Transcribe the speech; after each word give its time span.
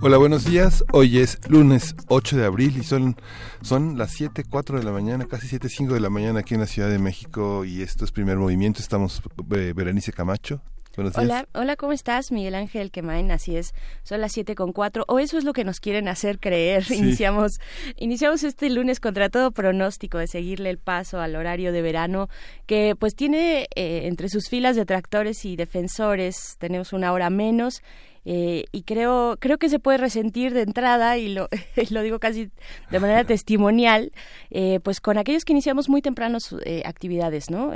Hola, 0.00 0.16
buenos 0.16 0.44
días. 0.44 0.84
Hoy 0.92 1.18
es 1.18 1.40
lunes 1.48 1.96
8 2.06 2.36
de 2.36 2.44
abril 2.44 2.76
y 2.78 2.84
son, 2.84 3.16
son 3.62 3.98
las 3.98 4.12
7, 4.12 4.44
4 4.48 4.78
de 4.78 4.84
la 4.84 4.92
mañana, 4.92 5.26
casi 5.26 5.48
7, 5.48 5.68
5 5.68 5.92
de 5.92 5.98
la 5.98 6.08
mañana 6.08 6.40
aquí 6.40 6.54
en 6.54 6.60
la 6.60 6.68
Ciudad 6.68 6.88
de 6.88 7.00
México 7.00 7.64
y 7.64 7.82
esto 7.82 8.04
es 8.04 8.12
primer 8.12 8.36
movimiento. 8.36 8.80
Estamos 8.80 9.20
eh, 9.50 9.72
Berenice 9.74 10.12
Camacho. 10.12 10.62
Buenos 10.94 11.14
días. 11.14 11.24
Hola, 11.24 11.48
hola, 11.52 11.74
¿cómo 11.74 11.92
estás? 11.92 12.30
Miguel 12.30 12.54
Ángel 12.54 12.92
Quemain, 12.92 13.32
así 13.32 13.56
es. 13.56 13.74
Son 14.04 14.20
las 14.20 14.30
7 14.32 14.54
con 14.54 14.72
4, 14.72 15.04
o 15.08 15.18
eso 15.18 15.36
es 15.36 15.42
lo 15.42 15.52
que 15.52 15.64
nos 15.64 15.80
quieren 15.80 16.06
hacer 16.06 16.38
creer. 16.38 16.84
Iniciamos, 16.92 17.60
iniciamos 17.96 18.44
este 18.44 18.70
lunes 18.70 19.00
contra 19.00 19.28
todo 19.30 19.50
pronóstico 19.50 20.18
de 20.18 20.28
seguirle 20.28 20.70
el 20.70 20.78
paso 20.78 21.20
al 21.20 21.34
horario 21.34 21.72
de 21.72 21.82
verano, 21.82 22.28
que 22.66 22.94
pues 22.96 23.16
tiene 23.16 23.66
eh, 23.74 24.02
entre 24.04 24.28
sus 24.28 24.48
filas 24.48 24.76
detractores 24.76 25.44
y 25.44 25.56
defensores, 25.56 26.54
tenemos 26.58 26.92
una 26.92 27.12
hora 27.12 27.30
menos 27.30 27.82
eh, 28.30 28.66
y 28.72 28.82
creo, 28.82 29.38
creo 29.40 29.56
que 29.56 29.70
se 29.70 29.78
puede 29.78 29.96
resentir 29.96 30.52
de 30.52 30.60
entrada, 30.60 31.16
y 31.16 31.32
lo, 31.32 31.48
lo 31.90 32.02
digo 32.02 32.18
casi 32.18 32.50
de 32.90 33.00
manera 33.00 33.24
testimonial, 33.24 34.12
eh, 34.50 34.80
pues 34.82 35.00
con 35.00 35.16
aquellos 35.16 35.46
que 35.46 35.54
iniciamos 35.54 35.88
muy 35.88 36.02
temprano 36.02 36.36
eh, 36.66 36.82
actividades, 36.84 37.48
¿no? 37.48 37.72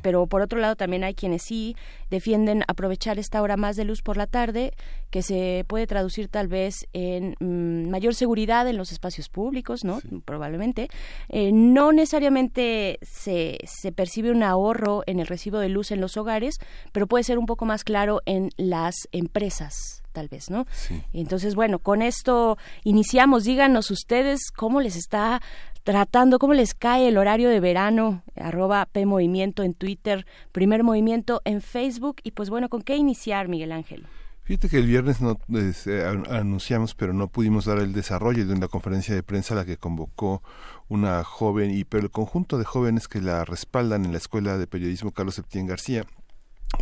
Pero 0.00 0.28
por 0.28 0.40
otro 0.40 0.60
lado 0.60 0.76
también 0.76 1.02
hay 1.02 1.14
quienes 1.14 1.42
sí 1.42 1.74
defienden 2.10 2.64
aprovechar 2.68 3.18
esta 3.18 3.42
hora 3.42 3.56
más 3.56 3.76
de 3.76 3.84
luz 3.84 4.02
por 4.02 4.16
la 4.16 4.26
tarde, 4.26 4.72
que 5.10 5.22
se 5.22 5.64
puede 5.68 5.86
traducir 5.86 6.28
tal 6.28 6.48
vez 6.48 6.86
en 6.92 7.36
mm, 7.40 7.90
mayor 7.90 8.14
seguridad 8.14 8.68
en 8.68 8.76
los 8.76 8.92
espacios 8.92 9.28
públicos, 9.28 9.84
¿no? 9.84 10.00
Probablemente. 10.24 10.88
no 11.30 11.92
necesariamente 11.92 12.98
se, 13.02 13.58
se 13.64 13.92
percibe 13.92 14.30
un 14.30 14.42
ahorro 14.42 15.02
en 15.06 15.20
el 15.20 15.26
recibo 15.26 15.58
de 15.58 15.68
luz 15.68 15.90
en 15.90 16.00
los 16.00 16.16
hogares, 16.16 16.58
pero 16.92 17.06
puede 17.06 17.24
ser 17.24 17.38
un 17.38 17.46
poco 17.46 17.64
más 17.64 17.84
claro 17.84 18.20
en 18.26 18.50
las 18.56 19.08
empresas 19.12 20.02
tal 20.12 20.28
vez, 20.28 20.50
¿no? 20.50 20.66
Entonces, 21.12 21.54
bueno, 21.54 21.78
con 21.78 22.02
esto 22.02 22.58
iniciamos. 22.82 23.44
Díganos 23.44 23.90
ustedes 23.92 24.50
cómo 24.50 24.80
les 24.80 24.96
está 24.96 25.40
tratando, 25.88 26.38
cómo 26.38 26.52
les 26.52 26.74
cae 26.74 27.08
el 27.08 27.16
horario 27.16 27.48
de 27.48 27.60
verano, 27.60 28.22
arroba 28.36 28.84
P 28.84 29.06
Movimiento 29.06 29.62
en 29.62 29.72
Twitter, 29.72 30.26
Primer 30.52 30.84
Movimiento 30.84 31.40
en 31.46 31.62
Facebook. 31.62 32.16
Y 32.22 32.32
pues 32.32 32.50
bueno, 32.50 32.68
¿con 32.68 32.82
qué 32.82 32.96
iniciar, 32.96 33.48
Miguel 33.48 33.72
Ángel? 33.72 34.06
Fíjate 34.42 34.68
que 34.68 34.76
el 34.76 34.86
viernes 34.86 35.22
no 35.22 35.38
eh, 35.54 36.22
anunciamos, 36.28 36.94
pero 36.94 37.14
no 37.14 37.28
pudimos 37.28 37.64
dar 37.64 37.78
el 37.78 37.94
desarrollo 37.94 38.46
de 38.46 38.52
una 38.52 38.68
conferencia 38.68 39.14
de 39.14 39.22
prensa 39.22 39.54
a 39.54 39.56
la 39.56 39.64
que 39.64 39.78
convocó 39.78 40.42
una 40.88 41.24
joven 41.24 41.70
y 41.70 41.84
pero 41.84 42.02
el 42.02 42.10
conjunto 42.10 42.58
de 42.58 42.66
jóvenes 42.66 43.08
que 43.08 43.22
la 43.22 43.46
respaldan 43.46 44.04
en 44.04 44.12
la 44.12 44.18
Escuela 44.18 44.58
de 44.58 44.66
Periodismo 44.66 45.12
Carlos 45.12 45.36
Septién 45.36 45.66
García 45.66 46.04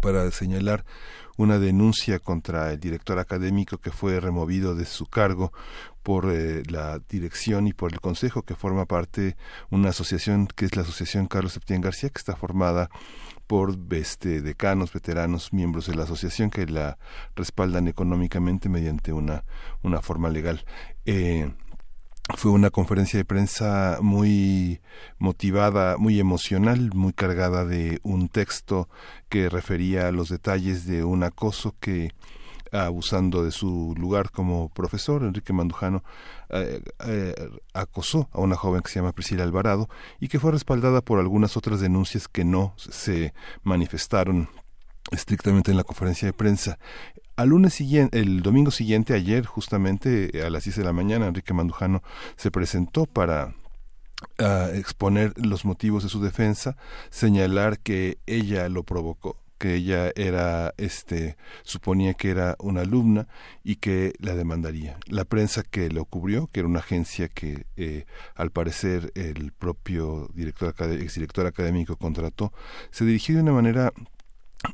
para 0.03 0.29
señalar 0.33 0.85
una 1.37 1.59
denuncia 1.59 2.19
contra 2.19 2.73
el 2.73 2.81
director 2.81 3.19
académico 3.19 3.79
que 3.79 3.91
fue 3.91 4.21
removido 4.21 4.75
de 4.75 4.85
su 4.85 5.07
cargo 5.07 5.53
por 6.07 6.31
eh, 6.31 6.63
la 6.69 7.01
dirección 7.09 7.67
y 7.67 7.73
por 7.73 7.93
el 7.93 8.01
consejo 8.01 8.43
que 8.43 8.55
forma 8.55 8.85
parte 8.87 9.37
una 9.71 9.89
asociación 9.89 10.47
que 10.47 10.65
es 10.65 10.77
la 10.77 10.83
asociación 10.83 11.27
Carlos 11.27 11.55
Septién 11.55 11.81
García 11.81 12.11
que 12.11 12.19
está 12.21 12.37
formada 12.37 12.91
por 13.49 13.77
este, 13.91 14.41
decanos, 14.41 14.93
veteranos, 14.93 15.53
miembros 15.53 15.89
de 15.89 15.97
la 15.97 16.05
asociación 16.05 16.51
que 16.51 16.65
la 16.67 16.97
respaldan 17.35 17.89
económicamente 17.89 18.69
mediante 18.69 19.13
una, 19.13 19.43
una 19.83 20.01
forma 20.01 20.31
legal. 20.31 20.65
Eh, 21.07 21.51
fue 22.37 22.53
una 22.53 22.71
conferencia 22.71 23.19
de 23.19 23.25
prensa 23.25 23.99
muy 24.01 24.81
motivada, 25.19 25.97
muy 25.97 26.21
emocional, 26.21 26.93
muy 26.95 27.15
cargada 27.15 27.65
de 27.65 27.99
un 28.05 28.29
texto 28.29 28.89
que 29.29 29.49
refería 29.49 30.07
a 30.07 30.13
los 30.13 30.29
detalles 30.29 30.87
de 30.87 31.03
un 31.03 31.25
acoso 31.25 31.75
que 31.81 32.13
abusando 32.85 33.43
de 33.45 33.51
su 33.51 33.95
lugar 33.97 34.31
como 34.31 34.69
profesor, 34.69 35.23
Enrique 35.23 35.53
Mandujano 35.53 36.05
eh, 36.51 36.83
eh, 37.07 37.35
acosó 37.73 38.29
a 38.33 38.41
una 38.41 38.57
joven 38.57 38.83
que 38.83 38.91
se 38.91 39.01
llama 39.01 39.13
Priscila 39.13 39.45
Alvarado 39.45 39.89
y 40.21 40.29
que 40.29 40.39
fue 40.39 40.53
respaldada 40.53 41.01
por 41.01 41.19
algunas 41.19 41.57
otras 41.57 41.81
denuncias 41.81 42.29
que 42.29 42.45
no 42.45 42.75
se 42.77 43.35
manifestaron 43.63 44.49
estrictamente 45.11 45.71
en 45.71 45.77
la 45.77 45.85
conferencia 45.85 46.27
de 46.27 46.33
prensa. 46.33 46.79
Al 47.37 47.51
lunes 47.51 47.75
siguiente, 47.75 48.19
el 48.19 48.43
domingo 48.43 48.71
siguiente, 48.71 49.15
ayer, 49.15 49.45
justamente 49.45 50.43
a 50.45 50.51
las 50.51 50.65
10 50.65 50.77
de 50.77 50.85
la 50.85 50.93
mañana, 50.93 51.27
Enrique 51.27 51.53
Mandujano 51.53 52.03
se 52.37 52.51
presentó 52.51 53.07
para 53.07 53.55
ah, 54.39 54.69
exponer 54.73 55.35
los 55.37 55.65
motivos 55.65 56.03
de 56.03 56.09
su 56.09 56.23
defensa, 56.23 56.77
señalar 57.11 57.79
que 57.79 58.19
ella 58.27 58.69
lo 58.69 58.85
provocó, 58.85 59.37
que 59.59 59.75
ella 59.75 60.13
era, 60.15 60.75
este, 60.77 61.37
suponía 61.63 62.15
que 62.15 62.31
era 62.31 62.57
una 62.59 62.83
alumna 62.83 63.29
y 63.65 63.77
que 63.77 64.13
la 64.19 64.35
demandaría. 64.35 64.99
La 65.07 65.25
prensa 65.25 65.63
que 65.63 65.89
lo 65.91 66.05
cubrió, 66.05 66.47
que 66.49 66.61
era 66.61 66.69
una 66.69 66.81
agencia 66.81 67.29
que, 67.29 67.67
eh, 67.77 68.07
al 68.35 68.51
parecer, 68.51 69.13
el 69.15 69.53
propio 69.53 70.31
director, 70.35 70.75
exdirector 70.93 71.47
académico 71.47 71.97
contrató, 71.97 72.53
se 72.91 73.05
dirigió 73.05 73.37
de 73.37 73.43
una 73.43 73.53
manera 73.53 73.93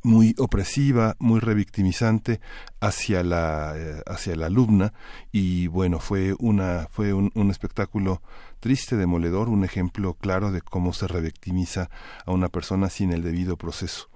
muy 0.02 0.34
opresiva, 0.38 1.16
muy 1.18 1.40
revictimizante 1.40 2.40
hacia 2.80 3.22
la 3.22 3.74
eh, 3.76 4.02
hacia 4.06 4.36
la 4.36 4.46
alumna 4.46 4.92
y 5.32 5.66
bueno 5.66 5.98
fue 5.98 6.34
una 6.38 6.88
fue 6.90 7.12
un, 7.12 7.50
espectáculo 7.50 8.22
triste 8.60 8.96
demoledor 8.96 9.48
un 9.48 9.64
ejemplo 9.64 10.14
claro 10.14 10.52
de 10.52 10.62
cómo 10.62 10.92
se 10.92 11.08
revictimiza 11.08 11.90
a 12.24 12.32
una 12.32 12.48
persona 12.48 12.88
sin 12.90 13.12
el 13.12 13.22
debido 13.22 13.56
proceso 13.56 14.08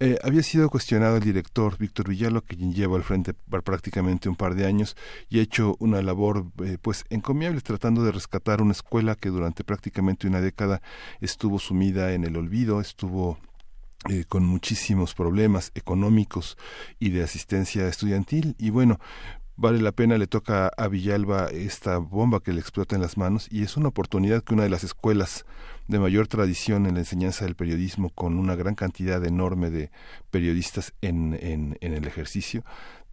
eh, 0.00 0.16
había 0.22 0.44
sido 0.44 0.70
cuestionado 0.70 1.16
el 1.16 1.24
director 1.24 1.76
Víctor 1.76 2.08
Villalo, 2.08 2.42
quien 2.42 2.72
lleva 2.72 2.96
al 2.96 3.02
frente 3.02 3.34
prácticamente 3.34 4.28
un 4.28 4.36
par 4.36 4.54
de 4.54 4.64
años 4.64 4.96
y 5.28 5.40
ha 5.40 5.42
hecho 5.42 5.76
una 5.80 6.00
labor 6.02 6.46
eh, 6.64 6.78
pues 6.80 7.04
encomiable 7.10 7.60
tratando 7.60 8.04
de 8.04 8.12
rescatar 8.12 8.62
una 8.62 8.72
escuela 8.72 9.16
que 9.16 9.30
durante 9.30 9.64
prácticamente 9.64 10.28
una 10.28 10.40
década 10.40 10.82
estuvo 11.20 11.58
sumida 11.58 12.12
en 12.12 12.24
el 12.24 12.36
olvido, 12.36 12.80
estuvo 12.80 13.38
eh, 14.08 14.24
con 14.28 14.44
muchísimos 14.44 15.14
problemas 15.14 15.72
económicos 15.74 16.56
y 17.00 17.10
de 17.10 17.24
asistencia 17.24 17.88
estudiantil. 17.88 18.54
Y 18.56 18.70
bueno 18.70 19.00
vale 19.58 19.82
la 19.82 19.90
pena 19.90 20.16
le 20.16 20.28
toca 20.28 20.68
a 20.68 20.86
Villalba 20.86 21.46
esta 21.46 21.98
bomba 21.98 22.38
que 22.38 22.52
le 22.52 22.60
explota 22.60 22.94
en 22.94 23.02
las 23.02 23.16
manos 23.16 23.48
y 23.50 23.64
es 23.64 23.76
una 23.76 23.88
oportunidad 23.88 24.44
que 24.44 24.54
una 24.54 24.62
de 24.62 24.70
las 24.70 24.84
escuelas 24.84 25.44
de 25.88 25.98
mayor 25.98 26.28
tradición 26.28 26.86
en 26.86 26.94
la 26.94 27.00
enseñanza 27.00 27.44
del 27.44 27.56
periodismo 27.56 28.10
con 28.10 28.38
una 28.38 28.54
gran 28.54 28.74
cantidad 28.74 29.24
enorme 29.24 29.70
de 29.70 29.90
periodistas 30.30 30.92
en, 31.00 31.36
en, 31.40 31.76
en 31.80 31.94
el 31.94 32.06
ejercicio 32.06 32.62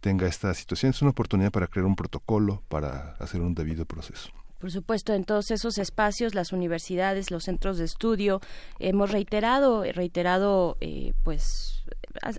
tenga 0.00 0.28
esta 0.28 0.54
situación. 0.54 0.90
Es 0.90 1.02
una 1.02 1.10
oportunidad 1.10 1.50
para 1.50 1.66
crear 1.66 1.86
un 1.86 1.96
protocolo 1.96 2.62
para 2.68 3.16
hacer 3.18 3.40
un 3.40 3.54
debido 3.54 3.86
proceso. 3.86 4.30
Por 4.58 4.70
supuesto, 4.70 5.12
en 5.12 5.24
todos 5.24 5.50
esos 5.50 5.78
espacios, 5.78 6.34
las 6.34 6.52
universidades, 6.52 7.30
los 7.30 7.44
centros 7.44 7.76
de 7.76 7.84
estudio, 7.84 8.40
hemos 8.78 9.10
reiterado, 9.10 9.82
reiterado, 9.82 10.76
eh, 10.80 11.12
pues, 11.24 11.75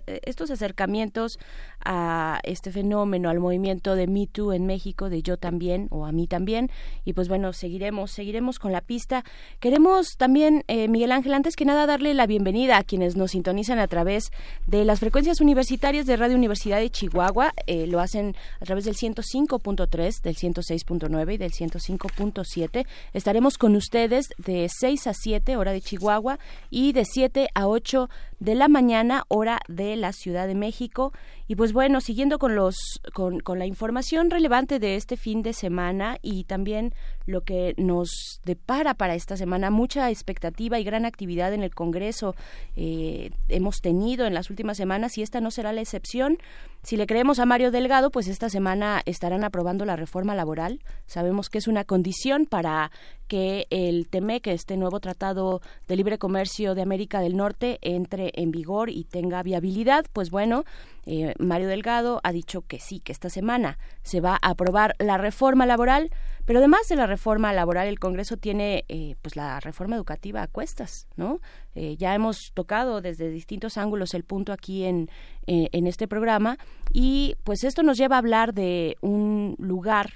estos 0.06 0.50
acercamientos 0.50 1.38
a 1.84 2.40
este 2.42 2.72
fenómeno, 2.72 3.30
al 3.30 3.40
movimiento 3.40 3.94
de 3.94 4.06
Me 4.06 4.26
Too 4.26 4.52
en 4.52 4.66
México, 4.66 5.08
de 5.08 5.22
yo 5.22 5.36
también 5.36 5.88
o 5.90 6.06
a 6.06 6.12
mí 6.12 6.26
también. 6.26 6.70
Y 7.04 7.12
pues 7.12 7.28
bueno, 7.28 7.52
seguiremos, 7.52 8.10
seguiremos 8.10 8.58
con 8.58 8.72
la 8.72 8.80
pista. 8.80 9.24
Queremos 9.60 10.16
también, 10.16 10.64
eh, 10.68 10.88
Miguel 10.88 11.12
Ángel, 11.12 11.34
antes 11.34 11.56
que 11.56 11.64
nada 11.64 11.86
darle 11.86 12.14
la 12.14 12.26
bienvenida 12.26 12.76
a 12.76 12.84
quienes 12.84 13.16
nos 13.16 13.32
sintonizan 13.32 13.78
a 13.78 13.88
través 13.88 14.30
de 14.66 14.84
las 14.84 15.00
frecuencias 15.00 15.40
universitarias 15.40 16.06
de 16.06 16.16
Radio 16.16 16.36
Universidad 16.36 16.78
de 16.78 16.90
Chihuahua. 16.90 17.52
Eh, 17.66 17.86
lo 17.86 18.00
hacen 18.00 18.34
a 18.60 18.64
través 18.64 18.84
del 18.84 18.94
105.3, 18.94 20.22
del 20.22 20.36
106.9 20.36 21.34
y 21.34 21.36
del 21.38 21.52
105.7. 21.52 22.86
Estaremos 23.12 23.58
con 23.58 23.76
ustedes 23.76 24.28
de 24.38 24.68
6 24.68 25.06
a 25.06 25.14
7, 25.14 25.56
hora 25.56 25.72
de 25.72 25.80
Chihuahua, 25.80 26.38
y 26.70 26.92
de 26.92 27.04
7 27.04 27.48
a 27.54 27.68
8 27.68 28.08
de 28.40 28.54
la 28.54 28.68
mañana, 28.68 29.24
hora 29.28 29.60
de 29.68 29.96
la 29.96 30.12
Ciudad 30.12 30.46
de 30.46 30.54
México 30.54 31.12
Y 31.48 31.56
pues 31.56 31.72
bueno, 31.72 32.02
siguiendo 32.02 32.38
con 32.38 32.54
los 32.54 32.76
con, 33.14 33.40
con 33.40 33.58
la 33.58 33.64
información 33.64 34.30
relevante 34.30 34.78
de 34.78 34.96
este 34.96 35.16
fin 35.16 35.42
de 35.42 35.54
semana 35.54 36.18
y 36.20 36.44
también 36.44 36.92
lo 37.24 37.42
que 37.42 37.74
nos 37.78 38.40
depara 38.44 38.94
para 38.94 39.14
esta 39.14 39.36
semana, 39.36 39.70
mucha 39.70 40.10
expectativa 40.10 40.78
y 40.78 40.84
gran 40.84 41.06
actividad 41.06 41.52
en 41.54 41.62
el 41.62 41.74
Congreso 41.74 42.34
eh, 42.76 43.30
hemos 43.48 43.80
tenido 43.80 44.26
en 44.26 44.34
las 44.34 44.50
últimas 44.50 44.76
semanas 44.76 45.16
y 45.18 45.22
esta 45.22 45.40
no 45.40 45.50
será 45.50 45.72
la 45.72 45.80
excepción. 45.80 46.38
Si 46.82 46.96
le 46.96 47.06
creemos 47.06 47.38
a 47.38 47.46
Mario 47.46 47.70
Delgado, 47.70 48.10
pues 48.10 48.28
esta 48.28 48.48
semana 48.48 49.02
estarán 49.04 49.44
aprobando 49.44 49.84
la 49.84 49.96
reforma 49.96 50.34
laboral. 50.34 50.80
Sabemos 51.06 51.50
que 51.50 51.58
es 51.58 51.66
una 51.66 51.84
condición 51.84 52.46
para 52.46 52.90
que 53.26 53.66
el 53.70 54.08
TEMEC, 54.08 54.46
este 54.46 54.76
nuevo 54.76 55.00
Tratado 55.00 55.60
de 55.86 55.96
Libre 55.96 56.18
Comercio 56.18 56.74
de 56.74 56.82
América 56.82 57.20
del 57.20 57.36
Norte, 57.36 57.78
entre 57.82 58.30
en 58.34 58.52
vigor 58.52 58.88
y 58.88 59.04
tenga 59.04 59.42
viabilidad. 59.42 60.06
Pues 60.12 60.30
bueno, 60.30 60.64
eh, 61.10 61.34
Mario 61.38 61.68
Delgado 61.68 62.20
ha 62.22 62.32
dicho 62.32 62.66
que 62.66 62.78
sí, 62.78 63.00
que 63.00 63.12
esta 63.12 63.30
semana 63.30 63.78
se 64.02 64.20
va 64.20 64.38
a 64.42 64.50
aprobar 64.50 64.94
la 64.98 65.16
reforma 65.16 65.64
laboral, 65.64 66.10
pero 66.48 66.60
además 66.60 66.88
de 66.88 66.96
la 66.96 67.06
reforma 67.06 67.52
laboral, 67.52 67.88
el 67.88 67.98
Congreso 67.98 68.38
tiene 68.38 68.86
eh, 68.88 69.16
pues 69.20 69.36
la 69.36 69.60
reforma 69.60 69.96
educativa 69.96 70.40
a 70.40 70.46
cuestas, 70.46 71.06
¿no? 71.14 71.42
Eh, 71.74 71.96
ya 71.98 72.14
hemos 72.14 72.52
tocado 72.54 73.02
desde 73.02 73.28
distintos 73.28 73.76
ángulos 73.76 74.14
el 74.14 74.24
punto 74.24 74.54
aquí 74.54 74.84
en, 74.84 75.10
en 75.46 75.86
este 75.86 76.08
programa 76.08 76.58
y 76.92 77.36
pues 77.44 77.64
esto 77.64 77.82
nos 77.82 77.96
lleva 77.96 78.16
a 78.16 78.18
hablar 78.18 78.52
de 78.52 78.96
un 79.00 79.56
lugar, 79.58 80.10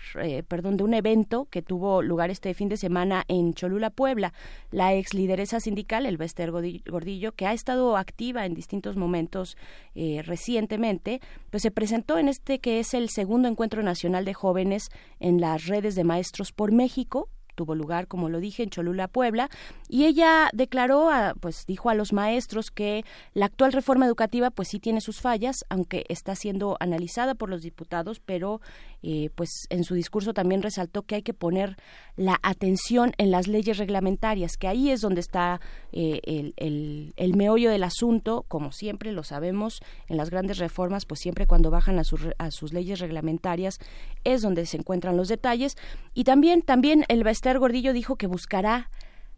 perdón, 0.48 0.76
de 0.76 0.84
un 0.84 0.92
evento 0.92 1.46
que 1.50 1.62
tuvo 1.62 2.02
lugar 2.02 2.28
este 2.30 2.52
fin 2.52 2.68
de 2.68 2.76
semana 2.76 3.24
en 3.28 3.54
Cholula, 3.54 3.88
Puebla. 3.88 4.34
La 4.70 4.92
ex 4.92 5.14
lideresa 5.14 5.60
sindical, 5.60 6.04
el 6.04 6.18
Bester 6.18 6.50
Gordillo, 6.50 7.32
que 7.32 7.46
ha 7.46 7.54
estado 7.54 7.96
activa 7.96 8.44
en 8.44 8.52
distintos 8.52 8.96
momentos 8.96 9.56
recientemente, 9.94 11.20
pues 11.50 11.62
se 11.62 11.70
presentó 11.70 12.18
en 12.18 12.28
este 12.28 12.58
que 12.58 12.80
es 12.80 12.92
el 12.92 13.08
segundo 13.08 13.48
encuentro 13.48 13.82
nacional 13.82 14.26
de 14.26 14.34
jóvenes 14.34 14.90
en 15.18 15.40
las 15.40 15.66
redes 15.66 15.94
de 15.94 16.04
maestros 16.04 16.21
por 16.52 16.70
México, 16.72 17.30
tuvo 17.54 17.74
lugar, 17.74 18.06
como 18.08 18.28
lo 18.28 18.40
dije, 18.40 18.62
en 18.62 18.70
Cholula, 18.70 19.08
Puebla, 19.08 19.48
y 19.88 20.04
ella 20.04 20.48
declaró, 20.52 21.10
pues 21.40 21.64
dijo 21.66 21.90
a 21.90 21.94
los 21.94 22.12
maestros 22.12 22.70
que 22.70 23.04
la 23.34 23.46
actual 23.46 23.72
reforma 23.72 24.06
educativa 24.06 24.50
pues 24.50 24.68
sí 24.68 24.78
tiene 24.78 25.00
sus 25.00 25.20
fallas, 25.20 25.64
aunque 25.68 26.04
está 26.08 26.34
siendo 26.34 26.76
analizada 26.80 27.34
por 27.34 27.48
los 27.48 27.62
diputados, 27.62 28.20
pero 28.20 28.60
eh, 29.02 29.30
pues 29.34 29.66
en 29.70 29.84
su 29.84 29.94
discurso 29.94 30.32
también 30.32 30.62
resaltó 30.62 31.02
que 31.02 31.16
hay 31.16 31.22
que 31.22 31.34
poner 31.34 31.76
la 32.16 32.38
atención 32.42 33.12
en 33.18 33.30
las 33.30 33.48
leyes 33.48 33.78
reglamentarias, 33.78 34.56
que 34.56 34.68
ahí 34.68 34.90
es 34.90 35.00
donde 35.00 35.20
está 35.20 35.60
eh, 35.92 36.20
el, 36.56 37.12
el, 37.16 37.36
meollo 37.36 37.70
del 37.70 37.82
asunto, 37.82 38.44
como 38.48 38.70
siempre 38.70 39.12
lo 39.12 39.24
sabemos, 39.24 39.80
en 40.08 40.16
las 40.16 40.30
grandes 40.30 40.58
reformas, 40.58 41.04
pues 41.04 41.20
siempre 41.20 41.46
cuando 41.46 41.70
bajan 41.70 41.98
a, 41.98 42.02
a 42.38 42.50
sus 42.50 42.72
leyes 42.72 43.00
reglamentarias 43.00 43.78
es 44.24 44.42
donde 44.42 44.66
se 44.66 44.76
encuentran 44.76 45.16
los 45.16 45.28
detalles. 45.28 45.76
Y 46.14 46.24
también, 46.24 46.62
también 46.62 47.04
el 47.08 47.24
Bester 47.42 47.58
Gordillo 47.58 47.92
dijo 47.92 48.14
que 48.14 48.28
buscará 48.28 48.88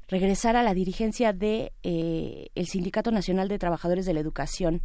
regresar 0.08 0.56
a 0.56 0.62
la 0.62 0.74
dirigencia 0.74 1.32
de 1.32 1.72
eh, 1.82 2.48
el 2.54 2.66
Sindicato 2.66 3.10
Nacional 3.10 3.48
de 3.48 3.58
Trabajadores 3.58 4.04
de 4.04 4.12
la 4.12 4.20
Educación 4.20 4.82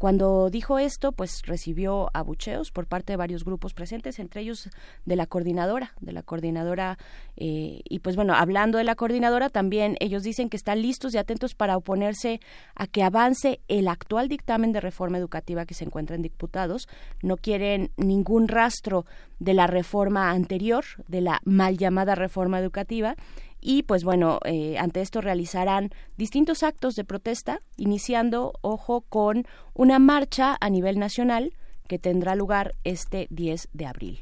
cuando 0.00 0.48
dijo 0.48 0.78
esto, 0.78 1.12
pues 1.12 1.42
recibió 1.44 2.08
abucheos 2.14 2.70
por 2.70 2.86
parte 2.86 3.12
de 3.12 3.18
varios 3.18 3.44
grupos 3.44 3.74
presentes, 3.74 4.18
entre 4.18 4.40
ellos 4.40 4.70
de 5.04 5.14
la 5.14 5.26
coordinadora, 5.26 5.92
de 6.00 6.12
la 6.12 6.22
coordinadora, 6.22 6.96
eh, 7.36 7.82
y 7.84 7.98
pues 7.98 8.16
bueno, 8.16 8.32
hablando 8.32 8.78
de 8.78 8.84
la 8.84 8.94
coordinadora, 8.94 9.50
también 9.50 9.98
ellos 10.00 10.22
dicen 10.22 10.48
que 10.48 10.56
están 10.56 10.80
listos 10.80 11.12
y 11.12 11.18
atentos 11.18 11.54
para 11.54 11.76
oponerse 11.76 12.40
a 12.74 12.86
que 12.86 13.02
avance 13.02 13.60
el 13.68 13.88
actual 13.88 14.28
dictamen 14.28 14.72
de 14.72 14.80
reforma 14.80 15.18
educativa 15.18 15.66
que 15.66 15.74
se 15.74 15.84
encuentra 15.84 16.16
en 16.16 16.22
diputados. 16.22 16.88
No 17.20 17.36
quieren 17.36 17.90
ningún 17.98 18.48
rastro 18.48 19.04
de 19.38 19.52
la 19.52 19.66
reforma 19.66 20.30
anterior, 20.30 20.86
de 21.08 21.20
la 21.20 21.40
mal 21.44 21.76
llamada 21.76 22.14
reforma 22.14 22.58
educativa, 22.58 23.16
y 23.60 23.82
pues 23.82 24.04
bueno, 24.04 24.38
eh, 24.44 24.78
ante 24.78 25.00
esto 25.00 25.20
realizarán 25.20 25.90
distintos 26.16 26.62
actos 26.62 26.94
de 26.94 27.04
protesta, 27.04 27.60
iniciando, 27.76 28.52
ojo, 28.62 29.02
con 29.02 29.46
una 29.74 29.98
marcha 29.98 30.56
a 30.60 30.70
nivel 30.70 30.98
nacional 30.98 31.52
que 31.88 31.98
tendrá 31.98 32.34
lugar 32.34 32.74
este 32.84 33.26
10 33.30 33.68
de 33.72 33.86
abril. 33.86 34.20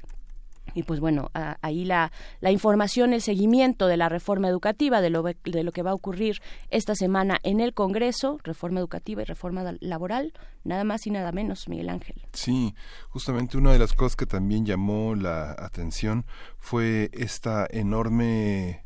Y 0.74 0.82
pues 0.82 1.00
bueno, 1.00 1.30
ahí 1.62 1.84
la, 1.84 2.12
la, 2.40 2.50
información, 2.50 3.12
el 3.12 3.22
seguimiento 3.22 3.86
de 3.86 3.96
la 3.96 4.08
reforma 4.08 4.48
educativa, 4.48 5.00
de 5.00 5.10
lo, 5.10 5.22
de 5.22 5.64
lo 5.64 5.72
que 5.72 5.82
va 5.82 5.90
a 5.90 5.94
ocurrir 5.94 6.40
esta 6.70 6.94
semana 6.94 7.38
en 7.42 7.60
el 7.60 7.74
Congreso, 7.74 8.38
reforma 8.44 8.80
educativa 8.80 9.22
y 9.22 9.24
reforma 9.24 9.64
laboral, 9.80 10.32
nada 10.64 10.84
más 10.84 11.06
y 11.06 11.10
nada 11.10 11.32
menos, 11.32 11.68
Miguel 11.68 11.88
Ángel. 11.88 12.22
Sí, 12.32 12.74
justamente 13.08 13.56
una 13.56 13.72
de 13.72 13.78
las 13.78 13.94
cosas 13.94 14.14
que 14.14 14.26
también 14.26 14.66
llamó 14.66 15.14
la 15.14 15.52
atención 15.52 16.26
fue 16.58 17.10
esta 17.12 17.66
enorme 17.70 18.84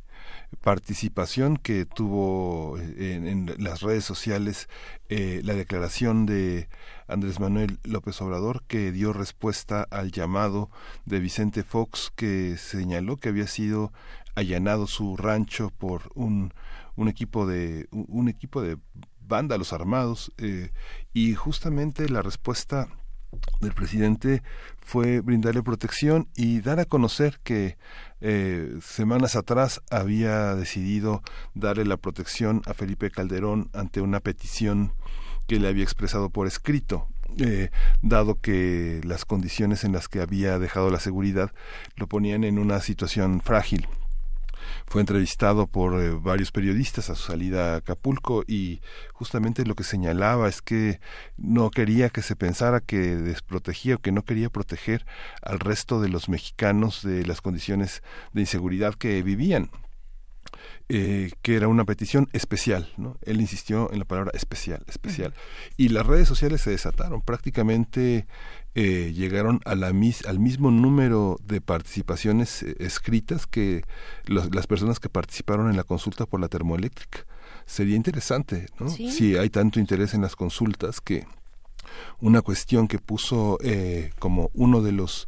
participación 0.60 1.56
que 1.56 1.87
tuvo 1.87 2.78
eh, 2.78 3.14
en, 3.14 3.52
las 3.58 3.81
redes 3.81 4.04
sociales 4.04 4.69
eh, 5.08 5.40
la 5.44 5.54
declaración 5.54 6.26
de 6.26 6.69
Andrés 7.08 7.40
Manuel 7.40 7.78
López 7.84 8.20
Obrador 8.20 8.62
que 8.66 8.93
dio 8.93 9.12
respuesta 9.12 9.87
al 9.90 10.12
llamado 10.12 10.70
de 11.04 11.20
Vicente 11.20 11.62
Fox 11.62 12.12
que 12.14 12.56
señaló 12.58 13.16
que 13.16 13.31
había 13.31 13.46
sido 13.46 13.93
allanado 14.34 14.87
su 14.87 15.16
rancho 15.16 15.70
por 15.70 16.10
un, 16.14 16.52
un 16.96 17.08
equipo 17.08 17.46
de 17.46 17.88
un 17.90 18.28
equipo 18.28 18.62
de 18.62 18.78
vándalos 19.20 19.72
armados 19.72 20.32
eh, 20.38 20.70
y 21.12 21.34
justamente 21.34 22.08
la 22.08 22.22
respuesta 22.22 22.88
del 23.61 23.73
presidente 23.73 24.43
fue 24.81 25.20
brindarle 25.20 25.62
protección 25.62 26.29
y 26.37 26.61
dar 26.61 26.81
a 26.81 26.84
conocer 26.84 27.40
que 27.43 27.76
eh, 28.20 28.76
semanas 28.82 29.37
atrás 29.37 29.81
había 29.90 30.55
decidido 30.55 31.23
darle 31.55 31.84
la 31.84 31.96
protección 31.96 32.62
a 32.67 32.75
Felipe 32.75 33.11
Calderón 33.11 33.70
ante 33.73 34.00
una 34.00 34.20
petición 34.20 34.93
que 35.46 35.58
le 35.58 35.69
había 35.69 35.84
expresado 35.84 36.31
por 36.31 36.46
escrito. 36.46 37.06
Eh, 37.38 37.70
dado 38.02 38.34
que 38.34 39.00
las 39.05 39.25
condiciones 39.25 39.84
en 39.84 39.93
las 39.93 40.06
que 40.08 40.20
había 40.20 40.58
dejado 40.58 40.90
la 40.90 41.00
seguridad 41.00 41.50
lo 41.96 42.06
ponían 42.06 42.44
en 42.44 42.58
una 42.58 42.81
situación 42.81 43.40
frágil 43.40 43.88
fue 44.87 45.00
entrevistado 45.00 45.67
por 45.67 46.00
eh, 46.00 46.11
varios 46.11 46.53
periodistas 46.53 47.11
a 47.11 47.14
su 47.14 47.25
salida 47.25 47.75
a 47.75 47.76
Acapulco 47.76 48.44
y 48.47 48.81
justamente 49.12 49.64
lo 49.64 49.75
que 49.75 49.85
señalaba 49.85 50.49
es 50.49 50.62
que 50.62 51.00
no 51.37 51.70
quería 51.70 52.11
que 52.11 52.23
se 52.23 52.37
pensara 52.37 52.81
que 52.81 53.17
desprotegía 53.17 53.97
o 53.97 53.99
que 53.99 54.12
no 54.12 54.25
quería 54.25 54.50
proteger 54.50 55.06
al 55.43 55.61
resto 55.61 56.00
de 56.00 56.09
los 56.09 56.29
mexicanos 56.29 57.03
de 57.03 57.25
las 57.26 57.41
condiciones 57.41 58.03
de 58.32 58.43
inseguridad 58.43 58.94
que 58.94 59.23
vivían. 59.23 59.70
Eh, 60.88 61.31
que 61.41 61.56
era 61.56 61.69
una 61.69 61.85
petición 61.85 62.29
especial, 62.32 62.93
¿no? 62.99 63.17
Él 63.23 63.41
insistió 63.41 63.91
en 63.93 63.99
la 63.99 64.05
palabra 64.05 64.31
especial, 64.35 64.85
especial. 64.87 65.32
Y 65.76 65.88
las 65.88 66.06
redes 66.06 66.29
sociales 66.29 66.61
se 66.61 66.70
desataron. 66.70 67.23
Prácticamente 67.23 68.26
eh, 68.75 69.12
llegaron 69.14 69.61
a 69.64 69.75
la 69.75 69.87
al 69.87 70.38
mismo 70.38 70.70
número 70.70 71.38
de 71.44 71.61
participaciones 71.61 72.62
eh, 72.62 72.76
escritas 72.81 73.46
que 73.46 73.84
las 74.27 74.67
personas 74.67 75.01
que 75.01 75.08
participaron 75.08 75.70
en 75.70 75.77
la 75.77 75.84
consulta 75.84 76.27
por 76.27 76.41
la 76.41 76.48
termoeléctrica. 76.48 77.27
Sería 77.65 77.96
interesante, 77.96 78.67
¿no? 78.79 78.89
Si 78.89 79.36
hay 79.36 79.51
tanto 79.51 79.81
interés 79.81 80.15
en 80.15 80.22
las 80.22 80.36
consultas 80.36 81.01
que 81.01 81.27
una 82.20 82.43
cuestión 82.43 82.89
que 82.89 82.98
puso 82.98 83.58
eh, 83.63 84.10
como 84.19 84.51
uno 84.55 84.82
de 84.82 84.93
los 84.93 85.27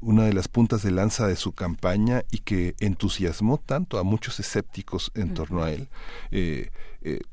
una 0.00 0.24
de 0.24 0.32
las 0.32 0.48
puntas 0.48 0.82
de 0.82 0.90
lanza 0.90 1.26
de 1.26 1.36
su 1.36 1.52
campaña 1.52 2.22
y 2.30 2.38
que 2.38 2.74
entusiasmó 2.80 3.58
tanto 3.58 3.98
a 3.98 4.02
muchos 4.02 4.40
escépticos 4.40 5.12
en 5.14 5.34
torno 5.34 5.62
a 5.62 5.70
él, 5.70 5.88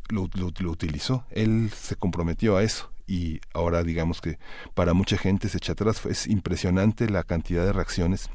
lo, 0.09 0.29
lo, 0.33 0.71
utilizó. 0.71 1.25
Él 1.31 1.71
se 1.75 1.95
comprometió 1.95 2.57
a 2.57 2.63
eso 2.63 2.91
y 3.07 3.39
ahora 3.53 3.83
digamos 3.83 4.21
que 4.21 4.37
para 4.73 4.93
mucha 4.93 5.17
gente 5.17 5.49
se 5.49 5.57
echa 5.57 5.73
atrás. 5.73 6.05
Es 6.05 6.27
impresionante 6.27 7.09
la 7.09 7.23
cantidad 7.23 7.65
de 7.65 7.73
reacciones 7.73 8.29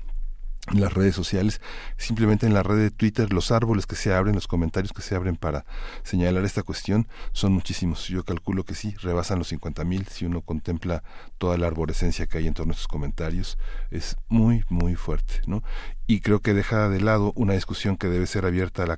en 0.69 0.81
las 0.81 0.93
redes 0.93 1.15
sociales, 1.15 1.61
simplemente 1.97 2.47
en 2.47 2.55
la 2.55 2.63
red 2.63 2.77
de 2.77 2.91
Twitter, 2.91 3.33
los 3.33 3.51
árboles 3.51 3.87
que 3.87 3.97
se 3.97 4.13
abren, 4.13 4.35
los 4.35 4.47
comentarios 4.47 4.93
que 4.93 5.03
se 5.03 5.15
abren 5.15 5.37
para 5.37 5.65
señalar 6.03 6.45
esta 6.45 6.63
cuestión 6.63 7.09
son 7.33 7.53
muchísimos. 7.53 8.07
Yo 8.09 8.25
calculo 8.25 8.65
que 8.65 8.75
sí, 8.75 8.95
rebasan 9.01 9.39
los 9.39 9.49
50 9.49 9.85
mil 9.85 10.07
si 10.07 10.27
uno 10.27 10.43
contempla 10.43 11.03
toda 11.39 11.57
la 11.57 11.67
arborescencia 11.67 12.27
que 12.27 12.39
hay 12.39 12.47
en 12.47 12.55
torno 12.55 12.73
a 12.73 12.75
estos 12.75 12.89
comentarios. 12.89 13.59
Es 13.91 14.17
muy, 14.29 14.65
muy 14.69 14.95
fuerte, 14.95 15.41
¿no? 15.47 15.63
Y 16.11 16.19
creo 16.19 16.41
que 16.41 16.55
deja 16.55 16.89
de 16.89 17.01
lado 17.01 17.33
una 17.37 17.53
discusión 17.53 17.97
que 17.97 18.09
debe 18.09 18.27
ser 18.27 18.45
abierta 18.45 18.83
a 18.83 18.87
la 18.87 18.97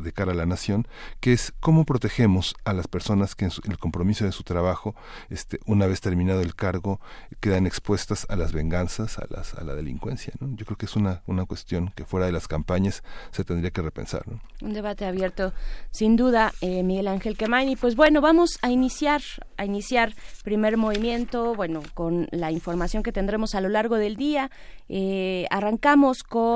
de 0.00 0.12
cara 0.12 0.32
a 0.32 0.34
la 0.34 0.46
nación, 0.46 0.88
que 1.20 1.34
es 1.34 1.52
cómo 1.60 1.84
protegemos 1.84 2.54
a 2.64 2.72
las 2.72 2.88
personas 2.88 3.34
que 3.34 3.44
en, 3.44 3.50
el 3.68 3.76
compromiso 3.76 4.24
de 4.24 4.32
su 4.32 4.44
trabajo, 4.44 4.94
este, 5.28 5.60
una 5.66 5.86
vez 5.86 6.00
terminado 6.00 6.40
el 6.40 6.54
cargo, 6.54 7.00
quedan 7.40 7.66
expuestas 7.66 8.26
a 8.30 8.36
las 8.36 8.54
venganzas, 8.54 9.18
a, 9.18 9.26
las, 9.28 9.52
a 9.52 9.62
la 9.62 9.74
delincuencia. 9.74 10.32
¿no? 10.40 10.56
Yo 10.56 10.64
creo 10.64 10.78
que 10.78 10.86
es 10.86 10.96
una, 10.96 11.20
una 11.26 11.44
cuestión 11.44 11.92
que 11.94 12.06
fuera 12.06 12.24
de 12.24 12.32
las 12.32 12.48
campañas 12.48 13.02
se 13.30 13.44
tendría 13.44 13.70
que 13.70 13.82
repensar. 13.82 14.22
Un 14.62 14.72
debate 14.72 15.04
abierto, 15.04 15.52
sin 15.90 16.16
duda, 16.16 16.54
eh, 16.62 16.82
Miguel 16.82 17.08
Ángel 17.08 17.36
Quemain. 17.36 17.76
pues 17.76 17.94
bueno, 17.94 18.22
vamos 18.22 18.58
a 18.62 18.70
iniciar, 18.70 19.20
a 19.58 19.66
iniciar 19.66 20.14
primer 20.44 20.78
movimiento, 20.78 21.54
bueno, 21.54 21.82
con 21.92 22.26
la 22.30 22.50
información 22.50 23.02
que 23.02 23.12
tendremos 23.12 23.54
a 23.54 23.60
lo 23.60 23.68
largo 23.68 23.96
del 23.96 24.16
día. 24.16 24.50
Eh, 24.88 25.46
arrancamos 25.50 26.22
con 26.22 26.53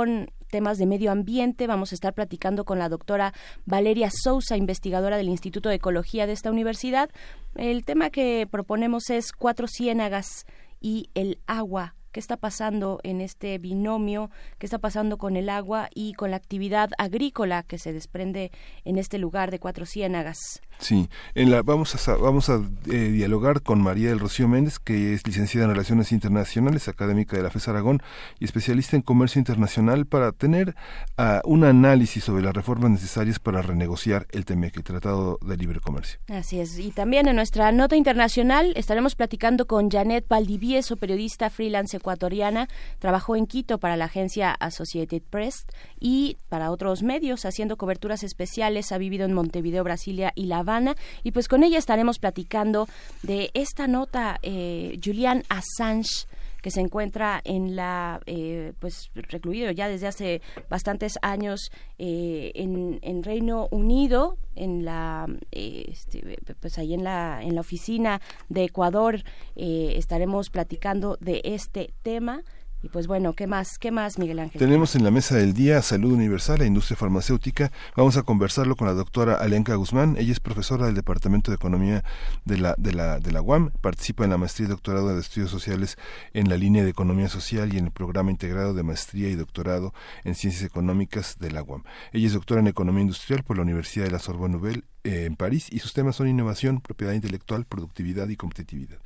temas 0.50 0.78
de 0.78 0.86
medio 0.86 1.10
ambiente. 1.10 1.66
Vamos 1.66 1.92
a 1.92 1.94
estar 1.94 2.14
platicando 2.14 2.64
con 2.64 2.78
la 2.78 2.88
doctora 2.88 3.32
Valeria 3.66 4.10
Sousa, 4.10 4.56
investigadora 4.56 5.16
del 5.16 5.28
Instituto 5.28 5.68
de 5.68 5.76
Ecología 5.76 6.26
de 6.26 6.32
esta 6.32 6.50
universidad. 6.50 7.10
El 7.54 7.84
tema 7.84 8.10
que 8.10 8.46
proponemos 8.50 9.10
es 9.10 9.32
cuatro 9.32 9.66
ciénagas 9.68 10.46
y 10.80 11.10
el 11.14 11.38
agua 11.46 11.94
qué 12.12 12.20
está 12.20 12.36
pasando 12.36 13.00
en 13.02 13.20
este 13.20 13.58
binomio, 13.58 14.30
qué 14.58 14.66
está 14.66 14.78
pasando 14.78 15.18
con 15.18 15.36
el 15.36 15.48
agua 15.48 15.88
y 15.94 16.14
con 16.14 16.30
la 16.30 16.36
actividad 16.36 16.90
agrícola 16.98 17.62
que 17.62 17.78
se 17.78 17.92
desprende 17.92 18.50
en 18.84 18.98
este 18.98 19.18
lugar 19.18 19.50
de 19.50 19.58
Cuatro 19.58 19.84
Ciénagas. 19.84 20.62
Sí, 20.78 21.08
en 21.34 21.50
la, 21.50 21.62
vamos 21.62 22.08
a, 22.08 22.14
vamos 22.14 22.48
a 22.48 22.62
eh, 22.90 23.10
dialogar 23.10 23.62
con 23.62 23.82
María 23.82 24.10
del 24.10 24.20
Rocío 24.20 24.46
Méndez, 24.46 24.78
que 24.78 25.12
es 25.12 25.26
licenciada 25.26 25.66
en 25.66 25.72
Relaciones 25.72 26.12
Internacionales, 26.12 26.86
académica 26.86 27.36
de 27.36 27.42
la 27.42 27.50
FES 27.50 27.68
Aragón 27.68 28.00
y 28.38 28.44
especialista 28.44 28.94
en 28.94 29.02
comercio 29.02 29.40
internacional, 29.40 30.06
para 30.06 30.30
tener 30.30 30.76
uh, 31.18 31.40
un 31.44 31.64
análisis 31.64 32.22
sobre 32.22 32.42
las 32.44 32.54
reformas 32.54 32.92
necesarias 32.92 33.40
para 33.40 33.60
renegociar 33.60 34.26
el 34.30 34.44
TMEC, 34.44 34.76
el 34.76 34.84
Tratado 34.84 35.38
de 35.42 35.56
Libre 35.56 35.80
Comercio. 35.80 36.20
Así 36.28 36.60
es, 36.60 36.78
y 36.78 36.90
también 36.92 37.26
en 37.26 37.34
nuestra 37.34 37.72
nota 37.72 37.96
internacional 37.96 38.72
estaremos 38.76 39.16
platicando 39.16 39.66
con 39.66 39.90
Janet 39.90 40.28
Valdivieso, 40.28 40.96
periodista 40.96 41.50
freelance 41.50 41.96
ecuatoriana, 41.96 42.68
trabajó 43.00 43.34
en 43.34 43.46
Quito 43.46 43.78
para 43.78 43.96
la 43.96 44.04
agencia 44.04 44.52
Associated 44.52 45.22
Press 45.28 45.66
y 45.98 46.36
para 46.48 46.70
otros 46.70 47.02
medios, 47.02 47.44
haciendo 47.44 47.76
coberturas 47.76 48.22
especiales, 48.22 48.92
ha 48.92 48.98
vivido 48.98 49.24
en 49.24 49.32
Montevideo, 49.32 49.82
Brasilia 49.82 50.32
y 50.36 50.46
La 50.46 50.62
y 51.22 51.32
pues 51.32 51.48
con 51.48 51.64
ella 51.64 51.78
estaremos 51.78 52.18
platicando 52.18 52.88
de 53.22 53.50
esta 53.54 53.86
nota, 53.86 54.38
eh, 54.42 54.98
Julian 55.02 55.42
Assange 55.48 56.26
que 56.60 56.72
se 56.72 56.80
encuentra 56.80 57.40
en 57.44 57.76
la 57.76 58.20
eh, 58.26 58.72
pues 58.80 59.10
recluido 59.14 59.70
ya 59.70 59.88
desde 59.88 60.08
hace 60.08 60.42
bastantes 60.68 61.12
años 61.22 61.70
eh, 61.98 62.50
en, 62.56 63.22
Reino 63.22 63.68
Unido 63.70 64.36
en 64.56 64.84
la 64.84 65.26
este, 65.52 66.36
pues 66.60 66.76
ahí 66.78 66.94
en 66.94 67.04
la 67.04 67.40
en 67.42 67.54
la 67.54 67.60
oficina 67.60 68.20
de 68.48 68.64
Ecuador. 68.64 69.22
Estaremos 69.54 70.50
platicando 70.50 71.16
de 71.20 71.42
este 71.44 71.92
tema 72.02 72.42
y 72.82 72.88
pues 72.88 73.06
bueno, 73.06 73.32
¿qué 73.34 73.46
más? 73.46 73.78
¿Qué 73.78 73.90
más, 73.90 74.18
Miguel 74.18 74.38
Ángel? 74.38 74.58
Tenemos 74.58 74.94
en 74.94 75.02
la 75.02 75.10
mesa 75.10 75.36
del 75.36 75.52
día 75.52 75.82
Salud 75.82 76.12
Universal, 76.12 76.60
la 76.60 76.66
industria 76.66 76.96
farmacéutica. 76.96 77.72
Vamos 77.96 78.16
a 78.16 78.22
conversarlo 78.22 78.76
con 78.76 78.86
la 78.86 78.94
doctora 78.94 79.34
Alenka 79.34 79.74
Guzmán. 79.74 80.16
Ella 80.18 80.32
es 80.32 80.38
profesora 80.38 80.86
del 80.86 80.94
Departamento 80.94 81.50
de 81.50 81.56
Economía 81.56 82.04
de 82.44 82.58
la, 82.58 82.74
de 82.78 82.92
la, 82.92 83.18
de 83.18 83.32
la 83.32 83.42
UAM. 83.42 83.70
Participa 83.80 84.24
en 84.24 84.30
la 84.30 84.38
maestría 84.38 84.66
y 84.66 84.70
doctorado 84.70 85.12
de 85.12 85.20
estudios 85.20 85.50
sociales 85.50 85.96
en 86.34 86.48
la 86.48 86.56
línea 86.56 86.84
de 86.84 86.90
economía 86.90 87.28
social 87.28 87.74
y 87.74 87.78
en 87.78 87.86
el 87.86 87.90
programa 87.90 88.30
integrado 88.30 88.74
de 88.74 88.84
maestría 88.84 89.28
y 89.28 89.34
doctorado 89.34 89.92
en 90.22 90.36
ciencias 90.36 90.62
económicas 90.62 91.38
de 91.40 91.50
la 91.50 91.64
UAM. 91.64 91.82
Ella 92.12 92.26
es 92.28 92.32
doctora 92.32 92.60
en 92.60 92.68
economía 92.68 93.02
industrial 93.02 93.42
por 93.42 93.56
la 93.56 93.64
Universidad 93.64 94.04
de 94.04 94.12
la 94.12 94.18
Sorbonne 94.20 94.54
Nouvelle 94.54 94.84
eh, 95.02 95.24
en 95.24 95.34
París 95.34 95.68
y 95.70 95.80
sus 95.80 95.94
temas 95.94 96.16
son 96.16 96.28
innovación, 96.28 96.80
propiedad 96.80 97.12
intelectual, 97.12 97.64
productividad 97.64 98.28
y 98.28 98.36
competitividad. 98.36 98.98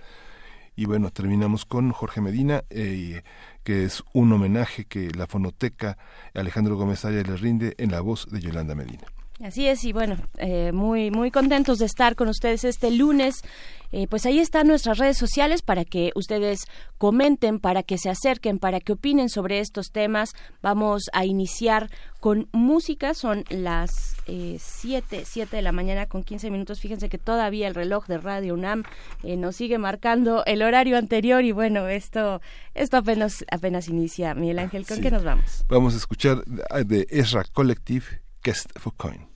Y 0.75 0.87
bueno, 0.87 1.11
terminamos 1.11 1.65
con 1.65 1.93
Jorge 1.93 2.21
Medina. 2.21 2.65
Eh, 2.71 3.23
que 3.63 3.85
es 3.85 4.03
un 4.13 4.33
homenaje 4.33 4.85
que 4.85 5.11
la 5.11 5.27
fonoteca 5.27 5.97
Alejandro 6.35 6.77
Gómez 6.77 7.05
Aya 7.05 7.23
le 7.23 7.37
rinde 7.37 7.75
en 7.79 7.91
la 7.91 8.01
voz 8.01 8.29
de 8.31 8.41
Yolanda 8.41 8.75
Medina. 8.75 9.05
Así 9.43 9.67
es, 9.67 9.83
y 9.85 9.93
bueno, 9.93 10.19
eh, 10.37 10.71
muy, 10.71 11.11
muy 11.11 11.33
contentos 11.33 11.81
de 11.81 11.87
estar 11.87 12.15
con 12.15 12.29
ustedes 12.29 12.63
este 12.63 12.93
lunes. 12.93 13.43
Eh, 13.91 14.07
pues 14.07 14.25
ahí 14.25 14.39
están 14.39 14.69
nuestras 14.69 14.99
redes 14.99 15.17
sociales 15.17 15.63
para 15.63 15.85
que 15.85 16.13
ustedes 16.15 16.61
comenten, 16.97 17.59
para 17.59 17.83
que 17.83 17.99
se 17.99 18.09
acerquen, 18.09 18.61
para 18.61 18.79
que 18.79 18.93
opinen 18.93 19.29
sobre 19.29 19.59
estos 19.59 19.91
temas. 19.91 20.31
Vamos 20.63 21.05
a 21.13 21.25
iniciar 21.25 21.91
con 22.21 22.49
música, 22.53 23.15
son 23.15 23.45
las 23.49 24.12
7, 24.12 24.12
eh, 24.27 24.57
7 24.59 25.25
de 25.51 25.63
la 25.63 25.73
mañana 25.73 26.07
con 26.07 26.23
15 26.25 26.51
minutos. 26.51 26.81
Fíjense 26.81 27.09
que 27.09 27.19
todavía 27.19 27.69
el 27.69 27.75
reloj 27.75 28.07
de 28.07 28.19
Radio 28.19 28.55
UNAM 28.55 28.85
nos 29.23 29.57
sigue 29.57 29.79
marcando 29.79 30.45
el 30.47 30.63
horario 30.63 30.97
anterior 30.99 31.45
y 31.45 31.53
bueno, 31.53 31.89
esto, 31.89 32.41
esto 32.75 32.97
apenas, 32.97 33.45
apenas 33.51 33.89
inicia. 33.89 34.35
Miguel 34.35 34.59
Ángel, 34.59 34.87
¿con 34.87 35.01
qué 35.01 35.11
nos 35.11 35.25
vamos? 35.25 35.65
Vamos 35.69 35.95
a 35.95 35.97
escuchar 35.97 36.45
de 36.45 37.07
Ezra 37.11 37.45
Collective, 37.53 38.05
Guest 38.43 38.79
for 38.79 38.95
Coin. 38.97 39.32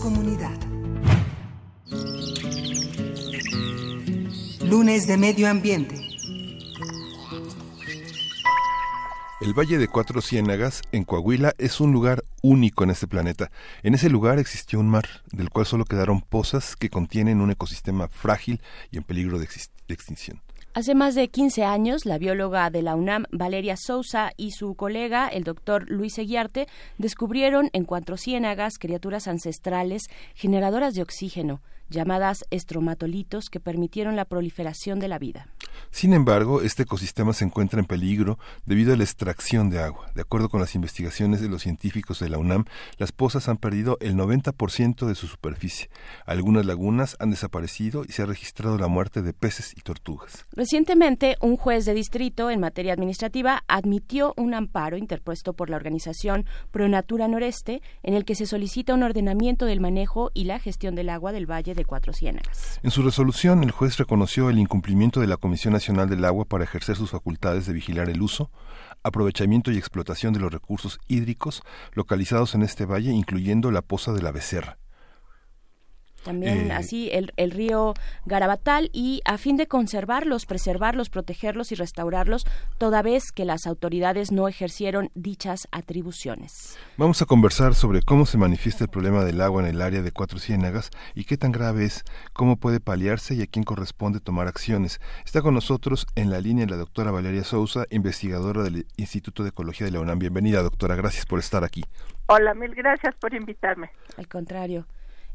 Comunidad. 0.00 0.58
Lunes 4.64 5.06
de 5.06 5.16
Medio 5.18 5.48
Ambiente. 5.48 5.94
El 9.40 9.54
Valle 9.54 9.78
de 9.78 9.88
Cuatro 9.88 10.20
Ciénagas, 10.20 10.82
en 10.92 11.04
Coahuila, 11.04 11.54
es 11.58 11.80
un 11.80 11.92
lugar 11.92 12.24
único 12.42 12.84
en 12.84 12.90
este 12.90 13.06
planeta. 13.06 13.50
En 13.82 13.94
ese 13.94 14.10
lugar 14.10 14.38
existió 14.38 14.80
un 14.80 14.88
mar, 14.88 15.06
del 15.32 15.50
cual 15.50 15.66
solo 15.66 15.84
quedaron 15.84 16.20
pozas 16.20 16.76
que 16.76 16.90
contienen 16.90 17.40
un 17.40 17.50
ecosistema 17.50 18.08
frágil 18.08 18.60
y 18.90 18.98
en 18.98 19.04
peligro 19.04 19.38
de, 19.38 19.48
de 19.88 19.94
extinción. 19.94 20.42
Hace 20.80 20.94
más 20.94 21.14
de 21.14 21.28
15 21.28 21.62
años, 21.62 22.06
la 22.06 22.16
bióloga 22.16 22.70
de 22.70 22.80
la 22.80 22.96
UNAM, 22.96 23.26
Valeria 23.30 23.76
Sousa, 23.76 24.30
y 24.38 24.52
su 24.52 24.76
colega, 24.76 25.28
el 25.28 25.44
doctor 25.44 25.84
Luis 25.90 26.16
Eguiarte, 26.16 26.68
descubrieron 26.96 27.68
en 27.74 27.84
Cuatro 27.84 28.16
Ciénagas 28.16 28.78
criaturas 28.78 29.28
ancestrales 29.28 30.04
generadoras 30.34 30.94
de 30.94 31.02
oxígeno, 31.02 31.60
llamadas 31.90 32.46
estromatolitos 32.48 33.50
que 33.50 33.60
permitieron 33.60 34.16
la 34.16 34.24
proliferación 34.24 35.00
de 35.00 35.08
la 35.08 35.18
vida. 35.18 35.48
Sin 35.90 36.12
embargo, 36.12 36.62
este 36.62 36.84
ecosistema 36.84 37.32
se 37.32 37.44
encuentra 37.44 37.80
en 37.80 37.86
peligro 37.86 38.38
debido 38.66 38.92
a 38.92 38.96
la 38.96 39.04
extracción 39.04 39.70
de 39.70 39.80
agua. 39.80 40.10
De 40.14 40.22
acuerdo 40.22 40.48
con 40.48 40.60
las 40.60 40.74
investigaciones 40.74 41.40
de 41.40 41.48
los 41.48 41.62
científicos 41.62 42.20
de 42.20 42.28
la 42.28 42.38
UNAM, 42.38 42.64
las 42.98 43.12
pozas 43.12 43.48
han 43.48 43.56
perdido 43.56 43.98
el 44.00 44.14
90% 44.14 45.06
de 45.06 45.14
su 45.14 45.26
superficie. 45.26 45.90
Algunas 46.26 46.66
lagunas 46.66 47.16
han 47.18 47.30
desaparecido 47.30 48.04
y 48.04 48.12
se 48.12 48.22
ha 48.22 48.26
registrado 48.26 48.78
la 48.78 48.88
muerte 48.88 49.22
de 49.22 49.32
peces 49.32 49.74
y 49.76 49.80
tortugas. 49.80 50.46
Recientemente, 50.52 51.36
un 51.40 51.56
juez 51.56 51.84
de 51.84 51.94
distrito 51.94 52.50
en 52.50 52.60
materia 52.60 52.92
administrativa 52.92 53.64
admitió 53.68 54.34
un 54.36 54.54
amparo 54.54 54.96
interpuesto 54.96 55.52
por 55.52 55.70
la 55.70 55.76
organización 55.76 56.46
Pronatura 56.70 57.28
Noreste 57.28 57.82
en 58.02 58.14
el 58.14 58.24
que 58.24 58.34
se 58.34 58.46
solicita 58.46 58.94
un 58.94 59.02
ordenamiento 59.02 59.66
del 59.66 59.80
manejo 59.80 60.30
y 60.34 60.44
la 60.44 60.58
gestión 60.58 60.94
del 60.94 61.08
agua 61.08 61.32
del 61.32 61.50
Valle 61.50 61.74
de 61.74 61.84
Cuatro 61.84 62.12
Ciénagas. 62.12 62.80
En 62.82 62.90
su 62.90 63.02
resolución, 63.02 63.62
el 63.62 63.70
juez 63.70 63.96
reconoció 63.98 64.50
el 64.50 64.58
incumplimiento 64.58 65.20
de 65.20 65.26
la 65.26 65.36
Comisión 65.36 65.59
Nacional 65.68 66.08
del 66.08 66.24
Agua 66.24 66.46
para 66.46 66.64
ejercer 66.64 66.96
sus 66.96 67.10
facultades 67.10 67.66
de 67.66 67.74
vigilar 67.74 68.08
el 68.08 68.22
uso, 68.22 68.50
aprovechamiento 69.02 69.70
y 69.70 69.76
explotación 69.76 70.32
de 70.32 70.40
los 70.40 70.50
recursos 70.50 70.98
hídricos 71.08 71.62
localizados 71.92 72.54
en 72.54 72.62
este 72.62 72.86
valle, 72.86 73.10
incluyendo 73.10 73.70
la 73.70 73.82
poza 73.82 74.14
de 74.14 74.22
la 74.22 74.32
Becerra. 74.32 74.79
También 76.24 76.70
eh, 76.70 76.74
así 76.74 77.10
el, 77.12 77.32
el, 77.36 77.50
río 77.50 77.94
Garabatal 78.24 78.90
y 78.92 79.20
a 79.24 79.38
fin 79.38 79.56
de 79.56 79.66
conservarlos, 79.66 80.46
preservarlos, 80.46 81.10
protegerlos 81.10 81.72
y 81.72 81.74
restaurarlos, 81.74 82.46
toda 82.78 83.02
vez 83.02 83.32
que 83.32 83.44
las 83.44 83.66
autoridades 83.66 84.32
no 84.32 84.48
ejercieron 84.48 85.10
dichas 85.14 85.68
atribuciones. 85.72 86.78
Vamos 86.96 87.20
a 87.22 87.26
conversar 87.26 87.74
sobre 87.74 88.02
cómo 88.02 88.26
se 88.26 88.38
manifiesta 88.38 88.84
el 88.84 88.90
problema 88.90 89.24
del 89.24 89.40
agua 89.40 89.62
en 89.62 89.68
el 89.68 89.82
área 89.82 90.02
de 90.02 90.12
Cuatro 90.12 90.38
Ciénagas 90.38 90.90
y 91.14 91.24
qué 91.24 91.36
tan 91.36 91.52
grave 91.52 91.84
es, 91.84 92.04
cómo 92.32 92.56
puede 92.56 92.80
paliarse 92.80 93.34
y 93.34 93.42
a 93.42 93.46
quién 93.46 93.64
corresponde 93.64 94.20
tomar 94.20 94.46
acciones. 94.46 95.00
Está 95.24 95.42
con 95.42 95.54
nosotros 95.54 96.06
en 96.16 96.30
la 96.30 96.40
línea 96.40 96.66
la 96.66 96.76
doctora 96.76 97.10
Valeria 97.10 97.44
Sousa, 97.44 97.86
investigadora 97.90 98.62
del 98.62 98.86
Instituto 98.96 99.42
de 99.42 99.50
Ecología 99.50 99.86
de 99.86 99.92
la 99.92 100.00
UNAM. 100.00 100.18
Bienvenida, 100.18 100.62
doctora. 100.62 100.96
Gracias 100.96 101.26
por 101.26 101.38
estar 101.38 101.64
aquí. 101.64 101.84
Hola, 102.26 102.54
mil 102.54 102.74
gracias 102.74 103.14
por 103.16 103.34
invitarme. 103.34 103.90
Al 104.16 104.28
contrario. 104.28 104.86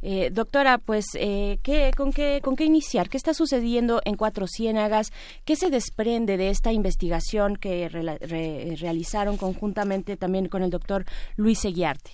Eh, 0.07 0.29
doctora, 0.31 0.77
pues, 0.77 1.05
eh, 1.15 1.57
¿qué, 1.63 1.89
con, 1.97 2.13
qué, 2.13 2.39
¿con 2.43 2.55
qué 2.55 2.63
iniciar? 2.63 3.09
¿Qué 3.09 3.17
está 3.17 3.33
sucediendo 3.33 4.01
en 4.05 4.17
Cuatro 4.17 4.45
Ciénagas? 4.45 5.11
¿Qué 5.47 5.55
se 5.55 5.71
desprende 5.71 6.37
de 6.37 6.51
esta 6.51 6.71
investigación 6.71 7.55
que 7.55 7.89
realizaron 7.89 9.37
conjuntamente 9.37 10.15
también 10.15 10.47
con 10.47 10.61
el 10.61 10.69
doctor 10.69 11.05
Luis 11.37 11.59
Seguiarte? 11.59 12.11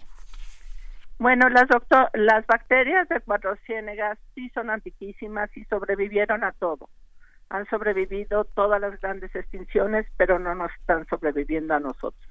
Bueno, 1.20 1.50
las, 1.50 1.68
doctor 1.68 2.10
las 2.14 2.48
bacterias 2.48 3.10
de 3.10 3.20
Cuatro 3.20 3.58
Ciénagas 3.66 4.18
sí 4.36 4.50
son 4.54 4.70
antiquísimas 4.70 5.50
y 5.58 5.66
sobrevivieron 5.66 6.46
a 6.46 6.54
todo. 6.54 6.88
Han 7.50 7.66
sobrevivido 7.66 8.46
todas 8.56 8.80
las 8.80 9.02
grandes 9.02 9.36
extinciones, 9.36 10.08
pero 10.16 10.40
no 10.40 10.56
nos 10.56 10.72
están 10.80 11.06
sobreviviendo 11.08 11.74
a 11.74 11.82
nosotros. 11.82 12.31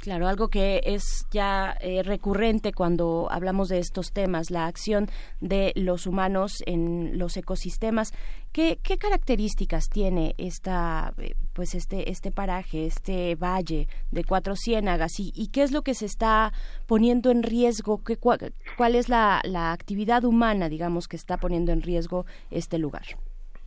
Claro, 0.00 0.28
algo 0.28 0.48
que 0.48 0.80
es 0.82 1.26
ya 1.30 1.76
eh, 1.82 2.02
recurrente 2.02 2.72
cuando 2.72 3.28
hablamos 3.30 3.68
de 3.68 3.78
estos 3.78 4.14
temas, 4.14 4.50
la 4.50 4.66
acción 4.66 5.08
de 5.42 5.72
los 5.76 6.06
humanos 6.06 6.62
en 6.64 7.18
los 7.18 7.36
ecosistemas. 7.36 8.12
¿Qué, 8.50 8.78
qué 8.82 8.96
características 8.96 9.90
tiene 9.90 10.34
esta, 10.38 11.12
eh, 11.18 11.34
pues 11.52 11.74
este, 11.74 12.10
este 12.10 12.32
paraje, 12.32 12.86
este 12.86 13.34
valle 13.34 13.88
de 14.10 14.24
Cuatro 14.24 14.54
Ciénagas 14.56 15.20
y, 15.20 15.50
qué 15.52 15.62
es 15.62 15.70
lo 15.70 15.82
que 15.82 15.92
se 15.92 16.06
está 16.06 16.52
poniendo 16.86 17.30
en 17.30 17.42
riesgo? 17.42 18.02
¿Qué, 18.02 18.16
cuál, 18.16 18.54
cuál, 18.78 18.94
es 18.94 19.10
la, 19.10 19.42
la 19.44 19.72
actividad 19.72 20.24
humana, 20.24 20.70
digamos, 20.70 21.08
que 21.08 21.16
está 21.16 21.36
poniendo 21.36 21.72
en 21.72 21.82
riesgo 21.82 22.24
este 22.50 22.78
lugar? 22.78 23.04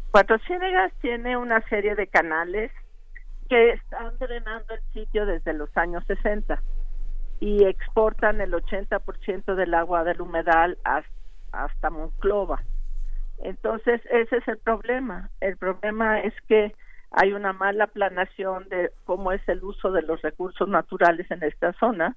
Cuatro 0.10 0.40
Ciénagas 0.48 0.94
tiene 1.00 1.38
una 1.38 1.62
serie 1.70 1.94
de 1.94 2.08
canales 2.08 2.72
que 3.50 3.72
están 3.72 4.18
drenando 4.20 4.74
el 4.74 4.82
sitio 4.94 5.26
desde 5.26 5.54
los 5.54 5.76
años 5.78 6.04
60 6.08 6.62
y 7.40 7.66
exportan 7.66 8.42
el 8.42 8.54
80% 8.54 9.56
del 9.56 9.74
agua 9.74 10.04
del 10.04 10.22
humedal 10.22 10.78
hasta, 10.84 11.90
Monclova. 11.90 12.62
Entonces, 13.40 14.02
ese 14.10 14.38
es 14.38 14.48
el 14.48 14.58
problema. 14.60 15.30
El 15.42 15.58
problema 15.58 16.22
es 16.22 16.34
que 16.48 16.74
hay 17.12 17.34
una 17.34 17.54
mala 17.54 17.88
planación 17.88 18.70
de 18.70 18.92
cómo 19.04 19.32
es 19.32 19.42
el 19.48 19.64
uso 19.64 19.92
de 19.92 20.02
los 20.04 20.22
recursos 20.22 20.68
naturales 20.68 21.30
en 21.30 21.44
esta 21.44 21.74
zona 21.74 22.16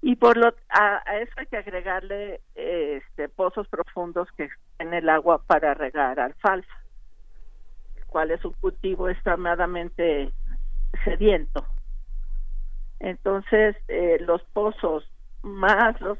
y 0.00 0.16
por 0.16 0.36
lo 0.36 0.54
a, 0.70 1.02
eso 1.20 1.32
hay 1.36 1.46
que 1.46 1.56
agregarle 1.56 2.40
este 2.54 3.28
pozos 3.28 3.66
profundos 3.68 4.28
que 4.36 4.48
en 4.78 4.94
el 4.94 5.08
agua 5.08 5.42
para 5.46 5.74
regar 5.74 6.20
alfalfa 6.20 6.72
cual 8.08 8.30
es 8.30 8.44
un 8.44 8.52
cultivo 8.54 9.08
extremadamente 9.08 10.32
sediento. 11.04 11.64
Entonces, 13.00 13.76
eh, 13.86 14.18
los 14.20 14.42
pozos, 14.52 15.08
más 15.42 16.00
los, 16.00 16.18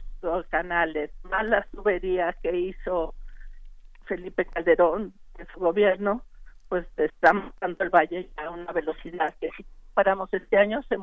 canales, 0.49 1.11
más 1.25 1.45
las 1.47 1.69
tuberías 1.71 2.37
que 2.43 2.57
hizo 2.57 3.15
Felipe 4.07 4.45
Calderón 4.47 5.13
en 5.39 5.47
su 5.53 5.61
gobierno, 5.61 6.23
pues 6.69 6.87
estamos 6.97 7.53
dando 7.61 7.85
el 7.85 7.91
valle 7.91 8.31
a 8.37 8.51
una 8.51 8.73
velocidad 8.73 9.35
que 9.41 9.51
si 9.57 9.65
paramos 9.95 10.33
este 10.33 10.57
año 10.57 10.83
se 10.89 10.97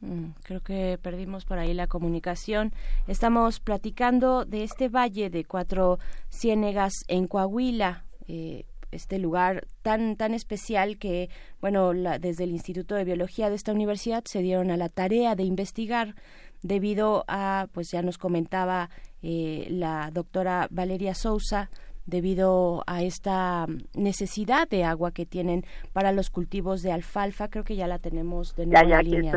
mm, 0.00 0.30
Creo 0.42 0.60
que 0.60 0.98
perdimos 1.00 1.44
por 1.44 1.58
ahí 1.58 1.74
la 1.74 1.86
comunicación. 1.86 2.72
Estamos 3.06 3.60
platicando 3.60 4.44
de 4.44 4.64
este 4.64 4.88
valle 4.88 5.30
de 5.30 5.44
cuatro 5.44 5.98
ciénegas 6.28 6.92
en 7.08 7.26
Coahuila, 7.28 8.05
eh, 8.28 8.64
este 8.92 9.18
lugar 9.18 9.66
tan 9.82 10.16
tan 10.16 10.32
especial 10.32 10.96
que 10.96 11.28
bueno 11.60 11.92
desde 11.92 12.44
el 12.44 12.50
Instituto 12.50 12.94
de 12.94 13.04
Biología 13.04 13.50
de 13.50 13.56
esta 13.56 13.72
universidad 13.72 14.24
se 14.24 14.42
dieron 14.42 14.70
a 14.70 14.76
la 14.76 14.88
tarea 14.88 15.34
de 15.34 15.42
investigar 15.42 16.14
debido 16.62 17.24
a 17.28 17.68
pues 17.72 17.90
ya 17.90 18.02
nos 18.02 18.18
comentaba 18.18 18.90
eh, 19.22 19.66
la 19.70 20.10
doctora 20.12 20.68
Valeria 20.70 21.14
Sousa 21.14 21.70
debido 22.06 22.84
a 22.86 23.02
esta 23.02 23.66
necesidad 23.94 24.68
de 24.68 24.84
agua 24.84 25.10
que 25.10 25.26
tienen 25.26 25.64
para 25.92 26.12
los 26.12 26.30
cultivos 26.30 26.82
de 26.82 26.92
alfalfa. 26.92 27.48
Creo 27.48 27.64
que 27.64 27.74
ya 27.74 27.88
la 27.88 27.98
tenemos 27.98 28.54
de 28.54 28.66
nuevo 28.66 28.94
en 28.94 29.10
línea. 29.10 29.34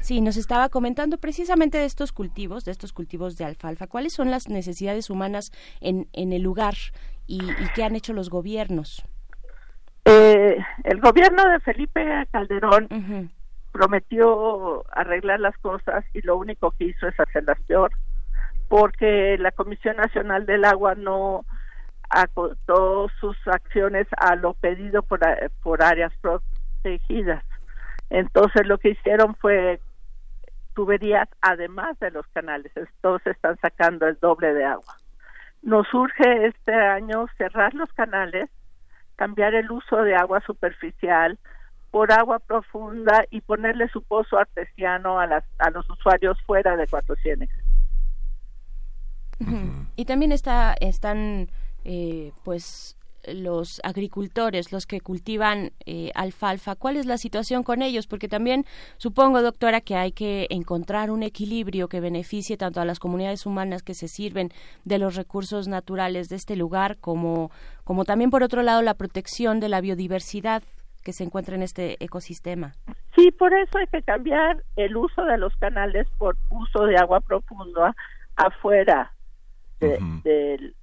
sí. 0.00 0.20
nos 0.20 0.36
estaba 0.36 0.68
comentando 0.68 1.18
precisamente 1.18 1.78
de 1.78 1.84
estos 1.84 2.12
cultivos, 2.12 2.64
de 2.64 2.70
estos 2.70 2.92
cultivos 2.92 3.36
de 3.36 3.44
alfalfa. 3.44 3.88
¿Cuáles 3.88 4.12
son 4.14 4.30
las 4.30 4.48
necesidades 4.48 5.10
humanas 5.10 5.50
en, 5.80 6.08
en 6.12 6.32
el 6.32 6.42
lugar 6.42 6.74
y, 7.30 7.68
qué 7.74 7.84
han 7.84 7.94
hecho 7.94 8.12
los 8.12 8.28
gobiernos? 8.28 9.04
Eh, 10.04 10.58
el 10.84 11.00
gobierno 11.00 11.48
de 11.48 11.60
Felipe 11.60 12.26
Calderón 12.32 13.30
prometió 13.70 14.84
arreglar 14.90 15.38
las 15.38 15.56
cosas 15.58 16.04
y 16.12 16.22
lo 16.22 16.36
único 16.36 16.72
que 16.72 16.86
hizo 16.86 17.06
es 17.06 17.20
hacerlas 17.20 17.60
peor, 17.68 17.92
porque 18.68 19.36
la 19.38 19.52
Comisión 19.52 19.96
Nacional 19.96 20.44
del 20.44 20.64
Agua 20.64 20.96
no 20.96 21.44
acotó 22.08 23.08
sus 23.20 23.36
acciones 23.46 24.08
a 24.16 24.34
lo 24.34 24.54
pedido 24.54 25.02
por, 25.02 25.20
por 25.62 25.84
áreas 25.84 26.12
protegidas. 26.20 27.44
Entonces 28.08 28.66
lo 28.66 28.78
que 28.78 28.90
hicieron 28.90 29.36
fue 29.36 29.80
tuberías 30.74 31.28
además 31.40 31.96
de 32.00 32.10
los 32.10 32.26
canales, 32.28 32.72
entonces 32.74 33.36
están 33.36 33.56
sacando 33.58 34.08
el 34.08 34.18
doble 34.20 34.52
de 34.52 34.64
agua. 34.64 34.99
Nos 35.62 35.92
urge 35.92 36.46
este 36.46 36.74
año 36.74 37.26
cerrar 37.36 37.74
los 37.74 37.92
canales, 37.92 38.48
cambiar 39.16 39.54
el 39.54 39.70
uso 39.70 39.96
de 40.02 40.14
agua 40.14 40.40
superficial 40.46 41.38
por 41.90 42.12
agua 42.12 42.38
profunda 42.38 43.24
y 43.30 43.40
ponerle 43.40 43.88
su 43.88 44.02
pozo 44.02 44.38
artesiano 44.38 45.18
a, 45.18 45.26
las, 45.26 45.44
a 45.58 45.70
los 45.70 45.88
usuarios 45.90 46.40
fuera 46.46 46.76
de 46.76 46.86
Cuatro 46.86 47.16
Y 49.96 50.04
también 50.04 50.32
está, 50.32 50.74
están 50.80 51.48
eh, 51.84 52.32
pues 52.44 52.96
los 53.26 53.80
agricultores, 53.84 54.72
los 54.72 54.86
que 54.86 55.00
cultivan 55.00 55.72
eh, 55.86 56.10
alfalfa, 56.14 56.74
¿cuál 56.74 56.96
es 56.96 57.06
la 57.06 57.18
situación 57.18 57.62
con 57.62 57.82
ellos? 57.82 58.06
Porque 58.06 58.28
también 58.28 58.64
supongo, 58.96 59.42
doctora, 59.42 59.80
que 59.80 59.96
hay 59.96 60.12
que 60.12 60.46
encontrar 60.50 61.10
un 61.10 61.22
equilibrio 61.22 61.88
que 61.88 62.00
beneficie 62.00 62.56
tanto 62.56 62.80
a 62.80 62.84
las 62.84 62.98
comunidades 62.98 63.46
humanas 63.46 63.82
que 63.82 63.94
se 63.94 64.08
sirven 64.08 64.50
de 64.84 64.98
los 64.98 65.16
recursos 65.16 65.68
naturales 65.68 66.28
de 66.28 66.36
este 66.36 66.56
lugar, 66.56 66.98
como, 66.98 67.50
como 67.84 68.04
también, 68.04 68.30
por 68.30 68.42
otro 68.42 68.62
lado, 68.62 68.82
la 68.82 68.94
protección 68.94 69.60
de 69.60 69.68
la 69.68 69.80
biodiversidad 69.80 70.62
que 71.04 71.12
se 71.12 71.24
encuentra 71.24 71.54
en 71.54 71.62
este 71.62 72.02
ecosistema. 72.04 72.74
Sí, 73.16 73.30
por 73.32 73.52
eso 73.54 73.78
hay 73.78 73.86
que 73.86 74.02
cambiar 74.02 74.62
el 74.76 74.96
uso 74.96 75.24
de 75.24 75.38
los 75.38 75.54
canales 75.56 76.06
por 76.18 76.36
uso 76.50 76.84
de 76.84 76.96
agua 76.96 77.20
profunda 77.20 77.94
afuera 78.36 79.12
del, 79.80 79.92
eh, 79.92 80.20
del 80.24 80.74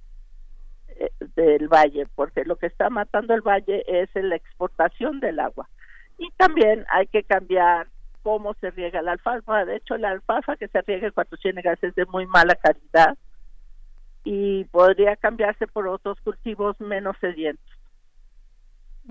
valle, 1.68 2.06
porque 2.14 2.44
lo 2.44 2.56
que 2.56 2.66
está 2.66 2.90
matando 2.90 3.34
el 3.34 3.42
valle 3.42 3.84
es 3.86 4.10
la 4.14 4.36
exportación 4.36 5.20
del 5.20 5.40
agua. 5.40 5.68
Y 6.18 6.30
también 6.36 6.84
hay 6.90 7.06
que 7.06 7.22
cambiar 7.22 7.88
cómo 8.22 8.54
se 8.60 8.70
riega 8.70 9.02
la 9.02 9.12
alfalfa. 9.12 9.64
De 9.64 9.76
hecho, 9.76 9.96
la 9.96 10.10
alfalfa 10.10 10.56
que 10.56 10.68
se 10.68 10.80
riega 10.82 11.06
en 11.06 11.12
Cuatro 11.12 11.38
Ciénegas 11.38 11.78
es 11.82 11.94
de 11.94 12.04
muy 12.06 12.26
mala 12.26 12.56
calidad 12.56 13.16
y 14.24 14.64
podría 14.64 15.16
cambiarse 15.16 15.66
por 15.66 15.88
otros 15.88 16.20
cultivos 16.20 16.78
menos 16.80 17.16
sedientos. 17.20 17.64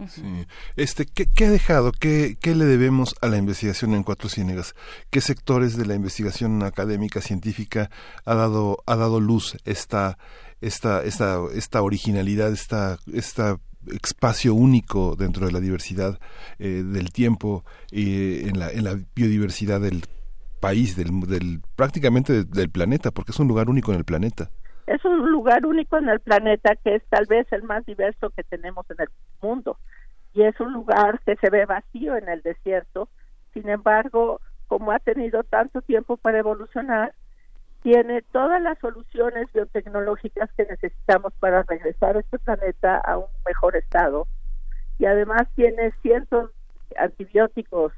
Sí. 0.08 0.45
Este, 0.76 1.08
¿qué, 1.08 1.45
ha 1.45 1.50
dejado? 1.50 1.91
¿Qué, 1.91 2.38
¿Qué, 2.39 2.54
le 2.54 2.65
debemos 2.65 3.15
a 3.21 3.28
la 3.28 3.38
investigación 3.38 3.95
en 3.95 4.04
Cuatro 4.04 4.30
Ciénegas? 4.30 4.76
¿Qué 5.10 5.21
sectores 5.21 5.76
de 5.76 5.88
la 5.88 5.95
investigación 5.95 6.62
académica, 6.62 7.19
científica 7.19 7.89
ha 8.23 8.36
dado, 8.36 8.84
ha 8.86 8.95
dado 8.95 9.19
luz 9.19 9.58
esta, 9.65 10.19
esta, 10.61 11.03
esta, 11.03 11.39
esta 11.53 11.81
originalidad, 11.81 12.51
esta, 12.51 12.97
esta 13.13 13.57
espacio 13.87 14.53
único 14.53 15.15
dentro 15.15 15.45
de 15.45 15.53
la 15.53 15.59
diversidad 15.59 16.19
eh, 16.59 16.83
del 16.83 17.11
tiempo 17.11 17.63
y 17.89 18.47
en, 18.49 18.59
la, 18.59 18.69
en 18.71 18.83
la 18.83 18.97
biodiversidad 19.15 19.79
del 19.79 20.03
país, 20.59 20.97
del, 20.97 21.21
del 21.21 21.61
prácticamente 21.75 22.43
del 22.43 22.69
planeta, 22.69 23.11
porque 23.11 23.31
es 23.31 23.39
un 23.39 23.47
lugar 23.47 23.69
único 23.69 23.91
en 23.91 23.99
el 23.99 24.05
planeta 24.05 24.49
es 24.87 25.03
un 25.03 25.29
lugar 25.29 25.65
único 25.65 25.97
en 25.97 26.07
el 26.07 26.21
planeta 26.21 26.75
que 26.77 26.95
es 26.95 27.03
tal 27.09 27.25
vez 27.25 27.45
el 27.51 27.63
más 27.63 27.85
diverso 27.85 28.29
que 28.29 28.43
tenemos 28.43 28.89
en 28.89 29.01
el 29.01 29.09
mundo 29.41 29.77
y 30.33 30.43
es 30.43 30.57
un 30.59 30.71
lugar 30.71 31.19
que 31.25 31.35
se 31.35 31.49
ve 31.49 31.65
vacío 31.65 32.15
en 32.15 32.29
el 32.29 32.41
desierto. 32.41 33.09
Sin 33.53 33.67
embargo, 33.69 34.39
como 34.67 34.91
ha 34.91 34.99
tenido 34.99 35.43
tanto 35.43 35.81
tiempo 35.81 36.15
para 36.15 36.39
evolucionar, 36.39 37.13
tiene 37.83 38.21
todas 38.31 38.61
las 38.61 38.77
soluciones 38.79 39.51
biotecnológicas 39.53 40.49
que 40.57 40.65
necesitamos 40.65 41.33
para 41.39 41.63
regresar 41.63 42.17
a 42.17 42.19
este 42.19 42.39
planeta 42.39 42.97
a 42.97 43.17
un 43.17 43.27
mejor 43.45 43.75
estado. 43.75 44.27
Y 44.99 45.05
además 45.05 45.47
tiene 45.55 45.91
cientos 46.01 46.51
de 46.89 46.99
antibióticos 46.99 47.93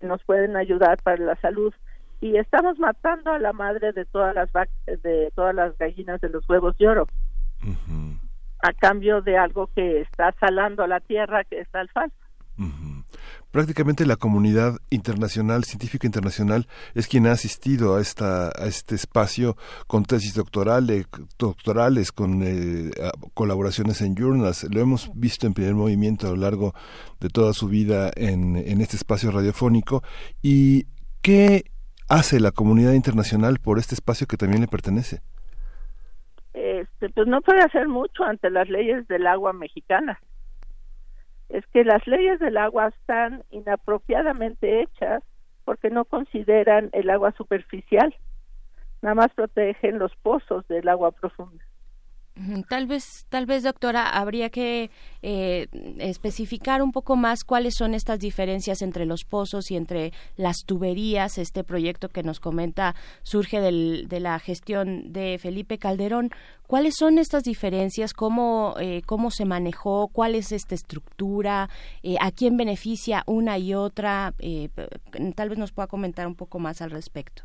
que 0.00 0.06
nos 0.06 0.22
pueden 0.24 0.56
ayudar 0.56 1.02
para 1.02 1.18
la 1.18 1.36
salud. 1.36 1.72
Y 2.20 2.36
estamos 2.36 2.78
matando 2.78 3.32
a 3.32 3.38
la 3.38 3.52
madre 3.52 3.92
de 3.92 4.04
todas 4.06 4.34
las 4.34 4.50
de 4.86 5.30
todas 5.34 5.54
las 5.54 5.76
gallinas 5.78 6.20
de 6.20 6.30
los 6.30 6.48
huevos 6.48 6.76
de 6.78 6.88
oro. 6.88 7.06
A 8.62 8.72
cambio 8.72 9.20
de 9.20 9.36
algo 9.36 9.68
que 9.74 10.00
está 10.00 10.32
salando 10.40 10.86
la 10.86 11.00
tierra 11.00 11.44
que 11.44 11.60
es 11.60 11.68
la 11.72 11.80
alfalfa 11.80 12.24
prácticamente 13.54 14.04
la 14.04 14.16
comunidad 14.16 14.78
internacional 14.90 15.62
científica 15.62 16.08
internacional 16.08 16.66
es 16.96 17.06
quien 17.06 17.28
ha 17.28 17.30
asistido 17.30 17.94
a 17.94 18.00
esta 18.00 18.48
a 18.48 18.66
este 18.66 18.96
espacio 18.96 19.56
con 19.86 20.04
tesis 20.04 20.34
doctorales 20.34 21.06
doctorales 21.38 22.10
con 22.10 22.42
eh, 22.42 22.90
colaboraciones 23.32 24.00
en 24.00 24.16
journals 24.16 24.64
lo 24.64 24.80
hemos 24.80 25.08
visto 25.14 25.46
en 25.46 25.54
primer 25.54 25.74
movimiento 25.74 26.26
a 26.26 26.30
lo 26.30 26.36
largo 26.38 26.74
de 27.20 27.28
toda 27.28 27.52
su 27.52 27.68
vida 27.68 28.10
en, 28.16 28.56
en 28.56 28.80
este 28.80 28.96
espacio 28.96 29.30
radiofónico 29.30 30.02
y 30.42 30.86
qué 31.22 31.70
hace 32.08 32.40
la 32.40 32.50
comunidad 32.50 32.94
internacional 32.94 33.58
por 33.62 33.78
este 33.78 33.94
espacio 33.94 34.26
que 34.26 34.36
también 34.36 34.62
le 34.62 34.66
pertenece? 34.66 35.20
Este, 36.54 37.08
pues 37.10 37.28
no 37.28 37.40
puede 37.40 37.60
hacer 37.60 37.86
mucho 37.86 38.24
ante 38.24 38.50
las 38.50 38.68
leyes 38.68 39.06
del 39.06 39.28
agua 39.28 39.52
mexicana. 39.52 40.18
Es 41.54 41.64
que 41.68 41.84
las 41.84 42.04
leyes 42.08 42.40
del 42.40 42.56
agua 42.56 42.88
están 42.88 43.44
inapropiadamente 43.50 44.82
hechas 44.82 45.22
porque 45.64 45.88
no 45.88 46.04
consideran 46.04 46.90
el 46.92 47.08
agua 47.10 47.30
superficial, 47.30 48.12
nada 49.02 49.14
más 49.14 49.32
protegen 49.34 50.00
los 50.00 50.12
pozos 50.16 50.66
del 50.66 50.88
agua 50.88 51.12
profunda. 51.12 51.64
Tal 52.68 52.88
vez, 52.88 53.26
tal 53.28 53.46
vez, 53.46 53.62
doctora, 53.62 54.08
habría 54.08 54.50
que 54.50 54.90
eh, 55.22 55.68
especificar 55.98 56.82
un 56.82 56.90
poco 56.90 57.14
más 57.14 57.44
cuáles 57.44 57.74
son 57.76 57.94
estas 57.94 58.18
diferencias 58.18 58.82
entre 58.82 59.06
los 59.06 59.24
pozos 59.24 59.70
y 59.70 59.76
entre 59.76 60.12
las 60.36 60.64
tuberías. 60.66 61.38
Este 61.38 61.62
proyecto 61.62 62.08
que 62.08 62.24
nos 62.24 62.40
comenta 62.40 62.96
surge 63.22 63.60
de 63.60 64.20
la 64.20 64.40
gestión 64.40 65.12
de 65.12 65.38
Felipe 65.38 65.78
Calderón. 65.78 66.30
¿Cuáles 66.66 66.94
son 66.98 67.18
estas 67.18 67.44
diferencias? 67.44 68.12
¿Cómo, 68.12 68.74
eh, 68.80 69.02
cómo 69.06 69.30
se 69.30 69.44
manejó? 69.44 70.08
¿Cuál 70.08 70.34
es 70.34 70.50
esta 70.50 70.74
estructura? 70.74 71.70
Eh, 72.02 72.16
¿A 72.20 72.32
quién 72.32 72.56
beneficia 72.56 73.22
una 73.26 73.58
y 73.58 73.74
otra? 73.74 74.34
tal 75.36 75.48
vez 75.50 75.58
nos 75.58 75.70
pueda 75.70 75.86
comentar 75.86 76.26
un 76.26 76.34
poco 76.34 76.58
más 76.58 76.82
al 76.82 76.90
respecto. 76.90 77.44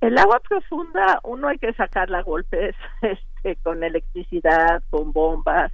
El 0.00 0.16
agua 0.16 0.40
profunda, 0.40 1.20
uno 1.24 1.48
hay 1.48 1.58
que 1.58 1.74
sacarla 1.74 2.18
a 2.18 2.22
golpes 2.22 2.74
este, 3.02 3.56
con 3.56 3.84
electricidad, 3.84 4.82
con 4.90 5.12
bombas, 5.12 5.72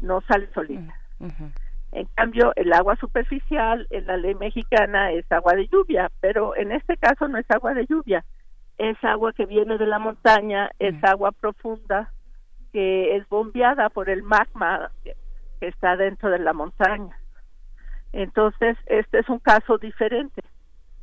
no 0.00 0.20
sale 0.22 0.48
solita. 0.52 0.94
Mm, 1.20 1.28
en 1.92 2.06
cambio, 2.16 2.52
el 2.56 2.72
agua 2.72 2.96
superficial 2.96 3.86
en 3.90 4.06
la 4.06 4.16
ley 4.16 4.34
mexicana 4.34 5.12
es 5.12 5.30
agua 5.30 5.54
de 5.54 5.68
lluvia, 5.68 6.10
pero 6.20 6.56
en 6.56 6.72
este 6.72 6.96
caso 6.96 7.28
no 7.28 7.38
es 7.38 7.48
agua 7.48 7.74
de 7.74 7.86
lluvia, 7.86 8.24
es 8.78 8.96
agua 9.04 9.32
que 9.32 9.46
viene 9.46 9.78
de 9.78 9.86
la 9.86 10.00
montaña, 10.00 10.70
es 10.80 10.94
mm. 10.94 11.06
agua 11.06 11.30
profunda 11.30 12.12
que 12.72 13.16
es 13.16 13.28
bombeada 13.28 13.88
por 13.88 14.10
el 14.10 14.24
magma 14.24 14.90
que 15.04 15.14
está 15.68 15.96
dentro 15.96 16.28
de 16.30 16.40
la 16.40 16.52
montaña. 16.52 17.16
Entonces, 18.12 18.76
este 18.86 19.20
es 19.20 19.28
un 19.28 19.38
caso 19.38 19.78
diferente 19.78 20.42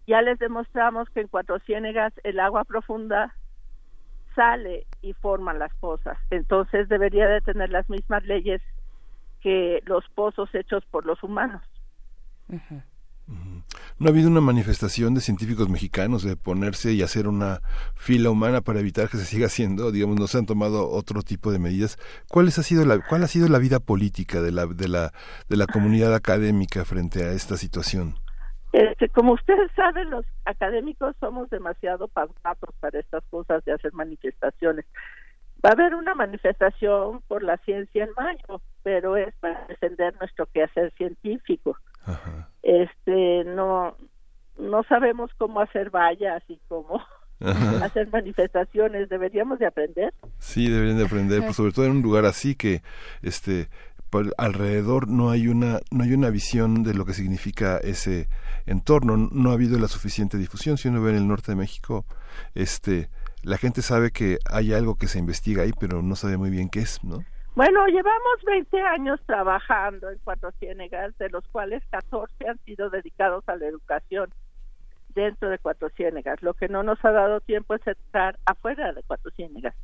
ya 0.07 0.21
les 0.21 0.39
demostramos 0.39 1.09
que 1.09 1.21
en 1.21 1.27
Cuatro 1.27 1.59
Ciénegas 1.59 2.13
el 2.23 2.39
agua 2.39 2.63
profunda 2.63 3.35
sale 4.35 4.85
y 5.01 5.13
forma 5.13 5.53
las 5.53 5.73
pozas. 5.75 6.17
Entonces 6.29 6.89
debería 6.89 7.27
de 7.27 7.41
tener 7.41 7.69
las 7.69 7.89
mismas 7.89 8.23
leyes 8.25 8.61
que 9.41 9.81
los 9.85 10.07
pozos 10.15 10.53
hechos 10.53 10.83
por 10.91 11.05
los 11.05 11.21
humanos. 11.23 11.61
¿No 13.97 14.07
ha 14.07 14.09
habido 14.09 14.29
una 14.29 14.41
manifestación 14.41 15.13
de 15.13 15.21
científicos 15.21 15.69
mexicanos 15.69 16.23
de 16.23 16.35
ponerse 16.35 16.91
y 16.93 17.01
hacer 17.01 17.27
una 17.27 17.61
fila 17.95 18.29
humana 18.29 18.61
para 18.61 18.79
evitar 18.79 19.09
que 19.09 19.17
se 19.17 19.25
siga 19.25 19.45
haciendo? 19.45 19.91
Digamos, 19.91 20.19
no 20.19 20.27
se 20.27 20.39
han 20.39 20.45
tomado 20.45 20.89
otro 20.89 21.21
tipo 21.21 21.51
de 21.51 21.59
medidas. 21.59 21.97
¿Cuál 22.27 22.47
ha 22.47 22.51
sido 22.51 22.83
la, 22.85 22.99
cuál 22.99 23.23
ha 23.23 23.27
sido 23.27 23.47
la 23.47 23.59
vida 23.59 23.79
política 23.79 24.41
de 24.41 24.51
la, 24.51 24.65
de 24.65 24.87
la, 24.87 25.13
de 25.49 25.57
la 25.57 25.67
comunidad 25.67 26.15
académica 26.15 26.83
frente 26.83 27.23
a 27.23 27.31
esta 27.33 27.57
situación? 27.57 28.15
Este, 28.71 29.09
como 29.09 29.33
ustedes 29.33 29.71
saben, 29.75 30.09
los 30.09 30.25
académicos 30.45 31.15
somos 31.19 31.49
demasiado 31.49 32.07
pasados 32.07 32.73
para 32.79 32.99
estas 32.99 33.23
cosas 33.29 33.63
de 33.65 33.73
hacer 33.73 33.93
manifestaciones. 33.93 34.85
Va 35.63 35.69
a 35.69 35.73
haber 35.73 35.93
una 35.93 36.15
manifestación 36.15 37.21
por 37.27 37.43
la 37.43 37.57
ciencia 37.57 38.03
en 38.03 38.09
mayo, 38.17 38.61
pero 38.81 39.15
es 39.15 39.33
para 39.39 39.65
defender 39.67 40.15
nuestro 40.19 40.47
quehacer 40.47 40.91
científico. 40.93 41.77
Este, 42.63 43.43
no, 43.45 43.95
no 44.57 44.83
sabemos 44.83 45.29
cómo 45.37 45.59
hacer 45.61 45.91
vallas 45.91 46.41
y 46.47 46.59
cómo 46.67 46.99
hacer 47.83 48.09
manifestaciones. 48.11 49.07
Deberíamos 49.09 49.59
de 49.59 49.67
aprender. 49.67 50.13
Sí, 50.39 50.67
deberían 50.67 50.97
de 50.97 51.05
aprender, 51.05 51.41
pues, 51.41 51.55
sobre 51.55 51.73
todo 51.73 51.85
en 51.85 51.91
un 51.91 52.01
lugar 52.01 52.25
así 52.25 52.55
que, 52.55 52.81
este, 53.21 53.69
alrededor 54.37 55.07
no 55.07 55.29
hay 55.29 55.47
una 55.47 55.79
no 55.91 56.03
hay 56.03 56.13
una 56.13 56.29
visión 56.29 56.83
de 56.83 56.93
lo 56.93 57.05
que 57.05 57.13
significa 57.13 57.77
ese 57.77 58.27
entorno. 58.65 59.17
No 59.17 59.51
ha 59.51 59.53
habido 59.53 59.79
la 59.79 59.87
suficiente 59.87 60.37
difusión. 60.37 60.77
Si 60.77 60.87
uno 60.87 61.01
ve 61.01 61.11
en 61.11 61.17
el 61.17 61.27
norte 61.27 61.51
de 61.51 61.55
México 61.55 62.05
este 62.53 63.09
la 63.43 63.57
gente 63.57 63.81
sabe 63.81 64.11
que 64.11 64.37
hay 64.49 64.73
algo 64.73 64.95
que 64.95 65.07
se 65.07 65.19
investiga 65.19 65.63
ahí 65.63 65.71
pero 65.79 66.01
no 66.01 66.15
sabe 66.15 66.37
muy 66.37 66.49
bien 66.49 66.69
qué 66.69 66.79
es 66.79 67.03
no 67.03 67.23
bueno 67.55 67.85
llevamos 67.87 68.37
20 68.45 68.81
años 68.81 69.19
trabajando 69.25 70.09
en 70.09 70.19
Cuatro 70.23 70.51
Ciénegas 70.59 71.17
de 71.17 71.29
los 71.29 71.47
cuales 71.47 71.83
14 71.89 72.33
han 72.47 72.59
sido 72.65 72.89
dedicados 72.89 73.43
a 73.47 73.55
la 73.55 73.67
educación 73.67 74.29
dentro 75.13 75.49
de 75.49 75.59
Cuatro 75.59 75.89
Ciénegas. 75.89 76.41
Lo 76.41 76.53
que 76.53 76.67
no 76.67 76.83
nos 76.83 77.03
ha 77.03 77.11
dado 77.11 77.41
tiempo 77.41 77.73
es 77.73 77.85
estar 77.85 78.37
afuera 78.45 78.93
de 78.93 79.03
Cuatro 79.03 79.31
Ciénegas. 79.31 79.75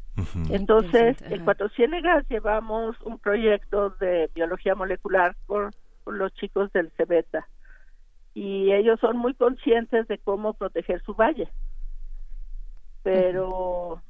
Entonces, 0.49 1.21
en 1.21 1.43
Cuatro 1.43 1.69
Ciénegas 1.69 2.27
llevamos 2.29 2.99
un 3.01 3.19
proyecto 3.19 3.91
de 3.91 4.29
biología 4.33 4.75
molecular 4.75 5.35
con, 5.45 5.71
los 6.05 6.33
chicos 6.35 6.71
del 6.71 6.89
CEBETA 6.91 7.49
y 8.33 8.71
ellos 8.71 8.97
son 9.01 9.17
muy 9.17 9.33
conscientes 9.33 10.07
de 10.07 10.17
cómo 10.19 10.53
proteger 10.53 11.01
su 11.01 11.13
valle. 11.13 11.49
Pero 13.03 14.01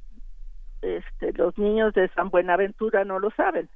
este, 0.80 1.32
los 1.32 1.58
niños 1.58 1.92
de 1.94 2.08
San 2.10 2.30
Buenaventura 2.30 3.04
no 3.04 3.18
lo 3.18 3.30
saben. 3.32 3.68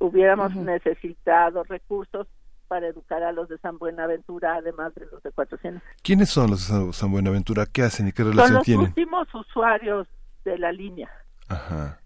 hubiéramos 0.00 0.54
necesitado 0.54 1.64
recursos 1.64 2.26
para 2.68 2.86
educar 2.86 3.22
a 3.22 3.32
los 3.32 3.48
de 3.48 3.58
San 3.58 3.78
Buenaventura, 3.78 4.56
además 4.56 4.94
de 4.94 5.06
los 5.10 5.22
de 5.22 5.32
Cuatro 5.32 5.58
¿Quiénes 6.02 6.30
son 6.30 6.50
los 6.50 6.68
de 6.68 6.92
San 6.92 7.10
Buenaventura? 7.10 7.66
¿Qué 7.66 7.82
hacen 7.82 8.08
y 8.08 8.12
qué 8.12 8.24
relación 8.24 8.62
tienen? 8.62 8.86
Son 8.86 8.94
los 8.94 8.98
últimos 8.98 9.34
usuarios 9.34 10.08
de 10.44 10.58
la 10.58 10.72
línea. 10.72 11.10
Ajá. 11.48 11.98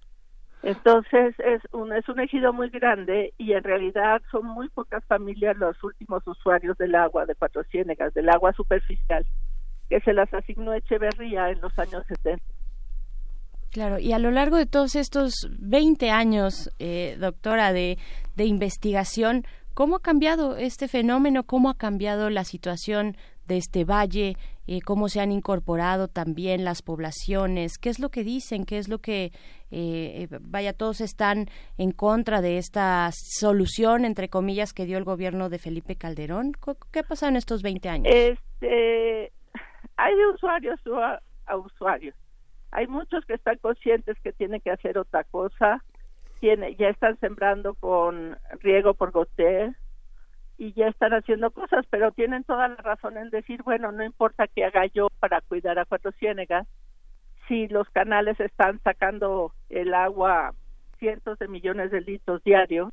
Entonces 0.63 1.35
es 1.41 1.61
un, 1.73 1.93
es 1.93 2.09
un 2.09 2.21
ejido 2.21 2.53
muy 2.53 2.71
grande 2.71 3.35
y 3.37 3.53
en 3.53 3.65
realidad 3.65 4.23
son 4.31 4.47
muy 4.47 4.69
pocas 4.69 5.05
familias 5.07 5.57
los 5.57 5.83
últimos 5.83 6.25
usuarios 6.27 6.79
del 6.79 6.95
agua 6.95 7.27
de 7.27 7.35
Cuatro 7.35 7.65
Ciénegas, 7.65 8.15
del 8.15 8.29
agua 8.29 8.53
superficial, 8.53 9.27
que 9.91 10.01
se 10.01 10.13
las 10.13 10.33
asignó 10.33 10.73
Echeverría 10.73 11.51
en 11.51 11.61
los 11.61 11.77
años 11.79 12.05
70. 12.07 12.43
Claro, 13.73 13.99
y 13.99 14.13
a 14.13 14.19
lo 14.19 14.31
largo 14.31 14.57
de 14.57 14.67
todos 14.67 14.95
estos 14.95 15.49
20 15.59 16.11
años, 16.11 16.71
eh, 16.79 17.17
doctora, 17.19 17.73
de, 17.73 17.99
de 18.37 18.45
investigación, 18.45 19.45
¿cómo 19.75 19.97
ha 19.97 20.01
cambiado 20.01 20.57
este 20.57 20.89
fenómeno? 20.89 21.45
¿Cómo 21.45 21.71
ha 21.71 21.77
cambiado 21.77 22.31
la 22.31 22.45
situación 22.45 23.17
de 23.47 23.57
este 23.57 23.85
valle? 23.85 24.37
Eh, 24.67 24.81
¿Cómo 24.83 25.09
se 25.09 25.21
han 25.21 25.33
incorporado 25.33 26.09
también 26.09 26.65
las 26.65 26.83
poblaciones? 26.83 27.79
¿Qué 27.79 27.89
es 27.89 27.99
lo 27.99 28.11
que 28.11 28.25
dicen? 28.25 28.65
¿Qué 28.65 28.79
es 28.79 28.89
lo 28.89 28.99
que, 28.99 29.33
eh, 29.71 30.29
vaya, 30.41 30.73
todos 30.73 31.01
están 31.01 31.47
en 31.79 31.93
contra 31.93 32.41
de 32.41 32.59
esta 32.59 33.11
solución, 33.13 34.05
entre 34.05 34.29
comillas, 34.29 34.73
que 34.73 34.87
dio 34.87 34.99
el 34.99 35.05
gobierno 35.05 35.49
de 35.49 35.59
Felipe 35.59 35.97
Calderón? 35.97 36.53
¿Qué 36.93 37.01
ha 37.01 37.05
pasado 37.05 37.31
en 37.31 37.37
estos 37.37 37.63
20 37.63 37.89
años? 37.89 38.15
Este, 38.15 39.33
hay 39.97 40.15
de 40.15 40.27
usuarios 40.29 40.81
a 41.47 41.57
usuarios 41.57 42.15
hay 42.73 42.87
muchos 42.87 43.25
que 43.27 43.35
están 43.35 43.59
conscientes 43.59 44.19
que 44.21 44.33
tienen 44.33 44.61
que 44.61 44.71
hacer 44.71 44.99
otra 44.99 45.25
cosa, 45.25 45.85
tiene, 46.43 46.75
ya 46.75 46.89
están 46.89 47.17
sembrando 47.21 47.75
con 47.75 48.37
riego 48.61 48.95
por 48.95 49.13
goteo 49.13 49.73
y 50.59 50.73
ya 50.73 50.89
están 50.89 51.13
haciendo 51.13 51.53
cosas, 51.53 51.87
pero 51.89 52.11
tienen 52.11 52.43
toda 52.43 52.67
la 52.67 52.75
razón 52.75 53.17
en 53.17 53.31
decir, 53.31 53.63
bueno, 53.63 53.93
no 53.93 54.03
importa 54.03 54.49
qué 54.49 54.65
haga 54.65 54.87
yo 54.87 55.07
para 55.21 55.41
cuidar 55.41 55.79
a 55.79 55.85
Cuatro 55.85 56.11
Ciénegas, 56.19 56.67
si 57.47 57.69
los 57.69 57.89
canales 57.91 58.41
están 58.41 58.81
sacando 58.83 59.55
el 59.69 59.95
agua 59.95 60.53
cientos 60.99 61.39
de 61.39 61.47
millones 61.47 61.93
de 61.93 62.01
litros 62.01 62.43
diarios 62.43 62.93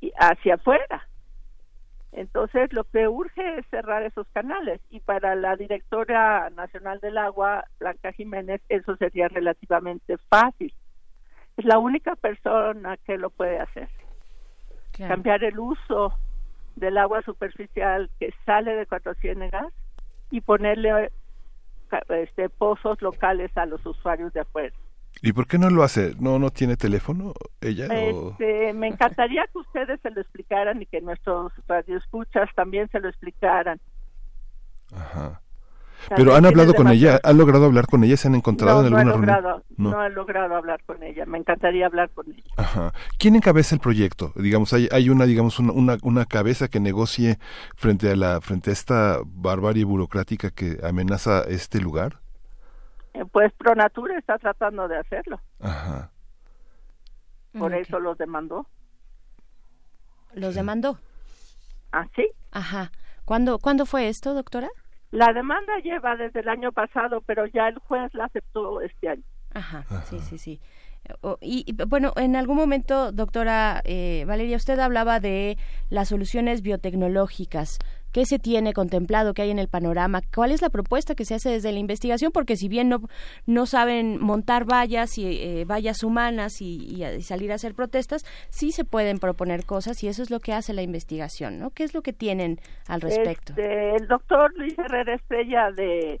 y 0.00 0.12
hacia 0.16 0.54
afuera. 0.54 1.08
Entonces, 2.12 2.72
lo 2.72 2.84
que 2.84 3.08
urge 3.08 3.58
es 3.58 3.66
cerrar 3.70 4.04
esos 4.04 4.28
canales 4.28 4.80
y 4.88 5.00
para 5.00 5.34
la 5.34 5.56
directora 5.56 6.48
nacional 6.50 7.00
del 7.00 7.18
agua, 7.18 7.64
Blanca 7.80 8.12
Jiménez, 8.12 8.62
eso 8.68 8.94
sería 8.98 9.26
relativamente 9.26 10.16
fácil. 10.28 10.72
Es 11.56 11.64
la 11.64 11.78
única 11.78 12.16
persona 12.16 12.96
que 12.98 13.16
lo 13.16 13.30
puede 13.30 13.60
hacer. 13.60 13.88
Cambiar 14.96 15.42
el 15.44 15.58
uso 15.58 16.14
del 16.76 16.98
agua 16.98 17.22
superficial 17.22 18.10
que 18.18 18.32
sale 18.44 18.74
de 18.74 18.86
Cuatro 18.86 19.14
Ciénegas 19.14 19.72
y 20.30 20.40
ponerle 20.40 21.10
este, 22.08 22.48
pozos 22.48 23.00
locales 23.02 23.56
a 23.56 23.66
los 23.66 23.84
usuarios 23.86 24.32
de 24.32 24.40
afuera. 24.40 24.74
¿Y 25.22 25.32
por 25.32 25.46
qué 25.46 25.58
no 25.58 25.70
lo 25.70 25.82
hace? 25.84 26.14
¿No 26.18 26.38
no 26.38 26.50
tiene 26.50 26.76
teléfono 26.76 27.34
ella? 27.60 27.86
Este, 27.86 28.72
me 28.72 28.88
encantaría 28.88 29.46
que 29.52 29.58
ustedes 29.58 30.00
se 30.00 30.10
lo 30.10 30.20
explicaran 30.20 30.82
y 30.82 30.86
que 30.86 31.00
nuestros 31.00 31.52
radioescuchas 31.68 32.50
también 32.54 32.88
se 32.90 33.00
lo 33.00 33.08
explicaran. 33.08 33.80
Ajá. 34.92 35.40
Pero 36.16 36.34
han 36.34 36.46
hablado 36.46 36.74
con 36.74 36.88
ella, 36.88 37.20
han 37.22 37.38
logrado 37.38 37.66
hablar 37.66 37.86
con 37.86 38.04
ella, 38.04 38.16
se 38.16 38.28
han 38.28 38.34
encontrado 38.34 38.86
en 38.86 38.94
alguna 38.94 39.12
reunión. 39.12 39.62
No. 39.76 39.90
no 39.90 40.00
han 40.00 40.14
logrado 40.14 40.54
hablar 40.54 40.82
con 40.84 41.02
ella. 41.02 41.26
Me 41.26 41.38
encantaría 41.38 41.86
hablar 41.86 42.10
con 42.10 42.26
ella. 42.30 42.42
Ajá. 42.56 42.92
¿Quién 43.18 43.36
encabeza 43.36 43.74
el 43.74 43.80
proyecto? 43.80 44.32
Digamos, 44.36 44.72
hay, 44.72 44.88
hay 44.92 45.10
una, 45.10 45.24
digamos, 45.24 45.58
una, 45.58 45.96
una, 46.02 46.24
cabeza 46.26 46.68
que 46.68 46.80
negocie 46.80 47.38
frente 47.76 48.10
a 48.10 48.16
la, 48.16 48.40
frente 48.40 48.70
a 48.70 48.72
esta 48.72 49.18
barbarie 49.24 49.84
burocrática 49.84 50.50
que 50.50 50.78
amenaza 50.82 51.42
este 51.42 51.80
lugar. 51.80 52.20
Eh, 53.14 53.24
pues 53.30 53.52
Pronatura 53.54 54.18
está 54.18 54.38
tratando 54.38 54.88
de 54.88 54.98
hacerlo. 54.98 55.40
Ajá. 55.60 56.10
Por 57.58 57.74
eso 57.74 58.00
los 58.00 58.18
demandó. 58.18 58.66
¿Los 60.34 60.54
demandó? 60.54 60.98
¿Ah, 61.92 62.06
sí? 62.16 62.28
Ajá. 62.50 62.90
¿Cuándo, 63.24 63.58
¿Cuándo 63.58 63.86
fue 63.86 64.08
esto, 64.08 64.34
doctora? 64.34 64.68
La 65.14 65.32
demanda 65.32 65.78
lleva 65.78 66.16
desde 66.16 66.40
el 66.40 66.48
año 66.48 66.72
pasado, 66.72 67.20
pero 67.20 67.46
ya 67.46 67.68
el 67.68 67.78
juez 67.78 68.12
la 68.14 68.24
aceptó 68.24 68.80
este 68.80 69.10
año. 69.10 69.22
Ajá, 69.52 69.84
sí, 70.06 70.18
sí, 70.18 70.38
sí. 70.38 70.60
Y, 71.40 71.72
bueno, 71.86 72.12
en 72.16 72.34
algún 72.34 72.56
momento, 72.56 73.12
doctora 73.12 73.80
eh, 73.84 74.24
Valeria, 74.26 74.56
usted 74.56 74.76
hablaba 74.80 75.20
de 75.20 75.56
las 75.88 76.08
soluciones 76.08 76.62
biotecnológicas. 76.62 77.78
¿Qué 78.14 78.26
se 78.26 78.38
tiene 78.38 78.74
contemplado? 78.74 79.34
¿Qué 79.34 79.42
hay 79.42 79.50
en 79.50 79.58
el 79.58 79.66
panorama? 79.66 80.20
¿Cuál 80.32 80.52
es 80.52 80.62
la 80.62 80.70
propuesta 80.70 81.16
que 81.16 81.24
se 81.24 81.34
hace 81.34 81.50
desde 81.50 81.72
la 81.72 81.80
investigación? 81.80 82.30
Porque 82.30 82.54
si 82.54 82.68
bien 82.68 82.88
no, 82.88 83.00
no 83.44 83.66
saben 83.66 84.22
montar 84.22 84.64
vallas 84.64 85.18
y 85.18 85.26
eh, 85.26 85.64
vallas 85.64 86.04
humanas 86.04 86.62
y, 86.62 87.02
salir 87.22 87.50
a 87.50 87.56
hacer 87.56 87.74
protestas, 87.74 88.24
sí 88.50 88.70
se 88.70 88.84
pueden 88.84 89.18
proponer 89.18 89.66
cosas 89.66 90.00
y 90.04 90.06
eso 90.06 90.22
es 90.22 90.30
lo 90.30 90.38
que 90.38 90.52
hace 90.52 90.72
la 90.74 90.82
investigación, 90.82 91.58
¿no? 91.58 91.70
¿Qué 91.70 91.82
es 91.82 91.92
lo 91.92 92.02
que 92.02 92.12
tienen 92.12 92.60
al 92.86 93.00
respecto? 93.00 93.52
Este, 93.54 93.96
el 93.96 94.06
doctor 94.06 94.52
Luis 94.56 94.78
Herrera 94.78 95.14
Estrella 95.14 95.72
de 95.72 96.20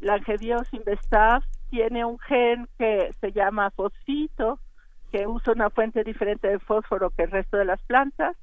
Langebios 0.00 0.68
Investav 0.74 1.42
tiene 1.70 2.04
un 2.04 2.18
gen 2.18 2.68
que 2.76 3.14
se 3.18 3.32
llama 3.32 3.70
fosfito, 3.70 4.58
que 5.10 5.26
usa 5.26 5.54
una 5.54 5.70
fuente 5.70 6.04
diferente 6.04 6.48
de 6.48 6.58
fósforo 6.58 7.08
que 7.08 7.22
el 7.22 7.30
resto 7.30 7.56
de 7.56 7.64
las 7.64 7.80
plantas 7.84 8.36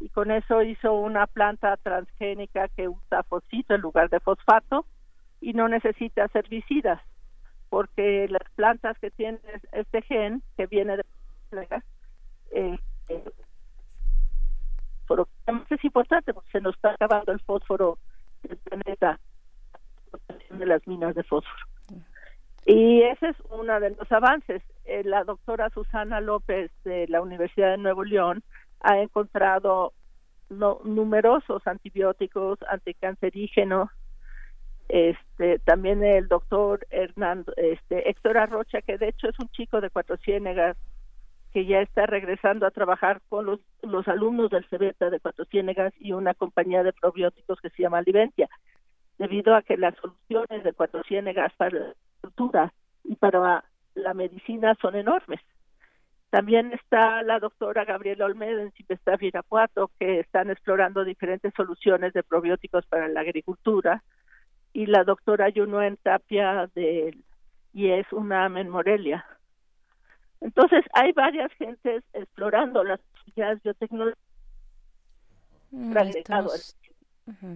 y 0.00 0.08
con 0.08 0.30
eso 0.30 0.62
hizo 0.62 0.92
una 0.94 1.26
planta 1.26 1.76
transgénica 1.78 2.68
que 2.68 2.88
usa 2.88 3.22
fosfito 3.24 3.74
en 3.74 3.80
lugar 3.80 4.10
de 4.10 4.20
fosfato 4.20 4.86
y 5.40 5.52
no 5.52 5.68
necesita 5.68 6.28
herbicidas 6.32 7.00
porque 7.74 8.28
las 8.28 8.48
plantas 8.54 8.96
que 9.00 9.10
tienen 9.10 9.40
este 9.72 10.02
gen 10.02 10.42
que 10.56 10.66
viene 10.66 10.96
de 10.96 11.02
eh, 12.52 12.78
eh, 13.08 13.24
es 15.70 15.84
importante 15.84 16.32
porque 16.32 16.50
se 16.52 16.60
nos 16.60 16.76
está 16.76 16.92
acabando 16.92 17.32
el 17.32 17.40
fósforo 17.40 17.98
del 18.44 18.56
planeta 18.58 19.18
de 20.50 20.66
las 20.66 20.86
minas 20.86 21.16
de 21.16 21.24
fósforo. 21.24 21.66
Y 22.64 23.02
ese 23.02 23.30
es 23.30 23.36
uno 23.50 23.80
de 23.80 23.90
los 23.90 24.12
avances. 24.12 24.62
Eh, 24.84 25.02
la 25.04 25.24
doctora 25.24 25.68
Susana 25.70 26.20
López 26.20 26.70
de 26.84 27.08
la 27.08 27.20
Universidad 27.20 27.72
de 27.72 27.78
Nuevo 27.78 28.04
León 28.04 28.44
ha 28.84 29.00
encontrado 29.00 29.94
numerosos 30.50 31.66
antibióticos 31.66 32.58
anticancerígenos. 32.68 33.88
Este 34.88 35.58
también 35.60 36.04
el 36.04 36.28
doctor 36.28 36.86
Hernando 36.90 37.54
este 37.56 38.10
Héctor 38.10 38.36
Arrocha 38.36 38.82
que 38.82 38.98
de 38.98 39.08
hecho 39.08 39.28
es 39.28 39.38
un 39.40 39.48
chico 39.48 39.80
de 39.80 39.88
Cuatro 39.88 40.18
Ciénegas 40.18 40.76
que 41.54 41.64
ya 41.64 41.80
está 41.80 42.04
regresando 42.04 42.66
a 42.66 42.70
trabajar 42.70 43.22
con 43.30 43.46
los, 43.46 43.60
los 43.80 44.06
alumnos 44.06 44.50
del 44.50 44.66
CEBETA 44.66 45.08
de 45.08 45.20
Cuatro 45.20 45.46
Ciénegas 45.46 45.94
y 45.98 46.12
una 46.12 46.34
compañía 46.34 46.82
de 46.82 46.92
probióticos 46.92 47.58
que 47.62 47.70
se 47.70 47.82
llama 47.82 47.98
Aliventia 47.98 48.50
debido 49.16 49.54
a 49.54 49.62
que 49.62 49.78
las 49.78 49.94
soluciones 49.96 50.62
de 50.62 50.74
Cuatro 50.74 51.02
Ciénegas 51.04 51.54
para 51.56 51.78
la 51.78 51.94
cultura 52.20 52.74
y 53.04 53.16
para 53.16 53.64
la 53.94 54.12
medicina 54.12 54.76
son 54.82 54.96
enormes 54.96 55.40
también 56.34 56.72
está 56.72 57.22
la 57.22 57.38
doctora 57.38 57.84
Gabriela 57.84 58.24
Olmedo 58.24 58.58
en 58.58 58.72
Cipestaf 58.72 59.22
Irapuato, 59.22 59.92
que 60.00 60.18
están 60.18 60.50
explorando 60.50 61.04
diferentes 61.04 61.54
soluciones 61.54 62.12
de 62.12 62.24
probióticos 62.24 62.84
para 62.86 63.06
la 63.06 63.20
agricultura, 63.20 64.02
y 64.72 64.86
la 64.86 65.04
doctora 65.04 65.48
Yunuen 65.50 65.96
Tapia 66.02 66.68
de 66.74 67.16
y 67.72 67.88
es 67.88 68.12
una 68.12 68.46
en 68.46 68.68
Morelia. 68.68 69.24
Entonces, 70.40 70.84
hay 70.92 71.12
varias 71.12 71.52
gentes 71.52 72.02
explorando 72.12 72.82
las 72.82 72.98
posibilidades 73.00 73.62
biotecnológicas. 73.62 74.16
Mm, 75.70 77.54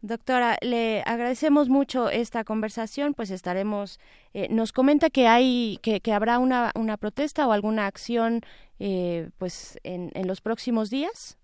Doctora, 0.00 0.58
le 0.60 1.02
agradecemos 1.06 1.68
mucho 1.68 2.08
esta 2.08 2.44
conversación, 2.44 3.14
pues 3.14 3.30
estaremos, 3.30 3.98
eh, 4.32 4.46
nos 4.48 4.72
comenta 4.72 5.10
que 5.10 5.26
hay, 5.26 5.78
que, 5.82 6.00
que 6.00 6.12
habrá 6.12 6.38
una, 6.38 6.70
una 6.76 6.96
protesta 6.96 7.48
o 7.48 7.52
alguna 7.52 7.86
acción, 7.86 8.42
eh, 8.78 9.30
pues 9.38 9.78
en, 9.82 10.12
en 10.14 10.28
los 10.28 10.40
próximos 10.40 10.88
días. 10.88 11.36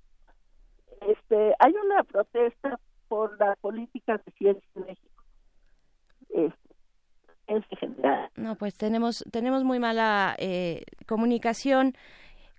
Este, 1.01 1.55
hay 1.59 1.73
una 1.85 2.05
protesta 2.05 2.79
por 3.09 3.39
la 3.41 3.57
política 3.57 4.19
de 4.25 4.33
ciencia 4.39 4.69
en 4.77 4.85
México. 4.87 5.23
Este, 6.29 6.75
en 7.47 7.63
general. 7.63 8.31
No, 8.37 8.57
pues 8.57 8.75
tenemos, 8.75 9.25
tenemos 9.31 9.65
muy 9.65 9.79
mala 9.79 10.35
eh, 10.39 10.85
comunicación 11.07 11.95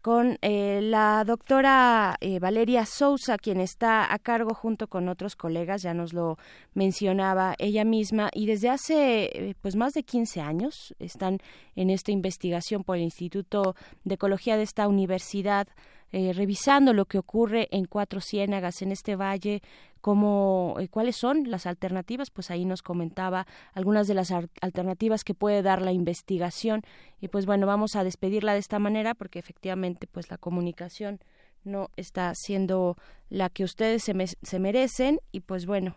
con 0.05 0.37
eh, 0.43 0.81
la 0.83 1.23
doctora 1.25 2.15
eh, 2.21 2.37
Valeria 2.37 2.85
Sousa, 2.85 3.39
quien 3.39 3.59
está 3.59 4.13
a 4.13 4.19
cargo 4.19 4.53
junto 4.53 4.85
con 4.87 5.09
otros 5.09 5.35
colegas, 5.35 5.81
ya 5.81 5.95
nos 5.95 6.13
lo 6.13 6.37
mencionaba 6.75 7.55
ella 7.57 7.83
misma, 7.85 8.29
y 8.31 8.45
desde 8.45 8.69
hace 8.69 9.23
eh, 9.23 9.55
pues 9.59 9.75
más 9.75 9.93
de 9.93 10.03
15 10.03 10.41
años 10.41 10.93
están 10.99 11.39
en 11.75 11.89
esta 11.89 12.11
investigación 12.11 12.83
por 12.83 12.97
el 12.97 13.01
Instituto 13.01 13.75
de 14.03 14.13
Ecología 14.13 14.57
de 14.57 14.61
esta 14.61 14.87
universidad 14.87 15.67
eh, 16.11 16.33
revisando 16.33 16.93
lo 16.93 17.05
que 17.05 17.17
ocurre 17.17 17.67
en 17.71 17.85
Cuatro 17.85 18.21
Ciénagas, 18.21 18.81
en 18.81 18.91
este 18.91 19.15
valle, 19.15 19.61
cómo, 20.01 20.75
eh, 20.79 20.87
cuáles 20.87 21.15
son 21.15 21.49
las 21.49 21.65
alternativas, 21.65 22.31
pues 22.31 22.51
ahí 22.51 22.65
nos 22.65 22.81
comentaba 22.81 23.47
algunas 23.73 24.07
de 24.07 24.13
las 24.13 24.31
alternativas 24.61 25.23
que 25.23 25.33
puede 25.33 25.61
dar 25.61 25.81
la 25.81 25.91
investigación. 25.91 26.81
Y 27.19 27.27
pues 27.27 27.45
bueno, 27.45 27.67
vamos 27.67 27.95
a 27.95 28.03
despedirla 28.03 28.53
de 28.53 28.59
esta 28.59 28.79
manera 28.79 29.15
porque 29.15 29.39
efectivamente 29.39 30.07
pues 30.07 30.29
la 30.29 30.37
comunicación 30.37 31.19
no 31.63 31.89
está 31.95 32.31
siendo 32.35 32.95
la 33.29 33.49
que 33.49 33.63
ustedes 33.63 34.03
se, 34.03 34.13
se 34.41 34.59
merecen. 34.59 35.19
Y 35.31 35.41
pues 35.41 35.65
bueno, 35.65 35.95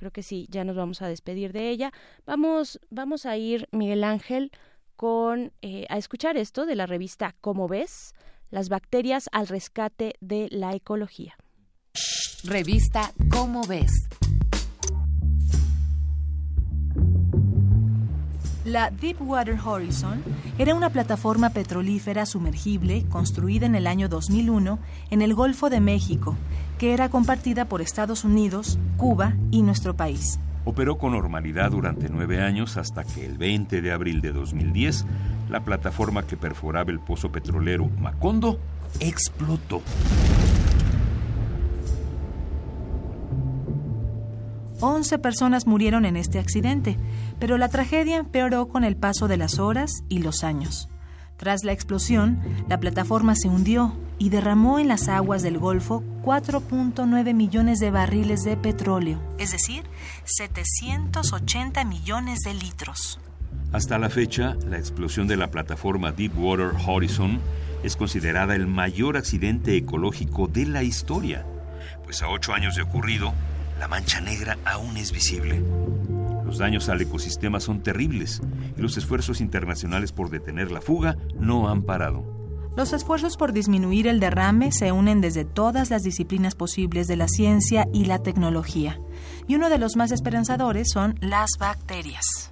creo 0.00 0.10
que 0.10 0.22
sí, 0.22 0.46
ya 0.50 0.64
nos 0.64 0.76
vamos 0.76 1.02
a 1.02 1.08
despedir 1.08 1.52
de 1.52 1.68
ella. 1.68 1.92
Vamos, 2.24 2.80
vamos 2.88 3.26
a 3.26 3.36
ir, 3.36 3.68
Miguel 3.70 4.02
Ángel, 4.02 4.50
con 4.96 5.52
eh, 5.62 5.86
a 5.88 5.98
escuchar 5.98 6.36
esto 6.36 6.66
de 6.66 6.74
la 6.74 6.86
revista 6.86 7.34
Cómo 7.40 7.68
ves, 7.68 8.14
las 8.50 8.68
bacterias 8.68 9.28
al 9.32 9.48
rescate 9.48 10.14
de 10.20 10.48
la 10.50 10.74
ecología. 10.74 11.34
Revista 12.44 13.12
Cómo 13.30 13.62
ves. 13.66 13.90
La 18.64 18.90
Deepwater 18.90 19.58
Horizon 19.58 20.22
era 20.58 20.74
una 20.74 20.90
plataforma 20.90 21.50
petrolífera 21.50 22.26
sumergible 22.26 23.04
construida 23.08 23.66
en 23.66 23.74
el 23.74 23.86
año 23.86 24.08
2001 24.08 24.78
en 25.10 25.22
el 25.22 25.34
Golfo 25.34 25.70
de 25.70 25.80
México, 25.80 26.36
que 26.78 26.92
era 26.92 27.08
compartida 27.08 27.64
por 27.64 27.80
Estados 27.80 28.22
Unidos, 28.22 28.78
Cuba 28.96 29.34
y 29.50 29.62
nuestro 29.62 29.96
país. 29.96 30.38
Operó 30.64 30.98
con 30.98 31.12
normalidad 31.12 31.70
durante 31.70 32.08
nueve 32.08 32.42
años 32.42 32.76
hasta 32.76 33.04
que 33.04 33.24
el 33.24 33.38
20 33.38 33.80
de 33.80 33.92
abril 33.92 34.20
de 34.20 34.32
2010 34.32 35.06
la 35.48 35.64
plataforma 35.64 36.26
que 36.26 36.36
perforaba 36.36 36.90
el 36.90 37.00
pozo 37.00 37.32
petrolero 37.32 37.88
Macondo 37.98 38.58
explotó. 39.00 39.82
Once 44.80 45.18
personas 45.18 45.66
murieron 45.66 46.06
en 46.06 46.16
este 46.16 46.38
accidente, 46.38 46.96
pero 47.38 47.58
la 47.58 47.68
tragedia 47.68 48.16
empeoró 48.16 48.68
con 48.68 48.84
el 48.84 48.96
paso 48.96 49.28
de 49.28 49.36
las 49.36 49.58
horas 49.58 50.04
y 50.08 50.20
los 50.20 50.42
años. 50.42 50.88
Tras 51.40 51.64
la 51.64 51.72
explosión, 51.72 52.38
la 52.68 52.80
plataforma 52.80 53.34
se 53.34 53.48
hundió 53.48 53.96
y 54.18 54.28
derramó 54.28 54.78
en 54.78 54.88
las 54.88 55.08
aguas 55.08 55.40
del 55.40 55.56
Golfo 55.56 56.04
4.9 56.22 57.32
millones 57.32 57.78
de 57.78 57.90
barriles 57.90 58.42
de 58.42 58.58
petróleo, 58.58 59.18
es 59.38 59.52
decir, 59.52 59.84
780 60.24 61.82
millones 61.84 62.40
de 62.40 62.52
litros. 62.52 63.18
Hasta 63.72 63.98
la 63.98 64.10
fecha, 64.10 64.54
la 64.68 64.76
explosión 64.76 65.26
de 65.28 65.38
la 65.38 65.50
plataforma 65.50 66.12
Deepwater 66.12 66.72
Horizon 66.86 67.40
es 67.82 67.96
considerada 67.96 68.54
el 68.54 68.66
mayor 68.66 69.16
accidente 69.16 69.78
ecológico 69.78 70.46
de 70.46 70.66
la 70.66 70.82
historia, 70.82 71.46
pues 72.04 72.20
a 72.20 72.28
ocho 72.28 72.52
años 72.52 72.76
de 72.76 72.82
ocurrido, 72.82 73.32
la 73.78 73.88
mancha 73.88 74.20
negra 74.20 74.58
aún 74.66 74.98
es 74.98 75.10
visible. 75.10 75.62
Los 76.50 76.58
daños 76.58 76.88
al 76.88 77.00
ecosistema 77.00 77.60
son 77.60 77.80
terribles 77.80 78.42
y 78.76 78.82
los 78.82 78.96
esfuerzos 78.96 79.40
internacionales 79.40 80.10
por 80.10 80.30
detener 80.30 80.72
la 80.72 80.80
fuga 80.80 81.16
no 81.38 81.68
han 81.68 81.84
parado. 81.84 82.24
Los 82.76 82.92
esfuerzos 82.92 83.36
por 83.36 83.52
disminuir 83.52 84.08
el 84.08 84.18
derrame 84.18 84.72
se 84.72 84.90
unen 84.90 85.20
desde 85.20 85.44
todas 85.44 85.90
las 85.90 86.02
disciplinas 86.02 86.56
posibles 86.56 87.06
de 87.06 87.14
la 87.14 87.28
ciencia 87.28 87.86
y 87.92 88.06
la 88.06 88.18
tecnología, 88.18 89.00
y 89.46 89.54
uno 89.54 89.70
de 89.70 89.78
los 89.78 89.94
más 89.94 90.10
esperanzadores 90.10 90.90
son 90.90 91.14
las 91.20 91.50
bacterias. 91.56 92.50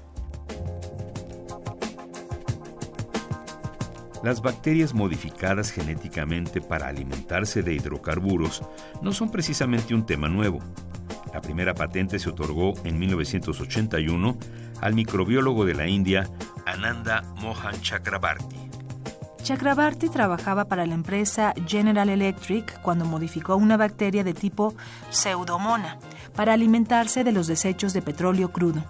Las 4.22 4.40
bacterias 4.40 4.94
modificadas 4.94 5.72
genéticamente 5.72 6.60
para 6.60 6.86
alimentarse 6.86 7.64
de 7.64 7.74
hidrocarburos 7.74 8.62
no 9.02 9.10
son 9.10 9.28
precisamente 9.32 9.92
un 9.92 10.06
tema 10.06 10.28
nuevo. 10.28 10.60
La 11.32 11.40
primera 11.40 11.74
patente 11.74 12.18
se 12.18 12.30
otorgó 12.30 12.74
en 12.84 12.98
1981 12.98 14.38
al 14.80 14.94
microbiólogo 14.94 15.64
de 15.64 15.74
la 15.74 15.86
India 15.86 16.28
Ananda 16.66 17.22
Mohan 17.40 17.80
Chakrabarti. 17.80 18.56
Chakrabarti 19.42 20.08
trabajaba 20.08 20.66
para 20.66 20.84
la 20.84 20.94
empresa 20.94 21.54
General 21.66 22.08
Electric 22.08 22.80
cuando 22.82 23.04
modificó 23.04 23.56
una 23.56 23.76
bacteria 23.76 24.24
de 24.24 24.34
tipo 24.34 24.74
Pseudomona 25.10 25.98
para 26.34 26.52
alimentarse 26.52 27.24
de 27.24 27.32
los 27.32 27.46
desechos 27.46 27.92
de 27.92 28.02
petróleo 28.02 28.52
crudo. 28.52 28.84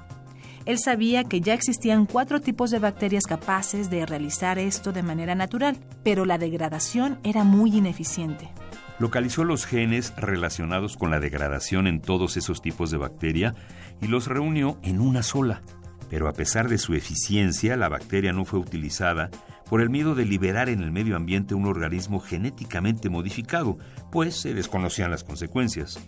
Él 0.64 0.78
sabía 0.78 1.24
que 1.24 1.40
ya 1.40 1.54
existían 1.54 2.06
cuatro 2.06 2.40
tipos 2.40 2.70
de 2.70 2.78
bacterias 2.78 3.24
capaces 3.24 3.88
de 3.88 4.04
realizar 4.04 4.58
esto 4.58 4.92
de 4.92 5.02
manera 5.02 5.34
natural, 5.34 5.78
pero 6.02 6.24
la 6.24 6.38
degradación 6.38 7.18
era 7.22 7.44
muy 7.44 7.76
ineficiente. 7.76 8.50
Localizó 8.98 9.44
los 9.44 9.64
genes 9.64 10.12
relacionados 10.16 10.96
con 10.96 11.10
la 11.10 11.20
degradación 11.20 11.86
en 11.86 12.00
todos 12.00 12.36
esos 12.36 12.60
tipos 12.60 12.90
de 12.90 12.98
bacteria 12.98 13.54
y 14.02 14.08
los 14.08 14.26
reunió 14.26 14.78
en 14.82 15.00
una 15.00 15.22
sola. 15.22 15.62
Pero 16.10 16.28
a 16.28 16.32
pesar 16.32 16.68
de 16.68 16.78
su 16.78 16.94
eficiencia, 16.94 17.76
la 17.76 17.88
bacteria 17.88 18.32
no 18.32 18.44
fue 18.44 18.58
utilizada 18.58 19.30
por 19.68 19.82
el 19.82 19.90
miedo 19.90 20.14
de 20.14 20.24
liberar 20.24 20.68
en 20.68 20.82
el 20.82 20.90
medio 20.90 21.14
ambiente 21.14 21.54
un 21.54 21.66
organismo 21.66 22.20
genéticamente 22.20 23.10
modificado, 23.10 23.78
pues 24.10 24.34
se 24.34 24.54
desconocían 24.54 25.10
las 25.10 25.24
consecuencias. 25.24 26.00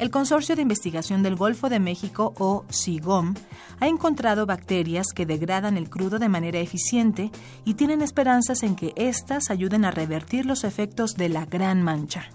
El 0.00 0.10
Consorcio 0.10 0.56
de 0.56 0.62
Investigación 0.62 1.22
del 1.22 1.36
Golfo 1.36 1.68
de 1.68 1.78
México, 1.78 2.32
o 2.38 2.64
CIGOM, 2.72 3.34
ha 3.80 3.86
encontrado 3.86 4.46
bacterias 4.46 5.08
que 5.14 5.26
degradan 5.26 5.76
el 5.76 5.90
crudo 5.90 6.18
de 6.18 6.30
manera 6.30 6.58
eficiente 6.58 7.30
y 7.66 7.74
tienen 7.74 8.00
esperanzas 8.00 8.62
en 8.62 8.76
que 8.76 8.94
éstas 8.96 9.50
ayuden 9.50 9.84
a 9.84 9.90
revertir 9.90 10.46
los 10.46 10.64
efectos 10.64 11.16
de 11.16 11.28
la 11.28 11.44
Gran 11.44 11.82
Mancha. 11.82 12.30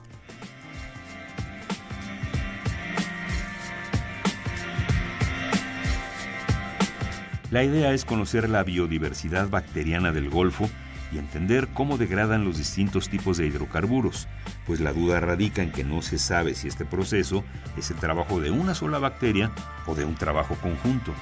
La 7.50 7.64
idea 7.64 7.94
es 7.94 8.06
conocer 8.06 8.48
la 8.48 8.64
biodiversidad 8.64 9.50
bacteriana 9.50 10.12
del 10.12 10.30
Golfo 10.30 10.70
y 11.16 11.18
entender 11.18 11.70
cómo 11.74 11.98
degradan 11.98 12.44
los 12.44 12.58
distintos 12.58 13.10
tipos 13.10 13.38
de 13.38 13.48
hidrocarburos, 13.48 14.28
pues 14.66 14.82
la 14.82 14.92
duda 14.92 15.22
radica 15.22 15.64
en 15.64 15.72
que 15.72 15.86
no 15.86 16.02
se 16.02 16.18
sabe 16.18 16.56
si 16.56 16.68
este 16.68 16.84
proceso 16.84 17.44
es 17.78 17.90
el 17.90 17.98
trabajo 17.98 18.42
de 18.42 18.52
una 18.52 18.76
sola 18.76 19.00
bacteria 19.00 19.52
o 19.86 19.96
de 19.96 20.04
un 20.04 20.16
trabajo 20.16 20.56
conjunto. 20.56 21.14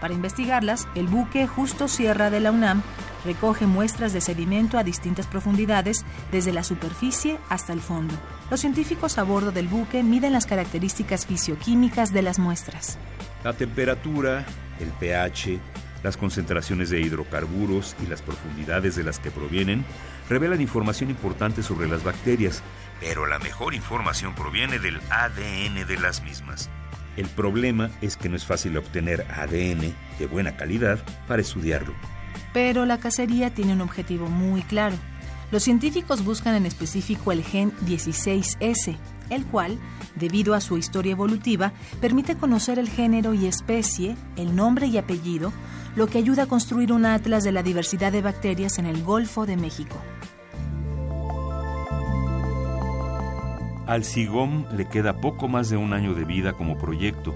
Para 0.00 0.12
investigarlas, 0.12 0.88
el 0.94 1.06
buque 1.06 1.46
Justo 1.46 1.88
Sierra 1.88 2.28
de 2.28 2.40
la 2.40 2.50
UNAM 2.50 2.82
recoge 3.24 3.66
muestras 3.66 4.12
de 4.12 4.20
sedimento 4.20 4.78
a 4.78 4.84
distintas 4.84 5.26
profundidades, 5.26 6.04
desde 6.32 6.52
la 6.52 6.64
superficie 6.64 7.38
hasta 7.48 7.72
el 7.72 7.80
fondo. 7.80 8.14
Los 8.50 8.60
científicos 8.60 9.16
a 9.18 9.22
bordo 9.22 9.52
del 9.52 9.68
buque 9.68 10.02
miden 10.02 10.32
las 10.32 10.46
características 10.46 11.24
fisioquímicas 11.24 12.12
de 12.12 12.22
las 12.22 12.38
muestras. 12.38 12.98
La 13.42 13.52
temperatura, 13.52 14.44
el 14.80 14.88
pH, 14.88 15.60
las 16.02 16.16
concentraciones 16.16 16.90
de 16.90 17.00
hidrocarburos 17.00 17.96
y 18.04 18.06
las 18.06 18.22
profundidades 18.22 18.96
de 18.96 19.04
las 19.04 19.18
que 19.18 19.30
provienen 19.30 19.84
revelan 20.28 20.60
información 20.60 21.10
importante 21.10 21.62
sobre 21.62 21.88
las 21.88 22.04
bacterias, 22.04 22.62
pero 23.00 23.26
la 23.26 23.38
mejor 23.38 23.74
información 23.74 24.34
proviene 24.34 24.78
del 24.78 25.00
ADN 25.10 25.86
de 25.86 25.98
las 25.98 26.22
mismas. 26.22 26.70
El 27.16 27.28
problema 27.28 27.90
es 28.02 28.16
que 28.16 28.28
no 28.28 28.36
es 28.36 28.44
fácil 28.44 28.76
obtener 28.76 29.26
ADN 29.30 29.94
de 30.18 30.26
buena 30.26 30.56
calidad 30.56 30.98
para 31.26 31.42
estudiarlo. 31.42 31.94
Pero 32.52 32.84
la 32.86 32.98
cacería 32.98 33.54
tiene 33.54 33.72
un 33.72 33.80
objetivo 33.80 34.28
muy 34.28 34.62
claro. 34.62 34.96
Los 35.50 35.62
científicos 35.62 36.24
buscan 36.24 36.54
en 36.54 36.66
específico 36.66 37.32
el 37.32 37.42
gen 37.42 37.72
16S, 37.86 38.96
el 39.30 39.46
cual, 39.46 39.78
debido 40.14 40.54
a 40.54 40.60
su 40.60 40.76
historia 40.76 41.12
evolutiva, 41.12 41.72
permite 42.00 42.36
conocer 42.36 42.78
el 42.78 42.88
género 42.88 43.32
y 43.32 43.46
especie, 43.46 44.16
el 44.36 44.56
nombre 44.56 44.86
y 44.86 44.98
apellido, 44.98 45.52
lo 45.96 46.06
que 46.06 46.18
ayuda 46.18 46.44
a 46.44 46.46
construir 46.46 46.92
un 46.92 47.06
atlas 47.06 47.42
de 47.42 47.52
la 47.52 47.62
diversidad 47.62 48.12
de 48.12 48.20
bacterias 48.20 48.78
en 48.78 48.86
el 48.86 49.02
Golfo 49.02 49.46
de 49.46 49.56
México. 49.56 49.96
Al 53.86 54.04
SIGOM 54.04 54.66
le 54.76 54.86
queda 54.88 55.20
poco 55.20 55.48
más 55.48 55.70
de 55.70 55.76
un 55.76 55.92
año 55.92 56.12
de 56.14 56.24
vida 56.24 56.52
como 56.52 56.76
proyecto, 56.76 57.34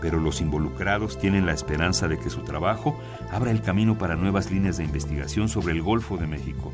pero 0.00 0.18
los 0.18 0.40
involucrados 0.40 1.18
tienen 1.18 1.46
la 1.46 1.52
esperanza 1.52 2.06
de 2.06 2.18
que 2.18 2.28
su 2.28 2.40
trabajo 2.40 3.00
abra 3.30 3.50
el 3.50 3.62
camino 3.62 3.96
para 3.96 4.16
nuevas 4.16 4.50
líneas 4.50 4.76
de 4.76 4.84
investigación 4.84 5.48
sobre 5.48 5.72
el 5.72 5.80
Golfo 5.80 6.18
de 6.18 6.26
México. 6.26 6.70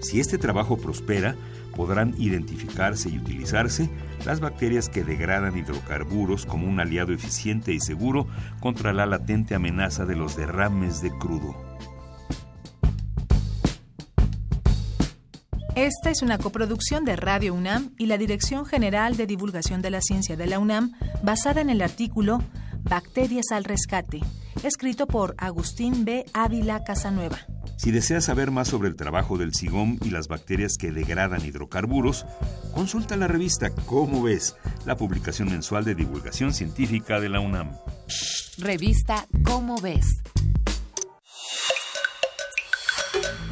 Si 0.00 0.20
este 0.20 0.38
trabajo 0.38 0.78
prospera, 0.78 1.34
podrán 1.74 2.14
identificarse 2.18 3.08
y 3.10 3.18
utilizarse 3.18 3.90
las 4.24 4.40
bacterias 4.40 4.88
que 4.88 5.04
degradan 5.04 5.56
hidrocarburos 5.56 6.46
como 6.46 6.66
un 6.66 6.80
aliado 6.80 7.12
eficiente 7.12 7.72
y 7.72 7.80
seguro 7.80 8.26
contra 8.60 8.92
la 8.92 9.06
latente 9.06 9.54
amenaza 9.54 10.06
de 10.06 10.16
los 10.16 10.36
derrames 10.36 11.02
de 11.02 11.10
crudo. 11.10 11.54
Esta 15.76 16.10
es 16.10 16.22
una 16.22 16.38
coproducción 16.38 17.04
de 17.04 17.16
Radio 17.16 17.52
UNAM 17.52 17.90
y 17.98 18.06
la 18.06 18.16
Dirección 18.16 18.64
General 18.64 19.16
de 19.16 19.26
Divulgación 19.26 19.82
de 19.82 19.90
la 19.90 20.00
Ciencia 20.00 20.36
de 20.36 20.46
la 20.46 20.60
UNAM, 20.60 20.92
basada 21.24 21.60
en 21.60 21.68
el 21.68 21.82
artículo 21.82 22.40
Bacterias 22.84 23.46
al 23.50 23.64
Rescate, 23.64 24.20
escrito 24.62 25.06
por 25.06 25.34
Agustín 25.38 26.04
B. 26.04 26.26
Ávila 26.34 26.84
Casanueva. 26.84 27.38
Si 27.76 27.90
deseas 27.90 28.24
saber 28.24 28.50
más 28.50 28.68
sobre 28.68 28.88
el 28.88 28.96
trabajo 28.96 29.38
del 29.38 29.54
SIGOM 29.54 29.98
y 30.02 30.10
las 30.10 30.28
bacterias 30.28 30.76
que 30.78 30.92
degradan 30.92 31.44
hidrocarburos, 31.44 32.26
consulta 32.74 33.16
la 33.16 33.26
revista 33.26 33.70
Cómo 33.86 34.22
ves, 34.22 34.56
la 34.84 34.96
publicación 34.96 35.50
mensual 35.50 35.84
de 35.84 35.94
divulgación 35.94 36.52
científica 36.52 37.20
de 37.20 37.30
la 37.30 37.40
UNAM. 37.40 37.72
Revista 38.58 39.26
Cómo 39.44 39.80
ves. 39.80 40.06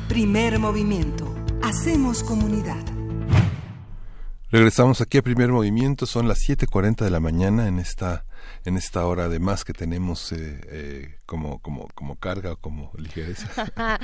Primer 0.09 0.59
movimiento. 0.59 1.35
Hacemos 1.63 2.23
comunidad. 2.23 2.85
Regresamos 4.51 5.01
aquí 5.01 5.17
a 5.17 5.23
primer 5.23 5.51
movimiento, 5.51 6.05
son 6.05 6.29
las 6.29 6.41
7.40 6.41 7.05
de 7.05 7.11
la 7.11 7.21
mañana 7.21 7.67
en 7.69 7.79
esta, 7.79 8.27
en 8.65 8.77
esta 8.77 9.07
hora 9.07 9.25
además 9.25 9.65
que 9.65 9.73
tenemos 9.73 10.33
eh, 10.33 10.61
eh, 10.69 11.19
como, 11.27 11.61
como, 11.61 11.89
como 11.95 12.17
carga 12.17 12.53
o 12.53 12.57
como 12.57 12.93
ligereza. 12.97 13.49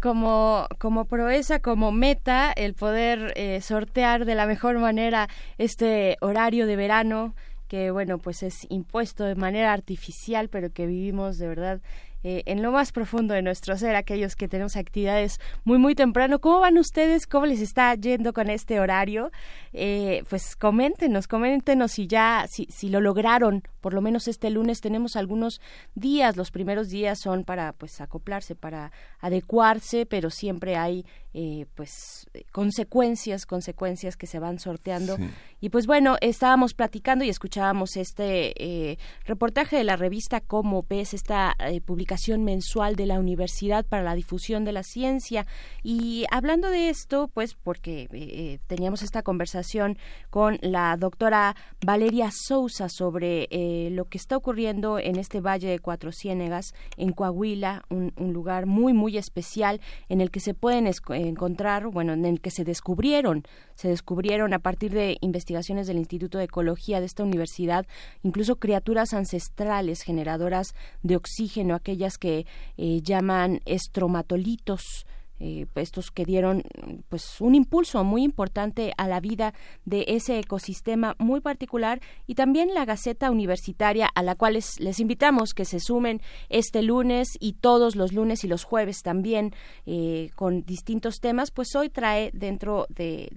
como, 0.00 0.66
como 0.78 1.06
proeza, 1.06 1.60
como 1.60 1.92
meta, 1.92 2.52
el 2.52 2.74
poder 2.74 3.32
eh, 3.36 3.60
sortear 3.60 4.24
de 4.24 4.34
la 4.34 4.46
mejor 4.46 4.78
manera 4.78 5.28
este 5.58 6.16
horario 6.20 6.66
de 6.66 6.76
verano 6.76 7.34
que 7.68 7.90
bueno 7.90 8.18
pues 8.18 8.44
es 8.44 8.64
impuesto 8.70 9.24
de 9.24 9.34
manera 9.34 9.72
artificial 9.72 10.48
pero 10.48 10.70
que 10.70 10.86
vivimos 10.86 11.36
de 11.38 11.48
verdad 11.48 11.80
eh, 12.28 12.42
en 12.46 12.60
lo 12.60 12.72
más 12.72 12.90
profundo 12.90 13.34
de 13.34 13.42
nuestro 13.42 13.78
ser, 13.78 13.94
aquellos 13.94 14.34
que 14.34 14.48
tenemos 14.48 14.74
actividades 14.74 15.38
muy, 15.62 15.78
muy 15.78 15.94
temprano. 15.94 16.40
¿Cómo 16.40 16.58
van 16.58 16.76
ustedes? 16.76 17.24
¿Cómo 17.24 17.46
les 17.46 17.60
está 17.60 17.94
yendo 17.94 18.32
con 18.32 18.50
este 18.50 18.80
horario? 18.80 19.30
Eh, 19.72 20.24
pues 20.28 20.56
coméntenos, 20.56 21.28
coméntenos 21.28 21.92
si 21.92 22.08
ya, 22.08 22.46
si, 22.50 22.66
si 22.68 22.88
lo 22.88 23.00
lograron, 23.00 23.62
por 23.86 23.94
lo 23.94 24.00
menos 24.00 24.26
este 24.26 24.50
lunes 24.50 24.80
tenemos 24.80 25.14
algunos 25.14 25.60
días, 25.94 26.36
los 26.36 26.50
primeros 26.50 26.88
días 26.88 27.20
son 27.22 27.44
para 27.44 27.72
pues 27.72 28.00
acoplarse, 28.00 28.56
para 28.56 28.90
adecuarse, 29.20 30.06
pero 30.06 30.28
siempre 30.28 30.74
hay 30.74 31.06
eh, 31.32 31.66
pues 31.76 32.26
consecuencias, 32.50 33.46
consecuencias 33.46 34.16
que 34.16 34.26
se 34.26 34.40
van 34.40 34.58
sorteando. 34.58 35.18
Y 35.60 35.68
pues 35.68 35.86
bueno, 35.86 36.16
estábamos 36.20 36.74
platicando 36.74 37.24
y 37.24 37.28
escuchábamos 37.28 37.96
este 37.96 38.98
reportaje 39.24 39.76
de 39.76 39.84
la 39.84 39.94
revista 39.94 40.40
Cómo 40.40 40.84
ves 40.88 41.14
esta 41.14 41.54
publicación 41.84 42.42
mensual 42.42 42.96
de 42.96 43.06
la 43.06 43.20
Universidad 43.20 43.86
para 43.86 44.02
la 44.02 44.16
Difusión 44.16 44.64
de 44.64 44.72
la 44.72 44.82
Ciencia. 44.82 45.46
Y 45.82 46.24
hablando 46.30 46.70
de 46.70 46.88
esto, 46.88 47.28
pues 47.32 47.54
porque 47.54 48.02
eh, 48.02 48.08
eh, 48.12 48.58
teníamos 48.66 49.02
esta 49.02 49.22
conversación 49.22 49.98
con 50.30 50.58
la 50.62 50.96
doctora 50.96 51.54
Valeria 51.84 52.30
Sousa 52.32 52.88
sobre 52.88 53.46
eh, 53.76 53.90
lo 53.90 54.06
que 54.06 54.16
está 54.16 54.38
ocurriendo 54.38 54.98
en 54.98 55.16
este 55.16 55.40
Valle 55.40 55.68
de 55.68 55.78
Cuatro 55.80 56.10
Ciénegas, 56.10 56.72
en 56.96 57.12
Coahuila, 57.12 57.84
un, 57.90 58.12
lugar 58.32 58.64
muy, 58.64 58.94
muy 58.94 59.18
especial 59.18 59.82
en 60.08 60.22
el 60.22 60.30
que 60.30 60.40
se 60.40 60.54
pueden 60.54 60.90
encontrar, 61.10 61.86
bueno, 61.88 62.14
en 62.14 62.24
el 62.24 62.40
que 62.40 62.50
se 62.50 62.64
descubrieron, 62.64 63.42
se 63.74 63.88
descubrieron 63.88 64.54
a 64.54 64.60
partir 64.60 64.92
de 64.92 65.18
investigaciones 65.20 65.86
del 65.86 65.98
Instituto 65.98 66.38
de 66.38 66.44
Ecología 66.44 67.00
de 67.00 67.06
esta 67.06 67.22
universidad, 67.22 67.86
incluso 68.22 68.56
criaturas 68.56 69.12
ancestrales 69.12 70.00
generadoras 70.00 70.74
de 71.02 71.16
oxígeno, 71.16 71.74
aquellas 71.74 72.16
que 72.16 72.46
eh, 72.78 73.02
llaman 73.02 73.60
estromatolitos, 73.66 75.06
eh, 75.38 75.66
estos 75.74 76.10
que 76.10 76.24
dieron 76.24 76.62
pues 77.08 77.40
un 77.40 77.54
impulso 77.54 78.02
muy 78.04 78.22
importante 78.22 78.92
a 78.96 79.06
la 79.06 79.20
vida 79.20 79.52
de 79.84 80.04
ese 80.08 80.38
ecosistema 80.38 81.14
muy 81.18 81.40
particular 81.40 82.00
y 82.26 82.34
también 82.34 82.72
la 82.74 82.84
Gaceta 82.84 83.30
Universitaria 83.30 84.08
a 84.14 84.22
la 84.22 84.34
cual 84.34 84.54
les, 84.54 85.00
invitamos 85.00 85.52
que 85.52 85.64
se 85.64 85.80
sumen 85.80 86.22
este 86.48 86.82
lunes 86.82 87.36
y 87.38 87.54
todos 87.54 87.96
los 87.96 88.12
lunes 88.12 88.44
y 88.44 88.48
los 88.48 88.64
jueves 88.64 89.02
también 89.02 89.54
eh, 89.84 90.30
con 90.34 90.62
distintos 90.62 91.20
temas 91.20 91.50
pues 91.50 91.74
hoy 91.76 91.90
trae 91.90 92.30
dentro 92.32 92.86
de, 92.88 93.28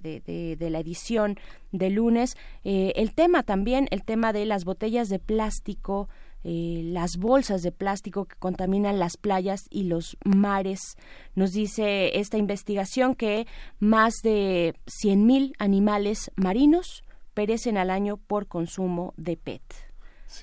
de 0.58 0.70
la 0.70 0.80
edición 0.80 1.38
de 1.72 1.90
lunes 1.90 2.36
el 2.64 3.14
tema 3.14 3.42
también 3.42 3.86
el 3.90 4.04
tema 4.04 4.32
de 4.32 4.46
las 4.46 4.64
botellas 4.64 5.08
de 5.08 5.18
plástico 5.18 6.08
eh, 6.44 6.82
las 6.84 7.16
bolsas 7.16 7.62
de 7.62 7.72
plástico 7.72 8.24
que 8.24 8.36
contaminan 8.36 8.98
las 8.98 9.16
playas 9.16 9.66
y 9.70 9.84
los 9.84 10.16
mares. 10.24 10.96
Nos 11.34 11.52
dice 11.52 12.18
esta 12.18 12.38
investigación 12.38 13.14
que 13.14 13.46
más 13.78 14.14
de 14.22 14.74
100.000 14.86 15.52
animales 15.58 16.30
marinos 16.36 17.04
perecen 17.34 17.76
al 17.76 17.90
año 17.90 18.16
por 18.16 18.46
consumo 18.46 19.14
de 19.16 19.36
PET. 19.36 19.89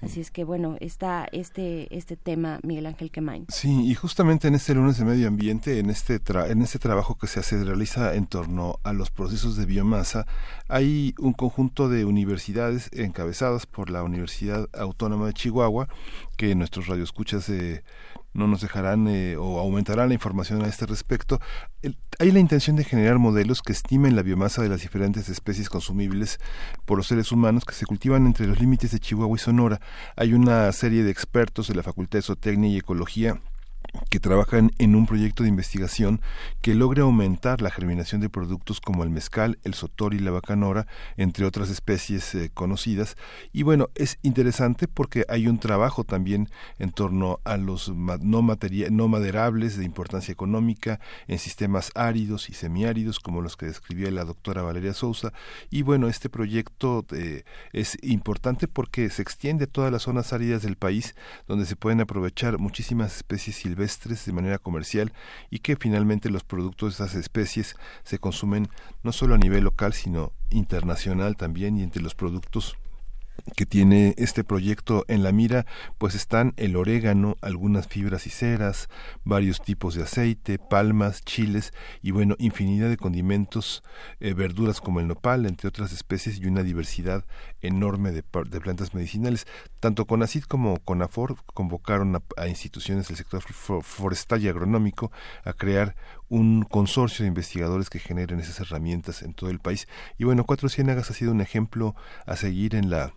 Así 0.02 0.22
es 0.22 0.32
que 0.32 0.44
bueno, 0.44 0.76
está 0.80 1.28
este 1.32 1.96
este 1.96 2.16
tema 2.16 2.60
Miguel 2.64 2.86
Ángel 2.86 3.12
Quemain. 3.12 3.46
Sí, 3.50 3.90
y 3.90 3.96
justamente 3.96 4.48
en 4.48 4.56
este 4.56 4.74
lunes 4.74 4.98
de 4.98 5.06
medio 5.06 5.28
ambiente, 5.28 5.80
en 5.80 5.90
este 5.90 6.22
en 6.50 6.62
este 6.62 6.80
trabajo 6.80 7.18
que 7.18 7.28
se 7.28 7.40
hace 7.40 7.64
realiza 7.64 8.14
en 8.16 8.28
torno 8.28 8.80
a 8.84 8.94
los 8.94 9.10
procesos 9.12 9.56
de 9.56 9.66
biomasa, 9.66 10.28
hay 10.68 11.16
un 11.20 11.34
conjunto 11.34 11.90
de 11.90 12.06
universidades 12.06 12.90
encabezadas 12.94 13.66
por 13.66 13.90
la 13.90 14.04
Universidad 14.04 14.70
Autónoma 14.74 15.28
de 15.28 15.34
Chihuahua 15.34 15.88
que 16.36 16.54
nuestros 16.56 16.88
radioescuchas 16.88 17.50
eh, 17.50 17.84
no 18.38 18.48
nos 18.48 18.62
dejarán 18.62 19.08
eh, 19.08 19.36
o 19.36 19.60
aumentarán 19.60 20.10
la 20.10 20.14
información 20.14 20.64
a 20.64 20.68
este 20.68 20.86
respecto. 20.86 21.40
hay 22.20 22.32
la 22.32 22.40
intención 22.40 22.76
de 22.76 22.84
generar 22.84 23.18
modelos 23.20 23.62
que 23.62 23.74
estimen 23.74 24.16
la 24.16 24.22
biomasa 24.22 24.62
de 24.62 24.70
las 24.70 24.82
diferentes 24.82 25.28
especies 25.28 25.70
consumibles 25.70 26.40
por 26.86 26.98
los 26.98 27.08
seres 27.08 27.32
humanos 27.32 27.66
que 27.66 27.74
se 27.74 27.86
cultivan 27.86 28.26
entre 28.26 28.48
los 28.48 28.60
límites 28.60 28.92
de 28.92 29.00
Chihuahua 29.00 29.36
y 29.36 29.40
Sonora. 29.40 29.82
Hay 30.16 30.34
una 30.34 30.72
serie 30.72 31.04
de 31.04 31.12
expertos 31.12 31.68
de 31.68 31.76
la 31.76 31.84
Facultad 31.84 32.20
de 32.20 32.24
Zootecnia 32.24 32.70
y 32.70 32.78
Ecología 32.78 33.42
que 34.10 34.20
trabajan 34.20 34.72
en 34.78 34.96
un 34.96 35.06
proyecto 35.06 35.44
de 35.44 35.50
investigación 35.50 36.22
que 36.62 36.76
logre 36.76 37.02
aumentar 37.02 37.62
la 37.62 37.72
germinación 37.72 38.22
de 38.22 38.30
productos 38.30 38.82
como 38.82 39.04
el 39.04 39.10
mezcal, 39.10 39.60
el 39.64 39.74
sotor 39.74 40.14
y 40.14 40.20
la 40.20 40.32
bacanora, 40.32 40.88
entre 41.18 41.46
otras 41.46 41.70
especies 41.70 42.34
eh, 42.36 42.52
conocidas. 42.54 43.16
Y 43.54 43.64
bueno, 43.64 43.90
es 43.96 44.18
interesante 44.22 44.88
porque 44.88 45.26
hay 45.30 45.48
un 45.48 45.60
trabajo 45.60 46.04
también 46.04 46.50
en 46.80 46.92
torno 46.92 47.40
a 47.44 47.58
los 47.58 47.90
no, 47.90 48.18
no 48.20 49.08
maderables 49.08 49.78
de 49.78 49.86
importancia 49.86 50.32
económica 50.32 51.00
en 51.28 51.40
sistemas 51.40 51.92
áridos 51.96 52.50
y 52.50 52.54
semiáridos 52.54 53.20
como 53.20 53.42
los 53.42 53.58
que 53.58 53.66
describía 53.66 54.12
la 54.12 54.26
doctora 54.26 54.62
Valeria 54.62 54.94
Sousa. 54.94 55.34
Y 55.70 55.82
bueno, 55.82 56.08
este 56.08 56.30
proyecto 56.30 57.06
eh, 57.12 57.44
es 57.74 57.98
importante 58.04 58.68
porque 58.68 59.10
se 59.10 59.22
extiende 59.22 59.66
a 59.66 59.68
todas 59.68 59.92
las 59.92 60.04
zonas 60.04 60.34
áridas 60.34 60.62
del 60.62 60.76
país 60.76 61.16
donde 61.48 61.66
se 61.66 61.76
pueden 61.76 62.02
aprovechar 62.02 62.58
muchísimas 62.58 63.18
especies 63.18 63.58
silvestres 63.58 63.77
de 63.78 64.34
manera 64.34 64.58
comercial 64.58 65.14
y 65.50 65.60
que 65.60 65.76
finalmente 65.76 66.30
los 66.30 66.44
productos 66.44 66.98
de 66.98 67.06
esas 67.06 67.16
especies 67.16 67.76
se 68.04 68.20
consumen 68.20 68.68
no 69.04 69.12
solo 69.12 69.36
a 69.36 69.38
nivel 69.38 69.64
local 69.64 69.94
sino 69.94 70.34
internacional 70.50 71.38
también 71.38 71.78
y 71.78 71.84
entre 71.84 72.02
los 72.02 72.16
productos 72.16 72.78
que 73.56 73.66
tiene 73.66 74.14
este 74.18 74.44
proyecto 74.44 75.06
en 75.08 75.24
la 75.24 75.32
mira, 75.32 75.66
pues 75.98 76.16
están 76.16 76.54
el 76.58 76.76
orégano, 76.76 77.38
algunas 77.42 77.88
fibras 77.88 78.28
y 78.28 78.30
ceras, 78.30 78.90
varios 79.24 79.62
tipos 79.62 79.96
de 79.96 80.04
aceite, 80.04 80.60
palmas, 80.60 81.24
chiles 81.24 81.74
y 82.02 82.12
bueno, 82.12 82.36
infinidad 82.40 82.90
de 82.90 82.98
condimentos, 82.98 83.84
eh, 84.20 84.34
verduras 84.34 84.82
como 84.82 85.00
el 85.00 85.08
nopal, 85.08 85.46
entre 85.46 85.70
otras 85.70 85.94
especies 85.94 86.40
y 86.40 86.46
una 86.46 86.64
diversidad 86.64 87.26
enorme 87.62 88.12
de, 88.12 88.24
plantas 88.24 88.94
medicinales. 88.94 89.48
Tanto 89.80 90.06
CONACID 90.06 90.44
como 90.44 90.78
CONAFOR 90.80 91.36
convocaron 91.54 92.16
a, 92.16 92.48
instituciones 92.48 93.08
del 93.08 93.18
sector 93.18 93.44
forestal 93.84 94.42
y 94.42 94.48
agronómico 94.48 95.12
a 95.44 95.54
crear 95.54 95.96
un 96.30 96.64
consorcio 96.64 97.24
de 97.24 97.30
investigadores 97.30 97.90
que 97.90 98.00
generen 98.00 98.40
esas 98.40 98.60
herramientas 98.60 99.22
en 99.22 99.34
todo 99.34 99.50
el 99.50 99.60
país. 99.60 99.88
Y 100.18 100.24
bueno, 100.24 100.46
Cuatro 100.46 100.70
Ciénagas 100.70 101.12
ha 101.12 101.14
sido 101.14 101.32
un 101.32 101.42
ejemplo 101.42 101.96
a 102.26 102.36
seguir 102.36 102.76
en 102.76 102.90
la 102.90 103.14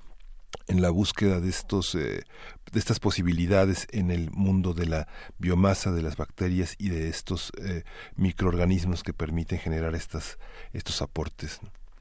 en 0.67 0.83
la 0.83 0.91
búsqueda 0.91 1.41
de 1.41 1.49
estos 1.49 1.95
eh, 1.95 2.25
de 2.73 2.79
estas 2.79 3.01
posibilidades 3.01 3.87
en 3.91 4.11
el 4.11 4.31
mundo 4.31 4.75
de 4.75 4.87
la 4.87 5.09
biomasa 5.39 5.93
de 5.93 6.03
las 6.03 6.17
bacterias 6.17 6.75
y 6.79 6.91
de 6.91 7.09
estos 7.09 7.53
eh, 7.59 7.85
microorganismos 8.17 9.03
que 9.03 9.13
permiten 9.13 9.59
generar 9.59 9.95
estas 9.95 10.39
estos 10.73 11.03
aportes 11.03 11.61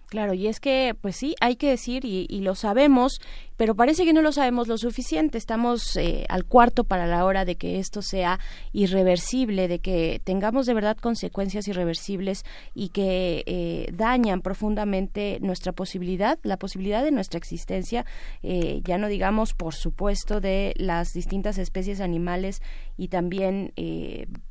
Claro, 0.09 0.33
y 0.33 0.47
es 0.47 0.59
que, 0.59 0.95
pues 0.99 1.17
sí, 1.17 1.35
hay 1.39 1.55
que 1.55 1.69
decir, 1.69 2.03
y, 2.03 2.27
lo 2.39 2.55
sabemos, 2.55 3.21
pero 3.57 3.75
parece 3.75 4.05
que 4.05 4.13
no 4.13 4.23
lo 4.23 4.31
sabemos 4.31 4.67
lo 4.67 4.77
suficiente. 4.79 5.37
Estamos 5.37 5.95
eh, 5.97 6.25
al 6.29 6.45
cuarto 6.45 6.83
para 6.83 7.05
la 7.05 7.25
hora 7.25 7.45
de 7.45 7.57
que 7.57 7.77
esto 7.77 8.01
sea 8.01 8.39
irreversible, 8.71 9.67
de 9.67 9.79
que 9.79 10.19
tengamos 10.23 10.65
de 10.65 10.73
verdad 10.73 10.97
consecuencias 10.97 11.67
irreversibles 11.67 12.43
y 12.73 12.89
que 12.89 13.43
eh, 13.45 13.91
dañan 13.93 14.41
profundamente 14.41 15.37
nuestra 15.41 15.73
posibilidad, 15.73 16.39
la 16.41 16.57
posibilidad 16.57 17.03
de 17.03 17.11
nuestra 17.11 17.37
existencia, 17.37 18.03
eh, 18.41 18.81
ya 18.83 18.97
no 18.97 19.09
digamos, 19.09 19.53
por 19.53 19.75
supuesto, 19.75 20.39
de 20.39 20.73
las 20.77 21.13
distintas 21.13 21.59
especies 21.59 22.01
animales 22.01 22.63
y 22.97 23.09
también, 23.09 23.73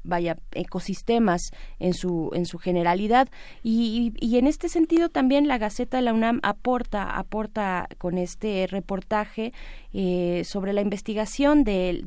vaya, 0.04 0.36
ecosistemas 0.52 1.50
en 1.80 1.94
su, 1.94 2.30
en 2.32 2.46
su 2.46 2.58
generalidad. 2.58 3.28
y 3.62 4.12
en 4.20 4.46
este 4.46 4.68
sentido 4.68 5.08
también 5.08 5.47
la 5.48 5.58
Gaceta 5.58 5.96
de 5.96 6.02
la 6.04 6.12
UNAM 6.12 6.40
aporta, 6.42 7.16
aporta 7.18 7.88
con 7.98 8.18
este 8.18 8.66
reportaje 8.68 9.52
eh, 9.92 10.42
sobre 10.44 10.72
la 10.72 10.82
investigación 10.82 11.64
del 11.64 12.04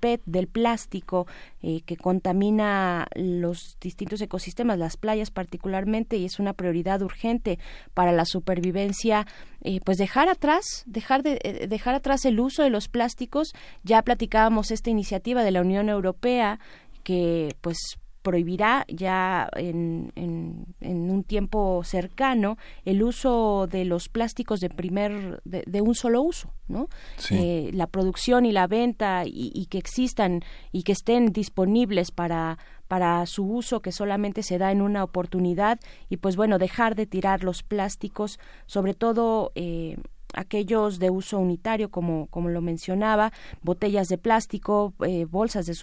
PET, 0.00 0.22
del 0.24 0.48
plástico 0.48 1.26
eh, 1.62 1.82
que 1.82 1.96
contamina 1.96 3.06
los 3.14 3.76
distintos 3.80 4.20
ecosistemas, 4.20 4.78
las 4.78 4.96
playas 4.96 5.30
particularmente, 5.30 6.16
y 6.16 6.24
es 6.24 6.40
una 6.40 6.54
prioridad 6.54 7.02
urgente 7.02 7.58
para 7.94 8.12
la 8.12 8.24
supervivencia. 8.24 9.26
Eh, 9.62 9.80
pues 9.84 9.98
dejar 9.98 10.28
atrás, 10.28 10.84
dejar 10.86 11.22
de 11.22 11.66
dejar 11.68 11.94
atrás 11.94 12.24
el 12.24 12.40
uso 12.40 12.62
de 12.62 12.70
los 12.70 12.88
plásticos. 12.88 13.52
Ya 13.84 14.02
platicábamos 14.02 14.70
esta 14.70 14.90
iniciativa 14.90 15.44
de 15.44 15.50
la 15.50 15.60
Unión 15.60 15.88
Europea 15.88 16.58
que 17.04 17.54
pues 17.60 17.76
prohibirá 18.22 18.84
ya 18.88 19.48
en, 19.56 20.12
en, 20.14 21.10
un 21.10 21.24
tiempo 21.24 21.82
cercano 21.84 22.56
el 22.84 23.02
uso 23.02 23.66
de 23.70 23.84
los 23.84 24.08
plásticos 24.08 24.60
de 24.60 24.70
primer 24.70 25.40
de, 25.44 25.80
un 25.80 25.94
solo 25.94 26.22
uso 26.22 26.52
no 26.68 26.88
eh, 27.30 27.70
la 27.72 27.86
producción 27.86 28.44
y 28.44 28.52
la 28.52 28.66
venta 28.66 29.22
y, 29.26 29.66
que 29.70 29.78
existan 29.78 30.42
y 30.72 30.82
que 30.82 30.92
estén 30.92 31.32
disponibles 31.32 32.10
para 32.10 32.58
para 32.88 33.24
su 33.26 33.44
uso 33.44 33.80
que 33.80 33.92
solamente 33.92 34.42
se 34.42 34.58
da 34.58 34.72
en 34.72 34.82
una 34.82 35.04
oportunidad 35.04 35.80
y 36.08 36.18
pues 36.18 36.36
bueno 36.36 36.58
dejar 36.58 36.94
de 36.96 37.06
tirar 37.06 37.44
los 37.44 37.62
plásticos 37.62 38.38
sobre 38.66 38.94
todo 38.94 39.52
eh, 39.54 39.96
aquellos 40.34 40.98
de 40.98 41.10
uso 41.10 41.38
unitario, 41.38 41.90
como, 41.90 42.26
como 42.26 42.48
lo 42.48 42.60
mencionaba, 42.60 43.32
botellas 43.62 44.08
de 44.08 44.18
plástico, 44.18 44.94
eh, 45.06 45.24
bolsas 45.24 45.66
de, 45.66 45.74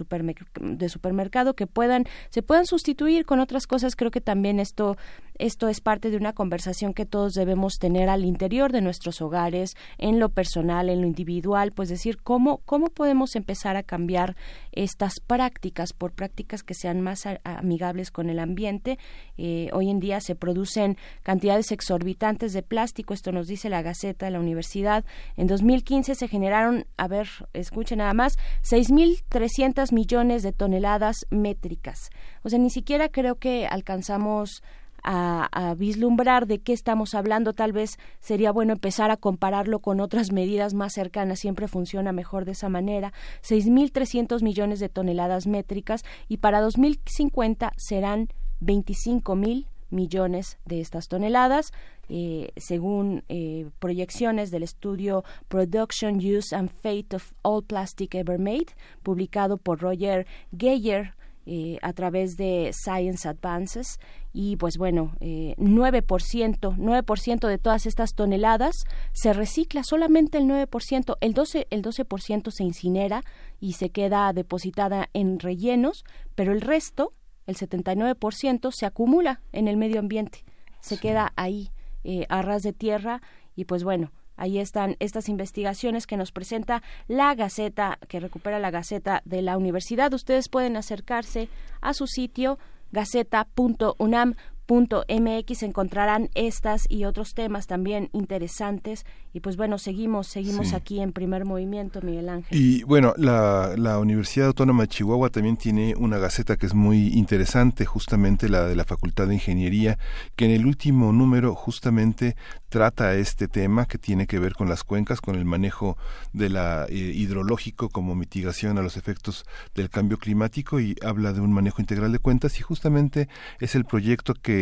de 0.61 0.89
supermercado 0.89 1.55
que 1.55 1.67
puedan, 1.67 2.05
se 2.29 2.41
puedan 2.41 2.65
sustituir 2.65 3.25
con 3.25 3.39
otras 3.39 3.67
cosas. 3.67 3.95
Creo 3.95 4.11
que 4.11 4.21
también 4.21 4.59
esto 4.59 4.97
esto 5.39 5.69
es 5.69 5.81
parte 5.81 6.09
de 6.09 6.17
una 6.17 6.33
conversación 6.33 6.93
que 6.93 7.05
todos 7.05 7.33
debemos 7.33 7.77
tener 7.77 8.09
al 8.09 8.25
interior 8.25 8.71
de 8.71 8.81
nuestros 8.81 9.21
hogares, 9.21 9.75
en 9.97 10.19
lo 10.19 10.29
personal, 10.29 10.89
en 10.89 11.01
lo 11.01 11.07
individual, 11.07 11.71
pues 11.71 11.89
decir 11.89 12.17
cómo, 12.17 12.57
cómo 12.65 12.87
podemos 12.87 13.35
empezar 13.35 13.75
a 13.75 13.83
cambiar 13.83 14.35
estas 14.71 15.19
prácticas 15.19 15.93
por 15.93 16.11
prácticas 16.11 16.63
que 16.63 16.73
sean 16.73 17.01
más 17.01 17.25
amigables 17.43 18.09
con 18.09 18.29
el 18.29 18.39
ambiente. 18.39 18.97
Eh, 19.37 19.69
hoy 19.73 19.89
en 19.89 19.99
día 19.99 20.21
se 20.21 20.35
producen 20.35 20.97
cantidades 21.23 21.71
exorbitantes 21.71 22.53
de 22.53 22.63
plástico, 22.63 23.13
esto 23.13 23.31
nos 23.31 23.47
dice 23.47 23.69
la 23.69 23.81
Gaceta 23.81 24.29
la 24.31 24.36
Universidad. 24.39 25.05
En 25.35 25.47
2015 25.47 26.15
se 26.15 26.27
generaron, 26.27 26.85
a 26.97 27.07
ver, 27.07 27.27
escuchen 27.53 27.99
nada 27.99 28.13
más, 28.13 28.37
6.300 28.63 29.91
millones 29.93 30.43
de 30.43 30.53
toneladas 30.53 31.25
métricas. 31.29 32.09
O 32.43 32.49
sea, 32.49 32.59
ni 32.59 32.69
siquiera 32.69 33.09
creo 33.09 33.35
que 33.35 33.67
alcanzamos 33.67 34.63
a, 35.03 35.75
vislumbrar 35.77 36.47
de 36.47 36.59
qué 36.59 36.73
estamos 36.73 37.13
hablando, 37.13 37.53
tal 37.53 37.71
vez 37.71 37.97
sería 38.19 38.51
bueno 38.51 38.73
empezar 38.73 39.11
a 39.11 39.17
compararlo 39.17 39.79
con 39.79 39.99
otras 39.99 40.31
medidas 40.31 40.73
más 40.73 40.93
cercanas, 40.93 41.39
siempre 41.39 41.67
funciona 41.67 42.11
mejor 42.11 42.45
de 42.45 42.51
esa 42.51 42.69
manera. 42.69 43.13
6.300 43.41 44.41
millones 44.43 44.79
de 44.79 44.89
toneladas 44.89 45.47
métricas 45.47 46.03
y 46.27 46.37
para 46.37 46.61
2050 46.61 47.71
serán 47.77 48.27
25.000 48.61 49.67
millones 49.89 50.57
de 50.65 50.81
estas 50.81 51.07
toneladas, 51.07 51.71
eh, 52.09 52.51
según 52.57 53.23
eh, 53.29 53.69
proyecciones 53.79 54.51
del 54.51 54.63
estudio 54.63 55.23
Production, 55.47 56.17
Use 56.17 56.55
and 56.55 56.69
Fate 56.69 57.15
of 57.15 57.33
All 57.41 57.63
Plastic 57.63 58.15
Ever 58.15 58.39
Made, 58.39 58.67
publicado 59.03 59.57
por 59.57 59.79
Roger 59.79 60.25
Geyer 60.57 61.13
eh, 61.49 61.79
a 61.81 61.93
través 61.93 62.35
de 62.35 62.71
Science 62.73 63.25
Advances 63.25 64.01
y 64.33 64.57
pues 64.57 64.77
bueno, 64.77 65.13
eh, 65.21 65.55
9%, 65.57 66.75
9% 66.75 67.47
de 67.47 67.57
todas 67.57 67.85
estas 67.85 68.15
toneladas 68.15 68.75
se 69.13 69.31
recicla, 69.31 69.83
solamente 69.85 70.39
el 70.39 70.43
9%, 70.43 71.15
el 71.21 71.33
12, 71.33 71.67
el 71.69 71.83
12% 71.83 72.51
se 72.51 72.63
incinera 72.65 73.23
y 73.61 73.73
se 73.73 73.91
queda 73.91 74.33
depositada 74.33 75.07
en 75.13 75.39
rellenos, 75.39 76.03
pero 76.35 76.51
el 76.51 76.59
resto, 76.59 77.13
el 77.47 77.55
79%, 77.55 78.71
se 78.71 78.85
acumula 78.85 79.41
en 79.51 79.67
el 79.67 79.77
medio 79.77 79.99
ambiente, 79.99 80.45
se 80.79 80.97
queda 80.97 81.33
ahí 81.35 81.71
eh, 82.03 82.25
a 82.29 82.41
ras 82.41 82.61
de 82.61 82.73
tierra 82.73 83.21
y 83.55 83.65
pues 83.65 83.83
bueno, 83.83 84.11
Ahí 84.39 84.59
están 84.59 84.95
estas 84.99 85.29
investigaciones 85.29 86.05
que 86.05 86.15
nos 86.15 86.31
presenta 86.31 86.83
la 87.07 87.33
Gaceta, 87.33 87.97
que 88.07 88.19
recupera 88.19 88.59
la 88.59 88.69
Gaceta 88.69 89.23
de 89.25 89.41
la 89.41 89.57
Universidad. 89.57 90.13
Ustedes 90.13 90.47
pueden 90.47 90.77
acercarse 90.77 91.49
a 91.81 91.95
su 91.95 92.05
sitio 92.05 92.59
gaceta.unam 92.91 94.35
mx 94.67 95.63
encontrarán 95.63 96.29
estas 96.35 96.85
y 96.89 97.05
otros 97.05 97.33
temas 97.33 97.67
también 97.67 98.09
interesantes. 98.13 99.05
Y 99.33 99.39
pues 99.39 99.55
bueno 99.55 99.77
seguimos 99.77 100.27
seguimos 100.27 100.73
aquí 100.73 100.99
en 100.99 101.13
primer 101.13 101.45
movimiento 101.45 102.01
Miguel 102.01 102.29
Ángel. 102.29 102.57
Y 102.57 102.83
bueno 102.83 103.13
la, 103.17 103.73
la 103.77 103.99
Universidad 103.99 104.47
Autónoma 104.47 104.83
de 104.83 104.89
Chihuahua 104.89 105.29
también 105.29 105.57
tiene 105.57 105.95
una 105.97 106.17
gaceta 106.17 106.57
que 106.57 106.65
es 106.65 106.73
muy 106.73 107.07
interesante 107.07 107.85
justamente 107.85 108.49
la 108.49 108.65
de 108.65 108.75
la 108.75 108.85
Facultad 108.85 109.27
de 109.27 109.35
Ingeniería 109.35 109.97
que 110.35 110.45
en 110.45 110.51
el 110.51 110.65
último 110.65 111.13
número 111.13 111.55
justamente 111.55 112.35
trata 112.69 113.15
este 113.15 113.47
tema 113.47 113.85
que 113.85 113.97
tiene 113.97 114.27
que 114.27 114.39
ver 114.39 114.53
con 114.53 114.67
las 114.69 114.83
cuencas 114.83 115.21
con 115.21 115.35
el 115.35 115.45
manejo 115.45 115.97
de 116.33 116.49
la 116.49 116.85
eh, 116.89 116.95
hidrológico 116.95 117.89
como 117.89 118.15
mitigación 118.15 118.77
a 118.77 118.81
los 118.81 118.97
efectos 118.97 119.45
del 119.75 119.89
cambio 119.89 120.17
climático 120.17 120.79
y 120.79 120.95
habla 121.03 121.33
de 121.33 121.41
un 121.41 121.53
manejo 121.53 121.81
integral 121.81 122.11
de 122.11 122.19
cuentas 122.19 122.59
y 122.59 122.63
justamente 122.63 123.29
es 123.59 123.75
el 123.75 123.85
proyecto 123.85 124.33
que 124.33 124.56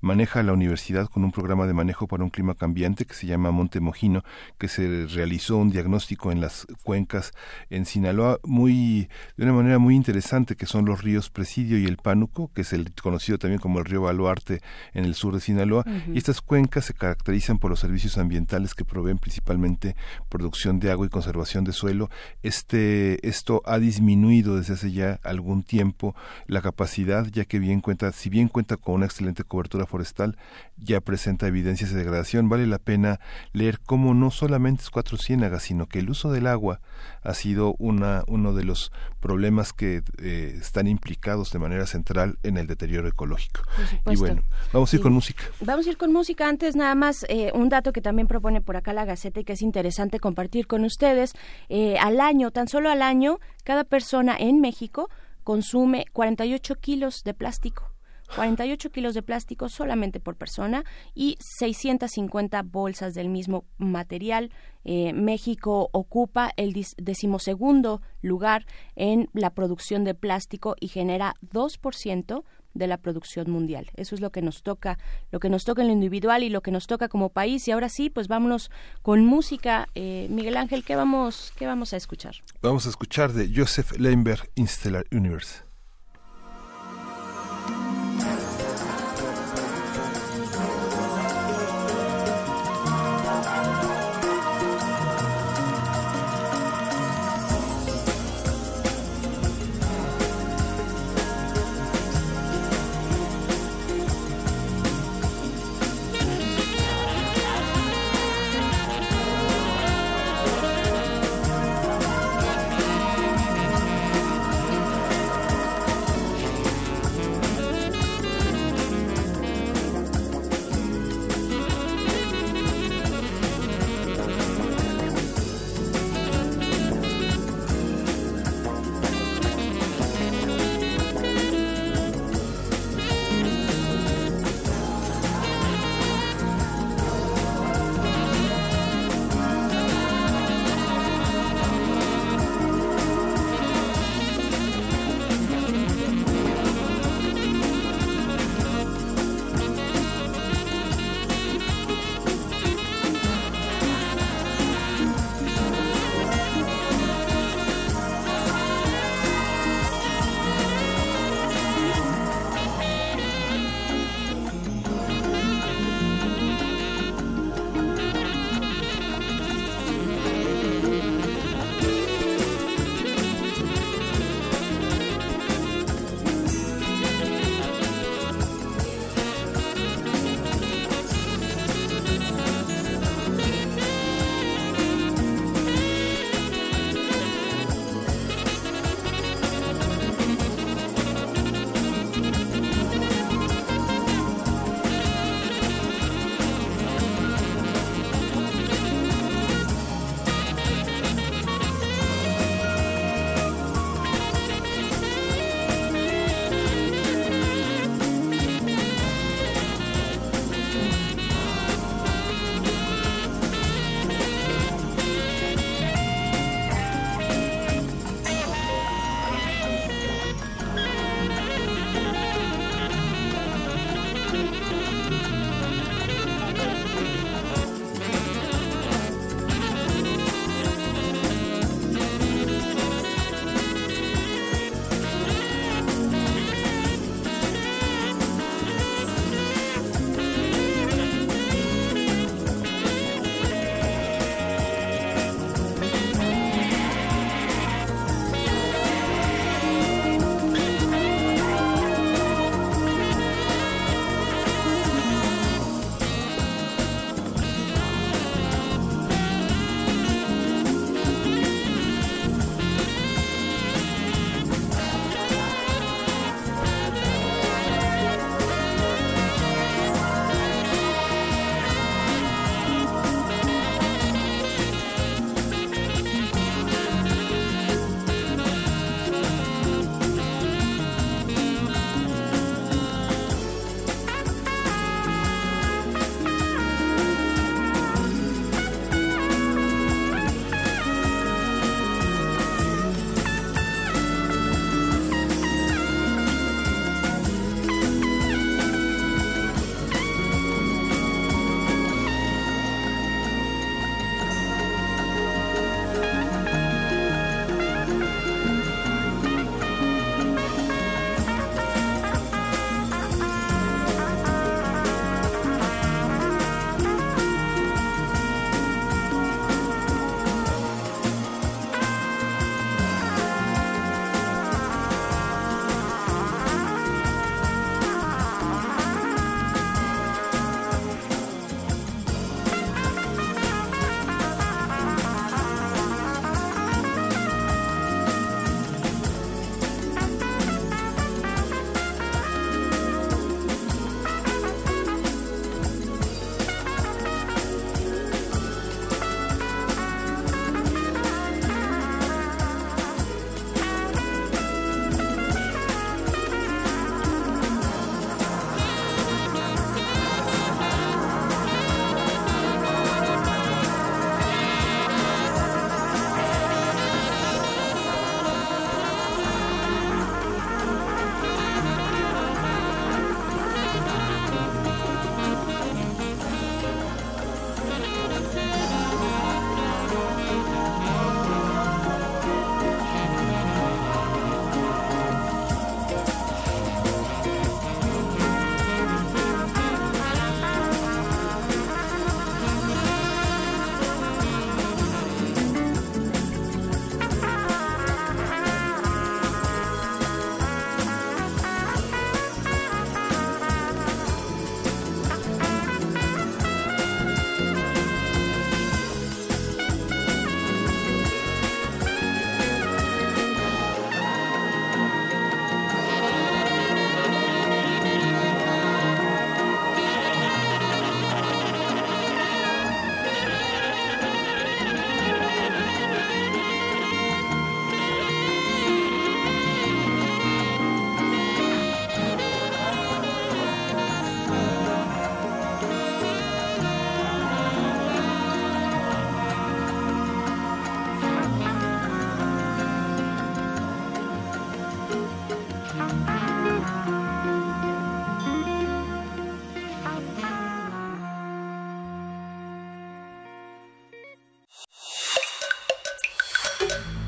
maneja 0.00 0.42
la 0.42 0.52
universidad 0.52 1.08
con 1.08 1.24
un 1.24 1.32
programa 1.32 1.66
de 1.66 1.74
manejo 1.74 2.06
para 2.06 2.24
un 2.24 2.30
clima 2.30 2.54
cambiante 2.54 3.04
que 3.04 3.14
se 3.14 3.26
llama 3.26 3.50
Monte 3.50 3.80
Mojino, 3.80 4.22
que 4.58 4.68
se 4.68 5.06
realizó 5.06 5.56
un 5.56 5.70
diagnóstico 5.70 6.32
en 6.32 6.40
las 6.40 6.66
cuencas 6.82 7.32
en 7.70 7.86
Sinaloa 7.86 8.40
muy 8.44 9.08
de 9.36 9.44
una 9.44 9.52
manera 9.52 9.78
muy 9.78 9.94
interesante, 9.94 10.56
que 10.56 10.66
son 10.66 10.84
los 10.84 11.02
ríos 11.02 11.30
Presidio 11.30 11.78
y 11.78 11.86
el 11.86 11.96
Pánuco, 11.96 12.50
que 12.54 12.62
es 12.62 12.72
el 12.72 12.92
conocido 12.94 13.38
también 13.38 13.60
como 13.60 13.78
el 13.78 13.84
río 13.84 14.02
Baluarte 14.02 14.60
en 14.92 15.04
el 15.04 15.14
sur 15.14 15.34
de 15.34 15.40
Sinaloa, 15.40 15.84
y 16.12 16.18
estas 16.18 16.40
cuencas 16.40 16.84
se 16.84 16.94
caracterizan 16.94 17.58
por 17.58 17.70
los 17.70 17.80
servicios 17.80 18.18
ambientales 18.18 18.74
que 18.74 18.84
proveen 18.84 19.18
principalmente 19.18 19.96
producción 20.28 20.78
de 20.80 20.90
agua 20.90 21.06
y 21.06 21.08
conservación 21.08 21.64
de 21.64 21.72
suelo. 21.72 22.10
Este 22.42 23.26
esto 23.26 23.62
ha 23.64 23.78
disminuido 23.78 24.56
desde 24.56 24.74
hace 24.74 24.92
ya 24.92 25.20
algún 25.22 25.62
tiempo 25.62 26.14
la 26.46 26.62
capacidad, 26.62 27.26
ya 27.26 27.44
que 27.44 27.58
bien 27.58 27.80
cuenta, 27.80 28.12
si 28.12 28.30
bien 28.30 28.48
cuenta 28.48 28.76
con 28.76 28.96
una 28.96 29.06
excelente 29.06 29.23
cobertura 29.44 29.86
forestal, 29.86 30.36
ya 30.76 31.00
presenta 31.00 31.46
evidencias 31.46 31.90
de 31.90 31.98
degradación. 31.98 32.48
Vale 32.48 32.66
la 32.66 32.78
pena 32.78 33.20
leer 33.52 33.80
cómo 33.80 34.14
no 34.14 34.30
solamente 34.30 34.82
es 34.82 34.90
cuatro 34.90 35.16
ciénagas, 35.16 35.62
sino 35.62 35.86
que 35.86 36.00
el 36.00 36.10
uso 36.10 36.30
del 36.30 36.46
agua 36.46 36.80
ha 37.22 37.34
sido 37.34 37.74
una, 37.78 38.22
uno 38.26 38.52
de 38.52 38.64
los 38.64 38.92
problemas 39.20 39.72
que 39.72 40.02
eh, 40.18 40.56
están 40.60 40.86
implicados 40.86 41.50
de 41.50 41.58
manera 41.58 41.86
central 41.86 42.38
en 42.42 42.58
el 42.58 42.66
deterioro 42.66 43.08
ecológico. 43.08 43.62
Y 44.06 44.16
bueno, 44.16 44.42
vamos 44.72 44.92
a 44.92 44.96
ir 44.96 45.02
con 45.02 45.12
música. 45.12 45.44
Vamos 45.60 45.86
a 45.86 45.90
ir 45.90 45.96
con 45.96 46.12
música. 46.12 46.48
Antes 46.48 46.76
nada 46.76 46.94
más 46.94 47.24
eh, 47.28 47.50
un 47.54 47.68
dato 47.68 47.92
que 47.92 48.02
también 48.02 48.28
propone 48.28 48.60
por 48.60 48.76
acá 48.76 48.92
la 48.92 49.04
Gaceta 49.04 49.40
y 49.40 49.44
que 49.44 49.54
es 49.54 49.62
interesante 49.62 50.20
compartir 50.20 50.66
con 50.66 50.84
ustedes. 50.84 51.32
Eh, 51.68 51.96
al 51.98 52.20
año, 52.20 52.50
tan 52.50 52.68
solo 52.68 52.90
al 52.90 53.02
año, 53.02 53.40
cada 53.64 53.84
persona 53.84 54.36
en 54.38 54.60
México 54.60 55.08
consume 55.42 56.06
48 56.12 56.74
kilos 56.76 57.22
de 57.24 57.34
plástico. 57.34 57.93
48 58.34 58.90
kilos 58.90 59.14
de 59.14 59.22
plástico 59.22 59.68
solamente 59.68 60.20
por 60.20 60.36
persona 60.36 60.84
y 61.14 61.36
650 61.58 62.62
bolsas 62.62 63.14
del 63.14 63.28
mismo 63.28 63.64
material. 63.78 64.50
Eh, 64.84 65.12
México 65.12 65.88
ocupa 65.92 66.52
el 66.56 66.74
decimosegundo 66.96 68.02
lugar 68.22 68.66
en 68.96 69.28
la 69.32 69.50
producción 69.50 70.04
de 70.04 70.14
plástico 70.14 70.76
y 70.80 70.88
genera 70.88 71.34
2% 71.42 72.44
de 72.74 72.86
la 72.86 72.98
producción 72.98 73.50
mundial. 73.50 73.90
Eso 73.94 74.14
es 74.14 74.20
lo 74.20 74.30
que 74.30 74.42
nos 74.42 74.62
toca, 74.62 74.98
lo 75.30 75.40
que 75.40 75.48
nos 75.48 75.64
toca 75.64 75.82
en 75.82 75.88
lo 75.88 75.94
individual 75.94 76.42
y 76.42 76.50
lo 76.50 76.60
que 76.60 76.70
nos 76.70 76.86
toca 76.86 77.08
como 77.08 77.30
país. 77.30 77.66
Y 77.68 77.70
ahora 77.70 77.88
sí, 77.88 78.10
pues 78.10 78.28
vámonos 78.28 78.70
con 79.02 79.24
música. 79.24 79.88
Eh, 79.94 80.26
Miguel 80.28 80.56
Ángel, 80.56 80.84
¿qué 80.84 80.96
vamos, 80.96 81.52
¿qué 81.56 81.66
vamos 81.66 81.92
a 81.92 81.96
escuchar? 81.96 82.34
Vamos 82.60 82.86
a 82.86 82.90
escuchar 82.90 83.32
de 83.32 83.50
Joseph 83.54 83.92
Leinberg, 83.98 84.50
Interstellar 84.56 85.06
Universe. 85.12 85.62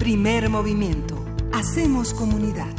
Primer 0.06 0.48
movimiento. 0.48 1.16
Hacemos 1.52 2.14
comunidad. 2.14 2.72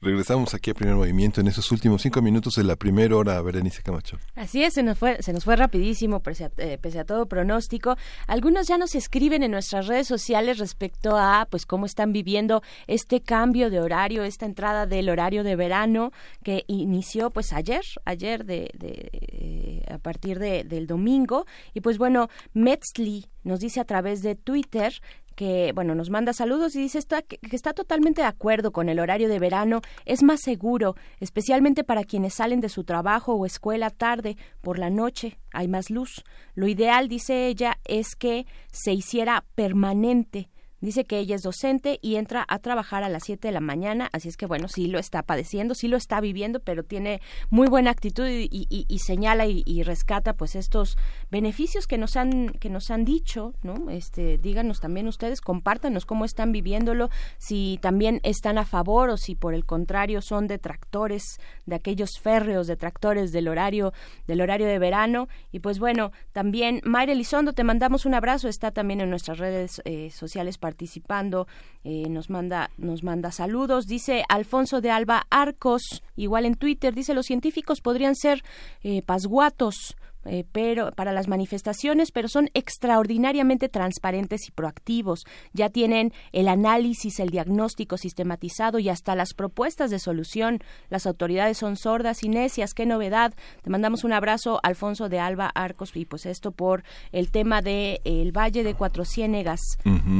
Regresamos 0.00 0.54
aquí 0.54 0.70
a 0.70 0.74
primer 0.74 0.94
movimiento 0.94 1.40
en 1.40 1.48
esos 1.48 1.72
últimos 1.72 2.00
cinco 2.02 2.22
minutos 2.22 2.54
de 2.54 2.62
la 2.62 2.76
primera 2.76 3.16
hora, 3.16 3.42
Berenice 3.42 3.82
Camacho. 3.82 4.18
Así 4.36 4.62
es, 4.62 4.74
se 4.74 4.84
nos 4.84 4.96
fue, 4.96 5.20
se 5.20 5.32
nos 5.32 5.42
fue 5.42 5.56
rapidísimo, 5.56 6.20
pese 6.20 6.44
a, 6.44 6.52
eh, 6.58 6.78
pese 6.80 7.00
a, 7.00 7.04
todo 7.04 7.26
pronóstico. 7.26 7.96
Algunos 8.28 8.68
ya 8.68 8.78
nos 8.78 8.94
escriben 8.94 9.42
en 9.42 9.50
nuestras 9.50 9.88
redes 9.88 10.06
sociales 10.06 10.58
respecto 10.58 11.16
a 11.16 11.48
pues 11.50 11.66
cómo 11.66 11.86
están 11.86 12.12
viviendo 12.12 12.62
este 12.86 13.20
cambio 13.20 13.68
de 13.68 13.80
horario, 13.80 14.22
esta 14.22 14.46
entrada 14.46 14.86
del 14.86 15.08
horario 15.08 15.42
de 15.42 15.56
verano 15.56 16.12
que 16.44 16.62
inició 16.68 17.30
pues 17.30 17.52
ayer, 17.52 17.82
ayer 18.04 18.44
de, 18.44 18.70
de 18.78 19.10
eh, 19.12 19.82
a 19.92 19.98
partir 19.98 20.38
de, 20.38 20.62
del 20.62 20.86
domingo. 20.86 21.46
Y 21.74 21.80
pues 21.80 21.98
bueno, 21.98 22.28
Metzli 22.54 23.26
nos 23.42 23.58
dice 23.58 23.80
a 23.80 23.84
través 23.84 24.22
de 24.22 24.36
Twitter 24.36 24.92
que, 25.38 25.70
bueno, 25.72 25.94
nos 25.94 26.10
manda 26.10 26.32
saludos 26.32 26.74
y 26.74 26.80
dice 26.80 26.98
está, 26.98 27.22
que, 27.22 27.38
está 27.52 27.72
totalmente 27.72 28.22
de 28.22 28.26
acuerdo 28.26 28.72
con 28.72 28.88
el 28.88 28.98
horario 28.98 29.28
de 29.28 29.38
verano, 29.38 29.82
es 30.04 30.24
más 30.24 30.40
seguro, 30.40 30.96
especialmente 31.20 31.84
para 31.84 32.02
quienes 32.02 32.34
salen 32.34 32.60
de 32.60 32.68
su 32.68 32.82
trabajo 32.82 33.34
o 33.34 33.46
escuela 33.46 33.90
tarde, 33.90 34.36
por 34.62 34.80
la 34.80 34.90
noche, 34.90 35.38
hay 35.52 35.68
más 35.68 35.90
luz. 35.90 36.24
Lo 36.56 36.66
ideal, 36.66 37.06
dice 37.06 37.46
ella, 37.46 37.78
es 37.84 38.16
que 38.16 38.46
se 38.72 38.92
hiciera 38.92 39.44
permanente 39.54 40.48
Dice 40.80 41.04
que 41.04 41.18
ella 41.18 41.34
es 41.34 41.42
docente 41.42 41.98
y 42.02 42.16
entra 42.16 42.44
a 42.48 42.60
trabajar 42.60 43.02
a 43.02 43.08
las 43.08 43.24
7 43.24 43.48
de 43.48 43.52
la 43.52 43.60
mañana, 43.60 44.08
así 44.12 44.28
es 44.28 44.36
que 44.36 44.46
bueno, 44.46 44.68
sí 44.68 44.86
lo 44.86 45.00
está 45.00 45.24
padeciendo, 45.24 45.74
sí 45.74 45.88
lo 45.88 45.96
está 45.96 46.20
viviendo, 46.20 46.60
pero 46.60 46.84
tiene 46.84 47.20
muy 47.50 47.66
buena 47.68 47.90
actitud 47.90 48.26
y, 48.28 48.98
señala 48.98 49.46
y, 49.46 49.82
rescata 49.82 50.34
pues 50.34 50.54
estos 50.54 50.96
beneficios 51.30 51.86
que 51.86 51.98
nos 51.98 52.16
han 52.16 52.50
que 52.50 52.68
nos 52.68 52.90
han 52.90 53.04
dicho, 53.04 53.54
¿no? 53.62 53.90
Este, 53.90 54.38
díganos 54.38 54.80
también 54.80 55.08
ustedes, 55.08 55.40
compártanos 55.40 56.06
cómo 56.06 56.24
están 56.24 56.52
viviéndolo, 56.52 57.10
si 57.38 57.78
también 57.80 58.20
están 58.22 58.58
a 58.58 58.64
favor 58.64 59.10
o 59.10 59.16
si 59.16 59.34
por 59.34 59.54
el 59.54 59.64
contrario 59.64 60.20
son 60.20 60.46
detractores 60.46 61.40
de 61.66 61.74
aquellos 61.74 62.18
férreos 62.20 62.66
detractores 62.66 63.32
del 63.32 63.48
horario 63.48 63.92
del 64.26 64.40
horario 64.40 64.66
de 64.66 64.78
verano 64.78 65.28
y 65.50 65.60
pues 65.60 65.78
bueno, 65.78 66.12
también 66.32 66.80
Mayra 66.84 67.12
Elizondo 67.12 67.52
te 67.52 67.64
mandamos 67.64 68.06
un 68.06 68.14
abrazo, 68.14 68.48
está 68.48 68.70
también 68.70 69.00
en 69.00 69.10
nuestras 69.10 69.38
redes 69.38 69.82
eh, 69.84 70.10
sociales 70.10 70.58
participando, 70.68 71.48
eh, 71.82 72.10
nos 72.10 72.28
manda 72.28 72.70
nos 72.76 73.02
manda 73.02 73.32
saludos. 73.32 73.86
Dice 73.86 74.22
Alfonso 74.28 74.82
de 74.82 74.90
Alba 74.90 75.26
Arcos, 75.30 76.02
igual 76.14 76.44
en 76.44 76.56
Twitter, 76.56 76.94
dice 76.94 77.14
los 77.14 77.24
científicos 77.24 77.80
podrían 77.80 78.14
ser 78.14 78.44
eh, 78.82 79.00
pasguatos 79.00 79.96
eh, 80.28 80.44
pero 80.52 80.92
para 80.92 81.12
las 81.12 81.28
manifestaciones, 81.28 82.12
pero 82.12 82.28
son 82.28 82.50
extraordinariamente 82.54 83.68
transparentes 83.68 84.48
y 84.48 84.50
proactivos. 84.52 85.24
Ya 85.52 85.70
tienen 85.70 86.12
el 86.32 86.48
análisis, 86.48 87.20
el 87.20 87.30
diagnóstico 87.30 87.96
sistematizado 87.96 88.78
y 88.78 88.88
hasta 88.88 89.14
las 89.14 89.34
propuestas 89.34 89.90
de 89.90 89.98
solución. 89.98 90.60
Las 90.90 91.06
autoridades 91.06 91.58
son 91.58 91.76
sordas 91.76 92.22
y 92.22 92.28
necias. 92.28 92.74
Qué 92.74 92.86
novedad. 92.86 93.34
Te 93.62 93.70
mandamos 93.70 94.04
un 94.04 94.12
abrazo, 94.12 94.60
Alfonso 94.62 95.08
de 95.08 95.18
Alba 95.18 95.50
Arcos, 95.54 95.96
y 95.96 96.04
pues 96.04 96.26
esto 96.26 96.52
por 96.52 96.84
el 97.12 97.30
tema 97.30 97.62
de 97.62 98.00
el 98.04 98.32
Valle 98.32 98.62
de 98.62 98.74
Cuatro 98.74 99.04
Ciénegas, 99.04 99.60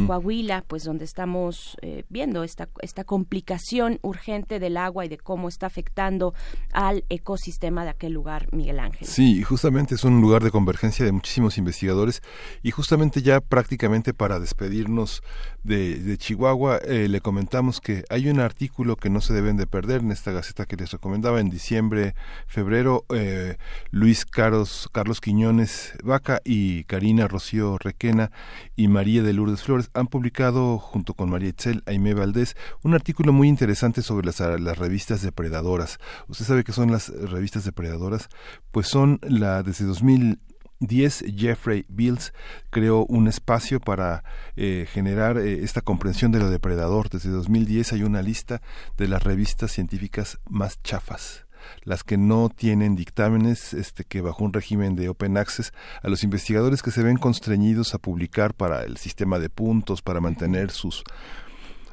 Coahuila, 0.06 0.64
pues 0.66 0.84
donde 0.84 1.04
estamos 1.04 1.76
eh, 1.82 2.04
viendo 2.08 2.42
esta 2.42 2.68
esta 2.80 3.04
complicación 3.04 3.98
urgente 4.02 4.58
del 4.58 4.76
agua 4.76 5.04
y 5.04 5.08
de 5.08 5.18
cómo 5.18 5.48
está 5.48 5.66
afectando 5.66 6.34
al 6.72 7.04
ecosistema 7.08 7.84
de 7.84 7.90
aquel 7.90 8.12
lugar, 8.12 8.48
Miguel 8.52 8.80
Ángel. 8.80 9.06
Sí, 9.06 9.42
justamente 9.42 9.97
es 9.98 10.04
un 10.04 10.20
lugar 10.20 10.44
de 10.44 10.52
convergencia 10.52 11.04
de 11.04 11.10
muchísimos 11.10 11.58
investigadores 11.58 12.22
y 12.62 12.70
justamente 12.70 13.20
ya 13.20 13.40
prácticamente 13.40 14.14
para 14.14 14.38
despedirnos 14.38 15.24
de, 15.64 16.16
Chihuahua 16.16 16.78
eh, 16.84 17.08
le 17.08 17.20
comentamos 17.20 17.80
que 17.80 18.04
hay 18.08 18.28
un 18.28 18.38
artículo 18.38 18.94
que 18.94 19.10
no 19.10 19.20
se 19.20 19.34
deben 19.34 19.56
de 19.56 19.66
perder 19.66 20.00
en 20.02 20.12
esta 20.12 20.30
gaceta 20.30 20.66
que 20.66 20.76
les 20.76 20.92
recomendaba 20.92 21.40
en 21.40 21.50
diciembre, 21.50 22.14
febrero, 22.46 23.06
eh, 23.12 23.56
Luis 23.90 24.24
Carlos, 24.24 24.88
Carlos 24.92 25.20
Quiñones 25.20 25.94
Vaca 26.04 26.40
y 26.44 26.84
Karina 26.84 27.26
Rocío 27.26 27.76
Requena 27.76 28.30
y 28.76 28.86
María 28.86 29.24
de 29.24 29.32
Lourdes 29.32 29.64
Flores 29.64 29.90
han 29.94 30.06
publicado 30.06 30.78
junto 30.78 31.14
con 31.14 31.28
María 31.28 31.50
Etzel, 31.50 31.82
Aime 31.86 32.14
Valdés, 32.14 32.56
un 32.82 32.94
artículo 32.94 33.32
muy 33.32 33.48
interesante 33.48 34.02
sobre 34.02 34.26
las, 34.26 34.38
las 34.38 34.78
revistas 34.78 35.22
depredadoras. 35.22 35.98
Usted 36.28 36.44
sabe 36.44 36.62
que 36.62 36.72
son 36.72 36.92
las 36.92 37.08
revistas 37.08 37.64
depredadoras, 37.64 38.28
pues 38.70 38.86
son 38.86 39.18
la 39.22 39.62
desde 39.78 39.86
2010 39.86 41.24
Jeffrey 41.36 41.86
Bills 41.88 42.32
creó 42.70 43.04
un 43.06 43.28
espacio 43.28 43.78
para 43.78 44.24
eh, 44.56 44.88
generar 44.92 45.38
eh, 45.38 45.62
esta 45.62 45.82
comprensión 45.82 46.32
de 46.32 46.40
lo 46.40 46.50
depredador. 46.50 47.08
Desde 47.10 47.30
2010 47.30 47.92
hay 47.92 48.02
una 48.02 48.20
lista 48.20 48.60
de 48.96 49.06
las 49.06 49.22
revistas 49.22 49.70
científicas 49.70 50.38
más 50.48 50.82
chafas 50.82 51.44
las 51.84 52.02
que 52.02 52.16
no 52.16 52.48
tienen 52.48 52.96
dictámenes, 52.96 53.74
este, 53.74 54.04
que 54.04 54.22
bajo 54.22 54.42
un 54.42 54.52
régimen 54.52 54.96
de 54.96 55.10
open 55.10 55.36
access, 55.36 55.72
a 56.02 56.08
los 56.08 56.24
investigadores 56.24 56.82
que 56.82 56.90
se 56.90 57.02
ven 57.02 57.18
constreñidos 57.18 57.94
a 57.94 57.98
publicar 57.98 58.54
para 58.54 58.84
el 58.84 58.96
sistema 58.96 59.38
de 59.38 59.50
puntos, 59.50 60.00
para 60.00 60.20
mantener 60.20 60.70
sus, 60.70 61.04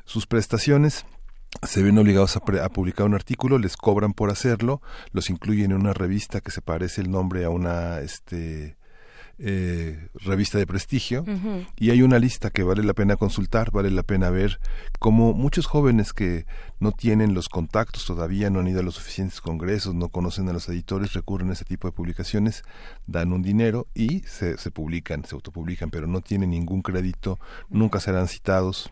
sus 0.06 0.28
prestaciones, 0.28 1.06
se 1.64 1.84
ven 1.84 1.98
obligados 1.98 2.36
a, 2.36 2.70
publicar 2.70 3.06
un 3.06 3.14
artículo, 3.14 3.58
les 3.58 3.78
cobran 3.78 4.14
por 4.14 4.30
hacerlo, 4.30 4.82
los 5.12 5.30
incluyen 5.30 5.72
en 5.72 5.78
una 5.78 5.94
revista 5.94 6.42
que 6.42 6.52
se 6.52 6.62
parece 6.62 7.02
el 7.02 7.12
nombre 7.12 7.46
a 7.46 7.50
una 7.50 8.00
este 8.00 8.78
eh, 9.38 10.08
revista 10.14 10.58
de 10.58 10.66
prestigio 10.66 11.26
y 11.76 11.90
hay 11.90 12.02
una 12.02 12.20
lista 12.20 12.52
que 12.52 12.64
vale 12.64 12.84
la 12.84 12.94
pena 12.94 13.18
consultar, 13.18 13.70
vale 13.70 13.92
la 13.92 14.04
pena 14.04 14.30
ver 14.30 14.62
como 15.00 15.34
muchos 15.34 15.66
jóvenes 15.66 16.14
que 16.14 16.46
no 16.80 16.94
tienen 16.94 17.34
los 17.34 17.50
contactos 17.50 18.06
todavía, 18.06 18.50
no 18.50 18.62
han 18.62 18.68
ido 18.68 18.80
a 18.80 18.84
los 18.84 18.96
suficientes 18.96 19.42
congresos, 19.42 19.94
no 19.94 20.08
conocen 20.08 20.48
a 20.48 20.54
los 20.54 20.70
editores, 20.70 21.12
recurren 21.12 21.50
a 21.50 21.54
ese 21.54 21.66
tipo 21.66 21.88
de 21.88 21.92
publicaciones, 21.92 22.64
dan 23.08 23.34
un 23.34 23.42
dinero 23.42 23.88
y 23.94 24.20
se, 24.22 24.58
se 24.58 24.72
publican, 24.72 25.26
se 25.26 25.36
autopublican, 25.36 25.90
pero 25.90 26.08
no 26.08 26.22
tienen 26.22 26.52
ningún 26.52 26.82
crédito, 26.82 27.38
nunca 27.70 28.00
serán 28.00 28.30
citados 28.30 28.90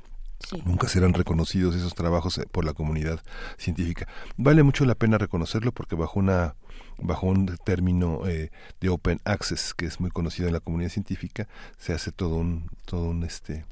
Nunca 0.66 0.88
serán 0.88 1.14
reconocidos 1.14 1.76
esos 1.76 1.96
trabajos 1.96 2.38
eh, 2.38 2.46
por 2.52 2.66
la 2.66 2.74
comunidad 2.74 3.22
científica. 3.58 4.08
Vale 4.38 4.64
mucho 4.64 4.86
la 4.86 4.96
pena 4.96 5.18
reconocerlo 5.18 5.72
porque 5.72 5.96
bajo 5.96 6.20
una 6.20 6.56
bajo 7.00 7.28
un 7.28 7.58
término 7.66 8.28
eh, 8.28 8.52
de 8.80 8.90
open 8.90 9.20
access 9.26 9.74
que 9.74 9.86
es 9.86 10.00
muy 10.00 10.12
conocido 10.12 10.48
en 10.48 10.54
la 10.54 10.60
comunidad 10.60 10.92
científica 10.92 11.48
se 11.78 11.94
hace 11.94 12.12
todo 12.12 12.36
un 12.36 12.70
todo 12.86 13.10
un 13.10 13.24
este 13.24 13.66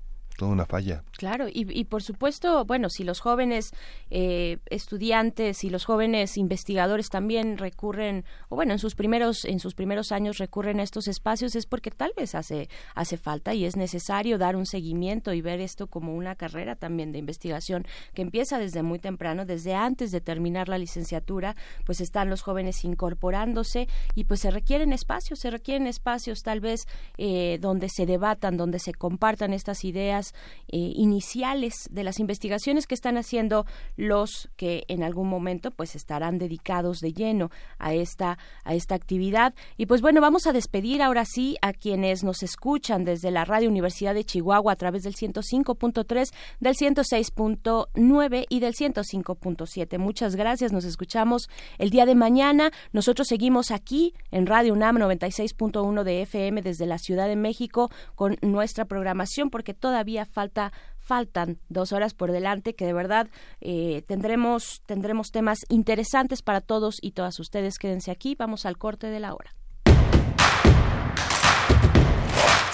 una 0.47 0.65
falla. 0.65 1.03
Claro, 1.17 1.47
y, 1.47 1.67
y 1.79 1.85
por 1.85 2.03
supuesto, 2.03 2.65
bueno, 2.65 2.89
si 2.89 3.03
los 3.03 3.19
jóvenes 3.19 3.71
eh, 4.09 4.57
estudiantes 4.67 5.63
y 5.63 5.69
los 5.69 5.85
jóvenes 5.85 6.37
investigadores 6.37 7.09
también 7.09 7.57
recurren, 7.57 8.25
o 8.49 8.55
bueno, 8.55 8.73
en 8.73 8.79
sus 8.79 8.95
primeros 8.95 9.45
en 9.45 9.59
sus 9.59 9.75
primeros 9.75 10.11
años 10.11 10.37
recurren 10.37 10.79
a 10.79 10.83
estos 10.83 11.07
espacios 11.07 11.55
es 11.55 11.65
porque 11.65 11.91
tal 11.91 12.13
vez 12.15 12.35
hace 12.35 12.69
hace 12.95 13.17
falta 13.17 13.53
y 13.53 13.65
es 13.65 13.75
necesario 13.75 14.37
dar 14.37 14.55
un 14.55 14.65
seguimiento 14.65 15.33
y 15.33 15.41
ver 15.41 15.59
esto 15.59 15.87
como 15.87 16.15
una 16.15 16.35
carrera 16.35 16.75
también 16.75 17.11
de 17.11 17.19
investigación 17.19 17.85
que 18.13 18.21
empieza 18.21 18.59
desde 18.59 18.83
muy 18.83 18.99
temprano, 18.99 19.45
desde 19.45 19.75
antes 19.75 20.11
de 20.11 20.21
terminar 20.21 20.69
la 20.69 20.77
licenciatura, 20.77 21.55
pues 21.85 22.01
están 22.01 22.29
los 22.29 22.41
jóvenes 22.41 22.83
incorporándose 22.83 23.87
y 24.15 24.25
pues 24.25 24.41
se 24.41 24.51
requieren 24.51 24.93
espacios, 24.93 25.39
se 25.39 25.49
requieren 25.49 25.87
espacios 25.87 26.43
tal 26.43 26.59
vez 26.59 26.87
eh, 27.17 27.57
donde 27.61 27.89
se 27.89 28.05
debatan, 28.05 28.57
donde 28.57 28.79
se 28.79 28.93
compartan 28.93 29.53
estas 29.53 29.83
ideas 29.85 30.30
eh, 30.67 30.77
iniciales 30.95 31.73
de 31.89 32.03
las 32.03 32.19
investigaciones 32.19 32.87
que 32.87 32.95
están 32.95 33.17
haciendo 33.17 33.65
los 33.97 34.49
que 34.55 34.83
en 34.87 35.03
algún 35.03 35.27
momento 35.27 35.71
pues 35.71 35.95
estarán 35.95 36.37
dedicados 36.37 36.99
de 36.99 37.13
lleno 37.13 37.51
a 37.77 37.93
esta 37.93 38.37
a 38.63 38.73
esta 38.73 38.95
actividad. 38.95 39.53
Y 39.77 39.85
pues 39.85 40.01
bueno 40.01 40.21
vamos 40.21 40.47
a 40.47 40.53
despedir 40.53 41.01
ahora 41.01 41.25
sí 41.25 41.57
a 41.61 41.73
quienes 41.73 42.23
nos 42.23 42.43
escuchan 42.43 43.05
desde 43.05 43.31
la 43.31 43.45
Radio 43.45 43.69
Universidad 43.69 44.13
de 44.13 44.23
Chihuahua 44.23 44.73
a 44.73 44.75
través 44.75 45.03
del 45.03 45.15
105.3 45.15 46.33
del 46.59 46.75
106.9 46.75 48.45
y 48.49 48.59
del 48.59 48.73
105.7 48.73 49.97
muchas 49.97 50.35
gracias 50.35 50.71
nos 50.71 50.85
escuchamos 50.85 51.49
el 51.77 51.89
día 51.89 52.05
de 52.05 52.15
mañana. 52.15 52.71
Nosotros 52.93 53.27
seguimos 53.27 53.71
aquí 53.71 54.13
en 54.31 54.45
Radio 54.45 54.73
UNAM 54.73 54.97
96.1 54.97 56.03
de 56.03 56.21
FM 56.23 56.61
desde 56.61 56.85
la 56.85 56.97
Ciudad 56.97 57.27
de 57.27 57.35
México 57.35 57.89
con 58.15 58.37
nuestra 58.41 58.85
programación 58.85 59.49
porque 59.49 59.73
todavía 59.73 60.10
falta 60.25 60.71
faltan 60.99 61.59
dos 61.69 61.91
horas 61.91 62.13
por 62.13 62.31
delante 62.31 62.75
que 62.75 62.85
de 62.85 62.93
verdad 62.93 63.27
eh, 63.59 64.03
tendremos 64.07 64.81
tendremos 64.85 65.31
temas 65.31 65.59
interesantes 65.69 66.41
para 66.41 66.61
todos 66.61 66.97
y 67.01 67.11
todas 67.11 67.39
ustedes 67.39 67.77
quédense 67.77 68.11
aquí 68.11 68.35
vamos 68.35 68.65
al 68.65 68.77
corte 68.77 69.07
de 69.07 69.19
la 69.19 69.33
hora 69.33 69.55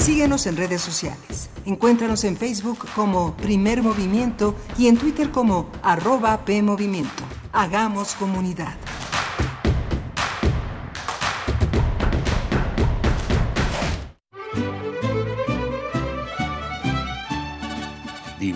Síguenos 0.07 0.47
en 0.47 0.55
redes 0.55 0.81
sociales. 0.81 1.49
Encuéntranos 1.65 2.23
en 2.23 2.37
Facebook 2.37 2.87
como 2.95 3.35
Primer 3.35 3.83
Movimiento 3.83 4.55
y 4.77 4.87
en 4.87 4.95
Twitter 4.95 5.31
como 5.31 5.69
arroba 5.83 6.45
PMovimiento. 6.45 7.23
Hagamos 7.51 8.15
comunidad. 8.15 8.77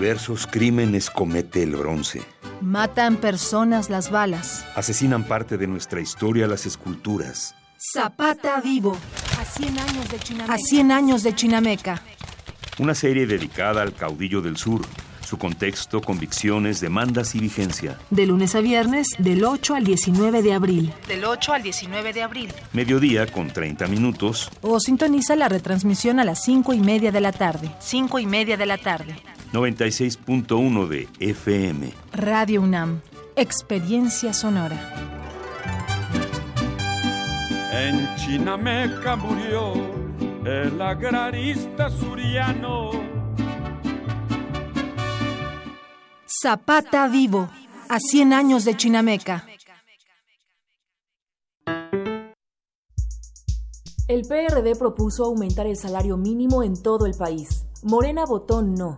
Diversos 0.02 0.48
crímenes 0.48 1.12
comete 1.12 1.62
el 1.62 1.76
bronce. 1.76 2.24
Matan 2.60 3.18
personas 3.18 3.92
las 3.92 4.10
balas. 4.10 4.66
Asesinan 4.74 5.28
parte 5.28 5.60
de 5.60 5.68
nuestra 5.68 6.02
historia 6.02 6.48
las 6.48 6.66
esculturas. 6.66 7.54
Zapata 7.78 8.60
vivo. 8.62 8.98
A 9.40 9.46
100 9.46 9.78
años 9.78 10.10
de 10.10 10.18
Chinameca. 10.18 10.54
A 10.56 10.58
100 10.58 10.92
años 10.92 11.22
de 11.22 11.36
Chinameca. 11.36 12.02
Una 12.80 12.96
serie 12.96 13.28
dedicada 13.28 13.84
al 13.84 13.94
caudillo 13.94 14.42
del 14.42 14.58
sur, 14.58 14.82
su 15.24 15.38
contexto, 15.38 16.02
convicciones, 16.02 16.82
demandas 16.82 17.36
y 17.36 17.40
vigencia. 17.40 18.00
De 18.10 18.26
lunes 18.26 18.56
a 18.56 18.62
viernes, 18.62 19.06
del 19.20 19.44
8 19.44 19.76
al 19.76 19.84
19 19.84 20.42
de 20.42 20.54
abril. 20.54 20.92
Del 21.08 21.26
8 21.26 21.54
al 21.54 21.62
19 21.62 22.12
de 22.12 22.24
abril. 22.24 22.52
Mediodía 22.74 23.28
con 23.28 23.52
30 23.52 23.86
minutos. 23.86 24.50
O 24.62 24.80
sintoniza 24.80 25.36
la 25.36 25.48
retransmisión 25.48 26.20
a 26.20 26.24
las 26.24 26.44
5 26.44 26.74
y 26.74 26.80
media 26.80 27.12
de 27.12 27.22
la 27.22 27.32
tarde. 27.32 27.70
5 27.80 28.18
y 28.18 28.26
media 28.26 28.58
de 28.58 28.66
la 28.66 28.80
tarde. 28.80 29.16
96.1 29.54 30.88
de 30.88 31.10
FM. 31.20 31.92
Radio 32.14 32.62
UNAM. 32.62 33.02
Experiencia 33.36 34.32
sonora. 34.32 34.78
En 37.74 38.16
Chinameca 38.16 39.18
murió 39.18 39.74
el 40.46 40.82
agrarista 40.82 41.90
suriano. 41.90 42.92
Zapata 46.42 47.10
vivo. 47.10 47.50
A 47.90 48.00
100 48.00 48.32
años 48.32 48.64
de 48.64 48.78
Chinameca. 48.78 49.46
El 54.08 54.22
PRD 54.22 54.78
propuso 54.78 55.26
aumentar 55.26 55.68
el 55.68 55.76
salario 55.76 56.16
mínimo 56.16 56.64
en 56.64 56.82
todo 56.82 57.06
el 57.06 57.16
país. 57.16 57.66
Morena 57.84 58.24
votó 58.26 58.62
no. 58.62 58.98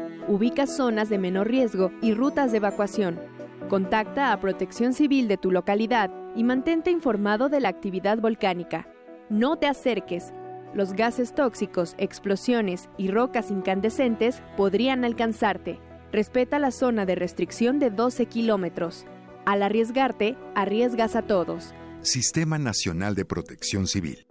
ubica 0.27 0.67
zonas 0.67 1.09
de 1.09 1.17
menor 1.17 1.47
riesgo 1.47 1.91
y 2.01 2.13
rutas 2.13 2.51
de 2.51 2.57
evacuación. 2.57 3.19
Contacta 3.69 4.31
a 4.31 4.39
Protección 4.39 4.93
Civil 4.93 5.27
de 5.27 5.37
tu 5.37 5.51
localidad 5.51 6.11
y 6.35 6.43
mantente 6.43 6.91
informado 6.91 7.49
de 7.49 7.59
la 7.59 7.69
actividad 7.69 8.17
volcánica. 8.17 8.87
No 9.29 9.55
te 9.57 9.67
acerques. 9.67 10.33
Los 10.73 10.93
gases 10.93 11.33
tóxicos, 11.33 11.95
explosiones 11.97 12.89
y 12.97 13.09
rocas 13.09 13.51
incandescentes 13.51 14.41
podrían 14.57 15.03
alcanzarte. 15.03 15.79
Respeta 16.11 16.59
la 16.59 16.71
zona 16.71 17.05
de 17.05 17.15
restricción 17.15 17.79
de 17.79 17.89
12 17.89 18.25
kilómetros. 18.25 19.05
Al 19.45 19.63
arriesgarte, 19.63 20.37
arriesgas 20.55 21.15
a 21.15 21.21
todos. 21.21 21.73
Sistema 22.01 22.57
Nacional 22.57 23.15
de 23.15 23.25
Protección 23.25 23.87
Civil. 23.87 24.30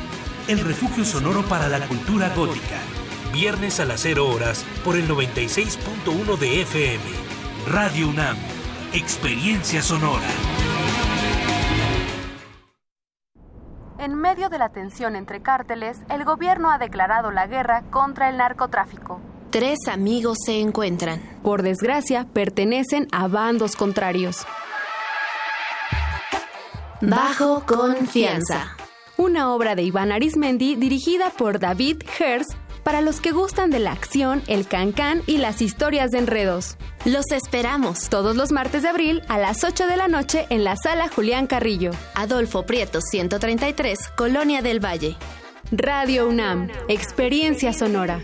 el 0.47 0.59
refugio 0.59 1.05
sonoro 1.05 1.43
para 1.43 1.69
la 1.69 1.79
cultura 1.87 2.29
gótica. 2.35 2.77
Viernes 3.31 3.79
a 3.79 3.85
las 3.85 4.01
0 4.01 4.27
horas 4.27 4.65
por 4.83 4.95
el 4.95 5.07
96.1 5.07 6.37
de 6.37 6.61
FM. 6.61 7.03
Radio 7.69 8.09
UNAM. 8.09 8.37
Experiencia 8.93 9.81
sonora. 9.81 10.27
En 13.99 14.15
medio 14.15 14.49
de 14.49 14.57
la 14.57 14.69
tensión 14.69 15.15
entre 15.15 15.41
cárteles, 15.41 15.99
el 16.09 16.25
gobierno 16.25 16.71
ha 16.71 16.77
declarado 16.77 17.31
la 17.31 17.47
guerra 17.47 17.83
contra 17.91 18.29
el 18.29 18.37
narcotráfico. 18.37 19.21
Tres 19.51 19.77
amigos 19.89 20.39
se 20.45 20.59
encuentran. 20.59 21.21
Por 21.43 21.61
desgracia, 21.61 22.25
pertenecen 22.33 23.07
a 23.11 23.27
bandos 23.27 23.75
contrarios. 23.75 24.45
Bajo 27.01 27.65
confianza 27.65 28.75
una 29.21 29.53
obra 29.53 29.75
de 29.75 29.83
Iván 29.83 30.11
Arismendi 30.11 30.75
dirigida 30.75 31.29
por 31.29 31.59
David 31.59 32.03
Herz 32.19 32.47
para 32.83 33.01
los 33.01 33.21
que 33.21 33.31
gustan 33.31 33.69
de 33.69 33.77
la 33.77 33.91
acción, 33.91 34.41
el 34.47 34.67
cancán 34.67 35.21
y 35.27 35.37
las 35.37 35.61
historias 35.61 36.09
de 36.09 36.17
enredos. 36.17 36.77
Los 37.05 37.31
esperamos 37.31 38.09
todos 38.09 38.35
los 38.35 38.51
martes 38.51 38.81
de 38.81 38.89
abril 38.89 39.21
a 39.27 39.37
las 39.37 39.63
8 39.63 39.85
de 39.85 39.97
la 39.97 40.07
noche 40.07 40.47
en 40.49 40.63
la 40.63 40.75
sala 40.75 41.07
Julián 41.07 41.45
Carrillo. 41.45 41.91
Adolfo 42.15 42.65
Prieto 42.65 42.99
133, 42.99 43.99
Colonia 44.17 44.63
del 44.63 44.83
Valle. 44.83 45.15
Radio 45.71 46.27
UNAM, 46.27 46.69
Experiencia 46.87 47.73
Sonora. 47.73 48.21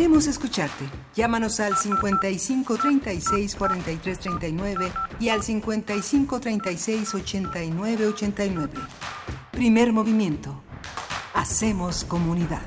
Queremos 0.00 0.26
escucharte. 0.28 0.86
Llámanos 1.14 1.60
al 1.60 1.76
55 1.76 2.78
36 2.78 3.54
43 3.54 4.18
39 4.18 4.92
y 5.20 5.28
al 5.28 5.42
55 5.42 6.40
36 6.40 7.14
89 7.16 8.06
89. 8.06 8.72
Primer 9.50 9.92
movimiento. 9.92 10.62
Hacemos 11.34 12.04
comunidad. 12.04 12.62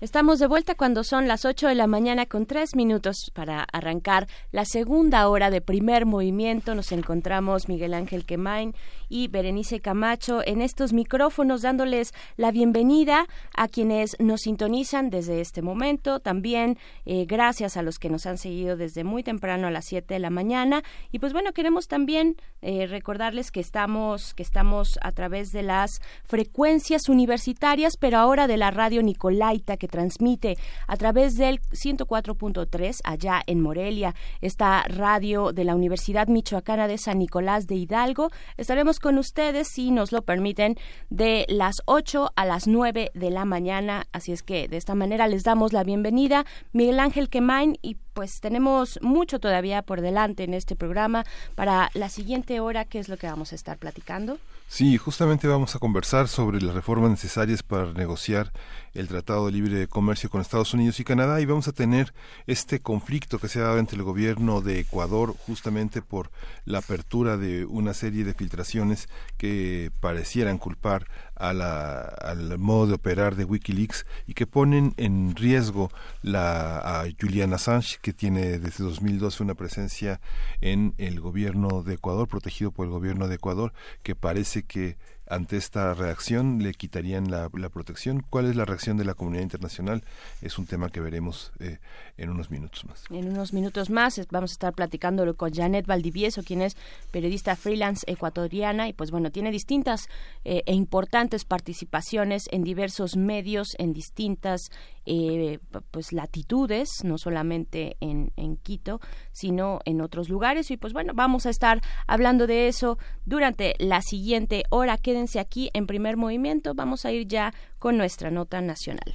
Estamos 0.00 0.38
de 0.38 0.46
vuelta 0.46 0.74
cuando 0.74 1.04
son 1.04 1.28
las 1.28 1.44
8 1.44 1.68
de 1.68 1.74
la 1.74 1.86
mañana 1.86 2.24
con 2.24 2.46
tres 2.46 2.74
minutos 2.74 3.30
para 3.34 3.66
arrancar 3.70 4.28
la 4.50 4.64
segunda 4.64 5.28
hora 5.28 5.50
de 5.50 5.60
primer 5.60 6.06
movimiento. 6.06 6.74
Nos 6.74 6.92
encontramos 6.92 7.68
Miguel 7.68 7.92
Ángel 7.92 8.24
Quemain 8.24 8.74
y 9.10 9.28
Berenice 9.28 9.80
Camacho 9.80 10.40
en 10.46 10.62
estos 10.62 10.94
micrófonos 10.94 11.60
dándoles 11.60 12.14
la 12.36 12.52
bienvenida 12.52 13.26
a 13.54 13.68
quienes 13.68 14.16
nos 14.20 14.42
sintonizan 14.42 15.10
desde 15.10 15.40
este 15.40 15.60
momento. 15.60 16.20
También 16.20 16.78
eh, 17.04 17.26
gracias 17.26 17.76
a 17.76 17.82
los 17.82 17.98
que 17.98 18.08
nos 18.08 18.24
han 18.24 18.38
seguido 18.38 18.76
desde 18.76 19.04
muy 19.04 19.22
temprano 19.22 19.66
a 19.66 19.70
las 19.70 19.84
7 19.86 20.14
de 20.14 20.20
la 20.20 20.30
mañana. 20.30 20.82
Y 21.10 21.18
pues 21.18 21.32
bueno, 21.32 21.52
queremos 21.52 21.88
también 21.88 22.36
eh, 22.62 22.86
recordarles 22.86 23.50
que 23.50 23.60
estamos, 23.60 24.32
que 24.34 24.44
estamos 24.44 24.98
a 25.02 25.10
través 25.10 25.50
de 25.50 25.62
las 25.62 26.00
frecuencias 26.24 27.08
universitarias, 27.08 27.96
pero 27.98 28.18
ahora 28.18 28.46
de 28.46 28.56
la 28.56 28.70
radio 28.70 29.02
Nicolaita 29.02 29.76
que 29.76 29.88
transmite 29.88 30.56
a 30.86 30.96
través 30.96 31.36
del 31.36 31.60
104.3 31.72 33.00
allá 33.02 33.42
en 33.46 33.60
Morelia, 33.60 34.14
esta 34.40 34.84
radio 34.84 35.52
de 35.52 35.64
la 35.64 35.74
Universidad 35.74 36.28
Michoacana 36.28 36.86
de 36.86 36.98
San 36.98 37.18
Nicolás 37.18 37.66
de 37.66 37.74
Hidalgo. 37.74 38.30
Estaremos 38.56 38.99
con 39.00 39.18
ustedes, 39.18 39.68
si 39.68 39.90
nos 39.90 40.12
lo 40.12 40.22
permiten, 40.22 40.76
de 41.08 41.46
las 41.48 41.82
8 41.86 42.30
a 42.36 42.44
las 42.44 42.66
9 42.66 43.10
de 43.14 43.30
la 43.30 43.44
mañana. 43.44 44.06
Así 44.12 44.32
es 44.32 44.42
que 44.42 44.68
de 44.68 44.76
esta 44.76 44.94
manera 44.94 45.26
les 45.26 45.42
damos 45.42 45.72
la 45.72 45.82
bienvenida. 45.82 46.44
Miguel 46.72 47.00
Ángel 47.00 47.28
Quemain 47.28 47.76
y 47.82 47.96
pues 48.12 48.40
tenemos 48.40 48.98
mucho 49.02 49.38
todavía 49.38 49.82
por 49.82 50.00
delante 50.00 50.44
en 50.44 50.54
este 50.54 50.76
programa 50.76 51.24
para 51.54 51.90
la 51.94 52.08
siguiente 52.08 52.60
hora, 52.60 52.84
¿qué 52.84 52.98
es 52.98 53.08
lo 53.08 53.16
que 53.16 53.26
vamos 53.26 53.52
a 53.52 53.54
estar 53.54 53.78
platicando? 53.78 54.38
Sí, 54.68 54.96
justamente 54.98 55.48
vamos 55.48 55.74
a 55.74 55.80
conversar 55.80 56.28
sobre 56.28 56.62
las 56.62 56.74
reformas 56.76 57.10
necesarias 57.10 57.64
para 57.64 57.92
negociar 57.92 58.52
el 58.94 59.08
Tratado 59.08 59.46
de 59.46 59.52
Libre 59.52 59.88
Comercio 59.88 60.30
con 60.30 60.40
Estados 60.40 60.74
Unidos 60.74 61.00
y 61.00 61.04
Canadá 61.04 61.40
y 61.40 61.44
vamos 61.44 61.66
a 61.66 61.72
tener 61.72 62.14
este 62.46 62.78
conflicto 62.78 63.40
que 63.40 63.48
se 63.48 63.58
ha 63.58 63.64
dado 63.64 63.78
entre 63.78 63.96
el 63.96 64.04
gobierno 64.04 64.60
de 64.60 64.78
Ecuador 64.78 65.34
justamente 65.46 66.02
por 66.02 66.30
la 66.64 66.78
apertura 66.78 67.36
de 67.36 67.64
una 67.64 67.94
serie 67.94 68.22
de 68.22 68.32
filtraciones 68.32 69.08
que 69.38 69.90
parecieran 69.98 70.58
culpar 70.58 71.06
al 71.40 72.58
modo 72.58 72.86
de 72.88 72.94
operar 72.94 73.34
de 73.34 73.44
Wikileaks 73.44 74.06
y 74.26 74.34
que 74.34 74.46
ponen 74.46 74.92
en 74.96 75.34
riesgo 75.34 75.90
la, 76.22 76.78
a 76.78 77.04
Julian 77.18 77.54
Assange, 77.54 77.98
que 78.02 78.12
tiene 78.12 78.58
desde 78.58 78.84
2012 78.84 79.42
una 79.42 79.54
presencia 79.54 80.20
en 80.60 80.94
el 80.98 81.20
gobierno 81.20 81.82
de 81.82 81.94
Ecuador, 81.94 82.28
protegido 82.28 82.70
por 82.70 82.86
el 82.86 82.92
gobierno 82.92 83.28
de 83.28 83.36
Ecuador, 83.36 83.72
que 84.02 84.14
parece 84.14 84.64
que 84.64 84.96
ante 85.30 85.56
esta 85.56 85.94
reacción 85.94 86.62
le 86.62 86.74
quitarían 86.74 87.30
la, 87.30 87.48
protección. 87.70 88.24
¿Cuál 88.28 88.50
es 88.50 88.56
la 88.56 88.64
reacción 88.64 88.96
de 88.96 89.04
la 89.04 89.14
comunidad 89.14 89.42
internacional? 89.42 90.02
Es 90.42 90.58
un 90.58 90.66
tema 90.66 90.90
que 90.90 91.00
veremos 91.00 91.52
eh, 91.60 91.78
en 92.16 92.30
unos 92.30 92.50
minutos 92.50 92.84
más. 92.84 93.04
En 93.10 93.28
unos 93.28 93.52
minutos 93.52 93.90
más 93.90 94.20
vamos 94.30 94.50
a 94.50 94.54
estar 94.54 94.74
platicándolo 94.74 95.36
con 95.36 95.52
Janet 95.52 95.86
Valdivieso, 95.86 96.42
quien 96.42 96.62
es 96.62 96.76
periodista 97.12 97.54
freelance 97.54 98.04
ecuatoriana 98.08 98.88
y 98.88 98.92
pues 98.92 99.12
bueno, 99.12 99.30
tiene 99.30 99.52
distintas 99.52 100.08
eh, 100.44 100.64
e 100.66 100.74
importantes 100.74 101.44
participaciones 101.44 102.48
en 102.50 102.64
diversos 102.64 103.16
medios, 103.16 103.76
en 103.78 103.92
distintas 103.92 104.70
eh, 105.06 105.58
pues 105.92 106.12
latitudes, 106.12 106.88
no 107.04 107.18
solamente 107.18 107.96
en, 108.00 108.32
en 108.36 108.56
Quito, 108.56 109.00
sino 109.32 109.78
en 109.84 110.00
otros 110.00 110.28
lugares. 110.28 110.70
Y 110.72 110.76
pues 110.76 110.92
bueno, 110.92 111.12
vamos 111.14 111.46
a 111.46 111.50
estar 111.50 111.80
hablando 112.06 112.46
de 112.46 112.68
eso 112.68 112.98
durante 113.24 113.74
la 113.78 114.02
siguiente 114.02 114.64
hora. 114.70 114.98
Quédense 114.98 115.19
aquí 115.38 115.70
en 115.72 115.86
primer 115.86 116.16
movimiento. 116.16 116.74
Vamos 116.74 117.04
a 117.04 117.12
ir 117.12 117.26
ya 117.26 117.52
con 117.78 117.96
nuestra 117.96 118.30
nota 118.30 118.60
nacional. 118.60 119.14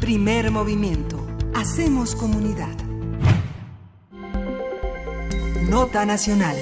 Primer 0.00 0.50
movimiento. 0.50 1.24
Hacemos 1.54 2.14
comunidad. 2.14 2.74
Nota 5.68 6.04
nacional. 6.06 6.56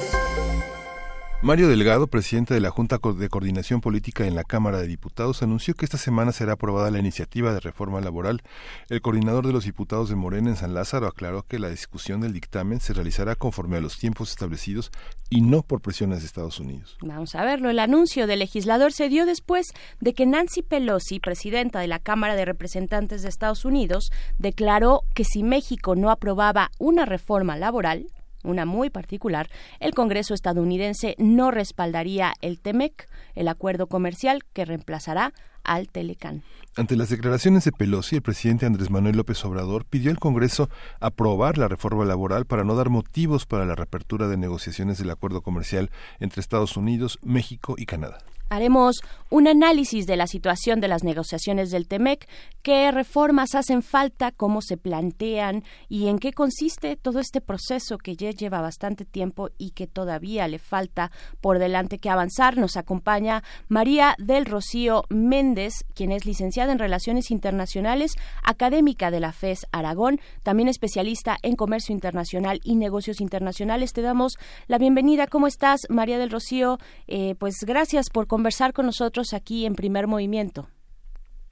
Mario 1.41 1.69
Delgado, 1.69 2.09
presidente 2.09 2.53
de 2.53 2.61
la 2.61 2.71
Junta 2.71 2.99
de 3.17 3.29
Coordinación 3.29 3.81
Política 3.81 4.27
en 4.27 4.35
la 4.35 4.43
Cámara 4.43 4.81
de 4.81 4.89
Diputados, 4.89 5.41
anunció 5.41 5.75
que 5.75 5.85
esta 5.85 5.97
semana 5.97 6.33
será 6.33 6.55
aprobada 6.55 6.91
la 6.91 6.99
iniciativa 6.99 7.53
de 7.53 7.61
reforma 7.61 8.01
laboral. 8.01 8.43
El 8.89 9.01
coordinador 9.01 9.47
de 9.47 9.53
los 9.53 9.65
diputados 9.65 10.09
de 10.09 10.17
Morena 10.17 10.51
en 10.51 10.57
San 10.57 10.75
Lázaro 10.75 11.07
aclaró 11.07 11.45
que 11.45 11.61
la 11.61 11.71
discusión 11.71 12.21
del 12.21 12.33
dictamen 12.33 12.81
se 12.81 12.93
realizará 12.93 13.37
conforme 13.37 13.77
a 13.77 13.81
los 13.81 13.99
tiempos 13.99 14.31
establecidos 14.31 14.91
y 15.31 15.43
no 15.43 15.63
por 15.63 15.81
presiones 15.81 16.21
de 16.21 16.27
Estados 16.27 16.59
Unidos. 16.59 16.99
Vamos 17.03 17.37
a 17.37 17.45
verlo. 17.45 17.71
El 17.71 17.79
anuncio 17.79 18.27
del 18.27 18.41
legislador 18.41 18.93
se 18.93 19.09
dio 19.09 19.25
después 19.25 19.69
de 20.01 20.15
que 20.15 20.27
Nancy 20.27 20.63
Pelosi, 20.63 21.21
presidenta 21.21 21.79
de 21.79 21.87
la 21.87 22.01
Cámara 22.01 22.35
de 22.35 22.47
Representantes 22.47 23.23
de 23.23 23.29
Estados 23.29 23.65
Unidos, 23.65 24.11
declaró 24.39 25.03
que 25.15 25.23
si 25.23 25.45
México 25.45 25.95
no 25.95 26.11
aprobaba 26.11 26.73
una 26.81 27.05
reforma 27.05 27.57
laboral, 27.57 28.09
una 28.45 28.65
muy 28.65 28.91
particular, 28.91 29.49
el 29.81 29.95
Congreso 29.95 30.35
estadounidense 30.35 31.15
no 31.19 31.51
respaldaría 31.51 32.33
el 32.41 32.61
TEMEC, 32.61 33.09
el 33.35 33.49
acuerdo 33.49 33.87
comercial 33.87 34.45
que 34.53 34.65
reemplazará 34.65 35.33
al 35.65 35.89
Telecán. 35.89 36.43
Ante 36.77 36.97
las 36.97 37.09
declaraciones 37.09 37.65
de 37.65 37.73
Pelosi, 37.73 38.17
el 38.17 38.23
presidente 38.23 38.67
Andrés 38.67 38.91
Manuel 38.91 39.17
López 39.17 39.45
Obrador 39.45 39.85
pidió 39.85 40.11
al 40.11 40.19
Congreso 40.19 40.71
aprobar 41.01 41.59
la 41.59 41.69
reforma 41.69 42.05
laboral 42.05 42.47
para 42.47 42.65
no 42.65 42.77
dar 42.77 42.89
motivos 42.89 43.47
para 43.47 43.67
la 43.67 43.75
reapertura 43.75 44.29
de 44.29 44.37
negociaciones 44.37 44.99
del 44.99 45.11
acuerdo 45.11 45.43
comercial 45.43 45.91
entre 46.21 46.41
Estados 46.41 46.77
Unidos, 46.77 47.19
México 47.23 47.75
y 47.77 47.87
Canadá. 47.87 48.19
Haremos 48.49 49.03
un 49.31 49.47
análisis 49.47 50.07
de 50.07 50.17
la 50.17 50.27
situación 50.27 50.81
de 50.81 50.89
las 50.89 51.05
negociaciones 51.05 51.71
del 51.71 51.87
TEMEC, 51.87 52.27
qué 52.63 52.91
reformas 52.91 53.55
hacen 53.55 53.83
falta, 53.83 54.33
cómo 54.33 54.63
se 54.63 54.77
plantean 54.77 55.65
y 55.89 56.09
en 56.09 56.19
qué 56.19 56.33
consiste 56.33 56.97
todo 56.97 57.21
este 57.21 57.41
proceso 57.41 57.99
que 57.99 58.17
ya 58.17 58.31
lleva 58.31 58.61
bastante 58.61 59.05
tiempo 59.05 59.51
y 59.59 59.71
que 59.71 59.87
todavía 59.87 60.49
le 60.49 60.59
falta 60.59 61.11
por 61.41 61.59
delante 61.59 61.99
que 61.99 62.11
avanzar. 62.11 62.57
Nos 62.57 62.77
acompaña 62.77 63.43
María 63.69 64.15
del 64.19 64.47
Rocío 64.47 65.05
Méndez, 65.11 65.85
quien 65.95 66.13
es 66.13 66.25
licenciada 66.25 66.73
en 66.73 66.79
Relaciones 66.79 67.31
Internacionales, 67.31 68.13
académica 68.43 69.11
de 69.11 69.21
la 69.21 69.33
FES 69.33 69.67
Aragón, 69.73 70.21
también 70.43 70.69
especialista 70.69 71.37
en 71.43 71.57
comercio 71.57 71.93
internacional 71.93 72.61
y 72.65 72.77
negocios 72.77 73.21
internacionales. 73.21 73.93
Te 73.93 74.03
damos 74.03 74.35
la 74.67 74.79
bienvenida. 74.79 75.27
¿Cómo 75.27 75.47
estás, 75.47 75.81
María 75.89 76.19
del 76.19 76.31
Rocío? 76.31 76.79
Eh, 77.07 77.35
pues 77.39 77.57
gracias 77.67 78.09
por 78.11 78.27
conversar 78.39 78.73
con 78.73 78.87
nosotros 78.87 79.35
aquí 79.35 79.67
en 79.67 79.75
Primer 79.75 80.07
Movimiento. 80.07 80.69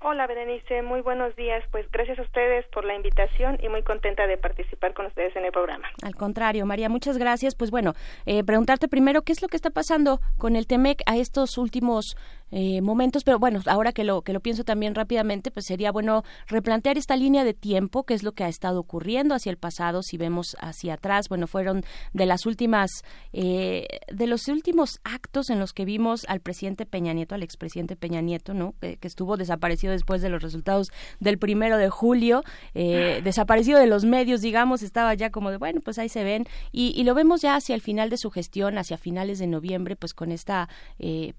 Hola, 0.02 0.28
Berenice, 0.28 0.82
muy 0.82 1.00
buenos 1.00 1.34
días. 1.34 1.64
Pues 1.72 1.90
gracias 1.90 2.16
a 2.20 2.22
ustedes 2.22 2.64
por 2.72 2.84
la 2.84 2.94
invitación 2.94 3.58
y 3.60 3.68
muy 3.68 3.82
contenta 3.82 4.28
de 4.28 4.36
participar 4.36 4.94
con 4.94 5.06
ustedes 5.06 5.34
en 5.34 5.44
el 5.44 5.50
programa. 5.50 5.88
Al 6.04 6.14
contrario, 6.14 6.64
María, 6.64 6.88
muchas 6.88 7.18
gracias. 7.18 7.56
Pues 7.56 7.72
bueno, 7.72 7.94
eh, 8.24 8.44
preguntarte 8.44 8.86
primero 8.86 9.22
qué 9.22 9.32
es 9.32 9.42
lo 9.42 9.48
que 9.48 9.56
está 9.56 9.70
pasando 9.70 10.20
con 10.38 10.54
el 10.54 10.68
TEMEC 10.68 11.02
a 11.06 11.16
estos 11.16 11.58
últimos 11.58 12.16
eh, 12.52 12.80
momentos, 12.80 13.24
pero 13.24 13.40
bueno, 13.40 13.60
ahora 13.66 13.92
que 13.92 14.04
lo 14.04 14.22
que 14.22 14.32
lo 14.32 14.40
pienso 14.40 14.62
también 14.62 14.94
rápidamente, 14.94 15.50
pues 15.50 15.66
sería 15.66 15.90
bueno 15.90 16.22
replantear 16.46 16.96
esta 16.96 17.16
línea 17.16 17.42
de 17.42 17.54
tiempo, 17.54 18.04
qué 18.04 18.14
es 18.14 18.22
lo 18.22 18.32
que 18.32 18.44
ha 18.44 18.48
estado 18.48 18.78
ocurriendo 18.78 19.34
hacia 19.34 19.50
el 19.50 19.56
pasado, 19.56 20.02
si 20.02 20.16
vemos 20.16 20.56
hacia 20.60 20.94
atrás, 20.94 21.28
bueno, 21.28 21.48
fueron 21.48 21.84
de 22.12 22.24
las 22.24 22.46
últimas, 22.46 23.02
eh, 23.32 23.86
de 24.12 24.26
los 24.28 24.46
últimos 24.46 25.00
actos 25.02 25.50
en 25.50 25.58
los 25.58 25.72
que 25.72 25.84
vimos 25.84 26.24
al 26.28 26.40
presidente 26.40 26.86
Peña 26.86 27.12
Nieto, 27.12 27.34
al 27.34 27.42
expresidente 27.42 27.96
Peña 27.96 28.20
Nieto, 28.20 28.54
¿no? 28.54 28.74
que 28.80 28.98
estuvo 29.02 29.36
desaparecido 29.36 29.92
después 29.92 30.22
de 30.22 30.28
los 30.28 30.40
resultados 30.40 30.92
del 31.18 31.38
primero 31.38 31.78
de 31.78 31.90
julio, 31.90 32.42
eh, 32.74 33.22
desaparecido 33.24 33.80
de 33.80 33.86
los 33.86 34.04
medios, 34.04 34.40
digamos, 34.40 34.82
estaba 34.82 35.14
ya 35.14 35.30
como 35.30 35.50
de, 35.50 35.56
bueno, 35.56 35.80
pues 35.80 35.98
ahí 35.98 36.08
se 36.08 36.22
ven, 36.22 36.44
y, 36.70 36.92
y, 36.96 37.02
lo 37.04 37.14
vemos 37.14 37.40
ya 37.40 37.56
hacia 37.56 37.74
el 37.74 37.80
final 37.80 38.08
de 38.10 38.18
su 38.18 38.30
gestión, 38.30 38.78
hacia 38.78 38.98
finales 38.98 39.38
de 39.38 39.46
noviembre, 39.46 39.96
pues 39.96 40.14
con 40.14 40.30
esta, 40.30 40.68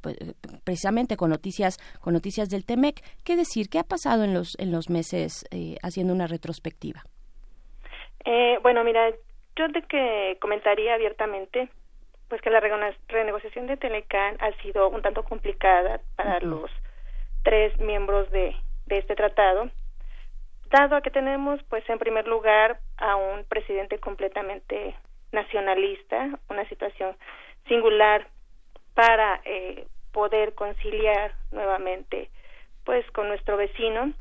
pues, 0.01 0.17
precisamente 0.63 0.96
con 1.17 1.29
noticias, 1.29 1.77
con 2.01 2.13
noticias 2.13 2.49
del 2.49 2.65
TEMEC. 2.65 3.03
¿Qué 3.23 3.35
decir? 3.35 3.69
¿Qué 3.69 3.77
ha 3.77 3.83
pasado 3.83 4.23
en 4.23 4.33
los, 4.33 4.57
en 4.59 4.71
los 4.71 4.89
meses 4.89 5.45
eh, 5.51 5.75
haciendo 5.83 6.13
una 6.13 6.25
retrospectiva? 6.25 7.03
Eh, 8.25 8.57
bueno, 8.63 8.83
mira, 8.83 9.11
yo 9.55 9.67
de 9.67 9.83
que 9.83 10.37
comentaría 10.41 10.95
abiertamente 10.95 11.69
pues 12.27 12.41
que 12.41 12.49
la 12.49 12.59
renegociación 12.59 13.67
de 13.67 13.77
Telecan 13.77 14.35
ha 14.39 14.51
sido 14.61 14.89
un 14.89 15.01
tanto 15.01 15.23
complicada 15.23 16.01
para 16.15 16.39
los 16.41 16.69
tres 17.43 17.77
miembros 17.79 18.29
de, 18.31 18.53
de 18.87 18.97
este 18.97 19.15
tratado, 19.15 19.69
dado 20.69 20.95
a 20.95 21.01
que 21.01 21.11
tenemos, 21.11 21.61
pues, 21.69 21.89
en 21.89 21.99
primer 21.99 22.27
lugar, 22.27 22.79
a 22.97 23.15
un 23.15 23.45
presidente 23.45 23.99
completamente 23.99 24.95
nacionalista, 25.31 26.37
una 26.49 26.67
situación 26.67 27.15
singular 27.67 28.27
para 28.93 29.41
eh, 29.45 29.87
poder 30.11 30.53
conciliar 30.53 31.33
nuevamente 31.51 32.29
pues 32.83 33.05
con 33.11 33.27
nuestro 33.27 33.57
vecino. 33.57 34.13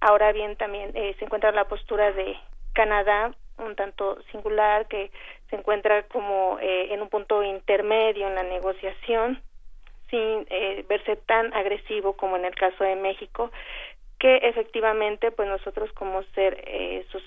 Ahora 0.00 0.32
bien, 0.32 0.56
también 0.56 0.90
eh, 0.94 1.14
se 1.18 1.24
encuentra 1.24 1.52
la 1.52 1.68
postura 1.68 2.12
de 2.12 2.36
Canadá, 2.72 3.34
un 3.58 3.76
tanto 3.76 4.20
singular, 4.32 4.86
que 4.88 5.10
se 5.50 5.56
encuentra 5.56 6.02
como 6.04 6.58
eh, 6.60 6.94
en 6.94 7.02
un 7.02 7.08
punto 7.08 7.42
intermedio 7.42 8.26
en 8.26 8.34
la 8.34 8.42
negociación, 8.42 9.42
sin 10.10 10.46
eh, 10.48 10.84
verse 10.88 11.16
tan 11.16 11.52
agresivo 11.52 12.14
como 12.14 12.36
en 12.36 12.44
el 12.46 12.54
caso 12.54 12.84
de 12.84 12.96
México, 12.96 13.50
que 14.18 14.36
efectivamente, 14.36 15.30
pues 15.30 15.48
nosotros 15.48 15.92
como 15.92 16.22
ser 16.34 17.04
sus 17.10 17.22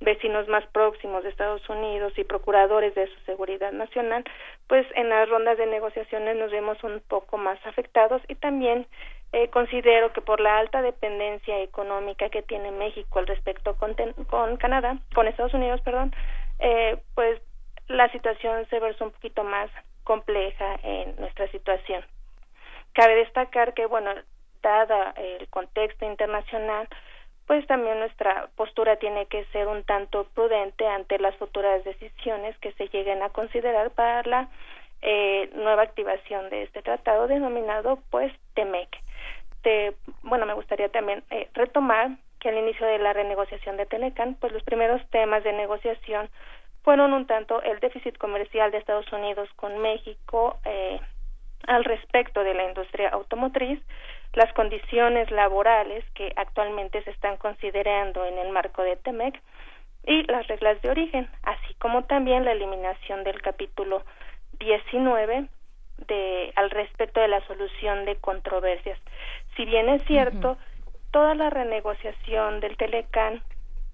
vecinos 0.00 0.48
más 0.48 0.66
próximos 0.68 1.22
de 1.22 1.28
Estados 1.28 1.68
Unidos 1.68 2.12
y 2.16 2.24
procuradores 2.24 2.94
de 2.94 3.06
su 3.06 3.20
seguridad 3.20 3.72
nacional, 3.72 4.24
pues 4.66 4.86
en 4.94 5.10
las 5.10 5.28
rondas 5.28 5.58
de 5.58 5.66
negociaciones 5.66 6.36
nos 6.36 6.50
vemos 6.50 6.82
un 6.82 7.00
poco 7.06 7.36
más 7.36 7.58
afectados 7.66 8.22
y 8.28 8.34
también 8.34 8.86
eh, 9.32 9.48
considero 9.48 10.12
que 10.12 10.22
por 10.22 10.40
la 10.40 10.58
alta 10.58 10.82
dependencia 10.82 11.60
económica 11.62 12.30
que 12.30 12.42
tiene 12.42 12.72
México 12.72 13.18
al 13.18 13.26
respecto 13.26 13.76
con, 13.76 13.94
con 14.28 14.56
Canadá, 14.56 14.98
con 15.14 15.28
Estados 15.28 15.54
Unidos, 15.54 15.80
perdón, 15.82 16.12
eh, 16.58 16.96
pues 17.14 17.40
la 17.88 18.10
situación 18.10 18.66
se 18.70 18.80
versa 18.80 19.04
un 19.04 19.10
poquito 19.10 19.44
más 19.44 19.70
compleja 20.04 20.80
en 20.82 21.14
nuestra 21.16 21.46
situación. 21.48 22.04
Cabe 22.92 23.16
destacar 23.16 23.74
que, 23.74 23.86
bueno, 23.86 24.10
dada 24.62 25.14
el 25.16 25.48
contexto 25.48 26.04
internacional, 26.04 26.88
pues 27.50 27.66
también 27.66 27.98
nuestra 27.98 28.48
postura 28.54 28.94
tiene 28.94 29.26
que 29.26 29.44
ser 29.46 29.66
un 29.66 29.82
tanto 29.82 30.22
prudente 30.36 30.86
ante 30.86 31.18
las 31.18 31.34
futuras 31.34 31.82
decisiones 31.82 32.56
que 32.58 32.70
se 32.74 32.86
lleguen 32.86 33.24
a 33.24 33.30
considerar 33.30 33.90
para 33.90 34.22
la 34.22 34.48
eh, 35.02 35.50
nueva 35.56 35.82
activación 35.82 36.48
de 36.48 36.62
este 36.62 36.80
tratado 36.80 37.26
denominado 37.26 37.98
pues 38.10 38.32
TEMEC. 38.54 38.88
bueno, 40.22 40.46
me 40.46 40.54
gustaría 40.54 40.90
también 40.90 41.24
eh, 41.30 41.48
retomar 41.54 42.10
que 42.38 42.50
al 42.50 42.58
inicio 42.58 42.86
de 42.86 43.00
la 43.00 43.14
renegociación 43.14 43.76
de 43.76 43.86
Telecan, 43.86 44.36
pues 44.36 44.52
los 44.52 44.62
primeros 44.62 45.04
temas 45.10 45.42
de 45.42 45.52
negociación 45.52 46.30
fueron 46.84 47.12
un 47.12 47.26
tanto 47.26 47.62
el 47.62 47.80
déficit 47.80 48.16
comercial 48.16 48.70
de 48.70 48.78
Estados 48.78 49.12
Unidos 49.12 49.48
con 49.56 49.76
México 49.78 50.56
eh, 50.64 51.00
al 51.66 51.82
respecto 51.82 52.44
de 52.44 52.54
la 52.54 52.68
industria 52.68 53.08
automotriz, 53.08 53.80
las 54.32 54.52
condiciones 54.52 55.30
laborales 55.30 56.04
que 56.14 56.32
actualmente 56.36 57.02
se 57.02 57.10
están 57.10 57.36
considerando 57.36 58.24
en 58.24 58.38
el 58.38 58.50
marco 58.50 58.82
de 58.82 58.96
TEMEC 58.96 59.40
y 60.04 60.22
las 60.24 60.46
reglas 60.46 60.80
de 60.82 60.90
origen, 60.90 61.28
así 61.42 61.74
como 61.74 62.04
también 62.04 62.44
la 62.44 62.52
eliminación 62.52 63.24
del 63.24 63.42
capítulo 63.42 64.04
19 64.58 65.48
de 66.06 66.52
al 66.56 66.70
respecto 66.70 67.20
de 67.20 67.28
la 67.28 67.44
solución 67.46 68.04
de 68.04 68.16
controversias. 68.16 68.98
Si 69.56 69.64
bien 69.64 69.88
es 69.88 70.02
cierto, 70.04 70.56
toda 71.10 71.34
la 71.34 71.50
renegociación 71.50 72.60
del 72.60 72.76
Telecan 72.76 73.42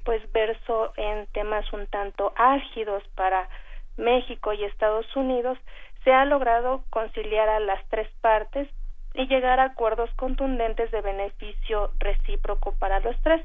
pues 0.05 0.23
verso 0.33 0.93
en 0.97 1.27
temas 1.33 1.71
un 1.73 1.87
tanto 1.89 2.33
álgidos 2.37 3.03
para 3.17 3.49
México 3.97 4.53
y 4.53 4.63
Estados 4.63 5.07
Unidos, 5.17 5.59
se 6.05 6.13
ha 6.13 6.25
logrado 6.25 6.85
conciliar 6.91 7.49
a 7.49 7.59
las 7.59 7.85
tres 7.89 8.09
partes 8.21 8.69
y 9.17 9.27
llegar 9.27 9.61
a 9.61 9.65
acuerdos 9.65 10.11
contundentes 10.17 10.91
de 10.91 11.01
beneficio 11.01 11.91
recíproco 11.99 12.73
para 12.79 13.01
los 13.01 13.17
tres. 13.23 13.43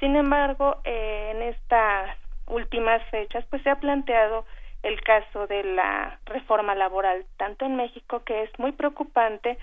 Sin 0.00 0.14
embargo, 0.16 0.76
eh, 0.84 1.32
en 1.34 1.42
estas 1.42 2.16
últimas 2.46 3.02
fechas, 3.10 3.44
pues 3.50 3.62
se 3.62 3.70
ha 3.70 3.80
planteado 3.80 4.44
el 4.82 5.00
caso 5.02 5.46
de 5.46 5.64
la 5.64 6.20
reforma 6.26 6.74
laboral, 6.74 7.24
tanto 7.36 7.64
en 7.64 7.76
México, 7.76 8.22
que 8.24 8.42
es 8.44 8.58
muy 8.58 8.72
preocupante 8.72 9.58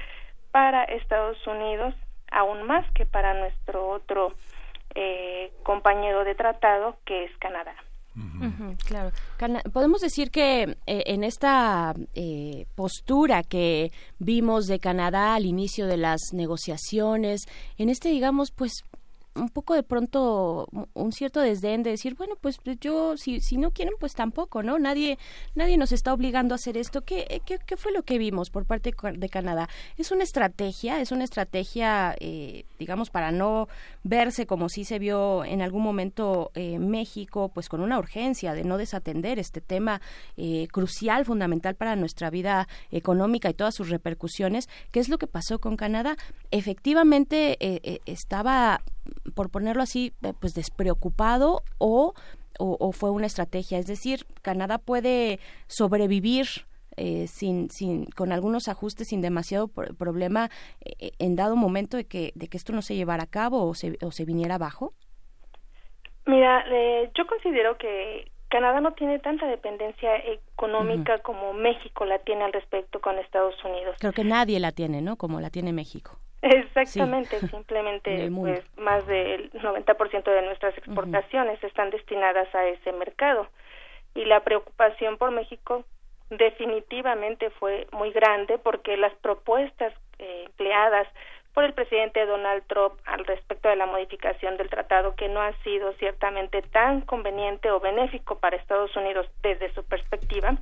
para 0.51 0.83
Estados 0.83 1.45
Unidos, 1.47 1.93
aún 2.31 2.63
más 2.63 2.85
que 2.91 3.05
para 3.05 3.33
nuestro 3.33 3.87
otro 3.87 4.33
eh, 4.95 5.51
compañero 5.63 6.23
de 6.23 6.35
tratado, 6.35 6.97
que 7.05 7.25
es 7.25 7.37
Canadá 7.37 7.75
claro. 8.85 9.11
Podemos 9.71 10.01
decir 10.01 10.31
que 10.31 10.77
eh, 10.85 11.03
en 11.05 11.23
esta 11.23 11.93
eh, 12.13 12.65
postura 12.75 13.43
que 13.43 13.91
vimos 14.19 14.67
de 14.67 14.79
Canadá 14.79 15.35
al 15.35 15.45
inicio 15.45 15.87
de 15.87 15.97
las 15.97 16.21
negociaciones, 16.33 17.45
en 17.77 17.89
este, 17.89 18.09
digamos, 18.09 18.51
pues 18.51 18.83
un 19.35 19.49
poco 19.49 19.73
de 19.73 19.83
pronto 19.83 20.67
un 20.93 21.11
cierto 21.11 21.41
desdén 21.41 21.83
de 21.83 21.91
decir 21.91 22.15
bueno 22.15 22.35
pues 22.39 22.57
yo 22.79 23.17
si 23.17 23.41
si 23.41 23.57
no 23.57 23.71
quieren 23.71 23.93
pues 23.99 24.13
tampoco 24.13 24.63
no 24.63 24.79
nadie 24.79 25.17
nadie 25.55 25.77
nos 25.77 25.91
está 25.91 26.13
obligando 26.13 26.53
a 26.53 26.57
hacer 26.57 26.77
esto 26.77 27.01
qué 27.01 27.41
qué, 27.45 27.59
qué 27.65 27.77
fue 27.77 27.91
lo 27.91 28.03
que 28.03 28.17
vimos 28.17 28.49
por 28.49 28.65
parte 28.65 28.93
de 29.13 29.29
Canadá 29.29 29.67
es 29.97 30.11
una 30.11 30.23
estrategia 30.23 31.01
es 31.01 31.11
una 31.11 31.25
estrategia 31.25 32.15
eh, 32.19 32.65
digamos 32.79 33.09
para 33.09 33.31
no 33.31 33.67
verse 34.03 34.45
como 34.45 34.69
si 34.69 34.85
se 34.85 34.99
vio 34.99 35.43
en 35.43 35.61
algún 35.61 35.83
momento 35.83 36.51
eh, 36.55 36.79
México 36.79 37.49
pues 37.49 37.67
con 37.67 37.81
una 37.81 37.99
urgencia 37.99 38.53
de 38.53 38.63
no 38.63 38.77
desatender 38.77 39.37
este 39.37 39.59
tema 39.59 40.01
eh, 40.37 40.67
crucial 40.71 41.25
fundamental 41.25 41.75
para 41.75 41.95
nuestra 41.97 42.29
vida 42.29 42.67
económica 42.91 43.49
y 43.49 43.53
todas 43.53 43.75
sus 43.75 43.89
repercusiones. 43.89 44.69
Qué 44.91 44.99
es 44.99 45.09
lo 45.09 45.17
que 45.17 45.27
pasó 45.27 45.59
con 45.59 45.75
Canadá 45.75 46.15
efectivamente 46.51 47.57
estaba 48.05 48.81
por 49.35 49.49
ponerlo 49.49 49.83
así, 49.83 50.13
eh, 50.23 50.33
pues 50.39 50.53
despreocupado 50.53 51.61
o, 51.77 52.13
o, 52.57 52.91
fue 52.91 53.11
una 53.11 53.25
estrategia. 53.25 53.77
Es 53.77 53.87
decir, 53.87 54.25
Canadá 54.41 54.77
puede 54.77 55.39
sobrevivir 55.67 56.45
eh, 56.97 57.27
sin, 57.27 57.69
sin, 57.69 58.05
con 58.05 58.31
algunos 58.31 58.67
ajustes 58.69 59.09
sin 59.09 59.21
demasiado 59.21 59.67
problema 59.67 60.49
eh, 60.85 61.11
en 61.19 61.35
dado 61.35 61.55
momento 61.57 61.97
de 61.97 62.05
que, 62.05 62.31
de 62.35 62.47
que 62.47 62.57
esto 62.57 62.71
no 62.71 62.81
se 62.81 62.95
llevara 62.95 63.23
a 63.23 63.29
cabo 63.29 63.67
o 63.67 63.73
se, 63.73 63.97
o 64.01 64.11
se 64.11 64.25
viniera 64.25 64.55
abajo? 64.55 64.93
Mira, 66.25 66.65
yo 67.13 67.27
considero 67.27 67.77
que 67.77 68.31
Canadá 68.49 68.79
no 68.79 68.93
tiene 68.93 69.19
tanta 69.19 69.45
dependencia 69.47 70.15
económica 70.17 71.19
como 71.19 71.53
México 71.53 72.05
la 72.05 72.19
tiene 72.19 72.45
al 72.45 72.53
respecto 72.53 73.01
con 73.01 73.19
Estados 73.19 73.55
Unidos. 73.63 73.97
Creo 73.99 74.13
que 74.13 74.23
nadie 74.23 74.59
la 74.59 74.71
tiene, 74.71 75.01
¿no? 75.01 75.17
Como 75.17 75.41
la 75.41 75.49
tiene 75.49 75.73
México. 75.73 76.17
Exactamente, 76.45 77.39
simplemente 77.49 78.29
pues 78.29 78.63
más 78.77 79.05
del 79.07 79.51
90% 79.53 80.23
de 80.23 80.41
nuestras 80.43 80.77
exportaciones 80.77 81.63
están 81.63 81.89
destinadas 81.89 82.53
a 82.53 82.67
ese 82.67 82.91
mercado. 82.91 83.47
Y 84.13 84.25
la 84.25 84.41
preocupación 84.41 85.17
por 85.17 85.31
México 85.31 85.83
definitivamente 86.29 87.49
fue 87.49 87.87
muy 87.91 88.11
grande 88.11 88.59
porque 88.59 88.95
las 88.95 89.13
propuestas 89.15 89.93
eh, 90.19 90.43
empleadas 90.45 91.07
por 91.55 91.63
el 91.63 91.73
presidente 91.73 92.25
Donald 92.25 92.63
Trump 92.67 92.93
al 93.05 93.25
respecto 93.25 93.67
de 93.69 93.77
la 93.77 93.87
modificación 93.87 94.57
del 94.57 94.69
tratado 94.69 95.15
que 95.15 95.29
no 95.29 95.41
ha 95.41 95.53
sido 95.63 95.93
ciertamente 95.93 96.61
tan 96.61 97.01
conveniente 97.01 97.71
o 97.71 97.79
benéfico 97.79 98.37
para 98.37 98.57
Estados 98.57 98.95
Unidos 98.95 99.25
desde 99.41 99.73
su 99.73 99.83
perspectiva, 99.83 100.57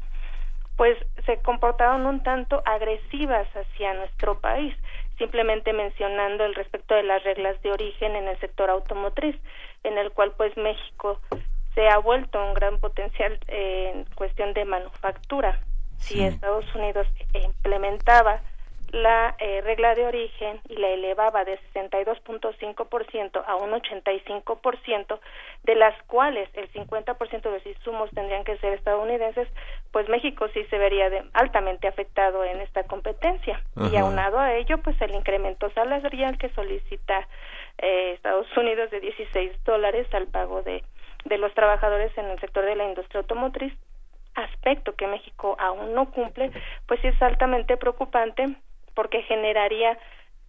pues 0.77 0.97
se 1.25 1.41
comportaron 1.41 2.05
un 2.05 2.23
tanto 2.23 2.61
agresivas 2.65 3.47
hacia 3.55 3.93
nuestro 3.93 4.39
país 4.39 4.75
simplemente 5.17 5.73
mencionando 5.73 6.45
el 6.45 6.55
respecto 6.55 6.95
de 6.95 7.03
las 7.03 7.23
reglas 7.23 7.61
de 7.61 7.71
origen 7.71 8.15
en 8.15 8.27
el 8.27 8.39
sector 8.39 8.69
automotriz, 8.69 9.35
en 9.83 9.97
el 9.97 10.11
cual 10.11 10.33
pues 10.37 10.55
México 10.57 11.19
se 11.75 11.87
ha 11.87 11.97
vuelto 11.97 12.43
un 12.43 12.53
gran 12.53 12.79
potencial 12.79 13.39
en 13.47 14.05
cuestión 14.15 14.53
de 14.53 14.65
manufactura. 14.65 15.59
Si 15.97 16.23
Estados 16.23 16.65
Unidos 16.75 17.07
implementaba 17.33 18.41
la 18.93 19.35
eh, 19.39 19.61
regla 19.61 19.95
de 19.95 20.05
origen 20.05 20.61
y 20.69 20.75
la 20.75 20.89
elevaba 20.89 21.43
de 21.43 21.59
62.5% 21.73 23.43
a 23.45 23.55
un 23.55 23.71
85%, 23.71 25.19
de 25.63 25.75
las 25.75 25.99
cuales 26.03 26.47
el 26.53 26.71
50% 26.71 27.41
de 27.41 27.51
los 27.51 27.65
insumos 27.65 28.11
tendrían 28.11 28.43
que 28.43 28.55
ser 28.57 28.73
estadounidenses, 28.73 29.47
pues 29.91 30.07
México 30.09 30.47
sí 30.53 30.63
se 30.69 30.77
vería 30.77 31.09
altamente 31.33 31.87
afectado 31.87 32.43
en 32.43 32.61
esta 32.61 32.83
competencia. 32.83 33.59
Y 33.91 33.95
aunado 33.97 34.39
a 34.39 34.53
ello, 34.53 34.77
pues 34.77 35.01
el 35.01 35.15
incremento 35.15 35.71
salarial 35.71 36.37
que 36.37 36.49
solicita 36.49 37.27
eh, 37.79 38.11
Estados 38.13 38.47
Unidos 38.55 38.91
de 38.91 38.99
16 38.99 39.63
dólares 39.65 40.07
al 40.13 40.27
pago 40.27 40.61
de, 40.61 40.83
de 41.25 41.37
los 41.39 41.51
trabajadores 41.55 42.15
en 42.15 42.25
el 42.27 42.39
sector 42.39 42.63
de 42.63 42.75
la 42.75 42.85
industria 42.85 43.21
automotriz, 43.21 43.73
aspecto 44.35 44.95
que 44.95 45.07
México 45.07 45.55
aún 45.59 45.95
no 45.95 46.11
cumple, 46.11 46.51
pues 46.87 46.99
sí 47.01 47.07
es 47.07 47.21
altamente 47.23 47.75
preocupante 47.77 48.55
porque 48.93 49.21
generaría 49.23 49.97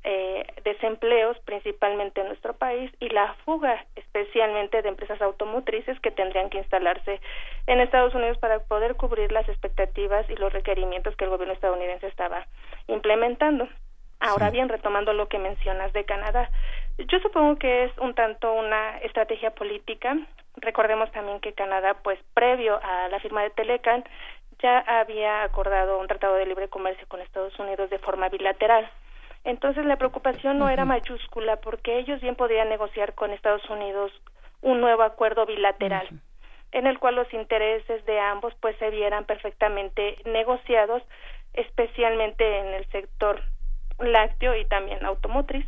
eh, 0.06 0.46
desempleos 0.64 1.38
principalmente 1.46 2.20
en 2.20 2.26
nuestro 2.26 2.52
país 2.54 2.92
y 3.00 3.08
la 3.08 3.32
fuga 3.46 3.86
especialmente 3.96 4.82
de 4.82 4.90
empresas 4.90 5.20
automotrices 5.22 5.98
que 6.00 6.10
tendrían 6.10 6.50
que 6.50 6.58
instalarse 6.58 7.20
en 7.66 7.80
Estados 7.80 8.14
Unidos 8.14 8.36
para 8.36 8.60
poder 8.60 8.96
cubrir 8.96 9.32
las 9.32 9.48
expectativas 9.48 10.28
y 10.28 10.36
los 10.36 10.52
requerimientos 10.52 11.16
que 11.16 11.24
el 11.24 11.30
gobierno 11.30 11.54
estadounidense 11.54 12.06
estaba 12.06 12.46
implementando. 12.86 13.66
Ahora 14.20 14.50
bien, 14.50 14.68
retomando 14.68 15.12
lo 15.12 15.28
que 15.28 15.38
mencionas 15.38 15.92
de 15.92 16.04
Canadá, 16.04 16.50
yo 16.98 17.18
supongo 17.20 17.56
que 17.56 17.84
es 17.84 17.98
un 17.98 18.14
tanto 18.14 18.52
una 18.52 18.98
estrategia 18.98 19.50
política. 19.50 20.16
Recordemos 20.56 21.10
también 21.12 21.40
que 21.40 21.52
Canadá, 21.52 21.96
pues 22.02 22.18
previo 22.32 22.78
a 22.82 23.08
la 23.08 23.20
firma 23.20 23.42
de 23.42 23.50
Telecan, 23.50 24.04
ya 24.64 24.78
había 24.78 25.42
acordado 25.42 25.98
un 25.98 26.06
tratado 26.06 26.36
de 26.36 26.46
libre 26.46 26.68
comercio 26.68 27.06
con 27.08 27.20
Estados 27.20 27.56
Unidos 27.58 27.90
de 27.90 27.98
forma 27.98 28.30
bilateral. 28.30 28.90
Entonces 29.44 29.84
la 29.84 29.98
preocupación 29.98 30.58
no 30.58 30.70
era 30.70 30.86
mayúscula 30.86 31.56
porque 31.56 31.98
ellos 31.98 32.22
bien 32.22 32.34
podían 32.34 32.70
negociar 32.70 33.14
con 33.14 33.30
Estados 33.30 33.68
Unidos 33.68 34.10
un 34.62 34.80
nuevo 34.80 35.02
acuerdo 35.02 35.44
bilateral 35.44 36.08
en 36.72 36.86
el 36.86 36.98
cual 36.98 37.14
los 37.14 37.32
intereses 37.34 38.06
de 38.06 38.18
ambos 38.18 38.54
pues 38.60 38.74
se 38.78 38.88
vieran 38.88 39.26
perfectamente 39.26 40.16
negociados 40.24 41.02
especialmente 41.52 42.58
en 42.58 42.68
el 42.68 42.86
sector 42.86 43.42
lácteo 43.98 44.56
y 44.56 44.64
también 44.64 45.04
automotriz 45.04 45.66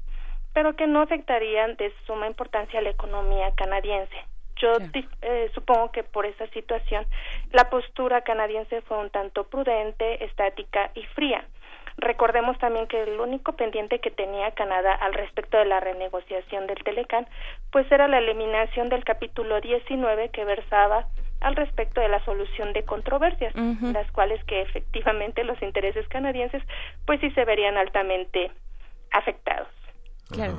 pero 0.55 0.74
que 0.74 0.86
no 0.86 1.02
afectarían 1.02 1.77
de 1.77 1.93
suma 2.06 2.27
importancia 2.27 2.81
a 2.81 2.82
la 2.82 2.90
economía 2.90 3.52
canadiense 3.56 4.16
yo 4.56 4.72
eh, 5.22 5.50
supongo 5.54 5.90
que 5.92 6.02
por 6.02 6.26
esa 6.26 6.46
situación 6.48 7.06
la 7.52 7.70
postura 7.70 8.22
canadiense 8.22 8.80
fue 8.82 8.98
un 8.98 9.10
tanto 9.10 9.44
prudente, 9.44 10.24
estática 10.24 10.90
y 10.94 11.04
fría. 11.14 11.44
Recordemos 11.98 12.58
también 12.58 12.86
que 12.88 13.02
el 13.02 13.18
único 13.20 13.52
pendiente 13.56 14.00
que 14.00 14.10
tenía 14.10 14.50
Canadá 14.50 14.92
al 14.92 15.14
respecto 15.14 15.56
de 15.56 15.64
la 15.64 15.80
renegociación 15.80 16.66
del 16.66 16.82
Telecan, 16.84 17.26
pues 17.72 17.90
era 17.90 18.06
la 18.06 18.18
eliminación 18.18 18.90
del 18.90 19.02
capítulo 19.02 19.62
19 19.62 20.28
que 20.28 20.44
versaba 20.44 21.06
al 21.40 21.56
respecto 21.56 22.00
de 22.00 22.08
la 22.08 22.22
solución 22.24 22.72
de 22.74 22.84
controversias, 22.84 23.54
las 23.54 24.10
cuales 24.10 24.42
que 24.44 24.62
efectivamente 24.62 25.44
los 25.44 25.60
intereses 25.62 26.06
canadienses 26.08 26.62
pues 27.06 27.20
sí 27.20 27.30
se 27.30 27.44
verían 27.44 27.78
altamente 27.78 28.50
afectados. 29.12 29.68
Claro. 30.30 30.54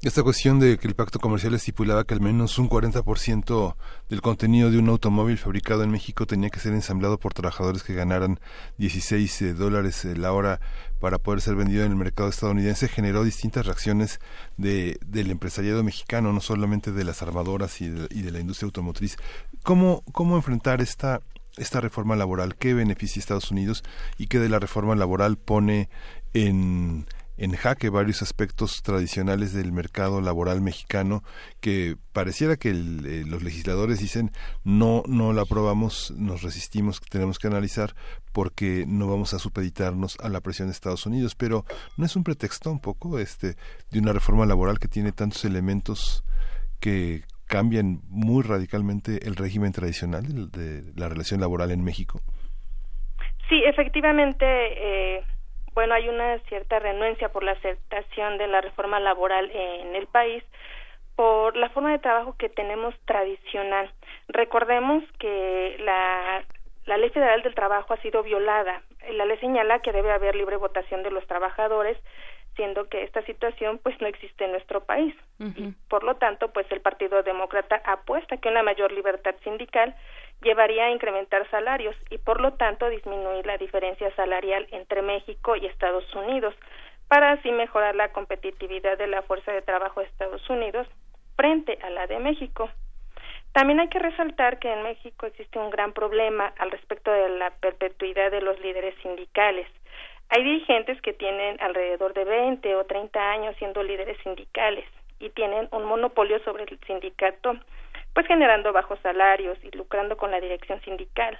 Esta 0.00 0.22
cuestión 0.22 0.60
de 0.60 0.78
que 0.78 0.86
el 0.86 0.94
pacto 0.94 1.18
comercial 1.18 1.54
estipulaba 1.54 2.04
que 2.04 2.14
al 2.14 2.20
menos 2.20 2.56
un 2.60 2.70
40% 2.70 3.74
del 4.08 4.22
contenido 4.22 4.70
de 4.70 4.78
un 4.78 4.88
automóvil 4.90 5.38
fabricado 5.38 5.82
en 5.82 5.90
México 5.90 6.24
tenía 6.24 6.50
que 6.50 6.60
ser 6.60 6.72
ensamblado 6.72 7.18
por 7.18 7.34
trabajadores 7.34 7.82
que 7.82 7.94
ganaran 7.94 8.38
16 8.76 9.42
eh, 9.42 9.54
dólares 9.54 10.04
eh, 10.04 10.16
la 10.16 10.30
hora 10.30 10.60
para 11.00 11.18
poder 11.18 11.40
ser 11.40 11.56
vendido 11.56 11.84
en 11.84 11.90
el 11.90 11.96
mercado 11.96 12.28
estadounidense 12.28 12.86
generó 12.86 13.24
distintas 13.24 13.66
reacciones 13.66 14.20
de, 14.56 15.00
del 15.04 15.32
empresariado 15.32 15.82
mexicano, 15.82 16.32
no 16.32 16.40
solamente 16.40 16.92
de 16.92 17.02
las 17.02 17.20
armadoras 17.22 17.80
y 17.80 17.88
de, 17.88 18.06
y 18.10 18.22
de 18.22 18.30
la 18.30 18.38
industria 18.38 18.66
automotriz. 18.66 19.16
¿Cómo, 19.64 20.04
cómo 20.12 20.36
enfrentar 20.36 20.80
esta, 20.80 21.22
esta 21.56 21.80
reforma 21.80 22.14
laboral? 22.14 22.54
¿Qué 22.54 22.72
beneficia 22.72 23.18
a 23.18 23.22
Estados 23.22 23.50
Unidos 23.50 23.82
y 24.16 24.28
qué 24.28 24.38
de 24.38 24.48
la 24.48 24.60
reforma 24.60 24.94
laboral 24.94 25.38
pone 25.38 25.88
en 26.34 27.06
en 27.38 27.52
jaque 27.52 27.88
varios 27.88 28.20
aspectos 28.20 28.82
tradicionales 28.82 29.52
del 29.52 29.72
mercado 29.72 30.20
laboral 30.20 30.60
mexicano 30.60 31.22
que 31.60 31.96
pareciera 32.12 32.56
que 32.56 32.70
eh, 32.70 33.24
los 33.26 33.42
legisladores 33.42 34.00
dicen 34.00 34.32
no 34.64 35.02
no 35.06 35.32
la 35.32 35.42
aprobamos 35.42 36.12
nos 36.16 36.42
resistimos 36.42 37.00
tenemos 37.00 37.38
que 37.38 37.46
analizar 37.46 37.94
porque 38.32 38.84
no 38.86 39.06
vamos 39.06 39.34
a 39.34 39.38
supeditarnos 39.38 40.18
a 40.20 40.28
la 40.28 40.40
presión 40.40 40.68
de 40.68 40.72
Estados 40.72 41.06
Unidos 41.06 41.34
pero 41.34 41.64
no 41.96 42.04
es 42.04 42.16
un 42.16 42.24
pretexto 42.24 42.70
un 42.70 42.80
poco 42.80 43.18
este 43.18 43.54
de 43.90 43.98
una 44.00 44.12
reforma 44.12 44.44
laboral 44.44 44.78
que 44.78 44.88
tiene 44.88 45.12
tantos 45.12 45.44
elementos 45.44 46.24
que 46.80 47.22
cambian 47.46 48.00
muy 48.08 48.42
radicalmente 48.42 49.26
el 49.26 49.36
régimen 49.36 49.72
tradicional 49.72 50.50
de 50.50 50.92
la 50.94 51.08
relación 51.08 51.40
laboral 51.40 51.70
en 51.70 51.82
México. 51.82 52.20
Sí, 53.48 53.62
efectivamente, 53.64 54.44
eh, 54.44 55.24
bueno, 55.78 55.94
hay 55.94 56.08
una 56.08 56.40
cierta 56.48 56.80
renuencia 56.80 57.28
por 57.28 57.44
la 57.44 57.52
aceptación 57.52 58.36
de 58.36 58.48
la 58.48 58.60
reforma 58.60 58.98
laboral 58.98 59.48
en 59.54 59.94
el 59.94 60.08
país 60.08 60.42
por 61.14 61.56
la 61.56 61.68
forma 61.68 61.92
de 61.92 62.00
trabajo 62.00 62.34
que 62.36 62.48
tenemos 62.48 62.96
tradicional. 63.04 63.88
Recordemos 64.26 65.04
que 65.20 65.76
la, 65.78 66.44
la 66.86 66.96
Ley 66.96 67.10
Federal 67.10 67.42
del 67.42 67.54
Trabajo 67.54 67.94
ha 67.94 68.02
sido 68.02 68.24
violada. 68.24 68.82
La 69.12 69.24
ley 69.24 69.38
señala 69.38 69.78
que 69.78 69.92
debe 69.92 70.10
haber 70.10 70.34
libre 70.34 70.56
votación 70.56 71.04
de 71.04 71.12
los 71.12 71.24
trabajadores 71.28 71.96
siendo 72.56 72.88
que 72.88 73.04
esta 73.04 73.22
situación 73.22 73.78
pues 73.78 73.94
no 74.00 74.08
existe 74.08 74.46
en 74.46 74.50
nuestro 74.50 74.82
país 74.82 75.14
y 75.38 75.72
por 75.88 76.02
lo 76.02 76.16
tanto 76.16 76.52
pues 76.52 76.66
el 76.72 76.80
Partido 76.80 77.22
Demócrata 77.22 77.80
apuesta 77.84 78.38
que 78.38 78.48
una 78.48 78.64
mayor 78.64 78.90
libertad 78.90 79.36
sindical 79.44 79.94
llevaría 80.42 80.86
a 80.86 80.90
incrementar 80.90 81.48
salarios 81.50 81.96
y 82.10 82.18
por 82.18 82.40
lo 82.40 82.54
tanto 82.54 82.88
disminuir 82.88 83.46
la 83.46 83.58
diferencia 83.58 84.14
salarial 84.14 84.66
entre 84.70 85.02
México 85.02 85.56
y 85.56 85.66
Estados 85.66 86.04
Unidos 86.14 86.54
para 87.08 87.32
así 87.32 87.50
mejorar 87.50 87.94
la 87.94 88.12
competitividad 88.12 88.98
de 88.98 89.06
la 89.06 89.22
fuerza 89.22 89.52
de 89.52 89.62
trabajo 89.62 90.00
de 90.00 90.06
Estados 90.06 90.48
Unidos 90.48 90.86
frente 91.36 91.78
a 91.82 91.90
la 91.90 92.06
de 92.06 92.18
México. 92.18 92.70
También 93.52 93.80
hay 93.80 93.88
que 93.88 93.98
resaltar 93.98 94.58
que 94.58 94.72
en 94.72 94.82
México 94.82 95.26
existe 95.26 95.58
un 95.58 95.70
gran 95.70 95.92
problema 95.92 96.52
al 96.58 96.70
respecto 96.70 97.10
de 97.10 97.30
la 97.30 97.50
perpetuidad 97.50 98.30
de 98.30 98.42
los 98.42 98.60
líderes 98.60 98.94
sindicales. 99.02 99.66
Hay 100.28 100.44
dirigentes 100.44 101.00
que 101.00 101.14
tienen 101.14 101.56
alrededor 101.60 102.12
de 102.12 102.24
20 102.24 102.76
o 102.76 102.84
30 102.84 103.30
años 103.30 103.56
siendo 103.58 103.82
líderes 103.82 104.18
sindicales 104.22 104.84
y 105.18 105.30
tienen 105.30 105.68
un 105.72 105.84
monopolio 105.84 106.38
sobre 106.44 106.64
el 106.64 106.78
sindicato, 106.86 107.56
pues 108.18 108.26
generando 108.26 108.72
bajos 108.72 108.98
salarios 109.00 109.56
y 109.62 109.70
lucrando 109.76 110.16
con 110.16 110.32
la 110.32 110.40
dirección 110.40 110.80
sindical. 110.80 111.38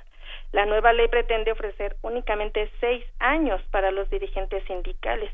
La 0.52 0.64
nueva 0.64 0.92
ley 0.92 1.09
pretende 1.09 1.50
ofrecer 1.50 1.96
únicamente 2.02 2.70
seis 2.78 3.05
años 3.18 3.60
para 3.72 3.90
los 3.90 4.09
dirigentes 4.10 4.62
sindicales, 4.68 5.28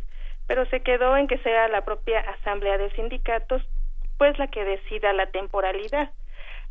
pero 0.46 0.64
se 0.70 0.80
quedó 0.80 1.18
en 1.18 1.26
que 1.26 1.36
sea 1.40 1.68
la 1.68 1.84
propia 1.84 2.20
asamblea 2.20 2.78
de 2.78 2.90
sindicatos 2.92 3.60
pues 4.16 4.38
la 4.38 4.46
que 4.46 4.64
decida 4.64 5.12
la 5.12 5.26
temporalidad. 5.26 6.12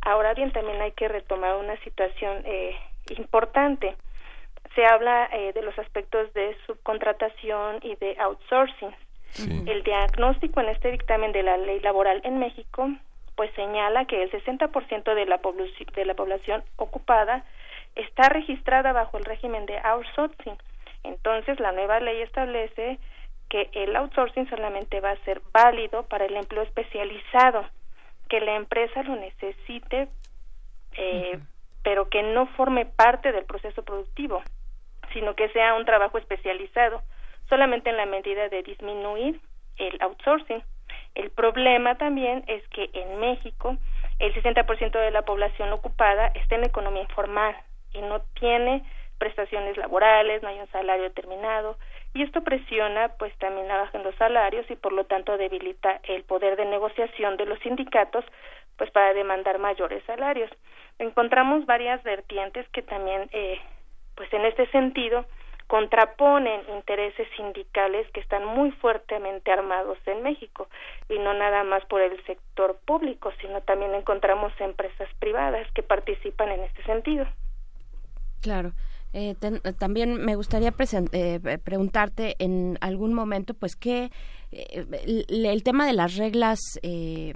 Ahora 0.00 0.34
bien, 0.34 0.50
también 0.50 0.82
hay 0.82 0.90
que 0.90 1.06
retomar 1.06 1.54
una 1.54 1.76
situación 1.84 2.42
eh, 2.44 2.76
importante 3.16 3.94
se 4.74 4.84
habla 4.84 5.28
eh, 5.32 5.52
de 5.52 5.62
los 5.62 5.78
aspectos 5.78 6.34
de 6.34 6.56
subcontratación 6.66 7.78
y 7.82 7.94
de 7.94 8.16
outsourcing. 8.18 8.92
El 9.68 9.84
diagnóstico 9.84 10.60
en 10.60 10.70
este 10.70 10.90
dictamen 10.90 11.30
de 11.30 11.44
la 11.44 11.56
ley 11.58 11.78
laboral 11.78 12.20
en 12.24 12.40
México 12.40 12.90
pues 13.36 13.52
señala 13.54 14.04
que 14.06 14.22
el 14.22 14.30
60% 14.30 15.14
de 15.14 15.26
la, 15.26 15.40
de 15.94 16.04
la 16.04 16.14
población 16.14 16.62
ocupada 16.76 17.44
está 17.94 18.28
registrada 18.28 18.92
bajo 18.92 19.18
el 19.18 19.24
régimen 19.24 19.66
de 19.66 19.78
outsourcing. 19.78 20.56
Entonces, 21.02 21.60
la 21.60 21.72
nueva 21.72 22.00
ley 22.00 22.22
establece 22.22 22.98
que 23.48 23.70
el 23.72 23.94
outsourcing 23.94 24.48
solamente 24.48 25.00
va 25.00 25.10
a 25.10 25.24
ser 25.24 25.40
válido 25.52 26.04
para 26.04 26.24
el 26.24 26.36
empleo 26.36 26.62
especializado, 26.62 27.64
que 28.28 28.40
la 28.40 28.56
empresa 28.56 29.02
lo 29.02 29.16
necesite, 29.16 30.08
eh, 30.96 31.38
pero 31.82 32.08
que 32.08 32.22
no 32.22 32.46
forme 32.46 32.86
parte 32.86 33.32
del 33.32 33.44
proceso 33.44 33.82
productivo 33.82 34.42
sino 35.14 35.34
que 35.34 35.48
sea 35.50 35.74
un 35.74 35.86
trabajo 35.86 36.18
especializado, 36.18 37.02
solamente 37.48 37.88
en 37.88 37.96
la 37.96 38.04
medida 38.04 38.48
de 38.48 38.62
disminuir 38.62 39.40
el 39.78 39.96
outsourcing. 40.02 40.62
El 41.14 41.30
problema 41.30 41.96
también 41.96 42.44
es 42.46 42.66
que 42.68 42.90
en 42.92 43.20
México 43.20 43.76
el 44.18 44.34
60% 44.34 44.90
de 44.90 45.10
la 45.10 45.22
población 45.22 45.72
ocupada 45.72 46.28
está 46.34 46.56
en 46.56 46.64
economía 46.64 47.02
informal 47.02 47.56
y 47.92 48.00
no 48.00 48.20
tiene 48.38 48.84
prestaciones 49.18 49.76
laborales, 49.76 50.42
no 50.42 50.48
hay 50.48 50.58
un 50.58 50.66
salario 50.68 51.04
determinado 51.04 51.78
y 52.14 52.22
esto 52.22 52.42
presiona 52.42 53.08
pues 53.18 53.36
también 53.38 53.68
la 53.68 53.78
baja 53.78 53.98
en 53.98 54.04
los 54.04 54.14
salarios 54.16 54.68
y 54.70 54.76
por 54.76 54.92
lo 54.92 55.04
tanto 55.04 55.36
debilita 55.36 56.00
el 56.04 56.24
poder 56.24 56.56
de 56.56 56.64
negociación 56.64 57.36
de 57.36 57.46
los 57.46 57.58
sindicatos 57.60 58.24
pues 58.76 58.90
para 58.90 59.14
demandar 59.14 59.58
mayores 59.58 60.02
salarios. 60.04 60.50
Encontramos 60.98 61.64
varias 61.66 62.02
vertientes 62.02 62.68
que 62.70 62.82
también 62.82 63.28
eh, 63.32 63.60
pues 64.16 64.32
en 64.32 64.44
este 64.46 64.66
sentido 64.70 65.26
contraponen 65.66 66.60
intereses 66.76 67.26
sindicales 67.36 68.06
que 68.12 68.20
están 68.20 68.44
muy 68.44 68.70
fuertemente 68.72 69.50
armados 69.50 69.98
en 70.06 70.22
México 70.22 70.68
y 71.08 71.18
no 71.18 71.34
nada 71.34 71.64
más 71.64 71.84
por 71.86 72.00
el 72.00 72.22
sector 72.26 72.78
público, 72.84 73.32
sino 73.40 73.60
también 73.62 73.94
encontramos 73.94 74.52
empresas 74.60 75.08
privadas 75.18 75.66
que 75.72 75.82
participan 75.82 76.50
en 76.50 76.60
este 76.64 76.82
sentido. 76.84 77.26
Claro. 78.40 78.72
Eh, 79.14 79.36
también 79.78 80.24
me 80.24 80.34
gustaría 80.34 80.74
eh, 81.12 81.58
preguntarte 81.62 82.34
en 82.40 82.76
algún 82.80 83.14
momento, 83.14 83.54
pues, 83.54 83.76
qué 83.76 84.10
eh, 84.50 84.86
el, 85.28 85.62
tema 85.62 85.86
de 85.86 85.92
las 85.92 86.16
reglas, 86.16 86.58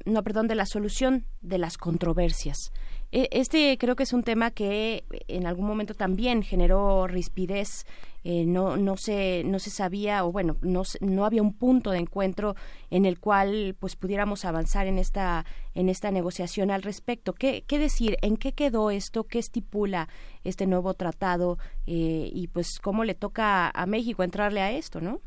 no, 0.05 0.23
perdón, 0.25 0.49
de 0.49 0.57
la 0.57 0.67
solución 0.67 1.25
de 1.41 1.59
las 1.59 1.79
controversias. 1.79 2.73
E, 3.11 3.29
este 3.33 3.77
creo 3.79 3.97
que 3.97 4.03
es 4.03 4.13
un 4.13 4.23
tema 4.23 4.51
que 4.51 5.05
en 5.29 5.47
algún 5.47 5.67
momento 5.67 5.95
también 5.95 6.43
generó 6.43 7.07
rispidez. 7.07 7.87
Eh, 8.25 8.45
no, 8.45 8.77
no, 8.77 8.97
se, 8.97 9.43
no 9.45 9.59
se 9.59 9.71
sabía, 9.71 10.25
o 10.25 10.33
bueno, 10.33 10.57
no, 10.61 10.83
no 11.01 11.25
había 11.25 11.41
un 11.41 11.57
punto 11.57 11.93
de 11.93 11.99
encuentro 11.99 12.57
en 12.91 13.07
el 13.07 13.21
cual 13.21 13.77
pues 13.79 13.97
pudiéramos 13.97 14.45
avanzar 14.45 14.87
en 14.87 14.99
esta, 14.99 15.45
en 15.75 15.89
esta 15.89 16.11
negociación 16.11 16.71
al 16.71 16.83
respecto. 16.83 17.33
¿Qué, 17.33 17.63
qué 17.67 17.79
decir? 17.79 18.17
¿En 18.21 18.37
qué 18.37 18.53
quedó 18.53 18.91
esto? 18.91 19.25
¿Qué 19.25 19.39
estipula 19.39 20.09
este 20.45 20.67
nuevo 20.67 20.93
tratado? 20.95 21.59
Eh, 21.87 22.29
y 22.33 22.49
pues 22.49 22.81
cómo 22.83 23.05
le 23.05 23.15
toca 23.15 23.71
a 23.71 23.87
México 23.87 24.23
entrarle 24.25 24.61
a 24.61 24.73
esto, 24.73 25.01
¿no? 25.01 25.21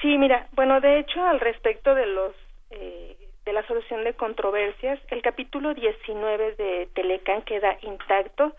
Sí, 0.00 0.16
mira, 0.16 0.48
bueno, 0.52 0.80
de 0.80 1.00
hecho, 1.00 1.22
al 1.22 1.40
respecto 1.40 1.94
de 1.94 2.06
los 2.06 2.34
eh, 2.70 3.23
de 3.44 3.52
la 3.52 3.66
solución 3.66 4.04
de 4.04 4.14
controversias, 4.14 4.98
el 5.10 5.22
capítulo 5.22 5.74
19 5.74 6.54
de 6.56 6.88
Telecan 6.94 7.42
queda 7.42 7.76
intacto, 7.82 8.54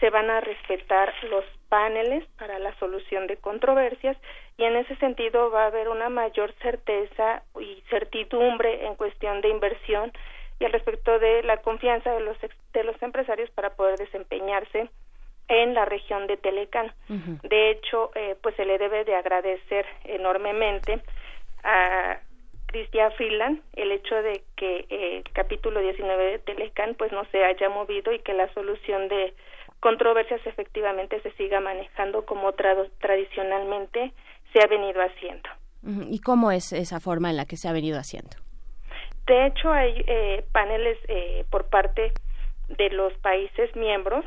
se 0.00 0.08
van 0.08 0.30
a 0.30 0.40
respetar 0.40 1.12
los 1.24 1.44
paneles 1.68 2.24
para 2.38 2.58
la 2.58 2.74
solución 2.78 3.26
de 3.26 3.36
controversias 3.36 4.16
y 4.56 4.64
en 4.64 4.76
ese 4.76 4.96
sentido 4.96 5.50
va 5.50 5.64
a 5.64 5.66
haber 5.66 5.88
una 5.88 6.08
mayor 6.08 6.54
certeza 6.62 7.42
y 7.60 7.82
certidumbre 7.90 8.86
en 8.86 8.94
cuestión 8.94 9.42
de 9.42 9.50
inversión 9.50 10.10
y 10.58 10.64
al 10.64 10.72
respecto 10.72 11.18
de 11.18 11.42
la 11.42 11.58
confianza 11.58 12.12
de 12.12 12.20
los 12.20 12.36
de 12.72 12.84
los 12.84 13.00
empresarios 13.02 13.50
para 13.50 13.74
poder 13.74 13.98
desempeñarse 13.98 14.88
en 15.48 15.74
la 15.74 15.84
región 15.84 16.26
de 16.26 16.36
Telecan. 16.36 16.92
De 17.42 17.70
hecho, 17.70 18.12
eh, 18.14 18.36
pues 18.40 18.54
se 18.54 18.64
le 18.64 18.78
debe 18.78 19.04
de 19.04 19.16
agradecer 19.16 19.84
enormemente 20.04 21.02
a 21.64 22.20
Cristian 22.70 23.12
Freeland 23.12 23.60
el 23.74 23.90
hecho 23.90 24.14
de 24.22 24.42
que 24.56 24.86
el 24.88 25.18
eh, 25.18 25.24
capítulo 25.32 25.80
19 25.80 26.24
de 26.24 26.38
Telecan 26.38 26.94
pues 26.94 27.10
no 27.10 27.24
se 27.26 27.44
haya 27.44 27.68
movido 27.68 28.12
y 28.12 28.20
que 28.20 28.32
la 28.32 28.52
solución 28.54 29.08
de 29.08 29.34
controversias 29.80 30.40
efectivamente 30.46 31.20
se 31.22 31.32
siga 31.32 31.60
manejando 31.60 32.24
como 32.24 32.52
tradicionalmente 32.52 34.12
se 34.52 34.62
ha 34.62 34.66
venido 34.68 35.00
haciendo. 35.02 35.48
¿Y 35.82 36.20
cómo 36.20 36.52
es 36.52 36.72
esa 36.72 37.00
forma 37.00 37.30
en 37.30 37.36
la 37.36 37.46
que 37.46 37.56
se 37.56 37.68
ha 37.68 37.72
venido 37.72 37.98
haciendo? 37.98 38.36
De 39.26 39.46
hecho, 39.46 39.72
hay 39.72 40.04
eh, 40.06 40.44
paneles 40.52 40.98
eh, 41.08 41.44
por 41.50 41.70
parte 41.70 42.12
de 42.68 42.90
los 42.90 43.12
países 43.14 43.74
miembros 43.74 44.24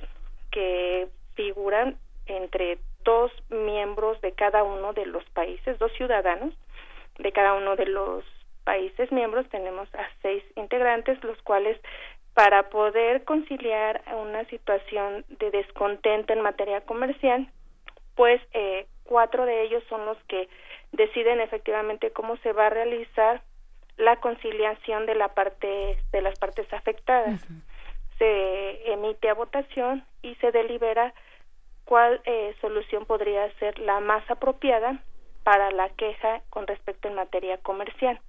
que 0.52 1.08
figuran 1.36 1.98
entre 2.26 2.80
dos 3.06 3.32
miembros 3.50 4.20
de 4.22 4.32
cada 4.32 4.64
uno 4.64 4.94
de 4.94 5.06
los 5.06 5.24
países, 5.32 5.78
dos 5.78 5.92
ciudadanos 5.94 6.54
de 7.20 7.32
cada 7.32 7.54
uno 7.54 7.76
de 7.76 7.86
los 7.86 8.24
países 8.64 9.12
miembros 9.12 9.48
tenemos 9.50 9.94
a 9.96 10.08
seis 10.22 10.44
integrantes, 10.56 11.22
los 11.24 11.42
cuales 11.42 11.80
para 12.34 12.70
poder 12.70 13.24
conciliar 13.26 14.04
una 14.16 14.46
situación 14.46 15.26
de 15.40 15.52
descontento 15.52 16.34
en 16.34 16.42
materia 16.42 16.82
comercial, 16.82 17.48
pues 18.16 18.42
eh, 18.54 18.88
cuatro 19.04 19.46
de 19.46 19.64
ellos 19.64 19.84
son 19.90 20.06
los 20.06 20.18
que 20.28 20.50
deciden 20.92 21.42
efectivamente 21.42 22.12
cómo 22.12 22.38
se 22.38 22.54
va 22.54 22.68
a 22.68 22.72
realizar 22.72 23.42
la 23.98 24.20
conciliación 24.20 25.06
de 25.06 25.16
la 25.16 25.30
parte 25.36 25.98
de 26.12 26.22
las 26.22 26.38
partes 26.40 26.72
afectadas. 26.74 27.46
Se 28.18 28.92
emite 28.92 29.30
a 29.30 29.36
votación 29.36 30.04
y 30.22 30.36
se 30.36 30.52
delibera 30.52 31.14
cuál 31.86 32.22
eh, 32.26 32.56
solución 32.62 33.06
podría 33.06 33.52
ser 33.60 33.78
la 33.78 34.00
más 34.00 34.30
apropiada 34.32 35.00
para 35.44 35.72
la 35.72 35.90
queja 35.90 36.42
con 36.50 36.68
respecto 36.68 37.08
en 37.08 37.16
materia 37.16 37.58
comercial. 37.58 38.20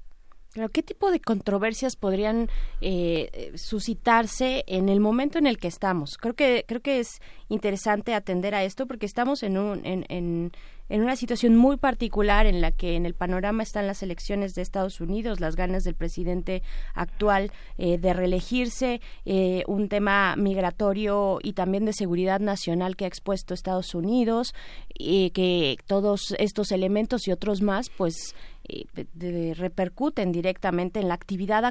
¿qué 0.72 0.82
tipo 0.82 1.10
de 1.10 1.20
controversias 1.20 1.96
podrían 1.96 2.48
eh, 2.80 3.52
suscitarse 3.56 4.64
en 4.68 4.88
el 4.88 5.00
momento 5.00 5.38
en 5.38 5.46
el 5.46 5.58
que 5.58 5.68
estamos? 5.68 6.16
Creo 6.16 6.34
que 6.34 6.64
creo 6.66 6.80
que 6.80 7.00
es 7.00 7.20
interesante 7.48 8.14
atender 8.14 8.54
a 8.54 8.62
esto 8.62 8.86
porque 8.86 9.06
estamos 9.06 9.42
en 9.42 9.58
un 9.58 9.84
en, 9.84 10.52
en 10.88 11.02
una 11.02 11.16
situación 11.16 11.56
muy 11.56 11.76
particular 11.76 12.46
en 12.46 12.60
la 12.60 12.70
que 12.70 12.96
en 12.96 13.06
el 13.06 13.14
panorama 13.14 13.62
están 13.62 13.86
las 13.86 14.02
elecciones 14.02 14.54
de 14.54 14.62
Estados 14.62 15.00
Unidos, 15.00 15.40
las 15.40 15.56
ganas 15.56 15.84
del 15.84 15.94
presidente 15.94 16.62
actual 16.94 17.52
eh, 17.78 17.98
de 17.98 18.12
reelegirse, 18.12 19.00
eh, 19.24 19.64
un 19.66 19.88
tema 19.88 20.36
migratorio 20.36 21.38
y 21.42 21.54
también 21.54 21.84
de 21.84 21.92
seguridad 21.92 22.40
nacional 22.40 22.96
que 22.96 23.04
ha 23.04 23.08
expuesto 23.08 23.54
Estados 23.54 23.94
Unidos, 23.94 24.54
y 24.96 25.30
que 25.30 25.76
todos 25.86 26.34
estos 26.38 26.72
elementos 26.72 27.26
y 27.26 27.32
otros 27.32 27.62
más, 27.62 27.90
pues 27.90 28.34
eh, 28.66 29.54
repercuten 29.56 30.32
directamente 30.32 31.00
en 31.00 31.08
la 31.08 31.14
actividad 31.14 31.64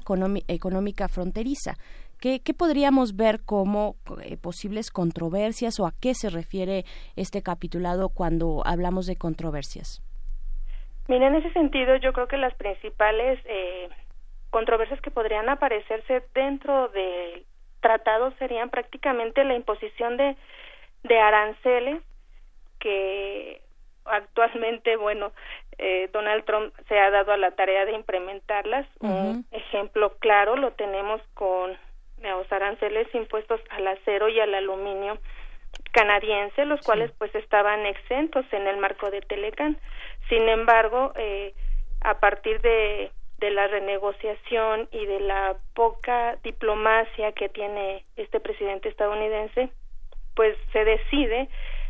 económica 0.47 1.07
fronteriza. 1.07 1.75
¿Qué, 2.23 2.39
podríamos 2.57 3.17
ver 3.17 3.43
como 3.45 3.97
eh, 4.23 4.37
posibles 4.37 4.91
controversias 4.91 5.77
o 5.81 5.85
a 5.85 5.91
qué 6.01 6.13
se 6.13 6.29
refiere 6.29 6.85
este 7.17 7.43
capitulado 7.43 8.07
cuando 8.07 8.63
hablamos 8.65 9.07
de 9.07 9.17
controversias? 9.17 10.01
Mira, 11.09 11.27
en 11.27 11.35
ese 11.35 11.51
sentido 11.51 11.97
yo 11.97 12.13
creo 12.13 12.29
que 12.29 12.37
las 12.37 12.53
principales 12.53 13.41
eh, 13.43 13.89
controversias 14.51 15.01
que 15.01 15.11
podrían 15.11 15.49
aparecerse 15.49 16.23
dentro 16.33 16.87
del 16.87 17.43
tratado 17.81 18.31
serían 18.39 18.69
prácticamente 18.69 19.43
la 19.43 19.55
imposición 19.55 20.15
de, 20.15 20.37
de 21.03 21.19
aranceles 21.19 22.01
que 22.79 23.59
actualmente, 24.05 24.95
bueno, 25.07 25.33
eh, 25.77 26.09
Donald 26.13 26.45
Trump 26.45 26.73
se 26.87 26.97
ha 26.97 27.09
dado 27.09 27.33
a 27.33 27.37
la 27.37 27.51
tarea 27.51 27.83
de 27.83 27.91
implementarlas. 27.91 28.87
Un 29.01 29.45
ejemplo 29.51 30.13
claro 30.19 30.55
lo 30.55 30.71
tenemos 30.71 31.21
con 31.33 31.77
los 32.31 32.51
aranceles 32.51 33.07
impuestos 33.13 33.61
al 33.69 33.87
acero 33.87 34.29
y 34.29 34.39
al 34.39 34.53
aluminio 34.53 35.17
canadiense, 35.91 36.65
los 36.65 36.81
cuales 36.81 37.11
pues 37.17 37.33
estaban 37.35 37.85
exentos 37.85 38.45
en 38.51 38.67
el 38.67 38.77
marco 38.77 39.09
de 39.11 39.21
Telecan. 39.21 39.77
Sin 40.29 40.47
embargo, 40.49 41.13
eh, 41.15 41.53
a 42.01 42.19
partir 42.19 42.61
de, 42.61 43.11
de 43.37 43.51
la 43.51 43.67
renegociación 43.67 44.87
y 44.91 45.05
de 45.05 45.19
la 45.19 45.55
poca 45.75 46.37
diplomacia 46.43 47.31
que 47.33 47.49
tiene 47.49 48.03
este 48.15 48.39
presidente 48.39 48.89
estadounidense, 48.89 49.69
pues 50.35 50.57
se 50.71 50.83
decide 50.83 51.49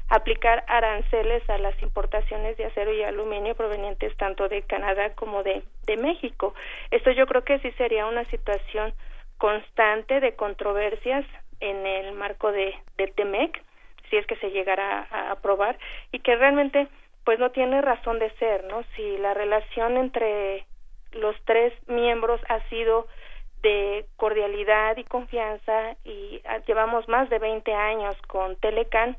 aplicar 0.09 0.63
aranceles 0.67 1.49
a 1.49 1.57
las 1.57 1.81
importaciones 1.81 2.57
de 2.57 2.65
acero 2.65 2.93
y 2.93 3.03
aluminio 3.03 3.55
provenientes 3.55 4.15
tanto 4.17 4.49
de 4.49 4.61
Canadá 4.63 5.13
como 5.15 5.43
de, 5.43 5.63
de 5.87 5.97
México. 5.97 6.53
Esto 6.91 7.11
yo 7.11 7.25
creo 7.25 7.43
que 7.43 7.59
sí 7.59 7.71
sería 7.71 8.05
una 8.05 8.25
situación 8.25 8.93
constante 9.43 10.21
de 10.21 10.37
controversias 10.37 11.25
en 11.59 11.85
el 11.85 12.13
marco 12.13 12.53
de, 12.53 12.73
de 12.95 13.07
TEMEC, 13.07 13.61
si 14.09 14.15
es 14.15 14.25
que 14.25 14.37
se 14.37 14.51
llegara 14.51 15.05
a, 15.11 15.31
aprobar, 15.31 15.77
y 16.13 16.19
que 16.19 16.37
realmente 16.37 16.87
pues 17.25 17.39
no 17.39 17.51
tiene 17.51 17.81
razón 17.81 18.19
de 18.19 18.31
ser, 18.37 18.63
¿no? 18.63 18.83
Si 18.95 19.17
la 19.17 19.33
relación 19.33 19.97
entre 19.97 20.65
los 21.11 21.35
tres 21.43 21.73
miembros 21.89 22.39
ha 22.47 22.61
sido 22.69 23.05
de 23.63 24.05
cordialidad 24.15 24.95
y 24.95 25.03
confianza 25.03 25.97
y 26.05 26.41
llevamos 26.65 27.09
más 27.09 27.29
de 27.29 27.39
20 27.39 27.73
años 27.73 28.15
con 28.27 28.55
Telecan, 28.55 29.17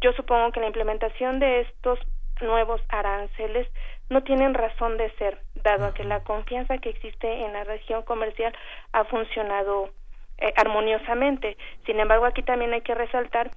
yo 0.00 0.14
supongo 0.14 0.52
que 0.52 0.60
la 0.60 0.68
implementación 0.68 1.38
de 1.38 1.60
estos 1.60 1.98
nuevos 2.40 2.80
aranceles 2.88 3.68
no 4.10 4.22
tienen 4.22 4.54
razón 4.54 4.96
de 4.96 5.10
ser, 5.12 5.38
dado 5.54 5.86
a 5.86 5.94
que 5.94 6.04
la 6.04 6.22
confianza 6.24 6.78
que 6.78 6.90
existe 6.90 7.44
en 7.44 7.52
la 7.52 7.64
región 7.64 8.02
comercial 8.02 8.52
ha 8.92 9.04
funcionado 9.04 9.90
eh, 10.38 10.52
armoniosamente. 10.56 11.56
Sin 11.86 12.00
embargo, 12.00 12.26
aquí 12.26 12.42
también 12.42 12.72
hay 12.72 12.82
que 12.82 12.94
resaltar 12.94 13.50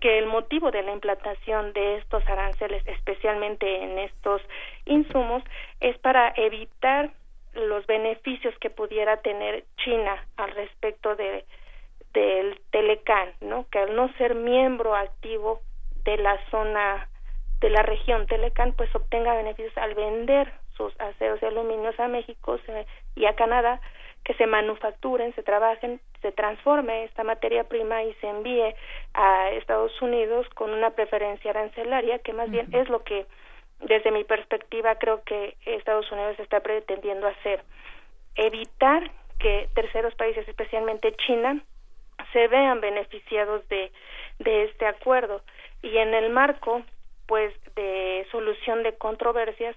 que 0.00 0.18
el 0.18 0.26
motivo 0.26 0.70
de 0.70 0.82
la 0.82 0.92
implantación 0.92 1.72
de 1.72 1.96
estos 1.96 2.26
aranceles, 2.28 2.86
especialmente 2.86 3.82
en 3.82 3.98
estos 3.98 4.40
insumos, 4.84 5.42
es 5.80 5.98
para 5.98 6.32
evitar 6.36 7.10
los 7.54 7.86
beneficios 7.86 8.54
que 8.60 8.70
pudiera 8.70 9.16
tener 9.18 9.64
China 9.78 10.24
al 10.36 10.52
respecto 10.52 11.16
de 11.16 11.44
del 12.12 12.58
Telecan, 12.70 13.32
¿no? 13.42 13.66
Que 13.70 13.80
al 13.80 13.94
no 13.94 14.10
ser 14.14 14.34
miembro 14.34 14.94
activo 14.94 15.60
de 16.04 16.16
la 16.16 16.38
zona 16.50 17.10
de 17.60 17.70
la 17.70 17.82
región 17.82 18.26
Telecan 18.26 18.72
pues 18.72 18.94
obtenga 18.94 19.34
beneficios 19.34 19.76
al 19.78 19.94
vender 19.94 20.52
sus 20.76 20.92
aceros 21.00 21.40
y 21.42 21.46
aluminios 21.46 21.98
a 21.98 22.08
México 22.08 22.58
y 23.14 23.24
a 23.24 23.34
Canadá 23.34 23.80
que 24.24 24.34
se 24.34 24.46
manufacturen, 24.46 25.34
se 25.34 25.42
trabajen, 25.42 26.00
se 26.20 26.32
transforme 26.32 27.04
esta 27.04 27.22
materia 27.22 27.64
prima 27.64 28.02
y 28.02 28.12
se 28.14 28.28
envíe 28.28 28.74
a 29.14 29.50
Estados 29.52 29.92
Unidos 30.02 30.46
con 30.54 30.70
una 30.70 30.90
preferencia 30.90 31.52
arancelaria 31.52 32.18
que 32.18 32.32
más 32.32 32.50
bien 32.50 32.68
es 32.72 32.88
lo 32.88 33.04
que 33.04 33.26
desde 33.80 34.10
mi 34.10 34.24
perspectiva 34.24 34.96
creo 34.96 35.22
que 35.22 35.56
Estados 35.64 36.10
Unidos 36.10 36.38
está 36.40 36.60
pretendiendo 36.60 37.28
hacer. 37.28 37.62
Evitar 38.34 39.10
que 39.38 39.68
terceros 39.74 40.14
países 40.14 40.46
especialmente 40.48 41.14
China 41.26 41.62
se 42.32 42.48
vean 42.48 42.80
beneficiados 42.80 43.66
de 43.68 43.92
de 44.38 44.64
este 44.64 44.86
acuerdo. 44.86 45.42
Y 45.82 45.96
en 45.98 46.14
el 46.14 46.30
marco 46.30 46.82
pues 47.26 47.52
de 47.74 48.26
solución 48.30 48.82
de 48.82 48.96
controversias 48.96 49.76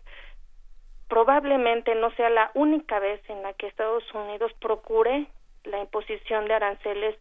probablemente 1.08 1.96
no 1.96 2.12
sea 2.12 2.30
la 2.30 2.52
única 2.54 3.00
vez 3.00 3.22
en 3.30 3.42
la 3.42 3.54
que 3.54 3.68
Estados 3.68 4.04
Unidos 4.14 4.52
procure 4.62 5.26
la 5.64 5.80
imposición 5.80 6.48
de 6.48 6.54
aranceles 6.54 7.16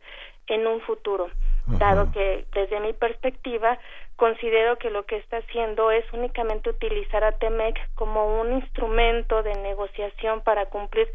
en 0.46 0.66
un 0.66 0.80
futuro, 0.82 1.28
dado 1.66 2.10
que 2.12 2.46
desde 2.52 2.80
mi 2.80 2.92
perspectiva 2.92 3.78
considero 4.16 4.76
que 4.76 4.90
lo 4.90 5.04
que 5.04 5.16
está 5.16 5.38
haciendo 5.38 5.90
es 5.90 6.04
únicamente 6.12 6.70
utilizar 6.70 7.24
a 7.24 7.32
TEMEC 7.32 7.76
como 7.94 8.40
un 8.40 8.54
instrumento 8.54 9.42
de 9.42 9.54
negociación 9.56 10.42
para 10.42 10.66
cumplir 10.66 11.08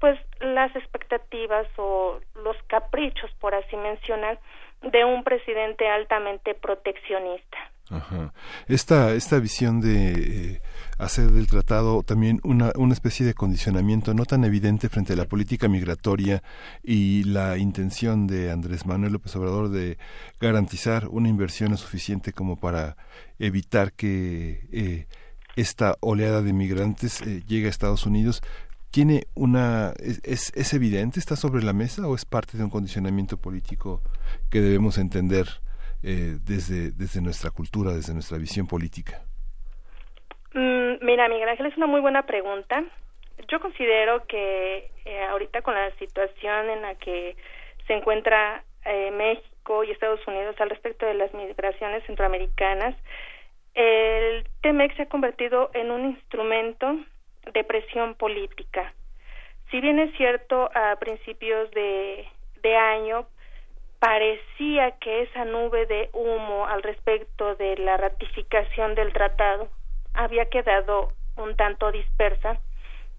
pues 0.00 0.18
las 0.40 0.74
expectativas 0.74 1.66
o 1.76 2.20
los 2.34 2.56
caprichos, 2.68 3.30
por 3.38 3.54
así 3.54 3.76
mencionar, 3.76 4.38
de 4.82 5.04
un 5.04 5.24
presidente 5.24 5.86
altamente 5.88 6.54
proteccionista. 6.54 7.58
Ajá. 7.90 8.32
Esta, 8.68 9.14
esta 9.14 9.40
visión 9.40 9.80
de 9.80 10.12
eh, 10.12 10.62
hacer 10.98 11.32
del 11.32 11.48
tratado 11.48 12.04
también 12.04 12.40
una, 12.44 12.72
una 12.76 12.92
especie 12.92 13.26
de 13.26 13.34
condicionamiento 13.34 14.14
no 14.14 14.24
tan 14.24 14.44
evidente 14.44 14.88
frente 14.88 15.14
a 15.14 15.16
la 15.16 15.24
política 15.24 15.68
migratoria 15.68 16.42
y 16.84 17.24
la 17.24 17.58
intención 17.58 18.28
de 18.28 18.52
Andrés 18.52 18.86
Manuel 18.86 19.14
López 19.14 19.34
Obrador 19.34 19.70
de 19.70 19.98
garantizar 20.40 21.08
una 21.08 21.28
inversión 21.28 21.76
suficiente 21.76 22.32
como 22.32 22.60
para 22.60 22.96
evitar 23.40 23.92
que 23.92 24.68
eh, 24.70 25.08
esta 25.56 25.96
oleada 25.98 26.42
de 26.42 26.52
migrantes 26.52 27.20
eh, 27.22 27.42
llegue 27.48 27.66
a 27.66 27.70
Estados 27.70 28.06
Unidos 28.06 28.40
tiene 28.92 29.26
una 29.34 29.94
es, 29.98 30.52
es 30.54 30.74
evidente 30.74 31.18
está 31.18 31.34
sobre 31.34 31.64
la 31.64 31.72
mesa 31.72 32.06
o 32.06 32.14
es 32.14 32.24
parte 32.24 32.56
de 32.56 32.62
un 32.64 32.70
condicionamiento 32.70 33.36
político 33.36 34.00
que 34.48 34.60
debemos 34.60 34.96
entender 34.98 35.60
eh, 36.02 36.38
desde, 36.44 36.92
desde 36.92 37.20
nuestra 37.20 37.50
cultura, 37.50 37.92
desde 37.92 38.14
nuestra 38.14 38.38
visión 38.38 38.66
política? 38.66 39.22
Mm, 40.54 41.04
mira, 41.04 41.28
Miguel 41.28 41.48
Ángel, 41.48 41.66
es 41.66 41.76
una 41.76 41.86
muy 41.86 42.00
buena 42.00 42.22
pregunta. 42.26 42.84
Yo 43.48 43.60
considero 43.60 44.26
que 44.26 44.90
eh, 45.04 45.22
ahorita 45.24 45.62
con 45.62 45.74
la 45.74 45.90
situación 45.96 46.70
en 46.70 46.82
la 46.82 46.94
que 46.96 47.36
se 47.86 47.94
encuentra 47.94 48.64
eh, 48.84 49.10
México 49.10 49.84
y 49.84 49.90
Estados 49.90 50.26
Unidos 50.26 50.56
al 50.58 50.70
respecto 50.70 51.06
de 51.06 51.14
las 51.14 51.32
migraciones 51.34 52.04
centroamericanas, 52.06 52.96
el 53.74 54.44
TEMEX 54.62 54.96
se 54.96 55.02
ha 55.02 55.08
convertido 55.08 55.70
en 55.74 55.90
un 55.90 56.06
instrumento 56.06 56.98
de 57.52 57.64
presión 57.64 58.14
política. 58.14 58.92
Si 59.70 59.80
bien 59.80 59.98
es 60.00 60.14
cierto, 60.16 60.70
a 60.74 60.96
principios 60.96 61.70
de, 61.70 62.26
de 62.62 62.76
año 62.76 63.26
parecía 64.00 64.92
que 64.92 65.22
esa 65.22 65.44
nube 65.44 65.86
de 65.86 66.08
humo 66.14 66.66
al 66.66 66.82
respecto 66.82 67.54
de 67.56 67.76
la 67.76 67.98
ratificación 67.98 68.94
del 68.94 69.12
tratado 69.12 69.68
había 70.14 70.46
quedado 70.46 71.12
un 71.36 71.54
tanto 71.54 71.92
dispersa. 71.92 72.58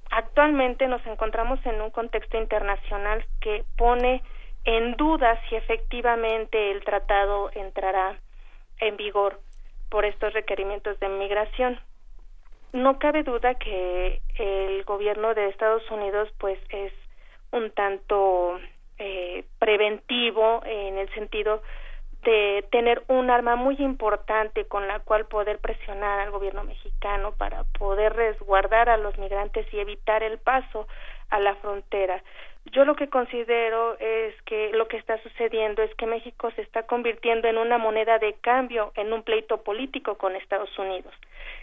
Actualmente 0.10 0.88
nos 0.88 1.06
encontramos 1.06 1.64
en 1.66 1.82
un 1.82 1.92
contexto 1.92 2.38
internacional 2.38 3.24
que 3.40 3.64
pone 3.78 4.24
en 4.66 4.98
duda 4.98 5.40
si 5.48 5.56
efectivamente 5.56 6.72
el 6.72 6.84
tratado 6.84 7.52
entrará 7.54 8.18
en 8.80 8.98
vigor 8.98 9.40
por 9.90 10.04
estos 10.06 10.34
requerimientos 10.34 11.00
de 11.00 11.10
migración. 11.10 11.80
No 12.74 12.98
cabe 12.98 13.24
duda 13.24 13.54
que 13.56 14.22
el 14.36 14.84
gobierno 14.86 15.36
de 15.36 15.50
Estados 15.50 15.90
Unidos 15.92 16.30
pues 16.40 16.60
es 16.70 16.92
un 17.52 17.70
tanto 17.72 18.60
eh, 19.04 19.46
preventivo 19.58 20.62
en 20.64 21.00
el 21.00 21.12
sentido 21.16 21.64
de 22.22 22.64
tener 22.70 23.02
un 23.08 23.32
arma 23.32 23.56
muy 23.56 23.76
importante 23.80 24.66
con 24.66 24.88
la 24.88 25.00
cual 25.00 25.26
poder 25.26 25.58
presionar 25.58 26.20
al 26.20 26.30
gobierno 26.30 26.64
mexicano 26.64 27.32
para 27.32 27.64
poder 27.80 28.14
resguardar 28.14 28.90
a 28.90 28.98
los 28.98 29.18
migrantes 29.18 29.66
y 29.74 29.80
evitar 29.80 30.22
el 30.22 30.38
paso 30.38 30.88
a 31.32 31.40
la 31.40 31.56
frontera. 31.56 32.22
Yo 32.66 32.86
lo 32.86 32.96
que 32.96 33.10
considero 33.10 33.98
es 33.98 34.40
que 34.44 34.70
lo 34.74 34.88
que 34.88 34.98
está 34.98 35.18
sucediendo 35.24 35.82
es 35.82 35.94
que 35.96 36.06
México 36.06 36.52
se 36.52 36.62
está 36.62 36.84
convirtiendo 36.84 37.48
en 37.48 37.58
una 37.58 37.80
moneda 37.80 38.20
de 38.20 38.34
cambio 38.34 38.92
en 38.94 39.12
un 39.14 39.24
pleito 39.24 39.64
político 39.64 40.16
con 40.20 40.36
Estados 40.36 40.78
Unidos, 40.78 41.12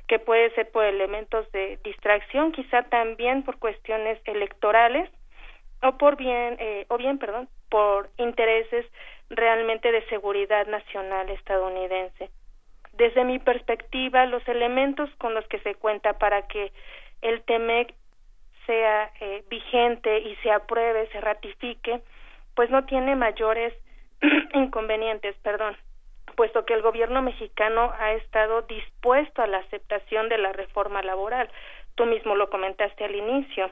que 0.08 0.18
puede 0.18 0.50
ser 0.56 0.68
por 0.72 0.84
elementos 0.84 1.48
de 1.52 1.78
distracción, 1.84 2.50
quizá 2.50 2.82
también 2.82 3.44
por 3.44 3.60
cuestiones 3.60 4.18
electorales 4.24 5.08
o 5.82 5.98
por 5.98 6.16
bien 6.16 6.56
eh, 6.58 6.86
o 6.88 6.96
bien, 6.96 7.18
perdón, 7.18 7.48
por 7.70 8.10
intereses 8.16 8.86
realmente 9.30 9.92
de 9.92 10.04
seguridad 10.06 10.66
nacional 10.66 11.28
estadounidense. 11.30 12.30
Desde 12.94 13.24
mi 13.24 13.38
perspectiva, 13.38 14.26
los 14.26 14.46
elementos 14.48 15.08
con 15.18 15.34
los 15.34 15.46
que 15.48 15.60
se 15.60 15.74
cuenta 15.74 16.18
para 16.18 16.48
que 16.48 16.72
el 17.22 17.42
TEMEC 17.42 17.94
sea 18.66 19.10
eh, 19.20 19.44
vigente 19.48 20.18
y 20.20 20.36
se 20.36 20.50
apruebe, 20.50 21.08
se 21.08 21.20
ratifique, 21.20 22.00
pues 22.54 22.70
no 22.70 22.84
tiene 22.86 23.16
mayores 23.16 23.72
inconvenientes, 24.54 25.36
perdón, 25.42 25.76
puesto 26.36 26.64
que 26.64 26.74
el 26.74 26.82
gobierno 26.82 27.22
mexicano 27.22 27.92
ha 27.98 28.12
estado 28.12 28.62
dispuesto 28.62 29.42
a 29.42 29.46
la 29.46 29.58
aceptación 29.58 30.28
de 30.28 30.38
la 30.38 30.52
reforma 30.52 31.02
laboral. 31.02 31.48
Tú 31.94 32.04
mismo 32.06 32.34
lo 32.36 32.50
comentaste 32.50 33.04
al 33.04 33.14
inicio. 33.14 33.70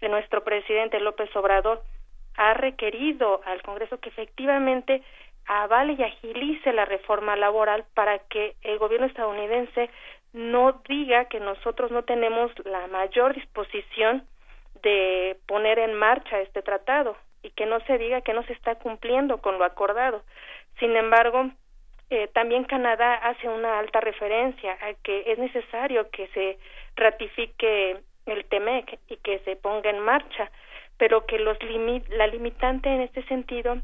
De 0.00 0.08
nuestro 0.08 0.44
presidente 0.44 1.00
López 1.00 1.34
Obrador 1.36 1.82
ha 2.36 2.54
requerido 2.54 3.40
al 3.44 3.62
Congreso 3.62 3.98
que 3.98 4.10
efectivamente 4.10 5.02
avale 5.46 5.94
y 5.94 6.02
agilice 6.02 6.72
la 6.72 6.84
reforma 6.84 7.36
laboral 7.36 7.84
para 7.94 8.18
que 8.18 8.56
el 8.62 8.78
gobierno 8.78 9.06
estadounidense 9.06 9.90
no 10.32 10.82
diga 10.88 11.26
que 11.26 11.40
nosotros 11.40 11.90
no 11.90 12.02
tenemos 12.02 12.52
la 12.64 12.86
mayor 12.88 13.34
disposición 13.34 14.26
de 14.82 15.38
poner 15.46 15.78
en 15.78 15.94
marcha 15.94 16.40
este 16.40 16.62
tratado 16.62 17.16
y 17.42 17.50
que 17.50 17.64
no 17.64 17.80
se 17.80 17.96
diga 17.96 18.20
que 18.20 18.34
no 18.34 18.42
se 18.44 18.52
está 18.52 18.74
cumpliendo 18.74 19.38
con 19.38 19.58
lo 19.58 19.64
acordado. 19.64 20.22
Sin 20.78 20.94
embargo, 20.96 21.50
eh, 22.10 22.28
también 22.34 22.64
Canadá 22.64 23.14
hace 23.14 23.48
una 23.48 23.78
alta 23.78 24.00
referencia 24.00 24.72
a 24.72 24.94
que 25.02 25.32
es 25.32 25.38
necesario 25.38 26.10
que 26.10 26.28
se 26.28 26.58
ratifique 26.96 28.00
el 28.26 28.44
TEMEC 28.44 28.98
y 29.08 29.16
que 29.18 29.38
se 29.40 29.56
ponga 29.56 29.90
en 29.90 30.00
marcha, 30.00 30.50
pero 30.98 31.26
que 31.26 31.38
los 31.38 31.56
la 32.08 32.26
limitante 32.26 32.88
en 32.88 33.02
este 33.02 33.22
sentido 33.24 33.78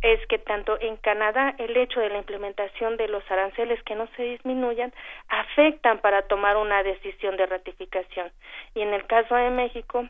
es 0.00 0.24
que 0.28 0.38
tanto 0.38 0.78
en 0.80 0.96
Canadá 0.96 1.54
el 1.58 1.76
hecho 1.76 2.00
de 2.00 2.10
la 2.10 2.18
implementación 2.18 2.96
de 2.96 3.08
los 3.08 3.28
aranceles 3.30 3.82
que 3.82 3.96
no 3.96 4.08
se 4.16 4.22
disminuyan 4.22 4.92
afectan 5.28 5.98
para 5.98 6.22
tomar 6.22 6.56
una 6.56 6.82
decisión 6.82 7.36
de 7.36 7.46
ratificación. 7.46 8.30
Y 8.74 8.82
en 8.82 8.94
el 8.94 9.06
caso 9.06 9.34
de 9.34 9.50
México, 9.50 10.06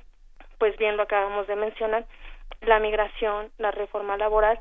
pues 0.58 0.76
bien 0.76 0.96
lo 0.96 1.04
acabamos 1.04 1.46
de 1.46 1.56
mencionar, 1.56 2.04
la 2.60 2.80
migración, 2.80 3.50
la 3.58 3.70
reforma 3.70 4.16
laboral 4.16 4.58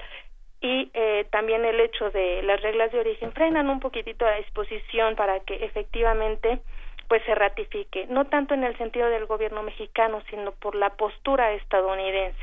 y 0.62 0.90
eh, 0.94 1.26
también 1.32 1.66
el 1.66 1.80
hecho 1.80 2.10
de 2.12 2.42
las 2.44 2.62
reglas 2.62 2.92
de 2.92 3.00
origen 3.00 3.32
frenan 3.32 3.70
un 3.70 3.80
poquitito 3.80 4.26
la 4.26 4.38
disposición 4.38 5.16
para 5.16 5.40
que 5.42 5.66
efectivamente 5.66 6.60
pues 7.08 7.24
se 7.26 7.36
ratifique, 7.36 8.08
no 8.08 8.26
tanto 8.26 8.54
en 8.54 8.64
el 8.64 8.78
sentido 8.78 9.10
del 9.10 9.26
gobierno 9.26 9.64
mexicano, 9.64 10.22
sino 10.30 10.52
por 10.52 10.76
la 10.76 10.92
postura 10.96 11.54
estadounidense. 11.54 12.38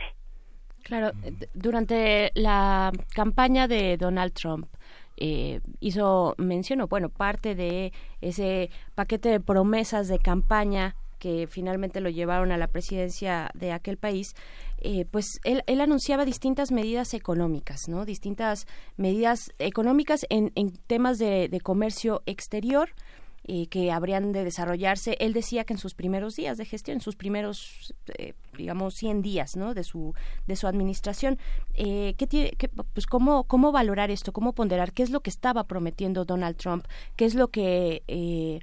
Claro, 0.83 1.13
durante 1.55 2.31
la 2.35 2.93
campaña 3.15 3.67
de 3.67 3.97
Donald 3.97 4.35
Trump, 4.35 4.67
eh, 5.17 5.61
hizo 5.81 6.35
mención, 6.39 6.85
bueno, 6.89 7.09
parte 7.09 7.55
de 7.55 7.93
ese 8.21 8.71
paquete 8.95 9.29
de 9.29 9.41
promesas 9.41 10.09
de 10.09 10.19
campaña 10.19 10.95
que 11.19 11.47
finalmente 11.47 12.03
lo 12.03 12.11
llevaron 12.11 12.53
a 12.53 12.59
la 12.59 12.67
presidencia 12.67 13.51
de 13.55 13.73
aquel 13.73 13.97
país, 13.97 14.35
eh, 14.83 15.07
pues 15.11 15.41
él, 15.45 15.63
él, 15.67 15.81
anunciaba 15.81 16.27
distintas 16.27 16.71
medidas 16.71 17.15
económicas, 17.15 17.89
¿no? 17.89 18.05
Distintas 18.05 18.67
medidas 18.99 19.51
económicas 19.59 20.27
en, 20.29 20.53
en 20.55 20.77
temas 20.87 21.19
de, 21.19 21.49
de 21.49 21.61
comercio 21.61 22.23
exterior, 22.27 22.91
eh, 23.47 23.67
que 23.67 23.93
habrían 23.93 24.33
de 24.33 24.43
desarrollarse. 24.43 25.17
Él 25.21 25.35
decía 25.35 25.65
que 25.65 25.75
en 25.75 25.79
sus 25.79 25.95
primeros 25.95 26.35
días 26.35 26.57
de 26.57 26.65
gestión, 26.65 26.97
en 26.97 27.01
sus 27.03 27.15
primeros, 27.15 27.95
eh, 28.19 28.33
digamos, 28.57 28.95
100 28.95 29.21
días 29.21 29.55
¿no? 29.57 29.75
de, 29.75 29.85
su, 29.85 30.15
de 30.47 30.57
su 30.57 30.67
administración, 30.67 31.39
eh, 31.75 32.15
¿qué 32.17 32.27
tiene, 32.27 32.53
pues, 32.95 33.07
¿cómo, 33.07 33.45
¿cómo 33.45 33.71
valorar 33.71 34.11
esto? 34.11 34.33
¿Cómo 34.33 34.55
ponderar? 34.55 34.93
¿Qué 34.93 35.03
es 35.03 35.11
lo 35.11 35.21
que 35.21 35.29
estaba 35.29 35.65
prometiendo 35.65 36.25
Donald 36.25 36.57
Trump? 36.57 36.87
¿Qué 37.17 37.27
es 37.27 37.35
lo 37.35 37.49
que... 37.49 38.63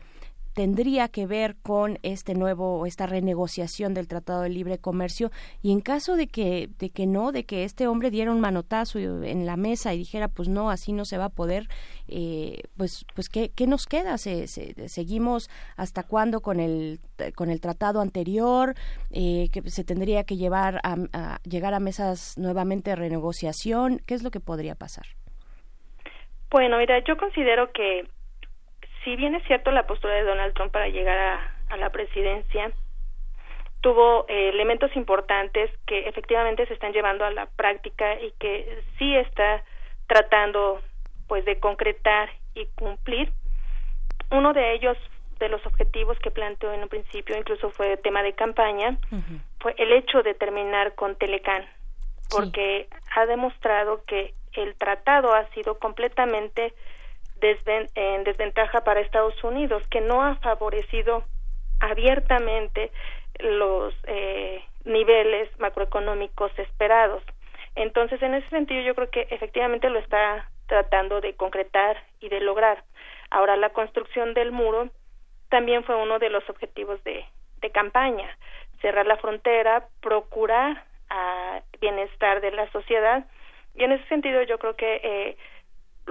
Tendría 0.61 1.07
que 1.07 1.25
ver 1.25 1.55
con 1.63 1.97
este 2.03 2.35
nuevo 2.35 2.85
esta 2.85 3.07
renegociación 3.07 3.95
del 3.95 4.07
Tratado 4.07 4.43
de 4.43 4.49
Libre 4.49 4.77
Comercio. 4.77 5.31
Y 5.63 5.71
en 5.71 5.81
caso 5.81 6.15
de 6.15 6.27
que 6.27 6.69
de 6.77 6.91
que 6.91 7.07
no 7.07 7.31
de 7.31 7.47
que 7.47 7.63
este 7.63 7.87
hombre 7.87 8.11
diera 8.11 8.31
un 8.31 8.41
manotazo 8.41 8.99
en 8.99 9.47
la 9.47 9.57
mesa 9.57 9.91
y 9.91 9.97
dijera 9.97 10.27
pues 10.27 10.49
no 10.49 10.69
así 10.69 10.93
no 10.93 11.03
se 11.03 11.17
va 11.17 11.25
a 11.25 11.29
poder 11.29 11.63
eh, 12.07 12.61
pues 12.77 13.07
pues 13.15 13.27
qué, 13.27 13.49
qué 13.55 13.65
nos 13.65 13.87
queda 13.87 14.19
¿Se, 14.19 14.45
seguimos 14.45 15.49
hasta 15.77 16.03
cuándo 16.03 16.41
con 16.41 16.59
el 16.59 16.99
con 17.33 17.49
el 17.49 17.59
tratado 17.59 17.99
anterior 17.99 18.75
eh, 19.09 19.49
que 19.51 19.67
se 19.67 19.83
tendría 19.83 20.25
que 20.25 20.37
llevar 20.37 20.79
a, 20.83 20.95
a 21.13 21.39
llegar 21.41 21.73
a 21.73 21.79
mesas 21.79 22.37
nuevamente 22.37 22.91
de 22.91 22.97
renegociación 22.97 23.99
qué 24.05 24.13
es 24.13 24.21
lo 24.21 24.29
que 24.29 24.39
podría 24.39 24.75
pasar 24.75 25.07
bueno 26.51 26.77
mira 26.77 27.03
yo 27.03 27.17
considero 27.17 27.71
que 27.71 28.05
si 29.03 29.15
bien 29.15 29.35
es 29.35 29.43
cierto 29.45 29.71
la 29.71 29.87
postura 29.87 30.13
de 30.15 30.23
Donald 30.23 30.53
Trump 30.53 30.71
para 30.71 30.87
llegar 30.87 31.17
a, 31.17 31.77
la 31.77 31.89
presidencia, 31.89 32.71
tuvo 33.79 34.25
eh, 34.27 34.49
elementos 34.49 34.93
importantes 34.95 35.71
que 35.87 36.07
efectivamente 36.09 36.67
se 36.67 36.73
están 36.73 36.91
llevando 36.91 37.23
a 37.23 37.31
la 37.31 37.45
práctica 37.45 38.19
y 38.19 38.33
que 38.39 38.83
sí 38.97 39.15
está 39.15 39.63
tratando 40.05 40.81
pues 41.27 41.45
de 41.45 41.59
concretar 41.59 42.29
y 42.55 42.65
cumplir. 42.75 43.31
Uno 44.31 44.51
de 44.51 44.73
ellos 44.73 44.97
de 45.39 45.47
los 45.47 45.65
objetivos 45.65 46.19
que 46.19 46.29
planteó 46.29 46.73
en 46.73 46.83
un 46.83 46.89
principio, 46.89 47.37
incluso 47.37 47.69
fue 47.71 47.95
tema 47.97 48.21
de 48.21 48.33
campaña, 48.33 48.97
fue 49.59 49.73
el 49.77 49.93
hecho 49.93 50.21
de 50.23 50.33
terminar 50.33 50.93
con 50.95 51.15
Telecan, 51.15 51.65
porque 52.29 52.87
ha 53.15 53.25
demostrado 53.25 54.03
que 54.05 54.33
el 54.53 54.75
tratado 54.75 55.33
ha 55.33 55.47
sido 55.49 55.79
completamente 55.79 56.73
en 57.41 58.23
desventaja 58.23 58.83
para 58.83 59.01
Estados 59.01 59.43
Unidos, 59.43 59.83
que 59.89 60.01
no 60.01 60.23
ha 60.23 60.35
favorecido 60.35 61.23
abiertamente 61.79 62.91
los 63.39 63.93
eh, 64.05 64.63
niveles 64.85 65.49
macroeconómicos 65.59 66.51
esperados. 66.59 67.23
Entonces, 67.75 68.21
en 68.21 68.35
ese 68.35 68.49
sentido, 68.49 68.81
yo 68.81 68.95
creo 68.95 69.09
que 69.09 69.27
efectivamente 69.29 69.89
lo 69.89 69.99
está 69.99 70.49
tratando 70.67 71.21
de 71.21 71.33
concretar 71.35 71.97
y 72.19 72.29
de 72.29 72.39
lograr. 72.41 72.83
Ahora, 73.29 73.57
la 73.57 73.69
construcción 73.69 74.33
del 74.33 74.51
muro 74.51 74.89
también 75.49 75.83
fue 75.83 75.95
uno 75.95 76.19
de 76.19 76.29
los 76.29 76.47
objetivos 76.49 77.03
de, 77.03 77.25
campaña, 77.73 78.37
cerrar 78.81 79.05
la 79.05 79.17
frontera, 79.17 79.87
procurar 80.01 80.83
a 81.09 81.61
bienestar 81.79 82.41
de 82.41 82.51
la 82.51 82.69
sociedad, 82.71 83.25
y 83.75 83.83
en 83.83 83.91
ese 83.91 84.05
sentido 84.07 84.41
yo 84.43 84.57
creo 84.57 84.75
que 84.75 84.99
eh, 85.03 85.37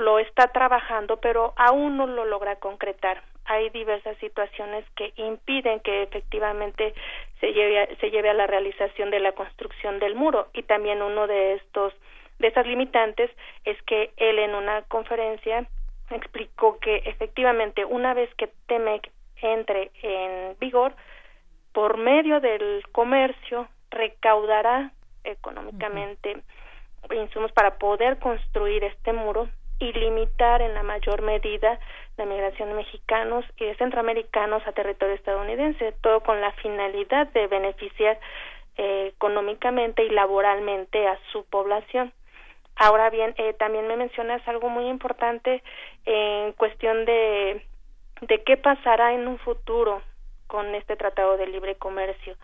lo 0.00 0.18
está 0.18 0.48
trabajando, 0.48 1.18
pero 1.20 1.52
aún 1.56 1.96
no 1.96 2.06
lo 2.06 2.24
logra 2.24 2.56
concretar. 2.56 3.22
Hay 3.44 3.68
diversas 3.70 4.16
situaciones 4.18 4.84
que 4.96 5.12
impiden 5.16 5.80
que 5.80 6.02
efectivamente 6.02 6.94
se 7.40 7.52
lleve 7.52 7.82
a, 7.82 7.96
se 7.96 8.10
lleve 8.10 8.30
a 8.30 8.34
la 8.34 8.46
realización 8.46 9.10
de 9.10 9.20
la 9.20 9.32
construcción 9.32 9.98
del 9.98 10.14
muro. 10.14 10.48
Y 10.54 10.62
también 10.62 11.02
uno 11.02 11.26
de 11.26 11.54
estos 11.54 11.92
de 12.38 12.48
estas 12.48 12.66
limitantes 12.66 13.30
es 13.64 13.80
que 13.82 14.12
él 14.16 14.38
en 14.38 14.54
una 14.54 14.82
conferencia 14.82 15.66
explicó 16.10 16.78
que 16.78 17.02
efectivamente 17.04 17.84
una 17.84 18.14
vez 18.14 18.34
que 18.36 18.50
Temec 18.66 19.10
entre 19.42 19.90
en 20.02 20.56
vigor 20.58 20.94
por 21.72 21.98
medio 21.98 22.40
del 22.40 22.82
comercio 22.92 23.68
recaudará 23.90 24.92
económicamente 25.24 26.42
insumos 27.10 27.52
para 27.52 27.78
poder 27.78 28.18
construir 28.18 28.84
este 28.84 29.12
muro 29.12 29.48
y 29.80 29.92
limitar 29.94 30.62
en 30.62 30.74
la 30.74 30.82
mayor 30.82 31.22
medida 31.22 31.80
la 32.16 32.26
migración 32.26 32.68
de 32.68 32.74
mexicanos 32.76 33.44
y 33.56 33.64
de 33.64 33.74
centroamericanos 33.76 34.62
a 34.66 34.72
territorio 34.72 35.14
estadounidense, 35.14 35.92
todo 36.02 36.20
con 36.20 36.40
la 36.40 36.52
finalidad 36.52 37.28
de 37.28 37.46
beneficiar 37.46 38.20
eh, 38.76 39.12
económicamente 39.14 40.04
y 40.04 40.10
laboralmente 40.10 41.08
a 41.08 41.18
su 41.32 41.44
población. 41.46 42.12
Ahora 42.76 43.10
bien, 43.10 43.34
eh, 43.36 43.54
también 43.54 43.88
me 43.88 43.96
mencionas 43.96 44.46
algo 44.46 44.68
muy 44.68 44.86
importante 44.86 45.62
en 46.04 46.52
cuestión 46.52 47.04
de, 47.04 47.64
de 48.20 48.42
qué 48.44 48.56
pasará 48.56 49.14
en 49.14 49.26
un 49.26 49.38
futuro 49.38 50.02
con 50.46 50.74
este 50.74 50.96
tratado 50.96 51.36
de 51.36 51.46
libre 51.46 51.76
comercio. 51.76 52.36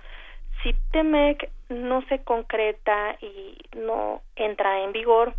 Si 0.62 0.74
TEMEC 0.90 1.50
no 1.68 2.02
se 2.08 2.22
concreta 2.24 3.16
y 3.20 3.58
no 3.76 4.22
entra 4.36 4.80
en 4.84 4.92
vigor, 4.92 5.34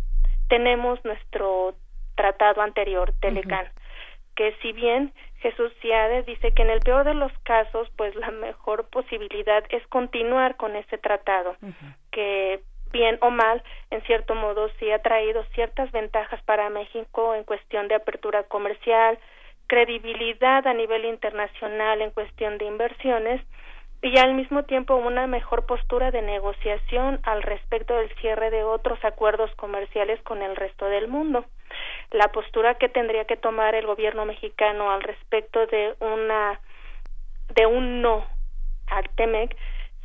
tenemos 0.48 1.04
nuestro 1.04 1.74
tratado 2.18 2.62
anterior, 2.62 3.14
Telecan, 3.20 3.66
que 4.34 4.52
si 4.60 4.72
bien 4.72 5.12
Jesús 5.38 5.72
Ciades 5.80 6.26
dice 6.26 6.52
que 6.52 6.62
en 6.62 6.70
el 6.70 6.80
peor 6.80 7.04
de 7.04 7.14
los 7.14 7.32
casos, 7.44 7.88
pues 7.96 8.12
la 8.16 8.32
mejor 8.32 8.88
posibilidad 8.90 9.62
es 9.70 9.86
continuar 9.86 10.56
con 10.56 10.74
ese 10.74 10.98
tratado, 10.98 11.56
que 12.10 12.60
bien 12.92 13.18
o 13.20 13.30
mal, 13.30 13.62
en 13.90 14.02
cierto 14.02 14.34
modo 14.34 14.68
sí 14.80 14.90
ha 14.90 15.00
traído 15.00 15.44
ciertas 15.54 15.92
ventajas 15.92 16.42
para 16.42 16.70
México 16.70 17.36
en 17.36 17.44
cuestión 17.44 17.86
de 17.86 17.94
apertura 17.94 18.42
comercial, 18.44 19.18
credibilidad 19.68 20.66
a 20.66 20.74
nivel 20.74 21.04
internacional 21.04 22.02
en 22.02 22.10
cuestión 22.10 22.58
de 22.58 22.64
inversiones 22.64 23.40
y 24.00 24.16
al 24.18 24.34
mismo 24.34 24.62
tiempo 24.64 24.96
una 24.96 25.26
mejor 25.26 25.66
postura 25.66 26.10
de 26.10 26.22
negociación 26.22 27.20
al 27.24 27.42
respecto 27.42 27.96
del 27.96 28.14
cierre 28.16 28.50
de 28.50 28.62
otros 28.62 29.04
acuerdos 29.04 29.52
comerciales 29.56 30.20
con 30.22 30.42
el 30.42 30.54
resto 30.54 30.86
del 30.86 31.08
mundo. 31.08 31.44
La 32.12 32.28
postura 32.28 32.74
que 32.74 32.88
tendría 32.88 33.24
que 33.24 33.36
tomar 33.36 33.74
el 33.74 33.86
gobierno 33.86 34.24
mexicano 34.24 34.90
al 34.90 35.02
respecto 35.02 35.66
de 35.66 35.94
una 36.00 36.60
de 37.54 37.66
un 37.66 38.02
no 38.02 38.26
al 38.88 39.08
TEMEC 39.16 39.56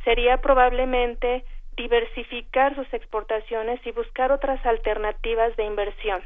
sería 0.02 0.38
probablemente 0.38 1.44
diversificar 1.76 2.74
sus 2.74 2.92
exportaciones 2.92 3.84
y 3.86 3.92
buscar 3.92 4.32
otras 4.32 4.64
alternativas 4.66 5.54
de 5.56 5.64
inversión. 5.64 6.22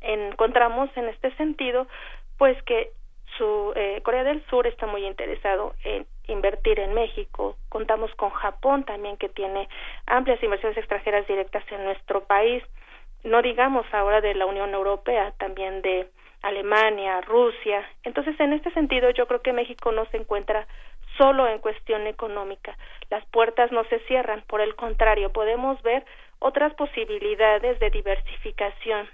Encontramos 0.00 0.90
en 0.96 1.08
este 1.08 1.34
sentido 1.36 1.86
pues 2.38 2.60
que 2.62 2.92
su 3.36 3.72
eh, 3.76 4.00
Corea 4.04 4.24
del 4.24 4.44
Sur 4.46 4.66
está 4.66 4.86
muy 4.86 5.06
interesado 5.06 5.74
en 5.84 6.06
invertir 6.28 6.78
en 6.78 6.94
México. 6.94 7.56
Contamos 7.68 8.14
con 8.14 8.30
Japón 8.30 8.84
también 8.84 9.16
que 9.16 9.28
tiene 9.28 9.68
amplias 10.06 10.42
inversiones 10.42 10.78
extranjeras 10.78 11.26
directas 11.26 11.64
en 11.70 11.84
nuestro 11.84 12.24
país. 12.24 12.62
No 13.24 13.42
digamos 13.42 13.86
ahora 13.92 14.20
de 14.20 14.34
la 14.34 14.46
Unión 14.46 14.72
Europea, 14.72 15.32
también 15.38 15.82
de 15.82 16.08
Alemania, 16.42 17.20
Rusia. 17.22 17.84
Entonces, 18.04 18.38
en 18.38 18.52
este 18.52 18.70
sentido, 18.72 19.10
yo 19.10 19.26
creo 19.26 19.42
que 19.42 19.52
México 19.52 19.90
no 19.90 20.04
se 20.06 20.18
encuentra 20.18 20.66
solo 21.16 21.48
en 21.48 21.58
cuestión 21.58 22.06
económica. 22.06 22.76
Las 23.10 23.24
puertas 23.26 23.72
no 23.72 23.84
se 23.84 23.98
cierran, 24.00 24.44
por 24.46 24.60
el 24.60 24.76
contrario, 24.76 25.32
podemos 25.32 25.82
ver 25.82 26.04
otras 26.38 26.72
posibilidades 26.74 27.80
de 27.80 27.90
diversificación 27.90 29.08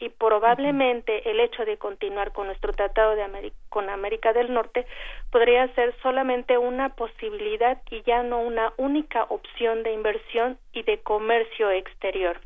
y 0.00 0.08
probablemente 0.08 1.30
el 1.30 1.40
hecho 1.40 1.64
de 1.64 1.76
continuar 1.76 2.32
con 2.32 2.46
nuestro 2.46 2.72
tratado 2.72 3.14
de 3.14 3.52
con 3.68 3.88
América 3.88 4.32
del 4.32 4.52
Norte 4.52 4.86
podría 5.30 5.72
ser 5.74 5.94
solamente 6.02 6.58
una 6.58 6.94
posibilidad 6.94 7.80
y 7.90 8.02
ya 8.02 8.22
no 8.22 8.40
una 8.40 8.72
única 8.76 9.24
opción 9.24 9.82
de 9.82 9.92
inversión 9.92 10.58
y 10.72 10.82
de 10.82 10.98
comercio 10.98 11.70
exterior. 11.70 12.40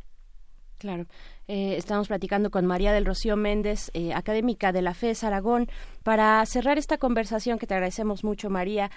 Claro. 0.78 1.06
Eh, 1.48 1.76
estamos 1.76 2.08
platicando 2.08 2.50
con 2.50 2.66
María 2.66 2.92
del 2.92 3.06
Rocío 3.06 3.36
Méndez, 3.36 3.90
eh, 3.94 4.12
académica 4.12 4.70
de 4.70 4.82
la 4.82 4.94
FES 4.94 5.24
Aragón. 5.24 5.66
Para 6.04 6.44
cerrar 6.46 6.78
esta 6.78 6.98
conversación, 6.98 7.58
que 7.58 7.66
te 7.66 7.74
agradecemos 7.74 8.22
mucho, 8.22 8.50
María, 8.50 8.90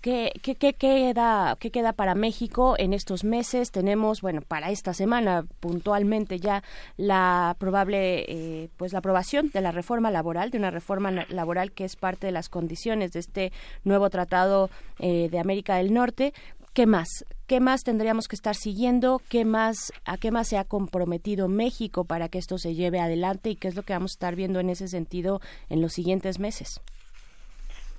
¿qué, 0.00 0.32
qué, 0.42 0.54
qué, 0.54 0.74
queda, 0.74 1.56
¿qué 1.58 1.70
queda 1.70 1.92
para 1.92 2.14
México 2.14 2.74
en 2.78 2.92
estos 2.92 3.24
meses? 3.24 3.70
Tenemos, 3.70 4.20
bueno, 4.20 4.42
para 4.42 4.70
esta 4.70 4.92
semana 4.94 5.44
puntualmente 5.60 6.38
ya 6.38 6.62
la 6.96 7.56
probable, 7.58 8.24
eh, 8.28 8.68
pues 8.76 8.92
la 8.92 8.98
aprobación 8.98 9.50
de 9.50 9.60
la 9.60 9.72
reforma 9.72 10.10
laboral, 10.10 10.50
de 10.50 10.58
una 10.58 10.70
reforma 10.70 11.10
laboral 11.28 11.72
que 11.72 11.84
es 11.84 11.96
parte 11.96 12.26
de 12.26 12.32
las 12.32 12.48
condiciones 12.48 13.12
de 13.12 13.20
este 13.20 13.52
nuevo 13.84 14.10
tratado 14.10 14.70
eh, 14.98 15.28
de 15.30 15.38
América 15.38 15.76
del 15.76 15.94
Norte. 15.94 16.32
¿Qué 16.72 16.86
más? 16.86 17.08
¿Qué 17.48 17.58
más 17.58 17.82
tendríamos 17.82 18.28
que 18.28 18.36
estar 18.36 18.54
siguiendo? 18.54 19.20
¿Qué 19.28 19.44
más, 19.44 19.92
¿A 20.04 20.18
qué 20.18 20.30
más 20.30 20.48
se 20.48 20.56
ha 20.56 20.64
comprometido 20.64 21.48
México 21.48 22.04
para 22.04 22.28
que 22.28 22.38
esto 22.38 22.58
se 22.58 22.74
lleve 22.74 23.00
adelante? 23.00 23.50
¿Y 23.50 23.56
qué 23.56 23.68
es 23.68 23.74
lo 23.74 23.82
que 23.82 23.92
vamos 23.92 24.12
a 24.12 24.16
estar 24.16 24.36
viendo 24.36 24.60
en 24.60 24.70
ese 24.70 24.86
sentido 24.86 25.40
en 25.68 25.82
los 25.82 25.92
siguientes 25.92 26.38
meses? 26.38 26.80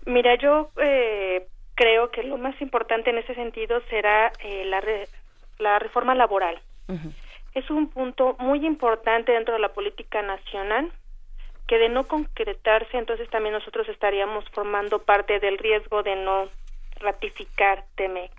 Mira, 0.05 0.35
yo 0.41 0.69
eh, 0.81 1.45
creo 1.81 2.11
que 2.11 2.21
lo 2.21 2.37
más 2.37 2.61
importante 2.61 3.09
en 3.09 3.17
ese 3.17 3.33
sentido 3.33 3.81
será 3.89 4.31
eh, 4.43 4.65
la, 4.65 4.83
la 5.57 5.79
reforma 5.79 6.13
laboral. 6.13 6.61
Es 7.55 7.71
un 7.71 7.89
punto 7.89 8.35
muy 8.37 8.63
importante 8.67 9.31
dentro 9.31 9.55
de 9.55 9.61
la 9.61 9.73
política 9.73 10.21
nacional 10.21 10.91
que 11.67 11.79
de 11.79 11.89
no 11.89 12.03
concretarse, 12.07 12.99
entonces 12.99 13.27
también 13.31 13.53
nosotros 13.53 13.89
estaríamos 13.89 14.45
formando 14.51 15.01
parte 15.01 15.39
del 15.39 15.57
riesgo 15.57 16.03
de 16.03 16.17
no 16.17 16.49
ratificar 16.99 17.83
TEMEC. 17.95 18.31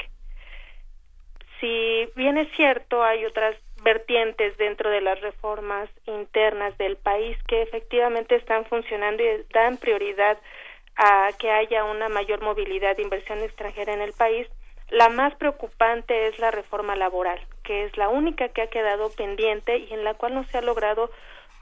Si 1.58 2.08
bien 2.14 2.38
es 2.38 2.48
cierto, 2.54 3.02
hay 3.02 3.24
otras 3.24 3.56
vertientes 3.82 4.56
dentro 4.56 4.88
de 4.88 5.00
las 5.00 5.20
reformas 5.20 5.90
internas 6.06 6.78
del 6.78 6.96
país 6.96 7.36
que 7.48 7.62
efectivamente 7.62 8.36
están 8.36 8.66
funcionando 8.66 9.20
y 9.20 9.44
dan 9.52 9.78
prioridad 9.78 10.38
a 10.96 11.30
que 11.38 11.50
haya 11.50 11.84
una 11.84 12.08
mayor 12.08 12.42
movilidad 12.42 12.96
de 12.96 13.02
inversión 13.02 13.40
extranjera 13.40 13.92
en 13.94 14.02
el 14.02 14.12
país, 14.12 14.46
la 14.90 15.08
más 15.08 15.34
preocupante 15.36 16.26
es 16.26 16.38
la 16.38 16.50
reforma 16.50 16.96
laboral, 16.96 17.40
que 17.64 17.84
es 17.84 17.96
la 17.96 18.08
única 18.08 18.48
que 18.50 18.62
ha 18.62 18.66
quedado 18.66 19.10
pendiente 19.10 19.78
y 19.78 19.92
en 19.92 20.04
la 20.04 20.14
cual 20.14 20.34
no 20.34 20.44
se 20.44 20.58
ha 20.58 20.62
logrado 20.62 21.10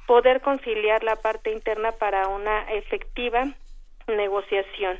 poder 0.06 0.40
conciliar 0.40 1.04
la 1.04 1.16
parte 1.16 1.52
interna 1.52 1.92
para 1.92 2.26
una 2.26 2.62
efectiva 2.72 3.44
negociación. 4.08 4.98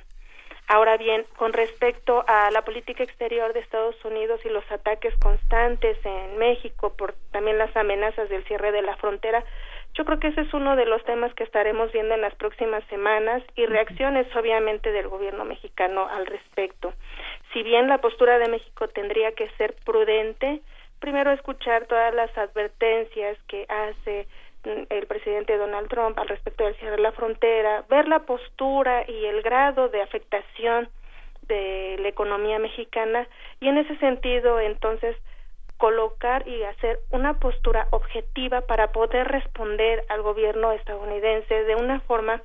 Ahora 0.69 0.97
bien, 0.97 1.27
con 1.36 1.52
respecto 1.52 2.23
a 2.28 2.52
la 2.52 2.62
política 2.62 3.02
exterior 3.02 3.52
de 3.52 3.59
Estados 3.59 3.97
Unidos 4.05 4.40
y 4.44 4.51
los 4.51 4.62
ataques 4.70 5.12
constantes 5.16 5.98
en 6.05 6.39
México 6.39 6.94
por 6.97 7.15
también 7.32 7.59
las 7.59 7.77
amenazas 7.77 8.28
del 8.28 8.44
cierre 8.44 8.70
de 8.70 8.82
la 8.82 8.97
frontera, 8.98 9.44
yo 9.94 10.04
creo 10.04 10.20
que 10.20 10.28
ese 10.28 10.42
es 10.42 10.54
uno 10.54 10.76
de 10.76 10.86
los 10.86 11.02
temas 11.04 11.34
que 11.34 11.44
estaremos 11.44 11.92
viendo 11.92 12.14
en 12.14 12.20
las 12.20 12.34
próximas 12.36 12.84
semanas 12.84 13.42
y 13.56 13.66
reacciones 13.66 14.26
obviamente 14.36 14.92
del 14.92 15.08
gobierno 15.08 15.44
mexicano 15.44 16.06
al 16.08 16.26
respecto. 16.26 16.92
Si 17.52 17.62
bien 17.62 17.88
la 17.88 17.98
postura 17.98 18.38
de 18.38 18.48
México 18.48 18.88
tendría 18.88 19.32
que 19.32 19.50
ser 19.58 19.74
prudente, 19.84 20.60
primero 21.00 21.32
escuchar 21.32 21.86
todas 21.86 22.14
las 22.14 22.36
advertencias 22.38 23.36
que 23.48 23.66
hace 23.68 24.26
mm, 24.64 24.84
el 24.90 25.06
presidente 25.06 25.56
Donald 25.56 25.88
Trump 25.88 26.18
al 26.18 26.28
respecto 26.28 26.64
del 26.64 26.76
cierre 26.76 26.96
de 26.96 27.02
la 27.02 27.12
frontera, 27.12 27.84
ver 27.88 28.06
la 28.06 28.20
postura 28.20 29.04
y 29.08 29.24
el 29.24 29.42
grado 29.42 29.88
de 29.88 30.02
afectación 30.02 30.88
de 31.48 31.96
la 31.98 32.08
economía 32.08 32.60
mexicana 32.60 33.26
y 33.60 33.68
en 33.68 33.78
ese 33.78 33.96
sentido 33.96 34.60
entonces 34.60 35.16
colocar 35.81 36.47
y 36.47 36.62
hacer 36.62 37.01
una 37.11 37.40
postura 37.40 37.89
objetiva 37.90 38.61
para 38.61 38.93
poder 38.93 39.27
responder 39.27 40.05
al 40.11 40.20
gobierno 40.20 40.73
estadounidense 40.73 41.65
de 41.65 41.74
una 41.74 42.01
forma 42.01 42.43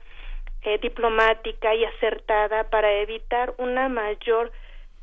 eh, 0.62 0.78
diplomática 0.78 1.76
y 1.76 1.84
acertada 1.84 2.70
para 2.70 2.94
evitar 2.94 3.54
una 3.58 3.90
mayor 3.90 4.54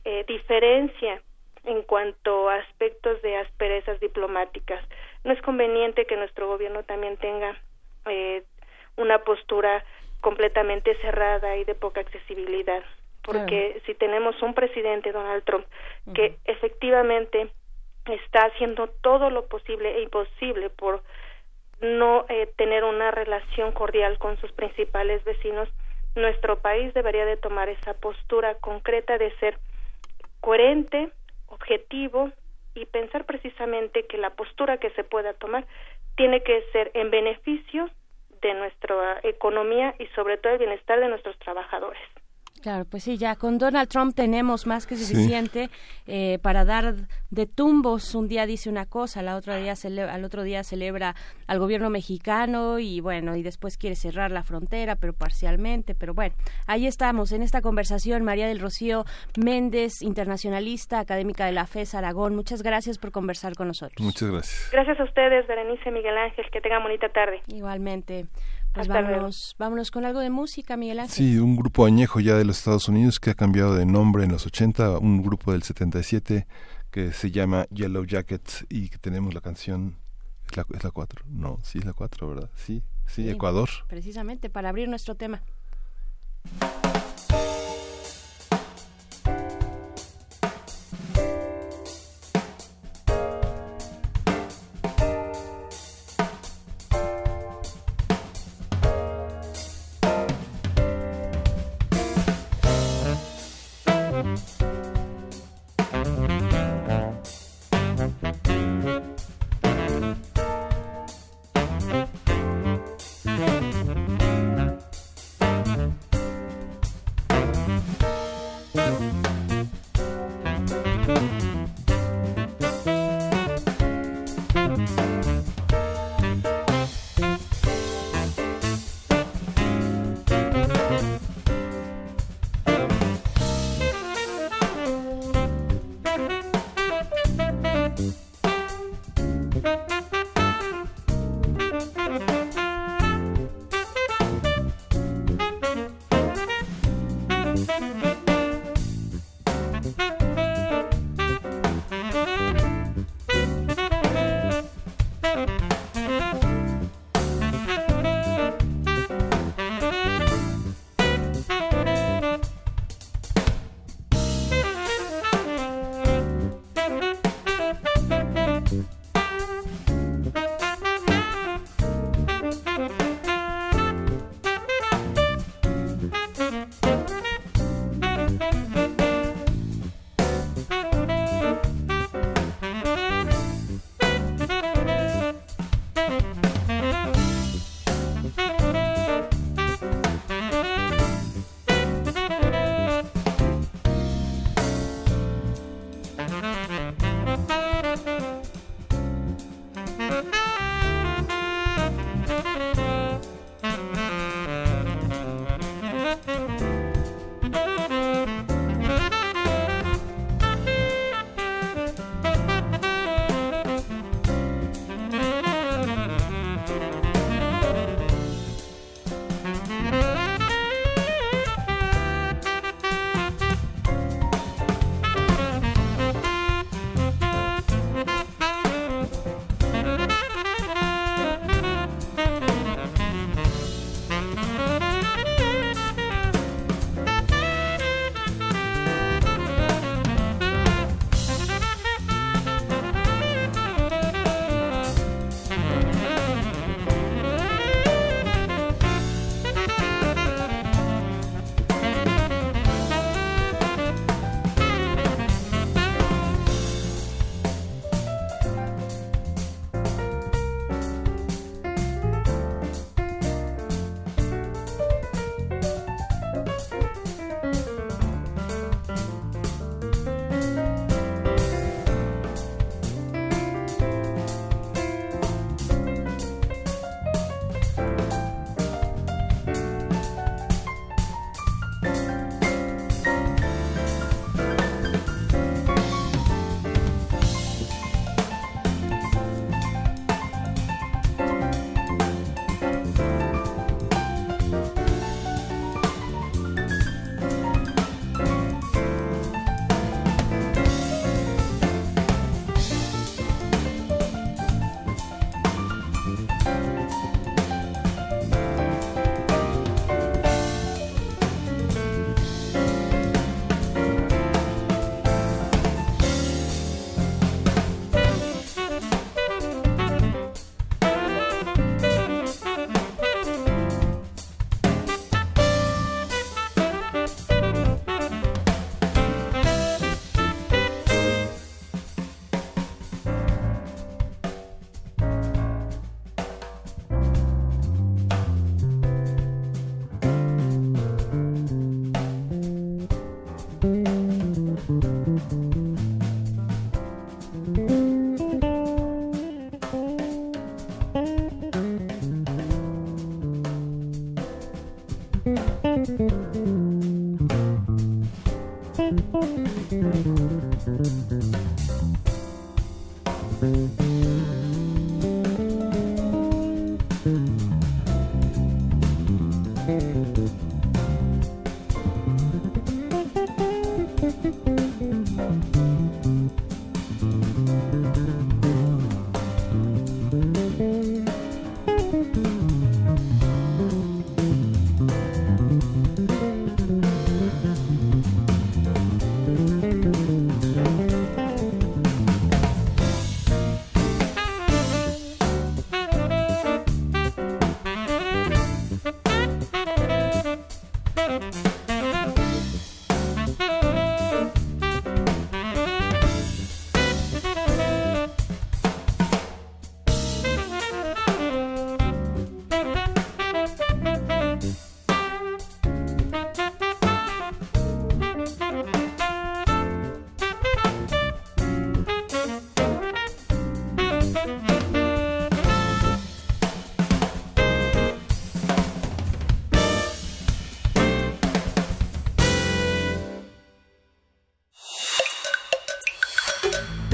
eh, 0.07 0.25
diferencia 0.27 1.21
en 1.65 1.83
cuanto 1.83 2.49
a 2.49 2.57
aspectos 2.57 3.21
de 3.21 3.37
asperezas 3.37 4.01
diplomáticas. 4.01 4.83
No 5.25 5.35
es 5.35 5.43
conveniente 5.43 6.07
que 6.07 6.17
nuestro 6.17 6.49
gobierno 6.49 6.85
también 6.85 7.19
tenga 7.19 7.61
eh, 8.07 8.45
una 8.97 9.19
postura 9.25 9.85
completamente 10.23 10.97
cerrada 11.03 11.59
y 11.59 11.65
de 11.65 11.75
poca 11.75 12.01
accesibilidad, 12.01 12.83
porque 13.25 13.83
si 13.85 13.93
tenemos 13.95 14.41
un 14.41 14.55
presidente 14.55 15.13
Donald 15.13 15.45
Trump 15.45 15.67
que 16.15 16.39
efectivamente 16.47 17.51
está 18.07 18.47
haciendo 18.47 18.89
todo 18.89 19.31
lo 19.31 19.47
posible 19.47 19.97
e 19.97 20.03
imposible 20.03 20.71
por 20.71 21.03
no 21.81 22.25
eh, 22.29 22.49
tener 22.57 22.85
una 22.85 23.11
relación 23.11 23.73
cordial 23.73 24.19
con 24.19 24.39
sus 24.39 24.53
principales 24.53 25.23
vecinos, 25.25 25.69
nuestro 26.15 26.61
país 26.61 26.93
debería 26.95 27.25
de 27.25 27.37
tomar 27.37 27.69
esa 27.69 27.95
postura 27.95 28.55
concreta 28.57 29.19
de 29.19 29.35
ser 29.39 29.59
coherente, 30.41 31.11
objetivo 31.47 32.31
y 32.75 32.87
pensar 32.87 33.25
precisamente 33.25 34.07
que 34.07 34.19
la 34.19 34.31
postura 34.31 34.79
que 34.79 34.91
se 34.91 35.05
pueda 35.05 35.35
tomar 35.35 35.67
tiene 36.17 36.43
que 36.43 36.63
ser 36.73 36.91
en 36.95 37.11
beneficio 37.11 37.91
de 38.41 38.55
nuestra 38.55 39.21
economía 39.23 39.95
y 39.99 40.07
sobre 40.09 40.37
todo 40.37 40.53
el 40.55 40.59
bienestar 40.59 41.01
de 41.01 41.09
nuestros 41.09 41.39
trabajadores. 41.39 42.03
Claro, 42.63 42.85
pues 42.85 43.03
sí, 43.03 43.19
ya 43.19 43.35
con 43.35 43.59
Donald 43.59 43.89
Trump 43.89 44.15
tenemos 44.15 44.69
más 44.69 44.87
que 44.87 44.97
suficiente 44.97 45.69
eh, 46.07 46.39
para 46.43 46.65
dar 46.65 46.95
de 47.31 47.47
tumbos. 47.47 48.15
Un 48.15 48.29
día 48.29 48.47
dice 48.47 48.71
una 48.71 48.87
cosa, 48.87 49.19
al 49.19 49.29
otro 49.31 49.57
día 49.57 49.75
al 50.09 50.25
otro 50.25 50.45
día 50.45 50.63
celebra 50.63 51.17
al 51.49 51.59
gobierno 51.59 51.91
mexicano 51.91 52.79
y 52.79 53.01
bueno, 53.01 53.35
y 53.35 53.43
después 53.43 53.77
quiere 53.77 53.97
cerrar 53.97 54.31
la 54.31 54.45
frontera, 54.45 54.95
pero 54.95 55.13
parcialmente. 55.13 55.97
Pero 55.97 56.15
bueno, 56.15 56.37
ahí 56.69 56.87
estamos 56.87 57.33
en 57.33 57.43
esta 57.43 57.63
conversación. 57.63 58.23
María 58.23 58.47
del 58.47 58.61
Rocío 58.61 59.05
Méndez, 59.37 60.01
internacionalista, 60.01 61.01
académica 61.01 61.47
de 61.47 61.53
la 61.53 61.67
FES 61.67 61.97
Aragón. 61.97 62.37
Muchas 62.37 62.63
gracias 62.63 62.97
por 62.97 63.11
conversar 63.11 63.57
con 63.57 63.67
nosotros. 63.67 64.07
Muchas 64.07 64.31
gracias. 64.31 64.71
Gracias 64.71 65.01
a 65.01 65.05
ustedes, 65.05 65.49
Berenice 65.49 65.91
Miguel 65.91 66.17
Ángel. 66.17 66.45
Que 66.53 66.61
tengan 66.61 66.85
bonita 66.85 67.09
tarde. 67.09 67.43
Igualmente. 67.49 68.27
Pues 68.75 68.89
vámonos, 68.89 69.55
vámonos 69.59 69.91
con 69.91 70.05
algo 70.05 70.21
de 70.21 70.31
música, 70.31 70.77
Miguel 70.77 71.01
Ángel. 71.01 71.15
Sí, 71.15 71.39
un 71.39 71.57
grupo 71.57 71.85
añejo 71.85 72.21
ya 72.21 72.37
de 72.37 72.45
los 72.45 72.59
Estados 72.59 72.89
Unidos 72.89 73.21
que 73.21 73.31
ha 73.31 73.35
cambiado 73.35 73.75
de 73.75 73.85
nombre 73.85 74.25
en 74.25 74.33
los 74.33 74.47
80, 74.47 74.99
un 74.99 75.23
grupo 75.23 75.53
del 75.53 75.63
77 75.63 76.47
que 76.91 77.13
se 77.13 77.31
llama 77.31 77.67
Yellow 77.71 78.05
Jackets 78.05 78.67
y 78.69 78.89
que 78.89 78.99
tenemos 78.99 79.35
la 79.35 79.41
canción, 79.41 79.97
¿es 80.51 80.57
la, 80.57 80.67
es 80.75 80.85
la 80.85 80.91
4? 80.91 81.25
No, 81.29 81.59
sí 81.63 81.79
es 81.79 81.85
la 81.85 81.93
4, 81.93 82.29
¿verdad? 82.29 82.51
Sí, 82.57 82.83
Sí, 83.07 83.29
Ecuador. 83.29 83.69
Precisamente, 83.89 84.49
para 84.49 84.71
abrir 84.71 84.89
nuestro 84.89 85.15
tema. 85.15 85.43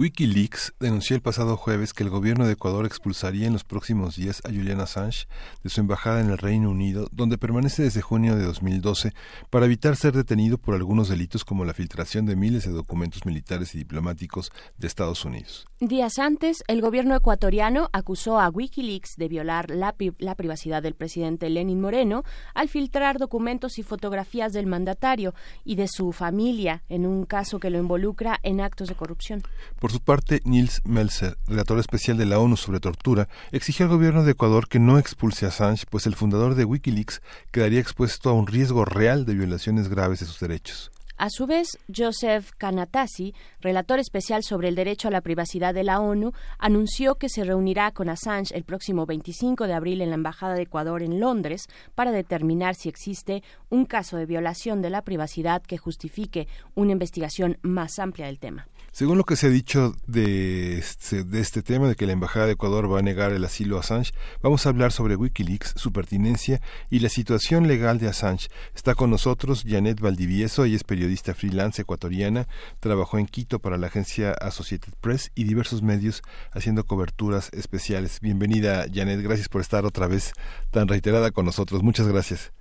Wikileaks 0.00 0.72
denunció 0.80 1.14
el 1.14 1.20
pasado 1.20 1.58
jueves 1.58 1.92
que 1.92 2.02
el 2.02 2.08
gobierno 2.08 2.46
de 2.46 2.54
Ecuador 2.54 2.86
expulsaría 2.86 3.46
en 3.46 3.52
los 3.52 3.64
próximos 3.64 4.16
días 4.16 4.40
a 4.46 4.48
Julian 4.48 4.80
Assange 4.80 5.26
de 5.62 5.68
su 5.68 5.82
embajada 5.82 6.22
en 6.22 6.30
el 6.30 6.38
Reino 6.38 6.70
Unido, 6.70 7.08
donde 7.12 7.36
permanece 7.36 7.82
desde 7.82 8.00
junio 8.00 8.34
de 8.34 8.44
2012, 8.44 9.12
para 9.50 9.66
evitar 9.66 9.96
ser 9.96 10.14
detenido 10.14 10.56
por 10.56 10.74
algunos 10.74 11.10
delitos 11.10 11.44
como 11.44 11.66
la 11.66 11.74
filtración 11.74 12.24
de 12.24 12.34
miles 12.34 12.64
de 12.64 12.72
documentos 12.72 13.26
militares 13.26 13.74
y 13.74 13.78
diplomáticos 13.78 14.52
de 14.78 14.86
Estados 14.86 15.26
Unidos. 15.26 15.66
Días 15.80 16.18
antes, 16.18 16.64
el 16.66 16.80
gobierno 16.80 17.14
ecuatoriano 17.14 17.90
acusó 17.92 18.40
a 18.40 18.48
Wikileaks 18.48 19.16
de 19.18 19.28
violar 19.28 19.68
la, 19.68 19.94
la 20.16 20.34
privacidad 20.34 20.82
del 20.82 20.94
presidente 20.94 21.50
Lenin 21.50 21.78
Moreno 21.78 22.24
al 22.54 22.70
filtrar 22.70 23.18
documentos 23.18 23.78
y 23.78 23.82
fotografías 23.82 24.54
del 24.54 24.64
mandatario 24.64 25.34
y 25.62 25.74
de 25.74 25.88
su 25.88 26.12
familia 26.12 26.84
en 26.88 27.04
un 27.04 27.26
caso 27.26 27.60
que 27.60 27.68
lo 27.68 27.78
involucra 27.78 28.40
en 28.42 28.62
actos 28.62 28.88
de 28.88 28.94
corrupción. 28.94 29.42
Por 29.78 29.89
su 29.90 30.00
parte, 30.00 30.40
Nils 30.44 30.80
Melzer, 30.84 31.36
relator 31.46 31.78
especial 31.78 32.16
de 32.16 32.24
la 32.24 32.38
ONU 32.38 32.56
sobre 32.56 32.80
tortura, 32.80 33.28
exigió 33.50 33.86
al 33.86 33.92
gobierno 33.92 34.24
de 34.24 34.32
Ecuador 34.32 34.68
que 34.68 34.78
no 34.78 34.98
expulse 34.98 35.44
a 35.44 35.48
Assange, 35.48 35.84
pues 35.90 36.06
el 36.06 36.14
fundador 36.14 36.54
de 36.54 36.64
Wikileaks 36.64 37.20
quedaría 37.50 37.80
expuesto 37.80 38.30
a 38.30 38.32
un 38.32 38.46
riesgo 38.46 38.84
real 38.84 39.26
de 39.26 39.34
violaciones 39.34 39.88
graves 39.88 40.20
de 40.20 40.26
sus 40.26 40.38
derechos. 40.40 40.90
A 41.20 41.28
su 41.28 41.46
vez, 41.46 41.76
Joseph 41.94 42.52
Kanatasi, 42.56 43.34
relator 43.60 43.98
especial 43.98 44.42
sobre 44.42 44.68
el 44.68 44.74
derecho 44.74 45.08
a 45.08 45.10
la 45.10 45.20
privacidad 45.20 45.74
de 45.74 45.84
la 45.84 46.00
ONU, 46.00 46.32
anunció 46.58 47.16
que 47.16 47.28
se 47.28 47.44
reunirá 47.44 47.90
con 47.90 48.08
Assange 48.08 48.56
el 48.56 48.64
próximo 48.64 49.04
25 49.04 49.66
de 49.66 49.74
abril 49.74 50.00
en 50.00 50.08
la 50.08 50.14
Embajada 50.14 50.54
de 50.54 50.62
Ecuador 50.62 51.02
en 51.02 51.20
Londres 51.20 51.66
para 51.94 52.10
determinar 52.10 52.74
si 52.74 52.88
existe 52.88 53.42
un 53.68 53.84
caso 53.84 54.16
de 54.16 54.24
violación 54.24 54.80
de 54.80 54.88
la 54.88 55.02
privacidad 55.02 55.60
que 55.60 55.76
justifique 55.76 56.48
una 56.74 56.92
investigación 56.92 57.58
más 57.60 57.98
amplia 57.98 58.24
del 58.24 58.38
tema. 58.38 58.66
Según 58.92 59.18
lo 59.18 59.24
que 59.24 59.36
se 59.36 59.46
ha 59.46 59.50
dicho 59.50 59.94
de 60.08 60.78
este, 60.78 61.22
de 61.22 61.40
este 61.40 61.62
tema, 61.62 61.88
de 61.88 61.94
que 61.94 62.06
la 62.06 62.12
Embajada 62.12 62.46
de 62.46 62.52
Ecuador 62.52 62.92
va 62.92 62.98
a 62.98 63.02
negar 63.02 63.30
el 63.30 63.44
asilo 63.44 63.76
a 63.76 63.80
Assange, 63.80 64.12
vamos 64.42 64.66
a 64.66 64.70
hablar 64.70 64.90
sobre 64.90 65.14
Wikileaks, 65.14 65.74
su 65.76 65.92
pertinencia 65.92 66.60
y 66.90 66.98
la 66.98 67.08
situación 67.08 67.68
legal 67.68 68.00
de 68.00 68.08
Assange. 68.08 68.48
Está 68.74 68.96
con 68.96 69.10
nosotros 69.10 69.62
Janet 69.64 70.00
Valdivieso, 70.00 70.64
ella 70.64 70.74
es 70.74 70.84
periodista 70.84 71.34
freelance 71.34 71.82
ecuatoriana, 71.82 72.48
trabajó 72.80 73.18
en 73.18 73.26
Quito 73.26 73.60
para 73.60 73.78
la 73.78 73.86
agencia 73.86 74.32
Associated 74.32 74.92
Press 75.00 75.30
y 75.36 75.44
diversos 75.44 75.82
medios 75.82 76.22
haciendo 76.50 76.84
coberturas 76.84 77.48
especiales. 77.52 78.18
Bienvenida, 78.20 78.86
Janet, 78.92 79.22
gracias 79.22 79.48
por 79.48 79.60
estar 79.60 79.86
otra 79.86 80.08
vez 80.08 80.32
tan 80.72 80.88
reiterada 80.88 81.30
con 81.30 81.46
nosotros. 81.46 81.84
Muchas 81.84 82.08
gracias. 82.08 82.52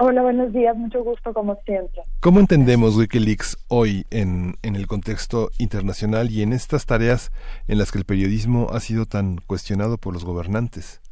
Hola, 0.00 0.22
buenos 0.22 0.52
días, 0.52 0.76
mucho 0.76 1.02
gusto 1.02 1.34
como 1.34 1.56
siempre. 1.66 2.02
¿Cómo 2.20 2.38
entendemos 2.38 2.96
Wikileaks 2.96 3.66
hoy 3.68 4.04
en, 4.12 4.54
en 4.62 4.76
el 4.76 4.86
contexto 4.86 5.50
internacional 5.58 6.30
y 6.30 6.42
en 6.42 6.52
estas 6.52 6.86
tareas 6.86 7.32
en 7.66 7.78
las 7.78 7.90
que 7.90 7.98
el 7.98 8.04
periodismo 8.04 8.68
ha 8.70 8.78
sido 8.78 9.06
tan 9.06 9.38
cuestionado 9.38 9.98
por 9.98 10.12
los 10.14 10.24
gobernantes? 10.24 11.02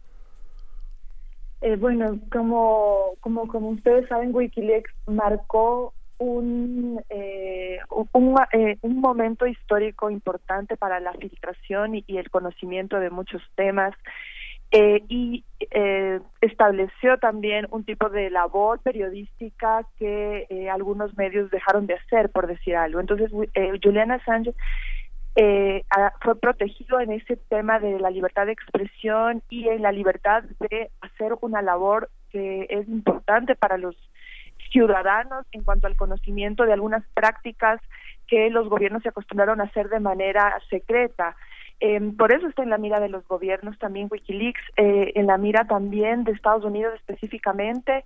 Eh, 1.62 1.74
bueno, 1.74 2.20
como, 2.30 3.16
como, 3.18 3.48
como 3.48 3.70
ustedes 3.70 4.08
saben, 4.08 4.32
Wikileaks 4.32 4.92
marcó 5.08 5.92
un, 6.18 7.02
eh, 7.10 7.78
un, 7.90 8.36
eh, 8.52 8.78
un, 8.82 9.00
momento 9.00 9.48
histórico 9.48 10.10
importante 10.10 10.76
para 10.76 11.00
la 11.00 11.12
filtración 11.14 11.96
y, 11.96 12.04
y 12.06 12.18
el 12.18 12.30
conocimiento 12.30 13.00
de 13.00 13.10
muchos 13.10 13.42
temas 13.56 13.96
eh, 14.72 15.02
y 15.08 15.44
eh, 15.70 16.20
estableció 16.40 17.18
también 17.18 17.66
un 17.70 17.84
tipo 17.84 18.08
de 18.08 18.30
labor 18.30 18.80
periodística 18.80 19.86
que 19.98 20.46
eh, 20.50 20.68
algunos 20.68 21.16
medios 21.16 21.50
dejaron 21.50 21.86
de 21.86 21.94
hacer, 21.94 22.30
por 22.30 22.46
decir 22.46 22.76
algo. 22.76 23.00
Entonces, 23.00 23.30
eh, 23.54 23.78
Julian 23.82 24.10
Assange 24.10 24.54
eh, 25.36 25.84
fue 26.22 26.38
protegido 26.40 26.98
en 26.98 27.12
ese 27.12 27.36
tema 27.36 27.78
de 27.78 28.00
la 28.00 28.10
libertad 28.10 28.46
de 28.46 28.52
expresión 28.52 29.42
y 29.50 29.68
en 29.68 29.82
la 29.82 29.92
libertad 29.92 30.44
de 30.70 30.90
hacer 31.00 31.34
una 31.42 31.62
labor 31.62 32.10
que 32.30 32.66
es 32.70 32.88
importante 32.88 33.54
para 33.54 33.76
los 33.76 33.94
ciudadanos 34.72 35.46
en 35.52 35.62
cuanto 35.62 35.86
al 35.86 35.96
conocimiento 35.96 36.64
de 36.64 36.72
algunas 36.72 37.04
prácticas 37.14 37.80
que 38.26 38.50
los 38.50 38.68
gobiernos 38.68 39.02
se 39.02 39.10
acostumbraron 39.10 39.60
a 39.60 39.64
hacer 39.64 39.88
de 39.88 40.00
manera 40.00 40.58
secreta. 40.70 41.36
Eh, 41.80 42.00
por 42.16 42.32
eso 42.32 42.46
está 42.46 42.62
en 42.62 42.70
la 42.70 42.78
mira 42.78 43.00
de 43.00 43.08
los 43.08 43.26
gobiernos 43.28 43.78
también 43.78 44.08
Wikileaks, 44.10 44.62
eh, 44.76 45.12
en 45.14 45.26
la 45.26 45.36
mira 45.36 45.64
también 45.66 46.24
de 46.24 46.32
Estados 46.32 46.64
Unidos 46.64 46.94
específicamente 46.94 48.04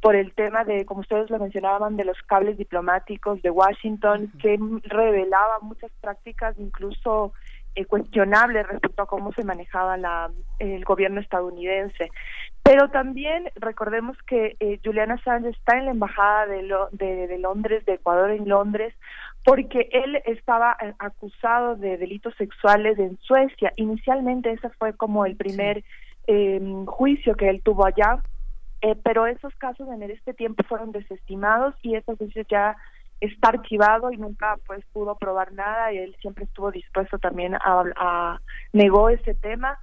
por 0.00 0.16
el 0.16 0.32
tema 0.32 0.64
de, 0.64 0.86
como 0.86 1.00
ustedes 1.00 1.28
lo 1.28 1.38
mencionaban, 1.38 1.96
de 1.96 2.06
los 2.06 2.16
cables 2.22 2.56
diplomáticos 2.56 3.42
de 3.42 3.50
Washington, 3.50 4.32
que 4.40 4.58
revelaba 4.84 5.58
muchas 5.60 5.90
prácticas 6.00 6.58
incluso 6.58 7.34
eh, 7.74 7.84
cuestionables 7.84 8.66
respecto 8.66 9.02
a 9.02 9.06
cómo 9.06 9.32
se 9.32 9.44
manejaba 9.44 9.96
la, 9.98 10.30
el 10.58 10.84
gobierno 10.84 11.20
estadounidense. 11.20 12.10
Pero 12.62 12.88
también 12.88 13.50
recordemos 13.56 14.16
que 14.26 14.56
eh, 14.60 14.80
Julian 14.84 15.10
Assange 15.12 15.50
está 15.50 15.76
en 15.76 15.84
la 15.84 15.90
embajada 15.90 16.46
de, 16.46 16.74
de, 16.92 17.26
de 17.26 17.38
Londres, 17.38 17.84
de 17.84 17.94
Ecuador 17.94 18.30
en 18.30 18.48
Londres, 18.48 18.94
porque 19.44 19.88
él 19.92 20.20
estaba 20.26 20.76
eh, 20.80 20.92
acusado 20.98 21.76
de 21.76 21.96
delitos 21.96 22.34
sexuales 22.36 22.98
en 22.98 23.18
Suecia. 23.18 23.72
Inicialmente 23.76 24.52
ese 24.52 24.68
fue 24.70 24.94
como 24.94 25.24
el 25.24 25.36
primer 25.36 25.84
eh, 26.26 26.60
juicio 26.86 27.34
que 27.34 27.48
él 27.48 27.62
tuvo 27.62 27.86
allá, 27.86 28.22
eh, 28.82 28.96
pero 29.02 29.26
esos 29.26 29.54
casos 29.56 29.88
en 29.88 30.02
este 30.02 30.34
tiempo 30.34 30.62
fueron 30.64 30.92
desestimados 30.92 31.74
y 31.82 31.96
ese 31.96 32.14
juicio 32.16 32.44
ya 32.48 32.76
está 33.20 33.50
archivado 33.50 34.10
y 34.12 34.16
nunca 34.16 34.56
pues 34.66 34.84
pudo 34.92 35.16
probar 35.16 35.52
nada. 35.52 35.92
Y 35.92 35.98
él 35.98 36.16
siempre 36.20 36.44
estuvo 36.44 36.70
dispuesto 36.70 37.18
también 37.18 37.54
a, 37.54 37.84
a 37.96 38.40
negó 38.72 39.08
ese 39.08 39.34
tema 39.34 39.78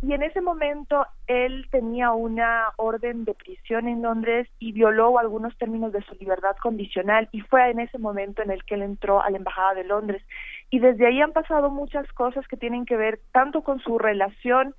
y 0.00 0.12
en 0.12 0.22
ese 0.22 0.40
momento 0.40 1.06
él 1.26 1.66
tenía 1.70 2.12
una 2.12 2.66
orden 2.76 3.24
de 3.24 3.34
prisión 3.34 3.88
en 3.88 4.02
Londres 4.02 4.48
y 4.60 4.72
violó 4.72 5.18
algunos 5.18 5.56
términos 5.58 5.92
de 5.92 6.02
su 6.02 6.14
libertad 6.14 6.56
condicional 6.62 7.28
y 7.32 7.40
fue 7.40 7.68
en 7.70 7.80
ese 7.80 7.98
momento 7.98 8.42
en 8.42 8.52
el 8.52 8.62
que 8.64 8.76
él 8.76 8.82
entró 8.82 9.20
a 9.20 9.30
la 9.30 9.38
embajada 9.38 9.74
de 9.74 9.84
Londres. 9.84 10.22
Y 10.70 10.78
desde 10.78 11.06
ahí 11.06 11.20
han 11.20 11.32
pasado 11.32 11.70
muchas 11.70 12.10
cosas 12.12 12.46
que 12.46 12.56
tienen 12.56 12.86
que 12.86 12.96
ver 12.96 13.20
tanto 13.32 13.62
con 13.62 13.80
su 13.80 13.98
relación 13.98 14.74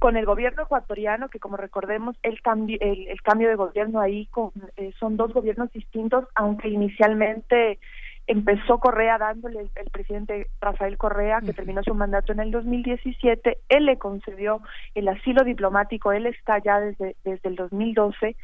con 0.00 0.16
el 0.16 0.26
gobierno 0.26 0.64
ecuatoriano 0.64 1.28
que 1.28 1.40
como 1.40 1.56
recordemos 1.56 2.16
el 2.22 2.40
cambio 2.40 2.78
el, 2.80 3.08
el 3.08 3.20
cambio 3.22 3.48
de 3.48 3.56
gobierno 3.56 4.00
ahí 4.00 4.26
con, 4.26 4.52
eh, 4.76 4.92
son 4.98 5.16
dos 5.16 5.32
gobiernos 5.32 5.72
distintos 5.72 6.24
aunque 6.36 6.68
inicialmente 6.68 7.80
empezó 8.28 8.78
Correa 8.78 9.16
dándole 9.16 9.60
el, 9.74 9.90
presidente 9.90 10.46
Rafael 10.60 10.98
Correa, 10.98 11.40
que 11.40 11.54
terminó 11.54 11.82
su 11.82 11.94
mandato 11.94 12.32
en 12.32 12.40
el 12.40 12.50
2017, 12.50 13.58
él 13.70 13.86
le 13.86 13.98
concedió 13.98 14.60
el 14.94 15.08
asilo 15.08 15.44
diplomático, 15.44 16.12
él 16.12 16.26
está 16.26 16.58
ya 16.58 16.78
desde, 16.78 17.16
desde 17.24 17.48
el 17.48 17.56
2012. 17.56 18.36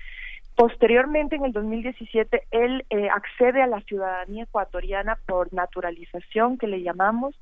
Posteriormente, 0.57 1.37
en 1.37 1.45
el 1.45 1.53
2017, 1.53 2.45
él 2.51 2.87
eh, 2.89 3.09
accede 3.11 3.61
a 3.61 3.67
la 3.67 3.81
ciudadanía 3.83 4.45
ecuatoriana 4.45 5.19
por 5.27 5.53
naturalización, 5.53 6.57
que 6.57 6.67
le 6.67 6.83
llamamos, 6.83 7.39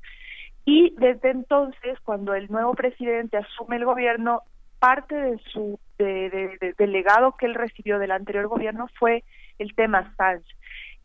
y 0.65 0.93
desde 0.97 1.31
entonces, 1.31 1.97
cuando 2.03 2.33
el 2.35 2.51
nuevo 2.51 2.73
presidente 2.73 3.37
asume 3.37 3.77
el 3.77 3.85
gobierno, 3.85 4.41
parte 4.79 5.15
de 5.15 5.37
su 5.53 5.79
de, 5.97 6.73
de, 6.77 6.87
legado 6.87 7.37
que 7.37 7.45
él 7.45 7.53
recibió 7.53 7.99
del 7.99 8.11
anterior 8.11 8.47
gobierno 8.47 8.89
fue 8.99 9.23
el 9.57 9.73
tema 9.75 10.13
Sánchez 10.17 10.57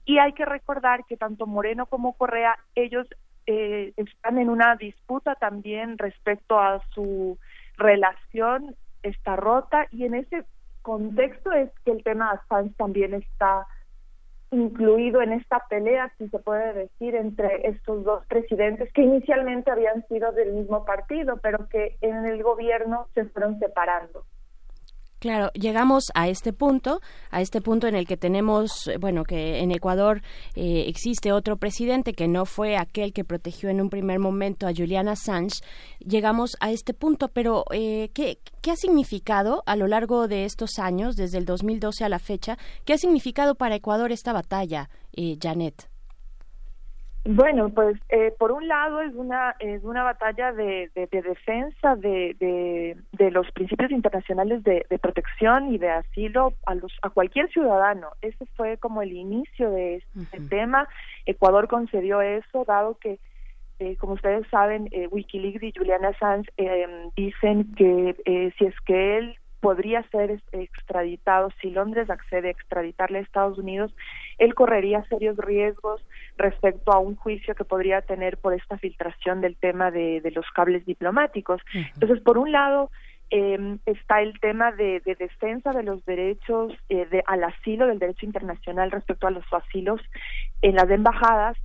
y 0.09 0.19
hay 0.19 0.33
que 0.33 0.47
recordar 0.47 1.05
que 1.05 1.19
tanto 1.19 1.47
Moreno 1.47 1.85
como 1.85 2.15
Correa, 2.15 2.57
ellos 2.75 3.07
eh, 3.47 3.93
están 3.95 4.39
en 4.39 4.49
una 4.49 4.75
disputa 4.75 5.35
también 5.35 5.99
respecto 5.99 6.59
a 6.59 6.81
su 6.95 7.39
relación, 7.77 8.75
está 9.03 9.37
rota 9.37 9.87
y 9.91 10.07
en 10.07 10.15
ese 10.15 10.47
contexto 10.81 11.53
es 11.53 11.71
que 11.85 11.91
el 11.91 12.03
tema 12.03 12.33
de 12.33 12.39
Assange 12.39 12.75
también 12.79 13.13
está 13.13 13.67
incluido 14.51 15.21
en 15.21 15.35
esta 15.35 15.63
pelea, 15.69 16.11
si 16.17 16.27
se 16.31 16.39
puede 16.39 16.73
decir, 16.73 17.15
entre 17.15 17.69
estos 17.69 18.03
dos 18.03 18.25
presidentes 18.29 18.91
que 18.95 19.03
inicialmente 19.03 19.71
habían 19.71 20.07
sido 20.09 20.33
del 20.33 20.55
mismo 20.55 20.87
partido, 20.87 21.37
pero 21.43 21.69
que 21.69 21.99
en 22.01 22.25
el 22.25 22.43
gobierno 22.43 23.09
se 23.13 23.27
fueron 23.27 23.59
separando. 23.59 24.25
Claro, 25.19 25.51
llegamos 25.53 26.05
a 26.15 26.29
este 26.29 26.53
punto, 26.53 27.01
a 27.33 27.41
este 27.41 27.61
punto 27.61 27.89
en 27.89 27.97
el 27.97 28.07
que 28.07 28.17
tenemos, 28.17 28.89
bueno, 29.01 29.25
que 29.25 29.59
en 29.59 29.73
Ecuador 29.73 30.23
eh, 30.55 30.85
existe 30.87 31.33
otro 31.33 31.57
presidente 31.57 32.13
que 32.13 32.29
no 32.29 32.47
fue 32.47 32.77
aquel 32.77 33.13
que 33.13 33.25
protegió 33.25 33.69
en 33.69 33.81
un 33.81 33.91
primer 33.91 34.21
momento 34.21 34.69
a 34.69 34.73
Julian 34.73 35.09
Assange. 35.09 35.61
Llegamos 35.99 36.57
a 36.61 36.71
este 36.71 36.95
punto, 36.95 37.29
pero 37.29 37.65
eh, 37.73 38.11
¿qué, 38.15 38.39
¿qué 38.61 38.71
ha 38.71 38.77
significado 38.77 39.65
a 39.67 39.75
lo 39.75 39.89
largo 39.89 40.29
de 40.29 40.45
estos 40.45 40.79
años, 40.79 41.17
desde 41.17 41.39
el 41.39 41.47
2012 41.47 42.05
a 42.05 42.09
la 42.09 42.21
fecha, 42.21 42.57
qué 42.85 42.93
ha 42.93 42.99
significado 42.99 43.57
para 43.57 43.75
Ecuador 43.75 44.13
esta 44.13 44.33
batalla, 44.33 44.89
eh, 45.17 45.37
Janet? 45.43 45.88
Bueno, 47.31 47.69
pues 47.69 47.99
eh, 48.09 48.35
por 48.39 48.53
un 48.53 48.69
lado 48.69 49.03
es 49.03 49.15
una 49.15 49.55
es 49.59 49.85
una 49.85 50.03
batalla 50.03 50.51
de, 50.51 50.91
de, 50.95 51.07
defensa 51.21 51.95
de, 51.95 52.35
de, 53.13 53.31
los 53.31 53.51
principios 53.53 53.91
internacionales 53.91 54.65
de, 54.65 54.87
protección 54.99 55.71
y 55.71 55.77
de 55.77 55.91
asilo 55.91 56.55
a 56.65 56.75
los 56.75 56.91
a 57.03 57.11
cualquier 57.11 57.51
ciudadano. 57.51 58.13
Ese 58.23 58.47
fue 58.57 58.79
como 58.79 59.03
el 59.03 59.13
inicio 59.13 59.71
de 59.71 59.97
este 59.97 60.41
tema. 60.49 60.89
Ecuador 61.27 61.69
concedió 61.69 62.23
eso, 62.23 62.65
dado 62.65 62.97
que 62.97 63.19
eh, 63.79 63.97
como 63.97 64.15
ustedes 64.15 64.47
saben, 64.49 64.89
eh, 64.91 65.07
WikiLeaks 65.09 65.63
y 65.63 65.73
Julian 65.77 66.07
Assange 66.07 66.51
eh, 66.57 67.11
dicen 67.15 67.75
que 67.75 68.17
eh, 68.25 68.55
si 68.59 68.65
es 68.65 68.75
que 68.87 69.19
él 69.19 69.37
podría 69.61 70.03
ser 70.11 70.41
extraditado, 70.53 71.51
si 71.61 71.71
Londres 71.71 72.11
accede 72.11 72.49
a 72.49 72.53
extraditarle 72.53 73.19
a 73.19 73.23
Estados 73.23 73.59
Unidos, 73.59 73.95
él 74.39 74.55
correría 74.55 75.05
serios 75.05 75.37
riesgos 75.37 76.05
respecto 76.37 76.93
a 76.93 76.99
un 76.99 77.17
juicio 77.17 77.55
que 77.55 77.65
podría 77.65 78.03
tener 78.03 78.39
por 78.39 78.55
esta 78.55 78.79
filtración 78.79 79.41
del 79.41 79.57
tema 79.57 79.91
de, 79.91 80.21
de 80.21 80.31
los 80.31 80.47
cables 80.55 80.85
diplomáticos. 80.87 81.61
Entonces, 81.95 82.21
por 82.21 82.39
un 82.39 82.53
lado, 82.53 82.91
eh, 83.31 83.79
está 83.85 84.23
el 84.23 84.39
tema 84.41 84.73
de, 84.73 85.01
de, 85.01 85.15
defensa 85.15 85.73
de 85.73 85.83
los 85.83 86.05
derechos 86.07 86.73
eh, 86.89 87.07
de, 87.07 87.23
al 87.27 87.45
asilo, 87.45 87.87
del 87.87 87.99
derecho 87.99 88.25
internacional 88.25 88.91
respecto 88.91 89.27
a 89.27 89.31
los 89.31 89.45
asilos 89.53 90.01
en 90.63 90.77
las 90.77 90.89
embajadas, 90.89 91.57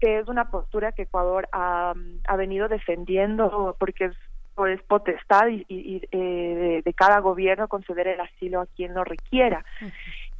que 0.00 0.18
es 0.18 0.26
una 0.26 0.50
postura 0.50 0.90
que 0.92 1.02
Ecuador 1.02 1.48
ha, 1.52 1.94
ha 2.26 2.36
venido 2.36 2.66
defendiendo 2.68 3.76
porque 3.78 4.06
es, 4.06 4.16
pues, 4.54 4.82
potestad 4.82 5.48
y, 5.48 5.64
y 5.68 6.02
eh, 6.10 6.82
de, 6.84 6.94
cada 6.94 7.20
gobierno 7.20 7.68
conceder 7.68 8.08
el 8.08 8.20
asilo 8.20 8.60
a 8.60 8.66
quien 8.66 8.94
lo 8.94 9.04
requiera. 9.04 9.64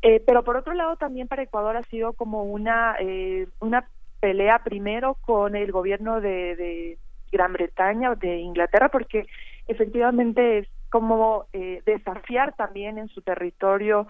Eh, 0.02 0.22
pero 0.26 0.42
por 0.42 0.56
otro 0.56 0.74
lado 0.74 0.96
también 0.96 1.28
para 1.28 1.42
Ecuador 1.42 1.76
ha 1.76 1.82
sido 1.84 2.12
como 2.12 2.42
una 2.42 2.96
eh, 2.98 3.46
una 3.60 3.86
pelea 4.20 4.60
primero 4.64 5.14
con 5.20 5.54
el 5.54 5.70
gobierno 5.70 6.20
de, 6.20 6.56
de 6.56 6.98
Gran 7.30 7.52
Bretaña 7.52 8.14
de 8.16 8.38
Inglaterra 8.38 8.88
porque 8.88 9.26
efectivamente 9.68 10.58
es 10.58 10.68
como 10.90 11.46
eh, 11.52 11.82
desafiar 11.86 12.54
también 12.54 12.98
en 12.98 13.08
su 13.08 13.22
territorio 13.22 14.06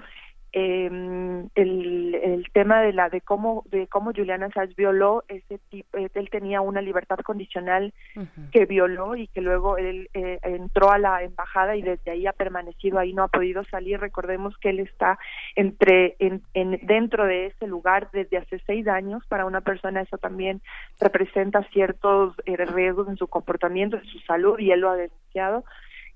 eh, 0.53 0.87
el, 1.55 2.15
el 2.15 2.47
tema 2.53 2.83
de 2.83 2.93
la 2.93 3.09
de 3.09 3.21
cómo 3.21 3.65
de 3.71 3.87
cómo 3.87 4.13
Julian 4.15 4.43
Assange 4.43 4.75
violó 4.77 5.25
ese 5.29 5.59
tipo 5.71 5.97
eh, 5.97 6.11
él 6.15 6.31
tenía 6.31 6.61
una 6.61 6.83
libertad 6.83 7.19
condicional 7.19 7.93
que 8.51 8.67
violó 8.67 9.17
y 9.17 9.29
que 9.29 9.41
luego 9.41 9.79
él 9.79 10.11
eh, 10.15 10.39
entró 10.43 10.91
a 10.91 10.99
la 10.99 11.23
embajada 11.23 11.77
y 11.77 11.83
desde 11.83 12.11
ahí 12.11 12.27
ha 12.27 12.33
permanecido 12.33 12.99
ahí 12.99 13.13
no 13.13 13.23
ha 13.25 13.29
podido 13.29 13.65
salir. 13.65 14.01
Recordemos 14.01 14.57
que 14.59 14.71
él 14.71 14.81
está 14.81 15.19
entre 15.57 16.17
en, 16.19 16.43
en 16.55 16.79
dentro 16.87 17.27
de 17.27 17.47
ese 17.47 17.67
lugar 17.67 18.11
desde 18.13 18.39
hace 18.39 18.61
seis 18.67 18.87
años. 18.89 19.23
Para 19.29 19.47
una 19.47 19.61
persona 19.63 20.03
eso 20.03 20.19
también 20.19 20.61
representa 21.01 21.63
ciertos 21.73 22.35
eh, 22.45 22.57
riesgos 22.57 23.09
en 23.09 23.17
su 23.17 23.27
comportamiento 23.27 23.97
en 23.97 24.05
su 24.05 24.19
salud 24.21 24.59
y 24.59 24.71
él 24.71 24.81
lo 24.81 24.91
ha 24.91 24.97
denunciado. 24.97 25.65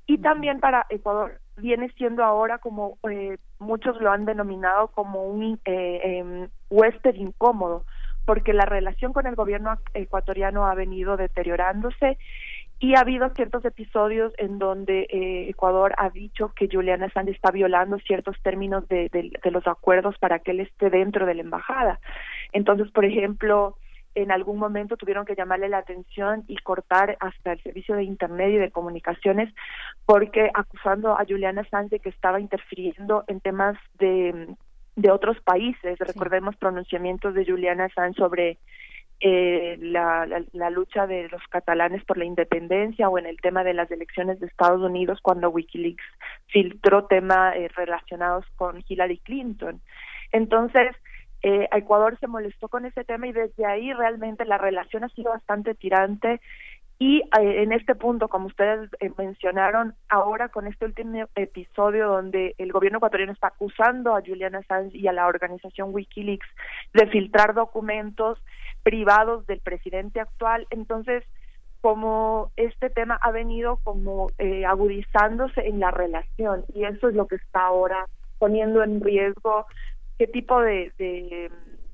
Y 0.06 0.18
también 0.18 0.60
para 0.60 0.86
Ecuador 0.90 1.40
viene 1.56 1.90
siendo 1.96 2.24
ahora 2.24 2.58
como 2.58 2.98
eh, 3.10 3.38
muchos 3.58 4.00
lo 4.00 4.10
han 4.10 4.24
denominado 4.24 4.88
como 4.88 5.24
un 5.24 5.58
eh, 5.64 6.00
eh, 6.04 6.48
huésped 6.70 7.14
incómodo, 7.14 7.84
porque 8.24 8.52
la 8.52 8.66
relación 8.66 9.12
con 9.12 9.26
el 9.26 9.34
gobierno 9.34 9.78
ecuatoriano 9.94 10.66
ha 10.66 10.74
venido 10.74 11.16
deteriorándose 11.16 12.18
y 12.78 12.94
ha 12.94 13.00
habido 13.00 13.30
ciertos 13.30 13.64
episodios 13.64 14.32
en 14.36 14.58
donde 14.58 15.06
eh, 15.08 15.48
Ecuador 15.48 15.94
ha 15.96 16.10
dicho 16.10 16.52
que 16.54 16.68
Julian 16.70 17.02
Assange 17.02 17.30
está 17.30 17.50
violando 17.50 17.98
ciertos 18.00 18.36
términos 18.42 18.86
de, 18.88 19.08
de, 19.08 19.30
de 19.42 19.50
los 19.50 19.66
acuerdos 19.66 20.18
para 20.18 20.40
que 20.40 20.50
él 20.50 20.60
esté 20.60 20.90
dentro 20.90 21.24
de 21.24 21.34
la 21.34 21.42
embajada. 21.42 22.00
Entonces, 22.52 22.90
por 22.90 23.06
ejemplo, 23.06 23.78
en 24.16 24.32
algún 24.32 24.58
momento 24.58 24.96
tuvieron 24.96 25.26
que 25.26 25.36
llamarle 25.36 25.68
la 25.68 25.78
atención 25.78 26.44
y 26.48 26.56
cortar 26.56 27.18
hasta 27.20 27.52
el 27.52 27.62
servicio 27.62 27.94
de 27.94 28.04
internet 28.04 28.50
y 28.50 28.56
de 28.56 28.70
comunicaciones 28.70 29.52
porque 30.06 30.50
acusando 30.54 31.12
a 31.12 31.24
Juliana 31.28 31.68
Sánchez 31.70 32.00
que 32.00 32.08
estaba 32.08 32.40
interfiriendo 32.40 33.24
en 33.28 33.40
temas 33.40 33.76
de, 33.98 34.48
de 34.96 35.10
otros 35.10 35.38
países. 35.42 35.98
Recordemos 35.98 36.56
pronunciamientos 36.56 37.34
de 37.34 37.44
Juliana 37.44 37.90
Sánchez 37.94 38.16
sobre 38.16 38.58
eh, 39.20 39.76
la, 39.80 40.26
la, 40.52 40.70
lucha 40.70 41.06
de 41.06 41.28
los 41.28 41.42
catalanes 41.48 42.04
por 42.04 42.16
la 42.16 42.24
independencia 42.24 43.08
o 43.08 43.18
en 43.18 43.26
el 43.26 43.38
tema 43.40 43.64
de 43.64 43.74
las 43.74 43.90
elecciones 43.90 44.40
de 44.40 44.46
Estados 44.46 44.82
Unidos 44.82 45.20
cuando 45.22 45.50
Wikileaks 45.50 46.04
filtró 46.46 47.04
temas 47.04 47.54
eh, 47.56 47.68
relacionados 47.76 48.46
con 48.56 48.82
Hillary 48.86 49.18
Clinton. 49.18 49.80
Entonces, 50.32 50.94
eh, 51.42 51.68
Ecuador 51.72 52.18
se 52.18 52.26
molestó 52.26 52.68
con 52.68 52.86
ese 52.86 53.04
tema 53.04 53.26
y 53.26 53.32
desde 53.32 53.66
ahí 53.66 53.92
realmente 53.92 54.44
la 54.44 54.58
relación 54.58 55.04
ha 55.04 55.08
sido 55.10 55.30
bastante 55.30 55.74
tirante. 55.74 56.40
Y 56.98 57.20
eh, 57.38 57.62
en 57.62 57.72
este 57.72 57.94
punto, 57.94 58.28
como 58.28 58.46
ustedes 58.46 58.88
eh, 59.00 59.10
mencionaron, 59.18 59.94
ahora 60.08 60.48
con 60.48 60.66
este 60.66 60.86
último 60.86 61.28
episodio 61.34 62.08
donde 62.08 62.54
el 62.56 62.72
gobierno 62.72 62.98
ecuatoriano 62.98 63.32
está 63.32 63.48
acusando 63.48 64.16
a 64.16 64.22
Julian 64.22 64.54
Assange 64.54 64.96
y 64.96 65.06
a 65.06 65.12
la 65.12 65.26
organización 65.26 65.92
Wikileaks 65.92 66.48
de 66.94 67.06
filtrar 67.08 67.52
documentos 67.52 68.38
privados 68.82 69.46
del 69.46 69.60
presidente 69.60 70.20
actual, 70.20 70.66
entonces 70.70 71.24
como 71.82 72.50
este 72.56 72.88
tema 72.88 73.18
ha 73.22 73.30
venido 73.30 73.78
como 73.84 74.30
eh, 74.38 74.64
agudizándose 74.64 75.68
en 75.68 75.80
la 75.80 75.90
relación 75.90 76.64
y 76.74 76.84
eso 76.84 77.08
es 77.08 77.14
lo 77.14 77.26
que 77.26 77.36
está 77.36 77.66
ahora 77.66 78.06
poniendo 78.38 78.82
en 78.82 79.00
riesgo 79.00 79.66
qué 80.18 80.26
tipo 80.26 80.60
de, 80.60 80.92
de, 80.98 81.50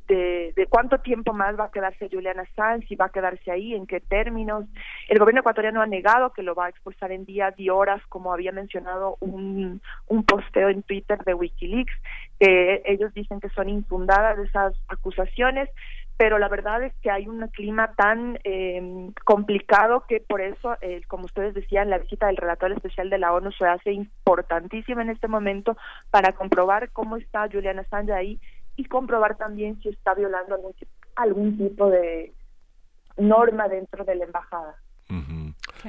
de, 0.08 0.66
cuánto 0.68 0.98
tiempo 0.98 1.32
más 1.32 1.58
va 1.58 1.64
a 1.64 1.70
quedarse 1.70 2.08
Julian 2.10 2.40
Assange, 2.40 2.86
si 2.86 2.96
va 2.96 3.06
a 3.06 3.10
quedarse 3.10 3.50
ahí, 3.50 3.74
en 3.74 3.86
qué 3.86 4.00
términos. 4.00 4.64
El 5.08 5.18
gobierno 5.18 5.40
ecuatoriano 5.40 5.80
ha 5.80 5.86
negado 5.86 6.32
que 6.32 6.42
lo 6.42 6.54
va 6.54 6.66
a 6.66 6.68
expulsar 6.68 7.12
en 7.12 7.24
días 7.24 7.54
y 7.58 7.70
horas, 7.70 8.02
como 8.08 8.32
había 8.32 8.52
mencionado 8.52 9.16
un, 9.20 9.80
un 10.08 10.24
posteo 10.24 10.68
en 10.68 10.82
Twitter 10.82 11.18
de 11.24 11.34
Wikileaks, 11.34 11.94
que 12.38 12.82
ellos 12.84 13.12
dicen 13.14 13.40
que 13.40 13.48
son 13.50 13.68
infundadas 13.68 14.38
esas 14.38 14.74
acusaciones 14.88 15.68
pero 16.16 16.38
la 16.38 16.48
verdad 16.48 16.82
es 16.82 16.94
que 17.02 17.10
hay 17.10 17.26
un 17.26 17.46
clima 17.48 17.94
tan 17.94 18.38
eh, 18.44 19.10
complicado 19.24 20.04
que 20.08 20.20
por 20.20 20.40
eso, 20.40 20.76
eh, 20.80 21.02
como 21.08 21.24
ustedes 21.24 21.54
decían, 21.54 21.90
la 21.90 21.98
visita 21.98 22.26
del 22.26 22.36
relator 22.36 22.72
especial 22.72 23.10
de 23.10 23.18
la 23.18 23.32
ONU 23.32 23.50
se 23.52 23.66
hace 23.66 23.92
importantísima 23.92 25.02
en 25.02 25.10
este 25.10 25.28
momento 25.28 25.76
para 26.10 26.32
comprobar 26.32 26.90
cómo 26.90 27.16
está 27.16 27.48
Julian 27.50 27.80
Assange 27.80 28.12
ahí 28.12 28.40
y 28.76 28.84
comprobar 28.84 29.36
también 29.36 29.80
si 29.82 29.88
está 29.88 30.14
violando 30.14 30.54
algún, 30.54 30.74
algún 31.16 31.58
tipo 31.58 31.90
de 31.90 32.32
norma 33.16 33.68
dentro 33.68 34.04
de 34.04 34.14
la 34.14 34.24
embajada. 34.24 34.76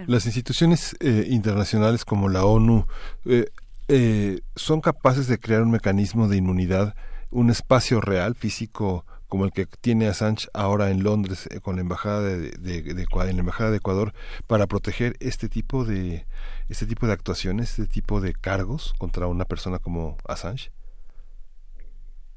Las 0.07 0.25
instituciones 0.25 0.97
eh, 0.99 1.27
internacionales 1.29 2.03
como 2.03 2.27
la 2.27 2.45
ONU 2.45 2.85
eh, 3.25 3.45
eh, 3.87 4.41
son 4.55 4.81
capaces 4.81 5.27
de 5.27 5.37
crear 5.37 5.61
un 5.61 5.71
mecanismo 5.71 6.27
de 6.27 6.37
inmunidad, 6.37 6.95
un 7.31 7.49
espacio 7.49 8.01
real, 8.01 8.35
físico, 8.35 9.05
como 9.33 9.45
el 9.45 9.51
que 9.51 9.65
tiene 9.65 10.05
Assange 10.05 10.47
ahora 10.53 10.91
en 10.91 11.03
Londres 11.03 11.47
eh, 11.47 11.59
con 11.59 11.77
la 11.77 11.81
embajada 11.81 12.21
de, 12.21 12.51
la 12.61 13.29
embajada 13.31 13.71
de 13.71 13.77
Ecuador 13.77 14.13
para 14.45 14.67
proteger 14.67 15.15
este 15.21 15.49
tipo 15.49 15.85
de 15.85 16.27
este 16.69 16.85
tipo 16.85 17.07
de 17.07 17.13
actuaciones, 17.13 17.79
este 17.79 17.91
tipo 17.91 18.21
de 18.21 18.33
cargos 18.33 18.93
contra 18.99 19.25
una 19.25 19.45
persona 19.45 19.79
como 19.79 20.17
Assange? 20.27 20.69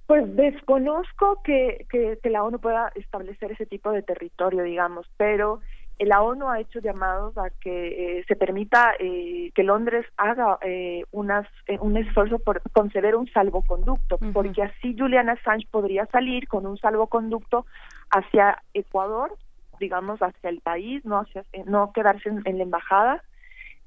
Pues 0.07 0.25
desconozco 0.37 1.43
que, 1.45 1.85
que, 1.91 2.19
que 2.23 2.31
la 2.31 2.43
ONU 2.43 2.61
pueda 2.61 2.91
establecer 2.95 3.53
ese 3.53 3.67
tipo 3.67 3.91
de 3.91 4.03
territorio, 4.03 4.63
digamos, 4.63 5.07
pero 5.19 5.61
la 6.05 6.23
ONU 6.23 6.49
ha 6.49 6.61
hecho 6.61 6.81
llamados 6.81 7.37
a 7.39 7.49
que 7.49 8.19
eh, 8.19 8.25
se 8.29 8.37
permita 8.37 8.93
eh, 8.99 9.51
que 9.55 9.63
Londres 9.63 10.05
haga 10.19 10.59
eh, 10.61 11.05
unas, 11.11 11.47
eh, 11.67 11.79
un 11.81 11.97
esfuerzo 11.97 12.39
por 12.39 12.61
conceder 12.73 13.17
un 13.17 13.27
salvoconducto, 13.33 14.19
porque 14.35 14.63
así 14.63 14.95
Julian 14.99 15.31
Assange 15.31 15.67
podría 15.71 16.05
salir 16.07 16.49
con 16.49 16.67
un 16.67 16.77
salvoconducto 16.77 17.65
hacia 18.11 18.63
Ecuador, 18.75 19.37
digamos 19.81 20.21
hacia 20.21 20.51
el 20.51 20.61
país, 20.61 21.03
no 21.07 21.21
hacia, 21.21 21.45
no 21.65 21.93
quedarse 21.93 22.29
en, 22.29 22.59
la 22.59 22.65
embajada, 22.65 23.23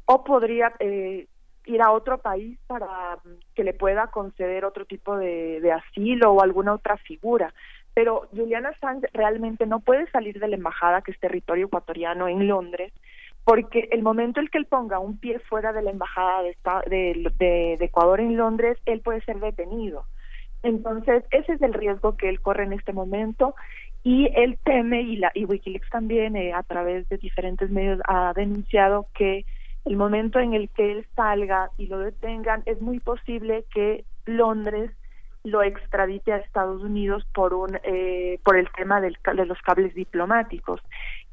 o 0.06 0.24
podría 0.24 0.74
ir 0.80 1.82
a 1.84 1.92
otro 1.92 2.18
país 2.18 2.58
para 2.66 3.20
que 3.54 3.64
le 3.64 3.76
pueda 3.76 4.08
conceder 4.08 4.66
otro 4.66 4.86
tipo 4.86 5.16
de, 5.16 5.62
de 5.62 5.72
asilo 5.72 6.32
o 6.32 6.42
alguna 6.42 6.74
otra 6.74 6.98
figura 6.98 7.54
pero 8.00 8.30
Julian 8.34 8.66
Assange 8.66 9.10
realmente 9.12 9.66
no 9.66 9.82
puede 9.82 10.10
salir 10.12 10.40
de 10.40 10.48
la 10.48 10.56
embajada, 10.56 11.02
que 11.02 11.12
es 11.12 11.20
territorio 11.20 11.66
ecuatoriano 11.66 12.30
en 12.30 12.48
Londres, 12.48 12.94
porque 13.44 13.90
el 13.92 14.04
momento 14.04 14.40
en 14.40 14.48
que 14.48 14.58
él 14.58 14.68
ponga 14.68 15.00
un 15.00 15.18
pie 15.18 15.40
fuera 15.40 15.74
de 15.74 15.82
la 15.82 15.92
embajada 15.92 16.44
de, 16.44 17.30
de, 17.38 17.74
Ecuador 17.82 18.22
en 18.22 18.38
Londres, 18.38 18.78
él 18.86 19.02
puede 19.02 19.20
ser 19.26 19.42
detenido. 19.42 20.06
Entonces, 20.64 21.26
ese 21.32 21.52
es 21.52 21.62
el 21.62 21.74
riesgo 21.74 22.16
que 22.16 22.30
él 22.30 22.40
corre 22.40 22.64
en 22.64 22.72
este 22.72 22.94
momento 22.94 23.54
y 24.02 24.30
él 24.34 24.58
teme, 24.64 25.02
y, 25.02 25.18
la, 25.18 25.34
y 25.36 25.44
Wikileaks 25.44 25.90
también 25.90 26.38
eh, 26.38 26.54
a 26.54 26.64
través 26.64 27.10
de 27.10 27.18
diferentes 27.18 27.70
medios 27.70 28.00
ha 28.08 28.32
denunciado 28.34 29.08
que 29.14 29.44
el 29.84 29.98
momento 29.98 30.40
en 30.40 30.54
el 30.54 30.70
que 30.70 30.90
él 30.90 31.06
salga 31.18 31.70
y 31.78 31.88
lo 31.88 32.00
detengan, 32.00 32.64
es 32.66 32.80
muy 32.80 33.02
posible 33.02 33.66
que 33.74 34.06
Londres 34.26 34.90
lo 35.44 35.64
extradite 35.64 36.34
a 36.34 36.38
Estados 36.38 36.82
Unidos 36.82 37.26
por 37.34 37.54
un 37.54 37.80
eh, 37.84 38.40
por 38.44 38.58
el 38.58 38.68
tema 38.76 39.00
del, 39.02 39.18
de 39.36 39.46
los 39.46 39.60
cables 39.62 39.94
diplomáticos. 39.96 40.82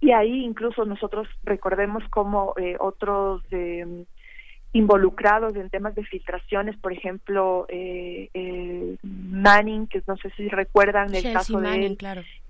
Y 0.00 0.12
ahí 0.12 0.44
incluso 0.44 0.84
nosotros 0.84 1.26
recordemos 1.44 2.04
como 2.10 2.54
eh, 2.56 2.76
otros 2.78 3.42
eh, 3.50 4.04
involucrados 4.76 5.56
en 5.56 5.70
temas 5.70 5.94
de 5.94 6.04
filtraciones, 6.04 6.76
por 6.76 6.92
ejemplo, 6.92 7.66
eh, 7.70 8.28
eh, 8.34 8.96
Manning, 9.02 9.86
que 9.86 10.02
no 10.06 10.16
sé 10.18 10.30
si 10.36 10.48
recuerdan 10.48 11.14
el 11.14 11.32
caso 11.32 11.60
de 11.60 11.86
él, 11.86 11.98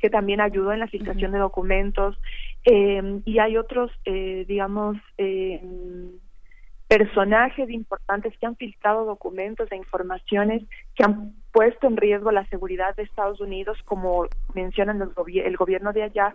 que 0.01 0.11
también 0.11 0.41
ayudó 0.41 0.73
en 0.73 0.81
la 0.81 0.89
filtración 0.89 1.31
de 1.31 1.39
documentos, 1.39 2.19
eh, 2.65 3.21
y 3.25 3.39
hay 3.39 3.57
otros, 3.57 3.93
eh, 4.05 4.45
digamos, 4.49 4.97
eh, 5.19 5.61
personajes 6.89 7.71
importantes 7.71 8.37
que 8.39 8.47
han 8.47 8.57
filtrado 8.57 9.05
documentos 9.05 9.71
e 9.71 9.77
informaciones 9.77 10.65
que 10.97 11.05
han 11.05 11.33
puesto 11.57 11.87
en 11.87 11.97
riesgo 11.97 12.31
la 12.33 12.45
seguridad 12.49 12.95
de 12.97 13.05
Estados 13.05 13.41
Unidos, 13.41 13.79
como 13.87 14.27
mencionan 14.53 15.01
el, 15.01 15.39
el 15.39 15.57
gobierno 15.57 15.95
de 15.95 16.03
allá, 16.03 16.35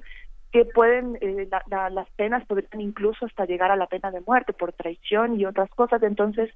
que 0.52 0.66
pueden, 0.66 1.16
eh, 1.22 1.48
las 1.70 2.10
penas 2.16 2.44
podrían 2.48 2.82
incluso 2.82 3.28
hasta 3.28 3.46
llegar 3.46 3.70
a 3.70 3.76
la 3.76 3.86
pena 3.86 4.10
de 4.10 4.22
muerte 4.22 4.52
por 4.52 4.74
traición 4.74 5.40
y 5.40 5.46
otras 5.46 5.70
cosas. 5.70 6.02
Entonces, 6.02 6.50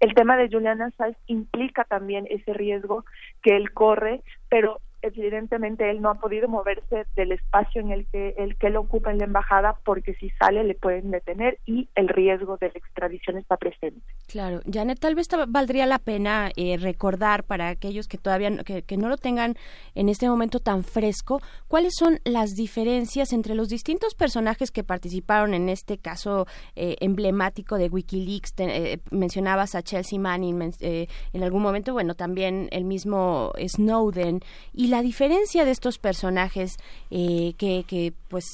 el 0.00 0.14
tema 0.14 0.38
de 0.38 0.48
Julian 0.48 0.80
Assange 0.80 1.18
implica 1.26 1.84
también 1.84 2.26
ese 2.30 2.54
riesgo 2.54 3.04
que 3.42 3.54
él 3.54 3.70
corre, 3.72 4.22
pero 4.48 4.80
evidentemente 5.06 5.90
él 5.90 6.00
no 6.00 6.10
ha 6.10 6.14
podido 6.14 6.48
moverse 6.48 7.06
del 7.16 7.32
espacio 7.32 7.80
en 7.80 7.90
el 7.90 8.06
que 8.06 8.34
el 8.36 8.56
que 8.56 8.68
él 8.68 8.76
ocupa 8.76 9.10
en 9.10 9.18
la 9.18 9.24
embajada 9.24 9.76
porque 9.84 10.14
si 10.14 10.30
sale 10.30 10.64
le 10.64 10.74
pueden 10.74 11.10
detener 11.10 11.58
y 11.66 11.88
el 11.94 12.08
riesgo 12.08 12.56
de 12.58 12.68
la 12.68 12.74
extradición 12.74 13.38
está 13.38 13.56
presente. 13.56 14.00
Claro, 14.28 14.60
Janet, 14.70 14.98
tal 14.98 15.14
vez 15.14 15.28
valdría 15.48 15.86
la 15.86 15.98
pena 15.98 16.50
eh, 16.56 16.76
recordar 16.78 17.44
para 17.44 17.68
aquellos 17.68 18.08
que 18.08 18.18
todavía 18.18 18.50
no, 18.50 18.64
que, 18.64 18.96
no 18.96 19.08
lo 19.08 19.16
tengan 19.16 19.56
en 19.94 20.08
este 20.08 20.28
momento 20.28 20.60
tan 20.60 20.84
fresco, 20.84 21.40
cuáles 21.68 21.94
son 21.96 22.20
las 22.24 22.54
diferencias 22.54 23.32
entre 23.32 23.54
los 23.54 23.68
distintos 23.68 24.14
personajes 24.14 24.70
que 24.70 24.84
participaron 24.84 25.54
en 25.54 25.68
este 25.68 25.98
caso 25.98 26.46
eh, 26.74 26.96
emblemático 27.00 27.76
de 27.76 27.88
WikiLeaks. 27.88 28.54
Eh, 28.58 28.98
mencionabas 29.10 29.74
a 29.74 29.82
Chelsea 29.82 30.18
Manning 30.18 30.72
en 30.80 31.42
algún 31.42 31.62
momento, 31.62 31.92
bueno, 31.92 32.14
también 32.14 32.68
el 32.72 32.84
mismo 32.84 33.52
Snowden 33.58 34.40
y 34.72 34.88
la 34.88 34.95
diferencia 35.02 35.64
de 35.64 35.70
estos 35.70 35.98
personajes 35.98 36.76
que, 37.10 37.84
que 37.86 38.12
pues 38.28 38.44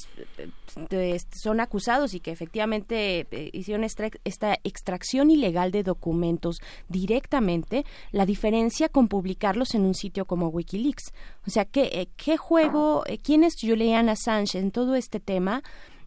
son 1.42 1.60
acusados 1.60 2.14
y 2.14 2.20
que 2.20 2.30
efectivamente 2.30 3.26
hicieron 3.52 3.84
esta, 3.84 4.58
extracción 4.64 5.30
ilegal 5.30 5.70
de 5.70 5.82
documentos 5.82 6.58
directamente, 6.88 7.84
la 8.10 8.26
diferencia 8.26 8.88
con 8.88 9.08
publicarlos 9.08 9.74
en 9.74 9.82
un 9.82 9.94
sitio 9.94 10.24
como 10.24 10.48
Wikileaks. 10.48 11.12
O 11.46 11.50
sea, 11.50 11.64
¿qué, 11.64 11.90
eh, 11.92 12.08
qué 12.16 12.36
juego, 12.36 13.04
eh, 13.06 13.18
quién 13.18 13.44
es 13.44 13.54
Julian 13.60 14.08
Assange 14.08 14.58
en 14.58 14.70
todo 14.70 14.94
este 14.94 15.20
tema 15.20 15.62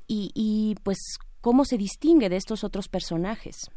y, 0.08 0.32
y 0.34 0.76
pues 0.84 0.98
cómo 1.42 1.66
se 1.66 1.78
distingue 1.78 2.30
de 2.30 2.38
estos 2.38 2.64
otros 2.64 2.88
personajes? 2.88 3.70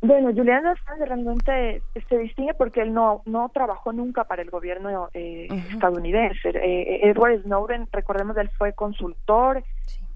Bueno, 0.00 0.32
Julian 0.32 0.64
Assange 0.64 1.06
realmente 1.06 1.82
se 2.08 2.18
distingue 2.18 2.54
porque 2.54 2.82
él 2.82 2.94
no 2.94 3.22
no 3.26 3.48
trabajó 3.48 3.92
nunca 3.92 4.24
para 4.24 4.42
el 4.42 4.50
gobierno 4.50 5.08
eh, 5.12 5.48
estadounidense. 5.72 6.52
Edward 6.54 7.42
Snowden, 7.42 7.88
recordemos, 7.90 8.36
él 8.36 8.48
fue 8.56 8.72
consultor 8.74 9.64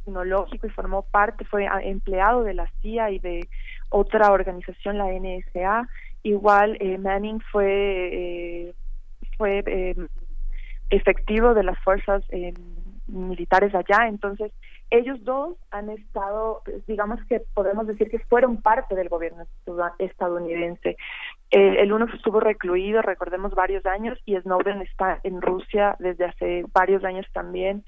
tecnológico 0.04 0.66
y 0.66 0.70
formó 0.70 1.02
parte, 1.02 1.44
fue 1.44 1.66
ah, 1.66 1.80
empleado 1.82 2.42
de 2.42 2.54
la 2.54 2.70
CIA 2.80 3.10
y 3.10 3.18
de 3.18 3.48
otra 3.88 4.32
organización, 4.32 4.98
la 4.98 5.06
NSA. 5.06 5.88
Igual 6.22 6.76
eh, 6.80 6.98
Manning 6.98 7.40
fue, 7.40 7.68
eh, 8.12 8.74
fue 9.36 9.62
eh, 9.66 9.96
efectivo 10.90 11.54
de 11.54 11.64
las 11.64 11.78
fuerzas 11.80 12.22
militares 13.06 13.74
allá, 13.74 14.08
entonces 14.08 14.52
ellos 14.92 15.24
dos 15.24 15.56
han 15.70 15.88
estado, 15.90 16.60
pues, 16.64 16.86
digamos 16.86 17.18
que 17.24 17.40
podemos 17.54 17.86
decir 17.86 18.10
que 18.10 18.18
fueron 18.18 18.60
parte 18.60 18.94
del 18.94 19.08
gobierno 19.08 19.44
estadounidense. 19.98 20.96
el 21.50 21.92
uno 21.92 22.06
estuvo 22.12 22.40
recluido, 22.40 23.02
recordemos, 23.02 23.54
varios 23.54 23.84
años 23.86 24.18
y 24.26 24.38
Snowden 24.38 24.82
está 24.82 25.18
en 25.22 25.40
Rusia 25.40 25.96
desde 25.98 26.26
hace 26.26 26.64
varios 26.72 27.04
años 27.04 27.26
también. 27.32 27.84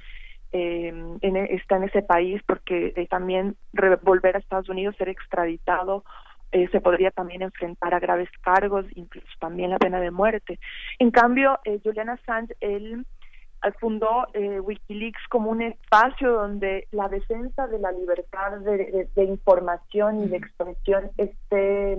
Em, 0.52 1.18
en, 1.20 1.36
e, 1.36 1.54
está 1.56 1.76
en 1.76 1.82
ese 1.82 2.02
país 2.02 2.40
porque 2.46 2.92
eh, 2.94 3.06
también 3.08 3.56
volver 4.02 4.36
a 4.36 4.38
Estados 4.38 4.68
Unidos, 4.68 4.94
ser 4.96 5.08
extraditado, 5.08 6.04
eh, 6.52 6.68
se 6.70 6.80
podría 6.80 7.10
también 7.10 7.42
enfrentar 7.42 7.92
a 7.92 7.98
graves 7.98 8.28
cargos, 8.40 8.86
incluso 8.94 9.26
también 9.40 9.70
la 9.70 9.78
pena 9.78 9.98
de 9.98 10.12
muerte. 10.12 10.60
En 11.00 11.10
cambio, 11.10 11.58
eh, 11.64 11.80
Julian 11.82 12.08
Assange, 12.08 12.54
él 12.60 13.04
fundó 13.72 14.26
Wikileaks 14.34 15.28
como 15.28 15.50
un 15.50 15.62
espacio 15.62 16.32
donde 16.32 16.86
la 16.92 17.08
defensa 17.08 17.66
de 17.66 17.78
la 17.78 17.92
libertad 17.92 18.58
de, 18.58 19.24
información 19.24 20.24
y 20.24 20.28
de 20.28 20.36
expresión 20.36 21.10
esté, 21.16 21.96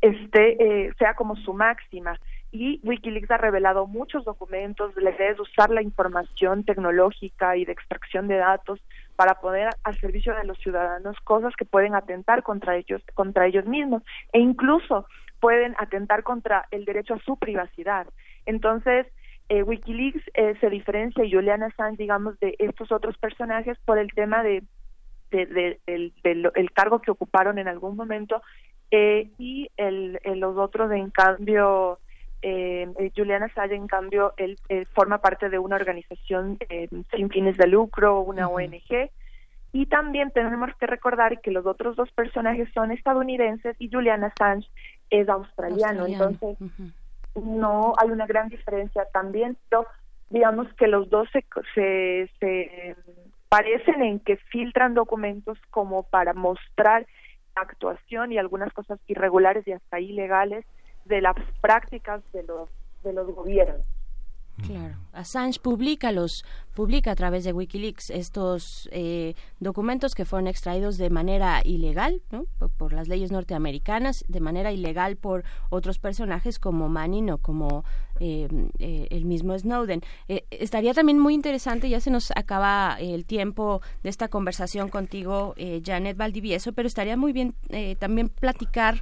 esté 0.00 0.92
sea 0.98 1.14
como 1.14 1.36
su 1.36 1.54
máxima 1.54 2.18
y 2.52 2.80
Wikileaks 2.84 3.30
ha 3.30 3.38
revelado 3.38 3.86
muchos 3.86 4.26
documentos, 4.26 4.94
la 4.96 5.10
idea 5.10 5.30
es 5.30 5.40
usar 5.40 5.70
la 5.70 5.80
información 5.80 6.64
tecnológica 6.64 7.56
y 7.56 7.64
de 7.64 7.72
extracción 7.72 8.28
de 8.28 8.36
datos 8.36 8.78
para 9.16 9.40
poner 9.40 9.70
al 9.84 9.98
servicio 9.98 10.34
de 10.34 10.44
los 10.44 10.58
ciudadanos 10.58 11.16
cosas 11.24 11.54
que 11.56 11.64
pueden 11.64 11.94
atentar 11.94 12.42
contra 12.42 12.76
ellos, 12.76 13.02
contra 13.14 13.46
ellos 13.46 13.64
mismos 13.64 14.02
e 14.32 14.40
incluso 14.40 15.06
pueden 15.40 15.74
atentar 15.78 16.22
contra 16.24 16.66
el 16.70 16.84
derecho 16.84 17.14
a 17.14 17.20
su 17.20 17.38
privacidad. 17.38 18.06
Entonces, 18.44 19.06
eh, 19.48 19.62
Wikileaks 19.62 20.22
eh, 20.34 20.54
se 20.60 20.70
diferencia 20.70 21.24
y 21.24 21.32
Julian 21.32 21.62
Assange, 21.62 21.96
digamos, 21.98 22.38
de 22.40 22.54
estos 22.58 22.90
otros 22.92 23.16
personajes 23.18 23.78
por 23.84 23.98
el 23.98 24.12
tema 24.12 24.42
de, 24.42 24.62
de, 25.30 25.80
el 25.86 26.72
cargo 26.72 27.00
que 27.00 27.10
ocuparon 27.10 27.58
en 27.58 27.68
algún 27.68 27.96
momento 27.96 28.42
eh, 28.92 29.30
y 29.38 29.70
el, 29.78 30.20
los 30.36 30.56
otros, 30.58 30.92
en 30.92 31.10
cambio, 31.10 31.98
eh, 32.42 32.86
eh, 32.98 33.10
Juliana 33.16 33.46
Assange, 33.46 33.74
en 33.74 33.86
cambio, 33.86 34.34
él, 34.36 34.58
forma 34.92 35.18
parte 35.18 35.48
de 35.48 35.58
una 35.58 35.76
organización 35.76 36.58
eh, 36.68 36.88
sin 37.16 37.30
fines 37.30 37.56
de 37.56 37.66
lucro, 37.66 38.20
una 38.20 38.48
ONG. 38.48 39.10
Y 39.72 39.86
también 39.86 40.30
tenemos 40.30 40.68
que 40.78 40.86
recordar 40.86 41.40
que 41.40 41.50
los 41.50 41.64
otros 41.64 41.96
dos 41.96 42.10
personajes 42.12 42.68
son 42.74 42.92
estadounidenses 42.92 43.74
y 43.78 43.88
Julian 43.90 44.24
Assange 44.24 44.68
es 45.08 45.26
australiano. 45.30 46.06
Entonces, 46.06 46.58
no 47.34 47.94
hay 47.98 48.10
una 48.10 48.26
gran 48.26 48.48
diferencia 48.48 49.06
también, 49.12 49.56
pero 49.68 49.86
digamos 50.30 50.66
que 50.74 50.86
los 50.86 51.08
dos 51.10 51.28
se, 51.32 51.44
se, 51.74 52.30
se 52.40 52.96
parecen 53.48 54.02
en 54.02 54.20
que 54.20 54.36
filtran 54.36 54.94
documentos 54.94 55.58
como 55.70 56.04
para 56.04 56.32
mostrar 56.32 57.06
actuación 57.54 58.32
y 58.32 58.38
algunas 58.38 58.72
cosas 58.72 58.98
irregulares 59.06 59.66
y 59.66 59.72
hasta 59.72 60.00
ilegales 60.00 60.64
de 61.04 61.20
las 61.20 61.36
prácticas 61.60 62.22
de 62.32 62.44
los, 62.44 62.70
de 63.02 63.12
los 63.12 63.26
gobiernos. 63.34 63.84
Claro. 64.66 64.96
Assange 65.12 65.60
publica 65.60 66.12
los 66.12 66.44
publica 66.72 67.12
a 67.12 67.14
través 67.14 67.44
de 67.44 67.52
WikiLeaks 67.52 68.10
estos 68.10 68.88
eh, 68.92 69.34
documentos 69.60 70.14
que 70.14 70.24
fueron 70.24 70.48
extraídos 70.48 70.96
de 70.96 71.10
manera 71.10 71.60
ilegal, 71.64 72.22
¿no? 72.30 72.46
por, 72.78 72.92
las 72.92 73.08
leyes 73.08 73.30
norteamericanas, 73.30 74.24
de 74.28 74.40
manera 74.40 74.72
ilegal 74.72 75.16
por 75.16 75.44
otros 75.70 75.98
personajes 75.98 76.58
como 76.58 76.88
Manning 76.88 77.30
o 77.30 77.38
como 77.38 77.84
eh, 78.20 78.48
eh, 78.78 79.08
el 79.10 79.24
mismo 79.24 79.58
Snowden. 79.58 80.02
estaría 80.50 80.94
también 80.94 81.18
muy 81.18 81.34
interesante, 81.34 81.88
ya 81.88 82.00
se 82.00 82.10
nos 82.10 82.30
acaba 82.34 82.96
el 83.00 83.24
tiempo 83.24 83.80
de 84.02 84.10
esta 84.10 84.28
conversación 84.28 84.88
contigo, 84.88 85.54
Janet 85.84 86.16
Valdivieso, 86.16 86.72
pero 86.72 86.86
estaría 86.86 87.16
muy 87.16 87.32
bien 87.32 87.54
también 87.98 88.28
platicar, 88.28 89.00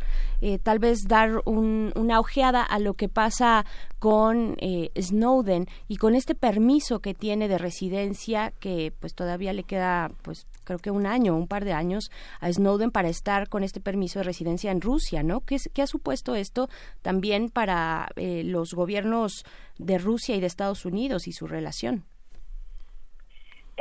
tal 0.62 0.78
vez 0.78 1.06
dar 1.06 1.42
una 1.44 2.20
ojeada 2.20 2.62
a 2.62 2.78
lo 2.78 2.94
que 2.94 3.08
pasa 3.08 3.66
con 3.98 4.56
Snowden 4.98 5.66
y 5.88 5.96
con 5.96 6.14
este 6.14 6.34
permiso 6.34 7.00
que 7.00 7.14
tiene 7.14 7.48
de 7.48 7.58
residencia 7.60 8.52
que 8.58 8.92
pues 8.98 9.14
todavía 9.14 9.52
le 9.52 9.62
queda 9.62 10.10
pues 10.22 10.46
creo 10.64 10.78
que 10.78 10.90
un 10.90 11.06
año, 11.06 11.36
un 11.36 11.48
par 11.48 11.64
de 11.64 11.72
años 11.72 12.10
a 12.40 12.52
Snowden 12.52 12.90
para 12.90 13.08
estar 13.08 13.48
con 13.48 13.62
este 13.62 13.80
permiso 13.80 14.20
de 14.20 14.24
residencia 14.24 14.70
en 14.70 14.80
Rusia, 14.80 15.22
¿no? 15.22 15.40
¿Qué, 15.40 15.56
qué 15.72 15.82
ha 15.82 15.86
supuesto 15.86 16.34
esto 16.34 16.68
también 17.02 17.50
para 17.50 18.08
eh, 18.16 18.42
los 18.44 18.74
gobiernos 18.74 19.44
de 19.78 19.98
Rusia 19.98 20.36
y 20.36 20.40
de 20.40 20.46
Estados 20.46 20.84
Unidos 20.84 21.26
y 21.26 21.32
su 21.32 21.46
relación? 21.46 22.04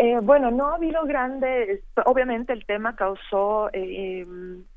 Eh, 0.01 0.17
bueno, 0.23 0.49
no 0.49 0.69
ha 0.69 0.75
habido 0.75 1.03
grandes, 1.03 1.81
obviamente 2.05 2.53
el 2.53 2.65
tema 2.65 2.95
causó 2.95 3.69
eh, 3.73 4.25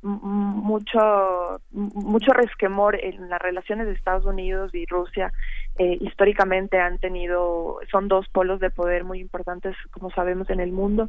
mucho 0.02 1.60
mucho 1.70 2.32
resquemor 2.32 2.98
en 3.00 3.30
las 3.30 3.40
relaciones 3.40 3.86
de 3.86 3.92
Estados 3.92 4.24
Unidos 4.24 4.74
y 4.74 4.84
Rusia. 4.86 5.32
Eh, 5.78 5.96
históricamente 6.00 6.78
han 6.78 6.98
tenido, 6.98 7.78
son 7.90 8.06
dos 8.06 8.28
polos 8.28 8.60
de 8.60 8.70
poder 8.70 9.04
muy 9.04 9.20
importantes, 9.20 9.74
como 9.90 10.10
sabemos, 10.10 10.50
en 10.50 10.60
el 10.60 10.70
mundo. 10.70 11.08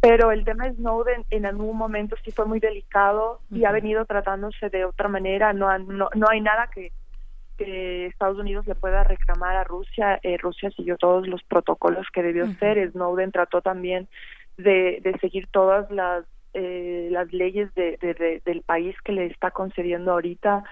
Pero 0.00 0.30
el 0.30 0.44
tema 0.44 0.68
de 0.68 0.74
Snowden 0.74 1.24
en 1.30 1.44
algún 1.44 1.76
momento 1.76 2.16
sí 2.24 2.30
fue 2.30 2.46
muy 2.46 2.60
delicado 2.60 3.40
y 3.50 3.64
ha 3.64 3.72
venido 3.72 4.04
tratándose 4.04 4.70
de 4.70 4.84
otra 4.84 5.08
manera. 5.08 5.52
No, 5.52 5.76
no, 5.78 6.08
no 6.14 6.26
hay 6.28 6.40
nada 6.40 6.68
que 6.72 6.92
que 7.56 8.04
Estados 8.06 8.38
Unidos 8.38 8.66
le 8.66 8.74
pueda 8.74 9.02
reclamar 9.02 9.56
a 9.56 9.64
Rusia. 9.64 10.20
Eh, 10.22 10.36
Rusia 10.36 10.70
siguió 10.72 10.96
todos 10.98 11.26
los 11.26 11.42
protocolos 11.44 12.06
que 12.12 12.22
debió 12.22 12.46
ser. 12.54 12.90
Snowden 12.92 13.32
trató 13.32 13.62
también 13.62 14.08
de, 14.58 15.00
de 15.02 15.18
seguir 15.20 15.48
todas 15.50 15.90
las 15.90 16.24
eh, 16.58 17.08
las 17.10 17.30
leyes 17.34 17.74
de, 17.74 17.98
del 18.44 18.62
país 18.62 18.96
que 19.04 19.12
le 19.12 19.26
está 19.26 19.50
concediendo 19.50 20.12
ahorita 20.12 20.64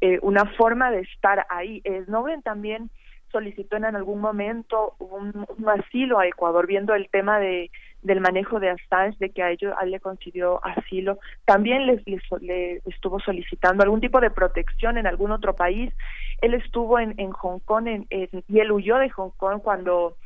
eh, 0.00 0.18
una 0.22 0.46
forma 0.56 0.90
de 0.90 1.00
estar 1.00 1.46
ahí. 1.48 1.82
Snowden 2.06 2.42
también 2.42 2.90
solicitó 3.30 3.76
en 3.76 3.84
algún 3.84 4.20
momento 4.20 4.94
un, 4.98 5.46
asilo 5.66 6.18
a 6.18 6.26
Ecuador, 6.26 6.66
viendo 6.66 6.94
el 6.94 7.08
tema 7.10 7.38
de 7.38 7.70
del 8.00 8.20
manejo 8.20 8.60
de 8.60 8.70
Assange, 8.70 9.18
de 9.18 9.30
que 9.30 9.42
a 9.42 9.50
ellos 9.50 9.74
le 9.84 9.98
concedió 9.98 10.64
asilo, 10.64 11.18
también 11.44 11.84
les, 11.86 12.00
le 12.40 12.80
estuvo 12.86 13.18
solicitando 13.18 13.82
algún 13.82 14.00
tipo 14.00 14.20
de 14.20 14.30
protección 14.30 14.98
en 14.98 15.08
algún 15.08 15.32
otro 15.32 15.56
país. 15.56 15.92
Él 16.40 16.54
estuvo 16.54 17.00
en, 17.00 17.14
en 17.18 17.32
Hong 17.32 17.58
Kong 17.58 17.88
en, 17.88 18.06
y 18.46 18.60
él 18.60 18.70
huyó 18.70 18.98
de 18.98 19.10
Hong 19.10 19.32
Kong 19.36 19.60
cuando 19.60 20.16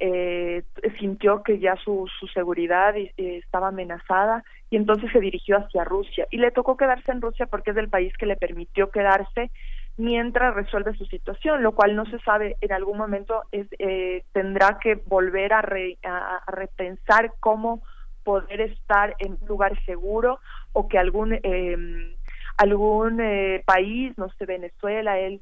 eh, 0.00 0.62
sintió 0.98 1.42
que 1.42 1.58
ya 1.58 1.76
su, 1.76 2.08
su 2.18 2.26
seguridad 2.28 2.96
eh, 2.96 3.12
estaba 3.16 3.68
amenazada 3.68 4.44
y 4.70 4.76
entonces 4.76 5.10
se 5.12 5.20
dirigió 5.20 5.58
hacia 5.58 5.84
Rusia. 5.84 6.26
Y 6.30 6.38
le 6.38 6.50
tocó 6.50 6.76
quedarse 6.76 7.10
en 7.10 7.20
Rusia 7.20 7.46
porque 7.46 7.70
es 7.70 7.76
el 7.76 7.88
país 7.88 8.12
que 8.16 8.26
le 8.26 8.36
permitió 8.36 8.90
quedarse 8.90 9.50
mientras 9.96 10.54
resuelve 10.54 10.94
su 10.94 11.04
situación, 11.06 11.62
lo 11.62 11.72
cual 11.72 11.96
no 11.96 12.06
se 12.06 12.18
sabe 12.20 12.56
en 12.60 12.72
algún 12.72 12.98
momento 12.98 13.42
es, 13.50 13.66
eh, 13.78 14.22
tendrá 14.32 14.78
que 14.80 14.94
volver 14.94 15.52
a, 15.52 15.58
a, 15.60 16.42
repensar 16.46 17.32
cómo 17.40 17.82
poder 18.22 18.60
estar 18.60 19.16
en 19.18 19.38
un 19.40 19.48
lugar 19.48 19.72
seguro 19.84 20.38
o 20.72 20.86
que 20.86 20.98
algún 20.98 21.32
eh, 21.42 22.16
algún 22.58 23.20
eh, 23.20 23.62
país, 23.64 24.12
no 24.18 24.28
sé, 24.30 24.44
Venezuela, 24.44 25.18
él 25.18 25.40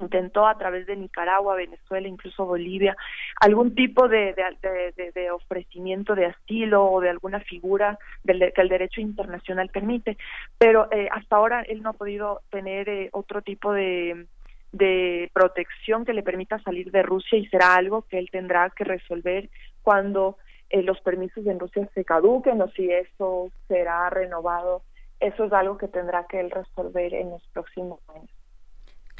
intentó 0.00 0.46
a 0.46 0.56
través 0.58 0.86
de 0.86 0.96
Nicaragua, 0.96 1.56
Venezuela, 1.56 2.08
incluso 2.08 2.46
Bolivia, 2.46 2.96
algún 3.40 3.74
tipo 3.74 4.08
de, 4.08 4.34
ofrecimiento 5.32 6.14
de 6.14 6.26
asilo 6.26 6.84
o 6.90 7.00
de 7.00 7.10
alguna 7.10 7.40
figura 7.40 7.98
del, 8.22 8.52
que 8.52 8.60
el 8.60 8.68
derecho 8.68 9.00
internacional 9.00 9.68
permite, 9.68 10.16
pero 10.56 10.90
eh, 10.92 11.08
hasta 11.10 11.36
ahora 11.36 11.62
él 11.62 11.82
no 11.82 11.90
ha 11.90 11.94
podido 11.94 12.40
tener 12.50 12.88
eh, 12.88 13.08
otro 13.12 13.42
tipo 13.42 13.72
de, 13.72 14.26
de 14.72 15.30
protección 15.32 16.04
que 16.04 16.12
le 16.12 16.22
permita 16.22 16.58
salir 16.62 16.90
de 16.90 17.02
Rusia 17.02 17.38
y 17.38 17.46
será 17.46 17.74
algo 17.74 18.02
que 18.02 18.18
él 18.18 18.28
tendrá 18.30 18.70
que 18.70 18.84
resolver 18.84 19.48
cuando 19.82 20.36
eh, 20.70 20.82
los 20.82 21.00
permisos 21.00 21.46
en 21.46 21.58
Rusia 21.58 21.88
se 21.94 22.04
caduquen 22.04 22.60
o 22.60 22.68
si 22.68 22.90
eso 22.90 23.50
será 23.68 24.10
renovado. 24.10 24.82
Eso 25.20 25.44
es 25.44 25.52
algo 25.52 25.78
que 25.78 25.88
tendrá 25.88 26.26
que 26.26 26.40
él 26.40 26.50
resolver 26.50 27.14
en 27.14 27.30
los 27.30 27.42
próximos 27.48 28.00
años. 28.14 28.37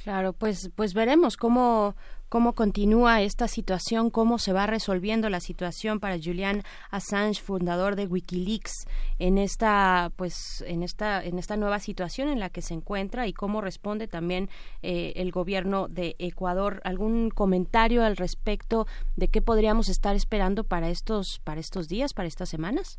Claro, 0.09 0.33
pues, 0.33 0.71
pues 0.75 0.95
veremos 0.95 1.37
cómo, 1.37 1.95
cómo 2.31 2.55
continúa 2.55 3.21
esta 3.21 3.47
situación, 3.47 4.09
cómo 4.09 4.39
se 4.39 4.55
va 4.55 4.67
resolviendo 4.67 5.29
la 5.29 5.39
situación 5.39 6.01
para 6.01 6.17
Julian 6.17 6.63
Assange, 6.91 7.43
fundador 7.43 7.95
de 7.95 8.07
WikiLeaks, 8.07 8.87
en 9.19 9.37
esta, 9.37 10.11
pues, 10.17 10.65
en 10.67 10.83
esta, 10.83 11.23
en 11.23 11.39
esta 11.39 11.59
nueva 11.59 11.79
situación 11.79 12.31
en 12.31 12.41
la 12.41 12.49
que 12.49 12.63
se 12.63 12.73
encuentra 12.73 13.27
y 13.27 13.35
cómo 13.35 13.61
responde 13.61 14.09
también 14.09 14.49
eh, 14.81 15.13
el 15.17 15.31
gobierno 15.31 15.89
de 15.89 16.17
Ecuador. 16.19 16.81
¿Algún 16.85 17.29
comentario 17.29 18.03
al 18.03 18.17
respecto 18.17 18.87
de 19.17 19.29
qué 19.29 19.43
podríamos 19.43 19.91
estar 19.91 20.17
esperando 20.17 20.65
para 20.65 20.89
estos, 20.89 21.39
para 21.45 21.61
estos 21.61 21.87
días, 21.87 22.15
para 22.15 22.29
estas 22.29 22.49
semanas? 22.49 22.99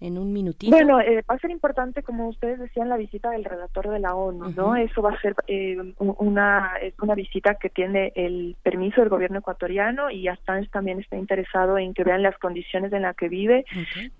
En 0.00 0.16
un 0.16 0.32
minutito. 0.32 0.74
Bueno, 0.74 1.00
eh, 1.00 1.24
va 1.28 1.34
a 1.34 1.38
ser 1.38 1.50
importante, 1.50 2.02
como 2.02 2.28
ustedes 2.28 2.58
decían, 2.58 2.88
la 2.88 2.96
visita 2.96 3.30
del 3.30 3.44
relator 3.44 3.88
de 3.88 3.98
la 3.98 4.14
ONU, 4.14 4.50
¿no? 4.50 4.76
Eso 4.76 5.02
va 5.02 5.12
a 5.12 5.20
ser 5.20 5.34
eh, 5.48 5.76
una 5.98 6.72
una 7.02 7.14
visita 7.14 7.56
que 7.56 7.68
tiene 7.68 8.12
el 8.14 8.56
permiso 8.62 9.00
del 9.00 9.10
gobierno 9.10 9.40
ecuatoriano 9.40 10.10
y 10.10 10.28
Assange 10.28 10.68
también 10.70 11.00
está 11.00 11.16
interesado 11.16 11.78
en 11.78 11.94
que 11.94 12.04
vean 12.04 12.22
las 12.22 12.38
condiciones 12.38 12.92
en 12.92 13.02
las 13.02 13.16
que 13.16 13.28
vive, 13.28 13.64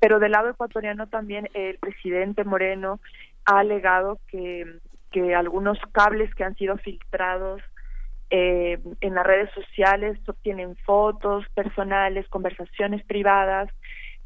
pero 0.00 0.18
del 0.18 0.32
lado 0.32 0.50
ecuatoriano 0.50 1.06
también 1.06 1.48
el 1.54 1.78
presidente 1.78 2.44
Moreno 2.44 3.00
ha 3.44 3.60
alegado 3.60 4.18
que 4.28 4.64
que 5.10 5.34
algunos 5.34 5.78
cables 5.92 6.34
que 6.34 6.44
han 6.44 6.54
sido 6.56 6.76
filtrados 6.76 7.62
eh, 8.30 8.78
en 9.00 9.14
las 9.14 9.26
redes 9.26 9.50
sociales 9.54 10.18
obtienen 10.28 10.76
fotos 10.84 11.46
personales, 11.54 12.28
conversaciones 12.28 13.02
privadas 13.06 13.70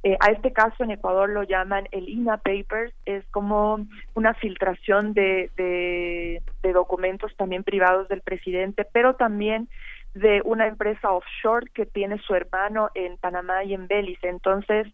eh, 0.04 0.16
a 0.18 0.32
este 0.32 0.52
caso 0.52 0.82
en 0.82 0.90
Ecuador 0.90 1.30
lo 1.30 1.44
llaman 1.44 1.86
el 1.92 2.08
INA 2.08 2.38
Papers, 2.38 2.92
es 3.06 3.24
como 3.30 3.86
una 4.14 4.34
filtración 4.34 5.14
de, 5.14 5.50
de, 5.56 6.72
documentos 6.72 7.32
también 7.36 7.62
privados 7.62 8.08
del 8.08 8.20
presidente, 8.20 8.84
pero 8.92 9.14
también 9.14 9.68
de 10.14 10.42
una 10.44 10.66
empresa 10.66 11.12
offshore 11.12 11.70
que 11.72 11.86
tiene 11.86 12.18
su 12.18 12.34
hermano 12.34 12.90
en 12.94 13.16
Panamá 13.16 13.62
y 13.62 13.74
en 13.74 13.86
Belice. 13.86 14.28
Entonces, 14.28 14.88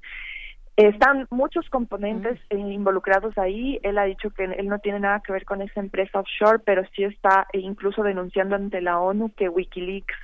están 0.77 1.27
muchos 1.31 1.69
componentes 1.71 2.39
involucrados 2.51 3.37
ahí. 3.39 3.81
Él 3.83 3.99
ha 3.99 4.05
dicho 4.05 4.31
que 4.31 4.45
él 4.45 4.69
no 4.69 4.79
tiene 4.79 5.01
nada 5.01 5.21
que 5.21 5.33
ver 5.33 5.45
con 5.45 5.63
esa 5.63 5.81
empresa 5.81 6.21
offshore, 6.21 6.61
pero 6.65 6.85
sí 6.95 7.05
está 7.05 7.47
incluso 7.53 8.03
denunciando 8.03 8.57
ante 8.57 8.81
la 8.81 9.01
ONU 9.01 9.33
que 9.35 9.49
Wikileaks 9.49 10.15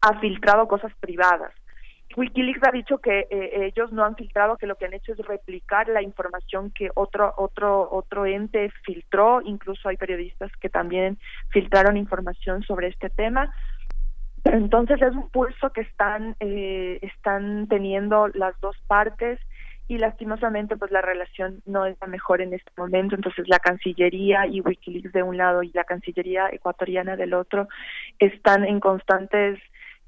ha 0.00 0.18
filtrado 0.20 0.68
cosas 0.68 0.92
privadas. 1.00 1.52
Wikileaks 2.16 2.60
ha 2.62 2.70
dicho 2.70 2.98
que 2.98 3.26
eh, 3.30 3.66
ellos 3.66 3.92
no 3.92 4.04
han 4.04 4.14
filtrado, 4.14 4.56
que 4.56 4.66
lo 4.66 4.76
que 4.76 4.86
han 4.86 4.94
hecho 4.94 5.12
es 5.12 5.18
replicar 5.18 5.88
la 5.88 6.02
información 6.02 6.70
que 6.70 6.90
otro 6.94 7.34
otro 7.36 7.88
otro 7.90 8.26
ente 8.26 8.70
filtró. 8.84 9.40
Incluso 9.42 9.88
hay 9.88 9.96
periodistas 9.96 10.50
que 10.60 10.68
también 10.68 11.18
filtraron 11.50 11.96
información 11.96 12.62
sobre 12.62 12.88
este 12.88 13.10
tema. 13.10 13.52
Entonces 14.44 15.00
es 15.02 15.12
un 15.12 15.28
pulso 15.30 15.70
que 15.70 15.80
están 15.80 16.36
eh, 16.40 16.98
están 17.02 17.66
teniendo 17.68 18.28
las 18.28 18.58
dos 18.60 18.76
partes 18.86 19.40
y 19.88 19.98
lastimosamente 19.98 20.76
pues 20.76 20.90
la 20.90 21.02
relación 21.02 21.62
no 21.66 21.84
es 21.86 21.96
la 22.00 22.06
mejor 22.06 22.40
en 22.40 22.54
este 22.54 22.70
momento 22.76 23.14
entonces 23.14 23.46
la 23.48 23.58
Cancillería 23.58 24.46
y 24.46 24.62
WikiLeaks 24.62 25.12
de 25.12 25.22
un 25.22 25.36
lado 25.36 25.62
y 25.62 25.70
la 25.74 25.84
Cancillería 25.84 26.48
ecuatoriana 26.50 27.16
del 27.16 27.34
otro 27.34 27.68
están 28.18 28.64
en 28.64 28.80
constantes 28.80 29.58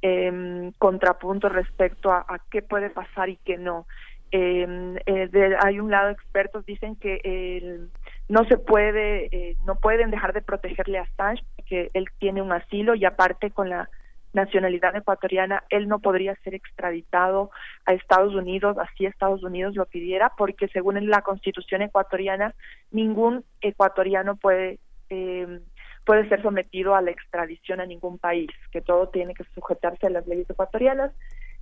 eh, 0.08 0.72
contrapunto 0.78 1.48
respecto 1.48 2.12
a, 2.12 2.24
qué 2.50 2.62
puede 2.62 2.90
pasar 2.90 3.28
y 3.28 3.38
qué 3.38 3.58
no. 3.58 3.86
Em, 4.30 4.96
eh, 5.06 5.56
hay 5.60 5.80
un 5.80 5.90
lado 5.90 6.10
expertos 6.10 6.64
dicen 6.64 6.94
que 6.96 7.88
no 8.28 8.44
se 8.44 8.56
puede, 8.56 9.28
eh, 9.32 9.56
no 9.66 9.76
pueden 9.76 10.10
dejar 10.10 10.32
de 10.32 10.42
protegerle 10.42 10.98
a 10.98 11.02
Assange 11.02 11.42
porque 11.56 11.90
él 11.92 12.06
tiene 12.18 12.40
un 12.40 12.52
asilo 12.52 12.94
y 12.94 13.04
aparte 13.04 13.50
con 13.50 13.68
la 13.68 13.88
nacionalidad 14.32 14.94
ecuatoriana 14.94 15.64
él 15.70 15.88
no 15.88 15.98
podría 15.98 16.36
ser 16.44 16.54
extraditado 16.54 17.50
a 17.86 17.94
Estados 17.94 18.34
Unidos 18.34 18.76
así 18.78 19.06
Estados 19.06 19.42
Unidos 19.42 19.74
lo 19.74 19.86
pidiera 19.86 20.32
porque 20.36 20.68
según 20.68 21.08
la 21.08 21.22
Constitución 21.22 21.82
ecuatoriana 21.82 22.54
ningún 22.90 23.44
ecuatoriano 23.62 24.36
puede 24.36 24.78
eh, 25.08 25.60
puede 26.06 26.28
ser 26.28 26.40
sometido 26.40 26.94
a 26.94 27.02
la 27.02 27.10
extradición 27.10 27.80
a 27.80 27.86
ningún 27.86 28.16
país, 28.16 28.48
que 28.70 28.80
todo 28.80 29.08
tiene 29.08 29.34
que 29.34 29.44
sujetarse 29.54 30.06
a 30.06 30.10
las 30.10 30.26
leyes 30.26 30.48
ecuatorianas. 30.48 31.12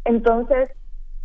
Entonces, 0.05 0.71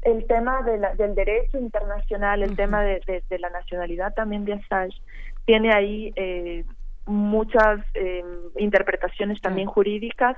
el 0.02 0.26
tema 0.26 0.64
del 0.64 1.14
derecho 1.14 1.60
internacional, 1.60 2.42
el 2.42 2.56
tema 2.56 2.82
de, 2.82 3.02
la 3.38 3.50
nacionalidad 3.50 4.14
también 4.14 4.46
de 4.46 4.54
Assange, 4.54 4.98
tiene 5.46 5.74
ahí 5.74 6.14
eh, 6.16 6.64
muchas 7.06 7.82
eh, 7.96 8.24
interpretaciones 8.58 9.42
también 9.42 9.68
jurídicas, 9.68 10.38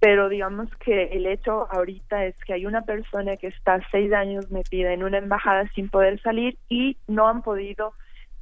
pero 0.00 0.30
digamos 0.30 0.74
que 0.76 1.04
el 1.12 1.26
hecho 1.26 1.68
ahorita 1.70 2.24
es 2.24 2.34
que 2.46 2.54
hay 2.54 2.64
una 2.64 2.82
persona 2.82 3.36
que 3.36 3.48
está 3.48 3.78
seis 3.90 4.10
años 4.14 4.50
metida 4.50 4.94
en 4.94 5.04
una 5.04 5.18
embajada 5.18 5.68
sin 5.74 5.90
poder 5.90 6.18
salir 6.22 6.56
y 6.70 6.96
no 7.08 7.28
han 7.28 7.42
podido 7.42 7.92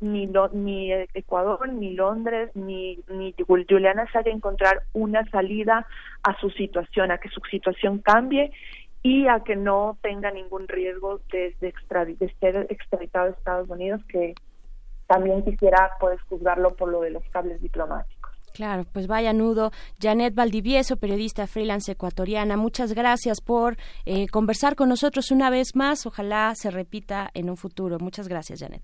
ni, 0.01 0.29
ni 0.53 0.93
Ecuador, 1.15 1.69
ni 1.69 1.93
Londres, 1.95 2.51
ni, 2.55 2.99
ni 3.09 3.35
Juliana 3.47 4.03
Assange 4.03 4.31
encontrar 4.31 4.83
una 4.93 5.25
salida 5.31 5.87
a 6.23 6.39
su 6.41 6.51
situación, 6.51 7.11
a 7.11 7.19
que 7.19 7.29
su 7.29 7.41
situación 7.51 7.99
cambie 7.99 8.51
y 9.03 9.27
a 9.29 9.41
que 9.41 9.57
no 9.57 9.99
tenga 10.03 10.31
ningún 10.31 10.69
riesgo 10.69 11.21
de, 11.33 11.55
de, 11.61 12.35
ser 12.41 12.67
extraditado 12.71 13.27
a 13.27 13.31
Estados 13.31 13.69
Unidos, 13.69 14.01
que 14.09 14.35
también 15.07 15.45
quisiera 15.45 15.91
pues 15.99 16.21
juzgarlo 16.23 16.75
por 16.75 16.91
lo 16.91 17.01
de 17.01 17.11
los 17.11 17.25
cables 17.31 17.61
diplomáticos. 17.61 18.31
Claro, 18.53 18.85
pues 18.93 19.07
vaya 19.07 19.33
nudo. 19.33 19.71
Janet 20.01 20.35
Valdivieso, 20.35 20.97
periodista 20.97 21.47
freelance 21.47 21.93
ecuatoriana, 21.93 22.57
muchas 22.57 22.93
gracias 22.93 23.41
por 23.41 23.77
eh, 24.05 24.27
conversar 24.29 24.75
con 24.75 24.89
nosotros 24.89 25.31
una 25.31 25.51
vez 25.51 25.75
más. 25.75 26.05
Ojalá 26.05 26.53
se 26.57 26.71
repita 26.71 27.31
en 27.33 27.49
un 27.49 27.57
futuro. 27.57 27.99
Muchas 28.01 28.29
gracias, 28.29 28.61
Janet. 28.61 28.83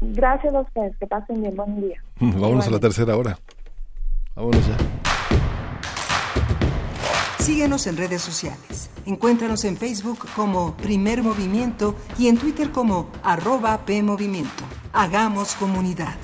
Gracias 0.00 0.54
a 0.54 0.60
ustedes, 0.60 0.96
que 0.96 1.06
pasen 1.06 1.42
bien, 1.42 1.54
buen 1.54 1.80
día. 1.80 2.02
Vámonos 2.20 2.66
a 2.66 2.70
la 2.70 2.80
tercera 2.80 3.16
hora. 3.16 3.38
Vámonos 4.34 4.66
ya. 4.66 4.76
Síguenos 7.38 7.86
en 7.86 7.96
redes 7.96 8.22
sociales. 8.22 8.90
Encuéntranos 9.06 9.64
en 9.64 9.76
Facebook 9.76 10.18
como 10.36 10.76
Primer 10.76 11.22
Movimiento 11.22 11.96
y 12.18 12.28
en 12.28 12.38
Twitter 12.38 12.70
como 12.70 13.10
arroba 13.22 13.78
PMovimiento. 13.84 14.64
Hagamos 14.92 15.54
comunidad. 15.54 16.14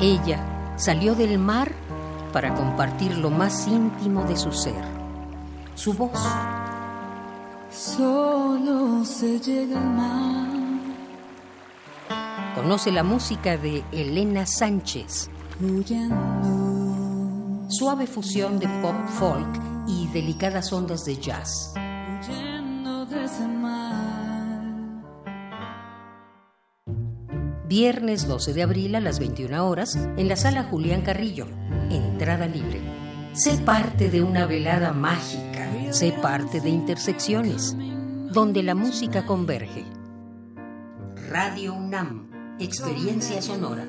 Ella 0.00 0.74
salió 0.76 1.14
del 1.14 1.38
mar 1.38 1.72
para 2.32 2.54
compartir 2.54 3.16
lo 3.16 3.30
más 3.30 3.66
íntimo 3.66 4.24
de 4.24 4.36
su 4.36 4.52
ser 4.52 4.93
su 5.74 5.92
voz. 5.92 6.18
Solo 7.70 9.04
se 9.04 9.40
llega 9.40 9.78
al 9.78 9.90
mar. 9.90 10.48
Conoce 12.54 12.92
la 12.92 13.02
música 13.02 13.56
de 13.56 13.82
Elena 13.90 14.46
Sánchez. 14.46 15.28
Suave 17.68 18.06
fusión 18.06 18.58
de 18.58 18.68
pop 18.80 18.94
folk 19.18 19.60
y 19.88 20.06
delicadas 20.08 20.72
ondas 20.72 21.04
de 21.04 21.16
jazz. 21.16 21.74
Viernes 27.66 28.28
12 28.28 28.52
de 28.52 28.62
abril 28.62 28.94
a 28.94 29.00
las 29.00 29.18
21 29.18 29.66
horas 29.66 29.96
en 29.96 30.28
la 30.28 30.36
sala 30.36 30.64
Julián 30.64 31.02
Carrillo. 31.02 31.48
Entrada 31.90 32.46
libre. 32.46 32.80
Sé 33.32 33.56
parte 33.58 34.10
de 34.10 34.22
una 34.22 34.46
velada 34.46 34.92
mágica. 34.92 35.53
Sé 35.94 36.10
parte 36.10 36.60
de 36.60 36.70
Intersecciones, 36.70 37.76
donde 38.32 38.64
la 38.64 38.74
música 38.74 39.24
converge. 39.24 39.84
Radio 41.30 41.72
UNAM. 41.74 42.56
Experiencia 42.58 43.40
sonora. 43.40 43.86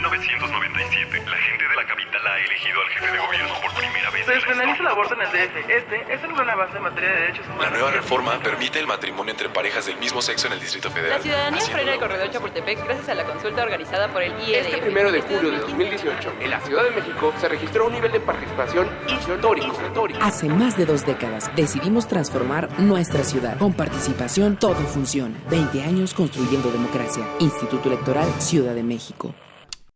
1997, 0.00 1.24
la 1.28 1.36
gente 1.36 1.68
de 1.68 1.76
la 1.76 1.84
capital 1.84 2.26
ha 2.26 2.38
elegido 2.38 2.80
al 2.80 2.88
jefe 2.88 3.12
de 3.12 3.18
gobierno 3.18 3.54
por 3.60 3.74
primera 3.74 4.10
vez. 4.10 4.24
Se 4.24 4.32
despenaliza 4.32 4.80
el 4.80 4.86
aborto 4.86 5.14
en 5.14 5.20
el 5.20 5.28
DF. 5.28 5.56
Este 5.68 6.14
es 6.14 6.24
el 6.24 6.32
gran 6.32 6.48
avance 6.48 6.76
en 6.76 6.82
materia 6.82 7.10
de 7.10 7.20
derechos 7.20 7.46
humanos. 7.46 7.64
La 7.64 7.70
nueva 7.70 7.90
reforma 7.90 8.38
permite 8.42 8.78
el 8.78 8.86
matrimonio 8.86 9.32
entre 9.32 9.50
parejas 9.50 9.86
del 9.86 9.98
mismo 9.98 10.22
sexo 10.22 10.46
en 10.46 10.54
el 10.54 10.60
Distrito 10.60 10.90
Federal. 10.90 11.18
La 11.18 11.22
ciudadanía 11.22 11.60
frena 11.60 11.92
el 11.92 12.00
corredor 12.00 12.30
Chapultepec 12.30 12.84
gracias 12.84 13.08
a 13.10 13.14
la 13.14 13.24
consulta 13.24 13.62
organizada 13.62 14.08
por 14.08 14.22
el 14.22 14.32
IED. 14.40 14.66
Este 14.66 14.78
primero 14.78 15.12
de 15.12 15.20
julio 15.20 15.50
de 15.50 15.58
2018, 15.58 16.32
en 16.40 16.50
la 16.50 16.60
Ciudad 16.60 16.84
de 16.84 16.90
México 16.92 17.34
se 17.38 17.48
registró 17.48 17.86
un 17.86 17.92
nivel 17.92 18.12
de 18.12 18.20
participación 18.20 18.88
histórico. 19.06 19.76
Hace 20.22 20.48
más 20.48 20.78
de 20.78 20.86
dos 20.86 21.04
décadas 21.04 21.54
decidimos 21.54 22.08
transformar 22.08 22.70
nuestra 22.80 23.22
ciudad. 23.22 23.58
Con 23.58 23.74
participación 23.74 24.56
todo 24.56 24.76
funciona. 24.76 25.36
20 25.50 25.82
años 25.82 26.14
construyendo 26.14 26.70
democracia. 26.70 27.22
Instituto 27.38 27.88
Electoral 27.88 28.28
Ciudad 28.40 28.74
de 28.74 28.82
México. 28.82 29.34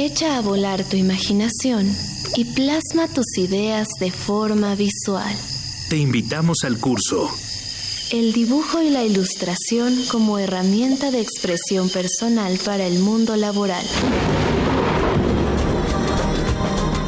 Echa 0.00 0.36
a 0.36 0.42
volar 0.42 0.84
tu 0.84 0.96
imaginación 0.96 1.92
y 2.36 2.44
plasma 2.44 3.08
tus 3.08 3.36
ideas 3.36 3.88
de 3.98 4.12
forma 4.12 4.76
visual. 4.76 5.34
Te 5.90 5.96
invitamos 5.96 6.58
al 6.62 6.78
curso. 6.78 7.28
El 8.12 8.32
dibujo 8.32 8.80
y 8.80 8.90
la 8.90 9.02
ilustración 9.02 9.98
como 10.08 10.38
herramienta 10.38 11.10
de 11.10 11.20
expresión 11.20 11.88
personal 11.88 12.60
para 12.64 12.86
el 12.86 13.00
mundo 13.00 13.34
laboral. 13.34 13.84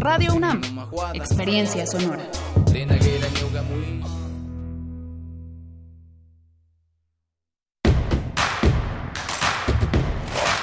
Radio 0.00 0.34
UNAM. 0.34 0.60
Experiencia 1.14 1.86
sonora. 1.86 2.22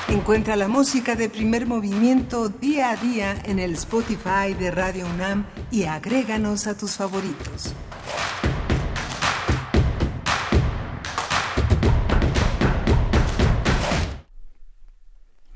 Encuentra 0.10 0.56
la 0.56 0.68
música 0.68 1.16
de 1.16 1.30
primer 1.30 1.66
movimiento 1.66 2.50
día 2.50 2.92
a 2.92 2.96
día 2.98 3.42
en 3.46 3.60
el 3.60 3.74
Spotify 3.74 4.54
de 4.58 4.72
Radio 4.72 5.06
UNAM 5.08 5.46
y 5.72 5.84
agréganos 5.84 6.68
a 6.68 6.78
tus 6.78 6.92
favoritos. 6.92 7.74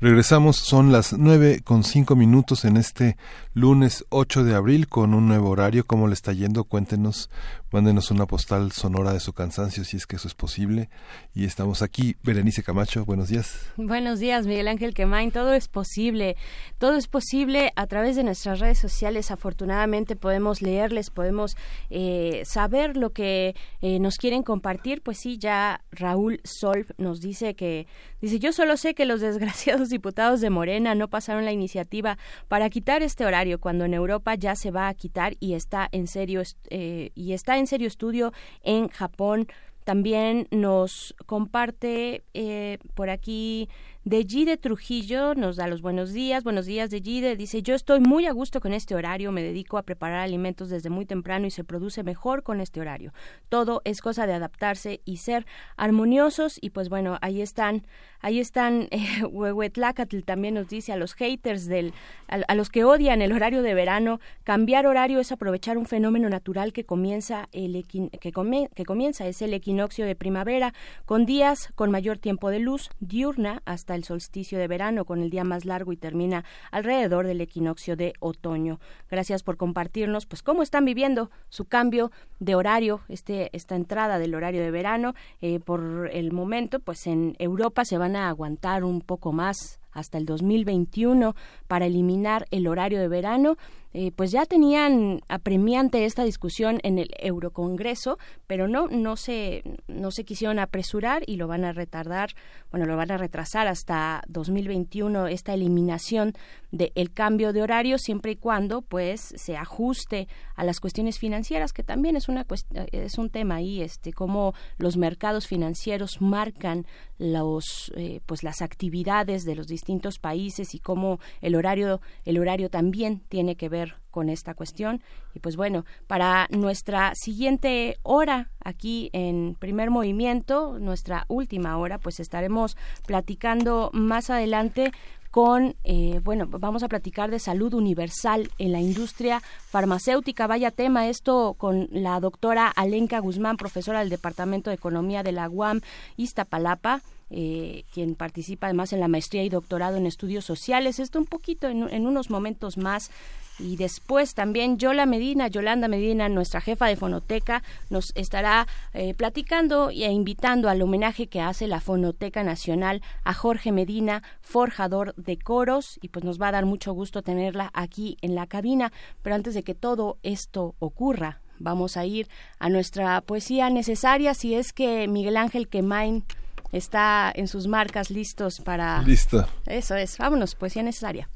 Regresamos, 0.00 0.56
son 0.56 0.92
las 0.92 1.12
nueve 1.12 1.60
con 1.62 1.84
cinco 1.84 2.16
minutos 2.16 2.64
en 2.64 2.78
este 2.78 3.18
lunes 3.52 4.04
8 4.10 4.44
de 4.44 4.54
abril 4.54 4.86
con 4.86 5.12
un 5.12 5.26
nuevo 5.26 5.50
horario. 5.50 5.84
¿Cómo 5.84 6.06
le 6.06 6.14
está 6.14 6.32
yendo? 6.32 6.64
Cuéntenos, 6.64 7.30
mándenos 7.72 8.12
una 8.12 8.26
postal 8.26 8.70
sonora 8.70 9.12
de 9.12 9.18
su 9.18 9.32
cansancio 9.32 9.82
si 9.84 9.96
es 9.96 10.06
que 10.06 10.16
eso 10.16 10.28
es 10.28 10.34
posible. 10.34 10.88
Y 11.34 11.44
estamos 11.44 11.82
aquí, 11.82 12.16
Berenice 12.22 12.62
Camacho, 12.62 13.04
buenos 13.04 13.28
días. 13.28 13.72
Buenos 13.76 14.20
días, 14.20 14.46
Miguel 14.46 14.68
Ángel 14.68 14.94
Quemain. 14.94 15.32
Todo 15.32 15.54
es 15.54 15.66
posible, 15.66 16.36
todo 16.78 16.94
es 16.94 17.08
posible 17.08 17.72
a 17.74 17.86
través 17.88 18.14
de 18.14 18.22
nuestras 18.22 18.60
redes 18.60 18.78
sociales. 18.78 19.32
Afortunadamente 19.32 20.14
podemos 20.14 20.62
leerles, 20.62 21.10
podemos 21.10 21.56
eh, 21.90 22.42
saber 22.44 22.96
lo 22.96 23.10
que 23.10 23.56
eh, 23.80 23.98
nos 23.98 24.16
quieren 24.16 24.44
compartir. 24.44 25.02
Pues 25.02 25.18
sí, 25.18 25.38
ya 25.38 25.82
Raúl 25.90 26.40
Solf 26.44 26.90
nos 26.98 27.20
dice 27.20 27.54
que, 27.54 27.88
dice, 28.20 28.38
yo 28.38 28.52
solo 28.52 28.76
sé 28.76 28.94
que 28.94 29.06
los 29.06 29.20
desgraciados 29.20 29.88
diputados 29.88 30.40
de 30.40 30.50
Morena 30.50 30.94
no 30.94 31.08
pasaron 31.08 31.44
la 31.44 31.52
iniciativa 31.52 32.16
para 32.46 32.70
quitar 32.70 33.02
este 33.02 33.24
horario 33.24 33.39
cuando 33.58 33.84
en 33.84 33.94
Europa 33.94 34.34
ya 34.34 34.54
se 34.54 34.70
va 34.70 34.88
a 34.88 34.94
quitar 34.94 35.36
y 35.40 35.54
está 35.54 35.88
en 35.92 36.06
serio 36.06 36.42
eh, 36.70 37.10
y 37.14 37.32
está 37.32 37.58
en 37.58 37.66
serio 37.66 37.88
estudio 37.88 38.32
en 38.62 38.88
Japón. 38.88 39.48
También 39.84 40.46
nos 40.50 41.14
comparte 41.26 42.22
eh, 42.34 42.78
por 42.94 43.10
aquí 43.10 43.68
de 44.04 44.24
Gide 44.24 44.56
Trujillo 44.56 45.34
nos 45.34 45.56
da 45.56 45.66
los 45.66 45.82
buenos 45.82 46.14
días. 46.14 46.42
Buenos 46.42 46.64
días 46.64 46.88
de 46.88 47.02
Gide. 47.02 47.36
Dice, 47.36 47.62
yo 47.62 47.74
estoy 47.74 48.00
muy 48.00 48.24
a 48.24 48.32
gusto 48.32 48.60
con 48.60 48.72
este 48.72 48.94
horario, 48.94 49.30
me 49.30 49.42
dedico 49.42 49.76
a 49.76 49.82
preparar 49.82 50.20
alimentos 50.20 50.70
desde 50.70 50.88
muy 50.88 51.04
temprano 51.04 51.46
y 51.46 51.50
se 51.50 51.64
produce 51.64 52.02
mejor 52.02 52.42
con 52.42 52.62
este 52.62 52.80
horario. 52.80 53.12
Todo 53.50 53.82
es 53.84 54.00
cosa 54.00 54.26
de 54.26 54.32
adaptarse 54.32 55.02
y 55.04 55.18
ser 55.18 55.44
armoniosos 55.76 56.58
y 56.62 56.70
pues 56.70 56.88
bueno, 56.88 57.18
ahí 57.20 57.42
están, 57.42 57.86
ahí 58.20 58.40
están, 58.40 58.88
eh, 58.90 59.22
Huehuetlacatl 59.24 60.20
también 60.20 60.54
nos 60.54 60.68
dice 60.68 60.92
a 60.92 60.96
los 60.96 61.12
haters 61.12 61.66
del, 61.66 61.92
a, 62.28 62.54
los 62.54 62.70
que 62.70 62.84
odian 62.84 63.20
el 63.20 63.32
horario 63.32 63.62
de 63.62 63.74
verano, 63.74 64.18
cambiar 64.44 64.86
horario 64.86 65.20
es 65.20 65.30
aprovechar 65.30 65.76
un 65.76 65.84
fenómeno 65.84 66.30
natural 66.30 66.72
que 66.72 66.84
comienza, 66.84 67.50
el 67.52 67.76
equin, 67.76 68.08
que, 68.08 68.32
come, 68.32 68.70
que 68.74 68.86
comienza, 68.86 69.26
es 69.26 69.42
el 69.42 69.52
equinoccio 69.52 70.06
de 70.06 70.16
primavera, 70.16 70.72
con 71.04 71.26
días 71.26 71.70
con 71.74 71.90
mayor 71.90 72.16
tiempo 72.16 72.48
de 72.48 72.60
luz 72.60 72.88
diurna 73.00 73.60
hasta 73.66 73.89
el 73.94 74.04
solsticio 74.04 74.58
de 74.58 74.68
verano 74.68 75.04
con 75.04 75.22
el 75.22 75.30
día 75.30 75.44
más 75.44 75.64
largo 75.64 75.92
y 75.92 75.96
termina 75.96 76.44
alrededor 76.70 77.26
del 77.26 77.40
equinoccio 77.40 77.96
de 77.96 78.14
otoño. 78.20 78.80
Gracias 79.10 79.42
por 79.42 79.56
compartirnos 79.56 80.26
pues 80.26 80.42
cómo 80.42 80.62
están 80.62 80.84
viviendo 80.84 81.30
su 81.48 81.64
cambio 81.64 82.10
de 82.38 82.54
horario, 82.54 83.00
este, 83.08 83.54
esta 83.56 83.76
entrada 83.76 84.18
del 84.18 84.34
horario 84.34 84.62
de 84.62 84.70
verano. 84.70 85.14
Eh, 85.40 85.60
por 85.60 86.10
el 86.12 86.32
momento, 86.32 86.80
pues 86.80 87.06
en 87.06 87.34
Europa 87.38 87.84
se 87.84 87.98
van 87.98 88.16
a 88.16 88.28
aguantar 88.28 88.84
un 88.84 89.00
poco 89.00 89.32
más 89.32 89.80
hasta 89.92 90.18
el 90.18 90.26
2021 90.26 91.34
para 91.66 91.86
eliminar 91.86 92.46
el 92.50 92.66
horario 92.66 93.00
de 93.00 93.08
verano 93.08 93.56
eh, 93.92 94.12
pues 94.14 94.30
ya 94.30 94.46
tenían 94.46 95.20
apremiante 95.28 96.04
esta 96.04 96.24
discusión 96.24 96.78
en 96.82 96.98
el 96.98 97.10
Eurocongreso, 97.18 98.18
pero 98.46 98.68
no, 98.68 98.88
no 98.88 99.16
se, 99.16 99.62
no 99.88 100.10
se 100.10 100.24
quisieron 100.24 100.58
apresurar 100.58 101.22
y 101.26 101.36
lo 101.36 101.48
van 101.48 101.64
a 101.64 101.72
retardar, 101.72 102.30
bueno, 102.70 102.86
lo 102.86 102.96
van 102.96 103.10
a 103.10 103.16
retrasar 103.16 103.66
hasta 103.66 104.22
2021 104.28 105.26
esta 105.26 105.54
eliminación 105.54 106.34
del 106.70 107.12
cambio 107.12 107.52
de 107.52 107.62
horario 107.62 107.98
siempre 107.98 108.32
y 108.32 108.36
cuando 108.36 108.82
pues 108.82 109.34
se 109.36 109.56
ajuste 109.56 110.28
a 110.54 110.64
las 110.64 110.80
cuestiones 110.80 111.18
financieras 111.18 111.72
que 111.72 111.82
también 111.82 112.16
es 112.16 112.28
una 112.28 112.46
es 112.92 113.18
un 113.18 113.30
tema 113.30 113.56
ahí 113.56 113.82
este 113.82 114.12
cómo 114.12 114.54
los 114.78 114.96
mercados 114.96 115.46
financieros 115.46 116.20
marcan 116.20 116.86
los 117.18 117.92
eh, 117.96 118.20
pues 118.26 118.42
las 118.42 118.62
actividades 118.62 119.44
de 119.44 119.56
los 119.56 119.66
distintos 119.66 120.18
países 120.18 120.74
y 120.74 120.78
cómo 120.78 121.18
el 121.40 121.56
horario 121.56 122.00
el 122.24 122.38
horario 122.38 122.70
también 122.70 123.22
tiene 123.28 123.56
que 123.56 123.68
ver 123.68 123.89
con 124.10 124.28
esta 124.28 124.54
cuestión. 124.54 125.02
Y 125.34 125.40
pues 125.40 125.56
bueno, 125.56 125.84
para 126.06 126.46
nuestra 126.50 127.12
siguiente 127.14 127.98
hora 128.02 128.50
aquí 128.62 129.10
en 129.12 129.56
primer 129.58 129.90
movimiento, 129.90 130.78
nuestra 130.78 131.24
última 131.28 131.76
hora, 131.78 131.98
pues 131.98 132.20
estaremos 132.20 132.76
platicando 133.06 133.90
más 133.92 134.30
adelante 134.30 134.92
con, 135.30 135.76
eh, 135.84 136.20
bueno, 136.24 136.46
vamos 136.48 136.82
a 136.82 136.88
platicar 136.88 137.30
de 137.30 137.38
salud 137.38 137.72
universal 137.74 138.50
en 138.58 138.72
la 138.72 138.80
industria 138.80 139.40
farmacéutica. 139.40 140.46
Vaya 140.46 140.70
tema 140.70 141.08
esto 141.08 141.54
con 141.56 141.88
la 141.92 142.18
doctora 142.18 142.68
Alenka 142.68 143.20
Guzmán, 143.20 143.56
profesora 143.56 144.00
del 144.00 144.08
Departamento 144.08 144.70
de 144.70 144.76
Economía 144.76 145.22
de 145.22 145.32
la 145.32 145.48
UAM 145.48 145.80
Iztapalapa. 146.16 147.02
Eh, 147.32 147.84
quien 147.94 148.16
participa 148.16 148.66
además 148.66 148.92
en 148.92 148.98
la 148.98 149.06
maestría 149.06 149.44
y 149.44 149.48
doctorado 149.48 149.96
en 149.96 150.06
estudios 150.06 150.44
sociales. 150.44 150.98
Esto 150.98 151.20
un 151.20 151.26
poquito 151.26 151.68
en 151.68 152.06
unos 152.06 152.28
momentos 152.28 152.76
más 152.76 153.12
y 153.60 153.76
después 153.76 154.34
también 154.34 154.78
Yola 154.78 155.06
Medina, 155.06 155.48
Yolanda 155.48 155.88
Medina, 155.88 156.28
nuestra 156.28 156.60
jefa 156.60 156.86
de 156.86 156.96
fonoteca, 156.96 157.62
nos 157.90 158.12
estará 158.14 158.66
eh, 158.92 159.14
platicando 159.14 159.90
e 159.90 160.10
invitando 160.10 160.68
al 160.68 160.82
homenaje 160.82 161.26
que 161.26 161.40
hace 161.40 161.66
la 161.66 161.80
Fonoteca 161.80 162.42
Nacional 162.42 163.02
a 163.24 163.34
Jorge 163.34 163.72
Medina, 163.72 164.22
forjador 164.40 165.14
de 165.16 165.38
coros, 165.38 165.98
y 166.02 166.08
pues 166.08 166.24
nos 166.24 166.40
va 166.40 166.48
a 166.48 166.52
dar 166.52 166.66
mucho 166.66 166.92
gusto 166.92 167.22
tenerla 167.22 167.70
aquí 167.74 168.16
en 168.22 168.34
la 168.34 168.46
cabina. 168.46 168.92
Pero 169.22 169.36
antes 169.36 169.54
de 169.54 169.62
que 169.62 169.74
todo 169.74 170.18
esto 170.22 170.74
ocurra, 170.78 171.40
vamos 171.58 171.96
a 171.96 172.04
ir 172.06 172.28
a 172.58 172.68
nuestra 172.68 173.20
poesía 173.20 173.70
necesaria, 173.70 174.34
si 174.34 174.54
es 174.54 174.72
que 174.72 175.06
Miguel 175.08 175.36
Ángel 175.36 175.68
Quemain 175.68 176.24
está 176.72 177.32
en 177.34 177.48
sus 177.48 177.66
marcas 177.66 178.10
listos 178.10 178.60
para... 178.60 179.02
Listo. 179.02 179.46
Eso 179.66 179.96
es, 179.96 180.16
vámonos, 180.18 180.54
poesía 180.54 180.82
necesaria. 180.82 181.28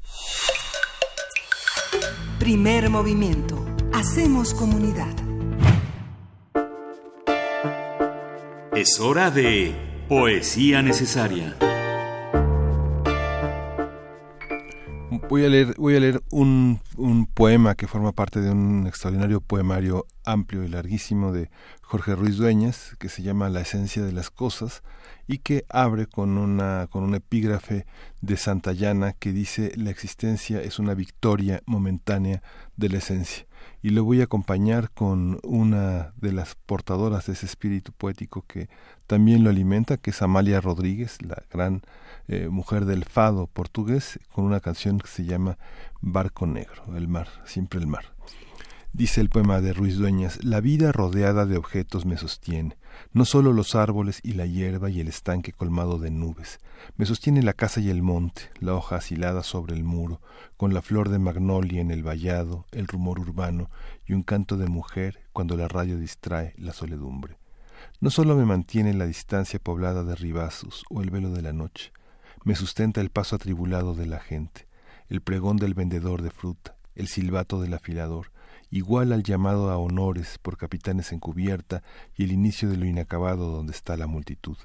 Primer 2.39 2.89
movimiento. 2.89 3.65
Hacemos 3.93 4.53
comunidad. 4.53 5.13
Es 8.75 8.99
hora 8.99 9.31
de 9.31 9.73
poesía 10.09 10.81
necesaria. 10.81 11.55
Voy 15.29 15.45
a 15.45 15.49
leer, 15.49 15.73
voy 15.77 15.95
a 15.95 15.99
leer 15.99 16.21
un, 16.29 16.81
un, 16.97 17.25
poema 17.25 17.75
que 17.75 17.87
forma 17.87 18.11
parte 18.11 18.41
de 18.41 18.51
un 18.51 18.85
extraordinario 18.85 19.41
poemario 19.41 20.05
amplio 20.23 20.63
y 20.63 20.67
larguísimo 20.67 21.31
de 21.31 21.49
Jorge 21.85 22.15
Ruiz 22.15 22.37
Dueñas, 22.37 22.95
que 22.99 23.09
se 23.09 23.21
llama 23.21 23.49
La 23.49 23.61
esencia 23.61 24.03
de 24.03 24.11
las 24.11 24.31
cosas, 24.31 24.81
y 25.27 25.39
que 25.39 25.65
abre 25.69 26.07
con 26.07 26.37
una 26.37 26.87
con 26.89 27.03
un 27.03 27.15
epígrafe 27.15 27.85
de 28.21 28.37
Santayana 28.37 29.13
que 29.13 29.31
dice 29.31 29.71
la 29.75 29.89
existencia 29.89 30.61
es 30.61 30.79
una 30.79 30.93
victoria 30.93 31.61
momentánea 31.65 32.43
de 32.75 32.89
la 32.89 32.97
esencia 32.97 33.45
y 33.81 33.89
lo 33.89 34.03
voy 34.03 34.21
a 34.21 34.25
acompañar 34.25 34.91
con 34.91 35.39
una 35.43 36.13
de 36.17 36.31
las 36.31 36.55
portadoras 36.55 37.25
de 37.25 37.33
ese 37.33 37.45
espíritu 37.45 37.91
poético 37.91 38.45
que 38.47 38.69
también 39.07 39.43
lo 39.43 39.49
alimenta 39.49 39.97
que 39.97 40.11
es 40.11 40.21
Amalia 40.21 40.61
Rodríguez 40.61 41.21
la 41.23 41.43
gran 41.51 41.81
eh, 42.27 42.47
mujer 42.49 42.85
del 42.85 43.05
fado 43.05 43.47
portugués 43.47 44.19
con 44.31 44.45
una 44.45 44.59
canción 44.59 44.99
que 44.99 45.07
se 45.07 45.25
llama 45.25 45.57
Barco 46.01 46.45
Negro 46.45 46.83
el 46.95 47.07
mar 47.07 47.29
siempre 47.45 47.79
el 47.79 47.87
mar 47.87 48.14
Dice 48.95 49.19
el 49.19 49.27
poema 49.27 49.59
de 49.59 49.73
Ruiz 49.73 49.97
Dueñas, 49.97 50.41
la 50.41 50.61
vida 50.61 50.93
rodeada 50.93 51.45
de 51.45 51.57
objetos 51.57 52.05
me 52.05 52.15
sostiene, 52.15 52.77
no 53.11 53.25
solo 53.25 53.51
los 53.51 53.75
árboles 53.75 54.21
y 54.23 54.35
la 54.35 54.45
hierba 54.45 54.89
y 54.89 55.01
el 55.01 55.09
estanque 55.09 55.51
colmado 55.51 55.99
de 55.99 56.11
nubes, 56.11 56.61
me 56.95 57.05
sostiene 57.05 57.43
la 57.43 57.51
casa 57.51 57.81
y 57.81 57.89
el 57.89 58.01
monte, 58.01 58.43
la 58.61 58.73
hoja 58.73 58.95
asilada 58.95 59.43
sobre 59.43 59.75
el 59.75 59.83
muro, 59.83 60.21
con 60.55 60.73
la 60.73 60.81
flor 60.81 61.09
de 61.09 61.19
magnolia 61.19 61.81
en 61.81 61.91
el 61.91 62.03
vallado, 62.03 62.67
el 62.71 62.87
rumor 62.87 63.19
urbano 63.19 63.69
y 64.05 64.13
un 64.13 64.23
canto 64.23 64.55
de 64.55 64.67
mujer 64.67 65.19
cuando 65.33 65.57
la 65.57 65.67
radio 65.67 65.97
distrae 65.97 66.53
la 66.57 66.71
soledumbre. 66.71 67.37
No 67.99 68.09
solo 68.09 68.37
me 68.37 68.45
mantiene 68.45 68.93
la 68.93 69.07
distancia 69.07 69.59
poblada 69.59 70.05
de 70.05 70.15
ribazos 70.15 70.85
o 70.89 71.01
el 71.01 71.09
velo 71.09 71.31
de 71.31 71.41
la 71.41 71.51
noche, 71.51 71.91
me 72.45 72.55
sustenta 72.55 73.01
el 73.01 73.09
paso 73.09 73.35
atribulado 73.35 73.93
de 73.93 74.05
la 74.05 74.21
gente, 74.21 74.69
el 75.09 75.19
pregón 75.19 75.57
del 75.57 75.73
vendedor 75.73 76.21
de 76.21 76.31
fruta, 76.31 76.77
el 76.95 77.09
silbato 77.09 77.59
del 77.59 77.73
afilador, 77.73 78.31
igual 78.71 79.11
al 79.11 79.23
llamado 79.23 79.69
a 79.69 79.77
honores 79.77 80.37
por 80.41 80.57
capitanes 80.57 81.11
en 81.11 81.19
cubierta 81.19 81.83
y 82.15 82.23
el 82.23 82.31
inicio 82.31 82.69
de 82.69 82.77
lo 82.77 82.85
inacabado 82.85 83.51
donde 83.51 83.73
está 83.73 83.97
la 83.97 84.07
multitud. 84.07 84.57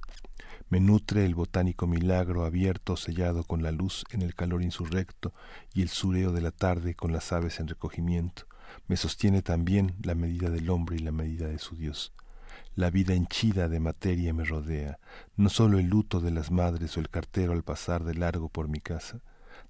Me 0.69 0.79
nutre 0.79 1.25
el 1.25 1.35
botánico 1.35 1.87
milagro 1.87 2.45
abierto 2.45 2.97
sellado 2.97 3.43
con 3.43 3.63
la 3.63 3.73
luz 3.73 4.05
en 4.11 4.23
el 4.23 4.35
calor 4.35 4.63
insurrecto 4.63 5.35
y 5.75 5.83
el 5.83 5.89
sureo 5.89 6.33
de 6.33 6.41
la 6.41 6.53
tarde 6.53 6.95
con 6.95 7.13
las 7.13 7.33
aves 7.33 7.59
en 7.59 7.67
recogimiento. 7.67 8.45
Me 8.87 8.97
sostiene 8.97 9.43
también 9.43 9.97
la 10.03 10.15
medida 10.15 10.49
del 10.49 10.71
hombre 10.71 10.97
y 10.97 11.01
la 11.01 11.13
medida 11.13 11.49
de 11.49 11.59
su 11.59 11.77
Dios. 11.77 12.13
La 12.77 12.91
vida 12.91 13.15
henchida 13.15 13.69
de 13.69 13.81
materia 13.81 14.33
me 14.33 14.45
rodea, 14.45 15.01
no 15.37 15.49
solo 15.49 15.79
el 15.79 15.87
luto 15.87 16.21
de 16.21 16.31
las 16.31 16.53
madres 16.53 16.97
o 16.97 17.01
el 17.01 17.11
cartero 17.11 17.53
al 17.53 17.65
pasar 17.65 18.05
de 18.05 18.15
largo 18.15 18.49
por 18.49 18.69
mi 18.69 18.81
casa, 18.81 19.23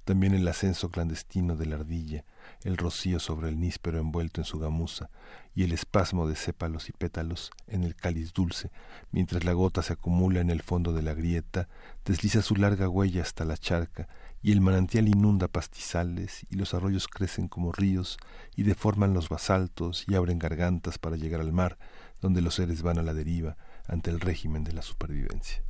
también 0.05 0.35
el 0.35 0.47
ascenso 0.47 0.91
clandestino 0.91 1.57
de 1.57 1.67
la 1.67 1.77
ardilla, 1.77 2.25
el 2.65 2.77
rocío 2.77 3.19
sobre 3.19 3.49
el 3.49 3.59
níspero 3.59 3.99
envuelto 3.99 4.41
en 4.41 4.45
su 4.45 4.59
gamuza, 4.59 5.11
y 5.55 5.65
el 5.65 5.73
espasmo 5.73 6.29
de 6.29 6.37
sépalos 6.37 6.89
y 6.89 6.93
pétalos 6.93 7.51
en 7.67 7.85
el 7.85 7.95
cáliz 7.95 8.33
dulce, 8.33 8.71
mientras 9.11 9.45
la 9.45 9.53
gota 9.53 9.83
se 9.83 9.95
acumula 9.95 10.41
en 10.41 10.51
el 10.51 10.63
fondo 10.63 10.93
de 10.93 11.03
la 11.03 11.15
grieta, 11.15 11.69
desliza 12.05 12.43
su 12.43 12.57
larga 12.57 12.89
huella 12.89 13.23
hasta 13.23 13.45
la 13.45 13.57
charca, 13.57 14.09
y 14.43 14.53
el 14.53 14.61
manantial 14.61 15.09
inunda 15.09 15.49
pastizales, 15.49 16.47
y 16.51 16.57
los 16.57 16.75
arroyos 16.75 17.09
crecen 17.09 17.49
como 17.49 17.73
ríos, 17.73 18.19
y 18.57 18.63
deforman 18.63 19.15
los 19.15 19.29
basaltos, 19.29 20.05
y 20.07 20.15
abren 20.15 20.39
gargantas 20.39 20.99
para 20.99 21.17
llegar 21.17 21.41
al 21.41 21.53
mar, 21.53 21.79
donde 22.21 22.43
los 22.43 22.55
seres 22.55 22.83
van 22.83 22.99
a 22.99 23.03
la 23.03 23.15
deriva 23.15 23.57
ante 23.87 24.11
el 24.11 24.21
régimen 24.21 24.65
de 24.65 24.73
la 24.73 24.83
supervivencia. 24.83 25.63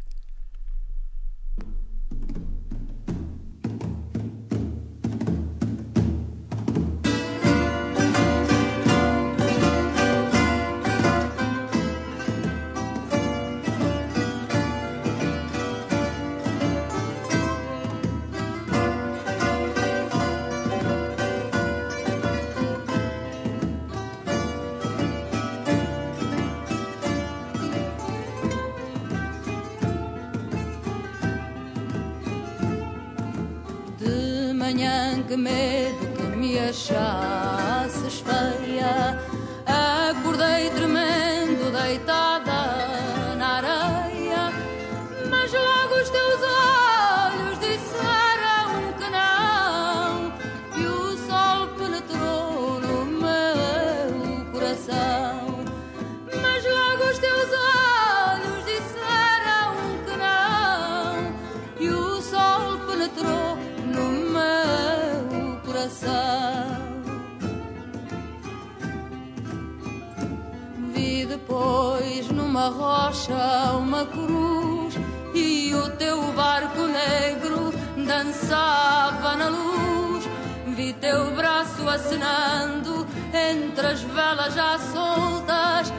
Que 34.72 35.36
medo 35.36 36.14
que 36.14 36.36
me 36.36 36.58
achasses 36.60 37.49
numa 72.50 72.68
rocha 72.68 73.72
uma 73.78 74.04
cruz 74.06 74.98
e 75.32 75.72
o 75.72 75.88
teu 75.90 76.20
barco 76.32 76.80
negro 76.80 77.72
dançava 78.04 79.36
na 79.36 79.48
luz. 79.50 80.28
Vi 80.66 80.92
teu 80.94 81.30
braço 81.36 81.88
acenando 81.88 83.06
entre 83.32 83.86
as 83.86 84.02
velas 84.02 84.52
já 84.54 84.76
soltas. 84.78 85.92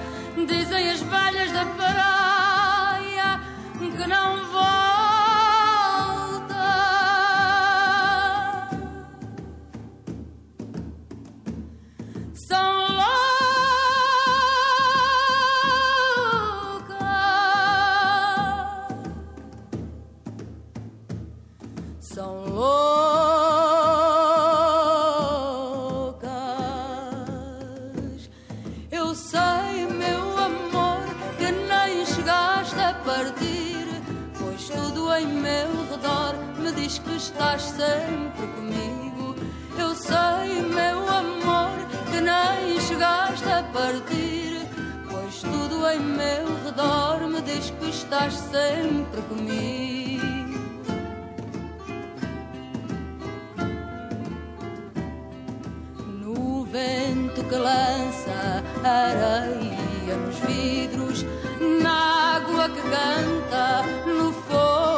Dizem 0.45 0.91
as 0.91 0.99
velhas 0.99 1.51
da 1.53 1.65
praia 1.65 3.39
que 3.79 4.07
não 4.07 4.51
volta. 4.51 4.90
Eu 29.11 29.15
sei, 29.15 29.87
meu 29.99 30.37
amor, 30.37 31.03
que 31.37 31.51
nem 31.51 32.05
chegaste 32.05 32.79
a 32.79 32.93
partir. 32.93 33.85
Pois 34.39 34.69
tudo 34.69 35.13
em 35.13 35.27
meu 35.27 35.67
redor 35.91 36.37
me 36.57 36.71
diz 36.71 36.97
que 36.97 37.17
estás 37.17 37.61
sempre 37.61 38.47
comigo. 38.55 39.35
Eu 39.77 39.93
sei, 39.95 40.61
meu 40.61 41.09
amor, 41.09 41.77
que 42.09 42.21
nem 42.21 42.79
chegaste 42.79 43.49
a 43.49 43.63
partir. 43.73 44.65
Pois 45.11 45.41
tudo 45.41 45.85
em 45.89 45.99
meu 45.99 46.47
redor 46.63 47.27
me 47.27 47.41
diz 47.41 47.69
que 47.69 47.89
estás 47.89 48.33
sempre 48.33 49.21
comigo. 49.23 49.91
Vento 56.71 57.43
que 57.43 57.55
lança 57.55 58.63
areia 58.89 60.15
nos 60.17 60.39
vidros, 60.39 61.25
na 61.81 62.35
água 62.37 62.69
que 62.69 62.81
canta, 62.81 63.83
no 64.05 64.33
fogo 64.33 64.90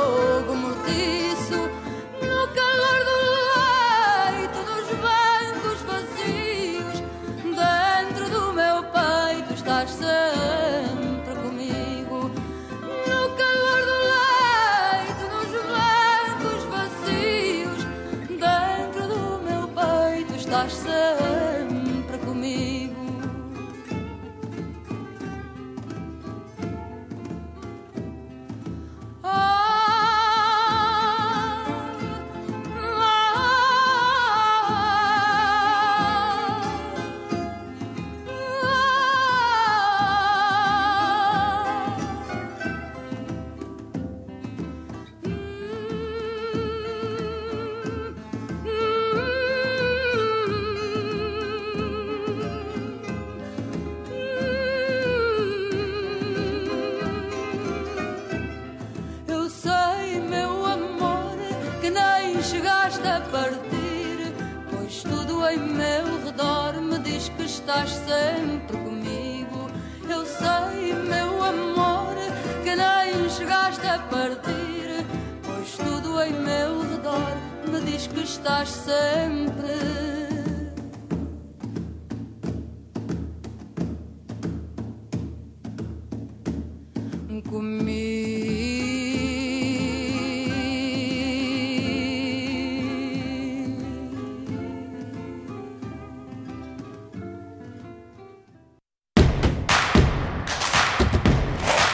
estás. 78.44 78.84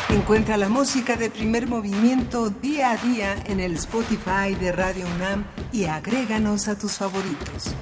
Encuentra 0.10 0.58
la 0.58 0.70
música 0.70 1.16
de 1.16 1.32
primer 1.32 1.66
movimiento 1.68 2.52
día 2.52 2.92
a 2.92 2.98
día 2.98 3.36
en 3.48 3.60
el 3.60 3.74
Spotify 3.74 4.54
de 4.60 4.72
Radio 4.72 5.08
UNAM 5.16 5.44
y 5.80 5.86
agréganos 5.86 6.68
a 6.68 6.78
tus 6.78 6.98
favoritos. 6.98 7.74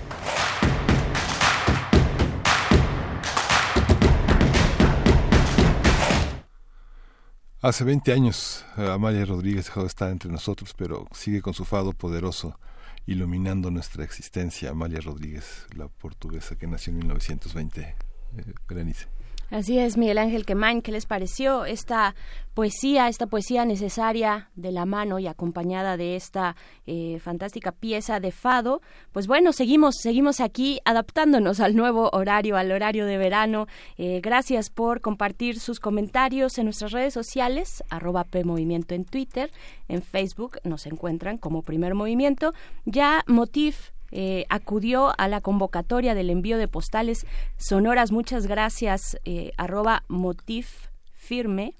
Hace 7.59 7.83
20 7.83 8.13
años 8.13 8.63
eh, 8.77 8.87
Amalia 8.87 9.25
Rodríguez 9.25 9.65
dejó 9.65 9.81
de 9.81 9.87
estar 9.87 10.11
entre 10.11 10.31
nosotros, 10.31 10.75
pero 10.77 11.07
sigue 11.11 11.41
con 11.41 11.55
su 11.55 11.65
fado 11.65 11.91
poderoso 11.91 12.59
iluminando 13.07 13.71
nuestra 13.71 14.03
existencia. 14.03 14.69
Amalia 14.69 15.01
Rodríguez, 15.01 15.65
la 15.75 15.87
portuguesa 15.87 16.55
que 16.55 16.67
nació 16.67 16.91
en 16.91 16.99
1920. 16.99 17.81
Eh, 17.81 18.53
Berenice. 18.69 19.07
Así 19.49 19.79
es, 19.79 19.95
Miguel 19.95 20.17
Ángel 20.17 20.45
Quemain, 20.45 20.81
¿qué 20.81 20.91
les 20.91 21.05
pareció 21.05 21.63
esta 21.63 22.15
poesía, 22.53 23.07
esta 23.07 23.27
poesía 23.27 23.63
necesaria 23.63 24.49
de 24.55 24.73
la 24.73 24.85
mano 24.85 25.19
y 25.19 25.27
acompañada 25.27 25.95
de 25.95 26.17
esta 26.17 26.57
eh, 26.85 27.17
fantástica 27.23 27.71
pieza 27.71 28.19
de 28.19 28.33
fado? 28.33 28.81
Pues 29.13 29.25
bueno, 29.25 29.53
seguimos, 29.53 29.95
seguimos 30.01 30.41
aquí 30.41 30.81
adaptándonos 30.83 31.61
al 31.61 31.77
nuevo 31.77 32.09
horario, 32.11 32.57
al 32.57 32.73
horario 32.73 33.05
de 33.05 33.17
verano. 33.17 33.67
Eh, 33.97 34.19
gracias 34.21 34.69
por 34.69 34.99
compartir 34.99 35.61
sus 35.61 35.79
comentarios 35.79 36.57
en 36.57 36.65
nuestras 36.65 36.91
redes 36.91 37.13
sociales, 37.13 37.85
arroba 37.89 38.25
PMovimiento 38.25 38.95
en 38.95 39.05
Twitter, 39.05 39.49
en 39.87 40.01
Facebook 40.01 40.59
nos 40.65 40.85
encuentran 40.87 41.37
como 41.37 41.61
Primer 41.61 41.95
Movimiento. 41.95 42.53
Ya 42.83 43.23
Motif 43.27 43.91
eh, 44.11 44.45
acudió 44.49 45.13
a 45.17 45.27
la 45.27 45.41
convocatoria 45.41 46.15
del 46.15 46.29
envío 46.29 46.57
de 46.57 46.67
postales 46.67 47.25
sonoras. 47.57 48.11
Muchas 48.11 48.47
gracias, 48.47 49.17
eh, 49.25 49.51
arroba 49.57 50.03
motif 50.07 50.87
firme. 51.13 51.73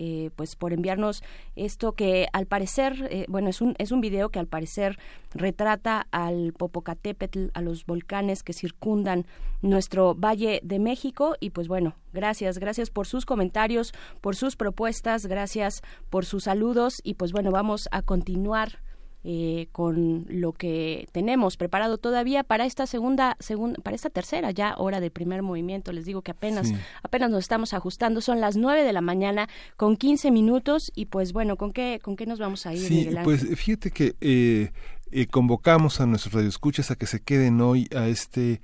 eh, 0.00 0.30
pues 0.36 0.54
por 0.54 0.72
enviarnos 0.72 1.22
esto 1.56 1.92
que 1.92 2.28
al 2.32 2.46
parecer, 2.46 3.08
eh, 3.10 3.24
bueno, 3.28 3.48
es 3.48 3.60
un, 3.60 3.74
es 3.78 3.90
un 3.90 4.00
video 4.00 4.28
que 4.28 4.38
al 4.38 4.46
parecer 4.46 4.96
retrata 5.34 6.06
al 6.12 6.52
Popocatépetl, 6.52 7.48
a 7.52 7.60
los 7.62 7.84
volcanes 7.84 8.44
que 8.44 8.52
circundan 8.52 9.26
nuestro 9.60 10.14
Valle 10.14 10.60
de 10.62 10.78
México 10.78 11.34
y 11.40 11.50
pues 11.50 11.66
bueno, 11.66 11.96
gracias, 12.12 12.58
gracias 12.58 12.90
por 12.90 13.08
sus 13.08 13.26
comentarios, 13.26 13.92
por 14.20 14.36
sus 14.36 14.54
propuestas, 14.54 15.26
gracias 15.26 15.82
por 16.10 16.24
sus 16.24 16.44
saludos 16.44 17.00
y 17.02 17.14
pues 17.14 17.32
bueno, 17.32 17.50
vamos 17.50 17.88
a 17.90 18.02
continuar 18.02 18.78
eh, 19.24 19.68
con 19.72 20.26
lo 20.28 20.52
que 20.52 21.08
tenemos 21.12 21.56
preparado 21.56 21.98
todavía 21.98 22.44
para 22.44 22.64
esta 22.66 22.86
segunda, 22.86 23.36
segunda, 23.40 23.80
para 23.82 23.96
esta 23.96 24.10
tercera 24.10 24.50
ya 24.52 24.74
hora 24.78 25.00
de 25.00 25.10
primer 25.10 25.42
movimiento. 25.42 25.92
Les 25.92 26.04
digo 26.04 26.22
que 26.22 26.30
apenas, 26.30 26.68
Sí. 26.68 26.76
apenas 27.02 27.30
nos 27.30 27.40
estamos 27.40 27.74
ajustando. 27.74 28.20
Son 28.20 28.40
las 28.40 28.56
nueve 28.56 28.84
de 28.84 28.92
la 28.92 29.00
mañana 29.00 29.48
con 29.76 29.96
15 29.96 30.30
minutos 30.30 30.92
y 30.94 31.06
pues 31.06 31.32
bueno, 31.32 31.56
¿con 31.56 31.72
qué, 31.72 31.98
con 32.02 32.16
qué 32.16 32.26
nos 32.26 32.38
vamos 32.38 32.64
a 32.66 32.74
ir, 32.74 32.80
Sí, 32.80 33.08
pues 33.24 33.44
fíjate 33.58 33.90
que 33.90 34.14
eh, 34.20 34.70
eh, 35.10 35.26
convocamos 35.26 36.00
a 36.00 36.06
nuestros 36.06 36.34
radioescuchas 36.34 36.90
a 36.90 36.96
que 36.96 37.06
se 37.06 37.20
queden 37.20 37.60
hoy 37.60 37.88
a 37.96 38.06
este 38.08 38.60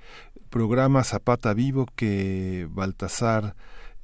programa 0.49 1.03
Zapata 1.03 1.53
Vivo 1.53 1.85
que 1.95 2.67
Baltasar 2.71 3.55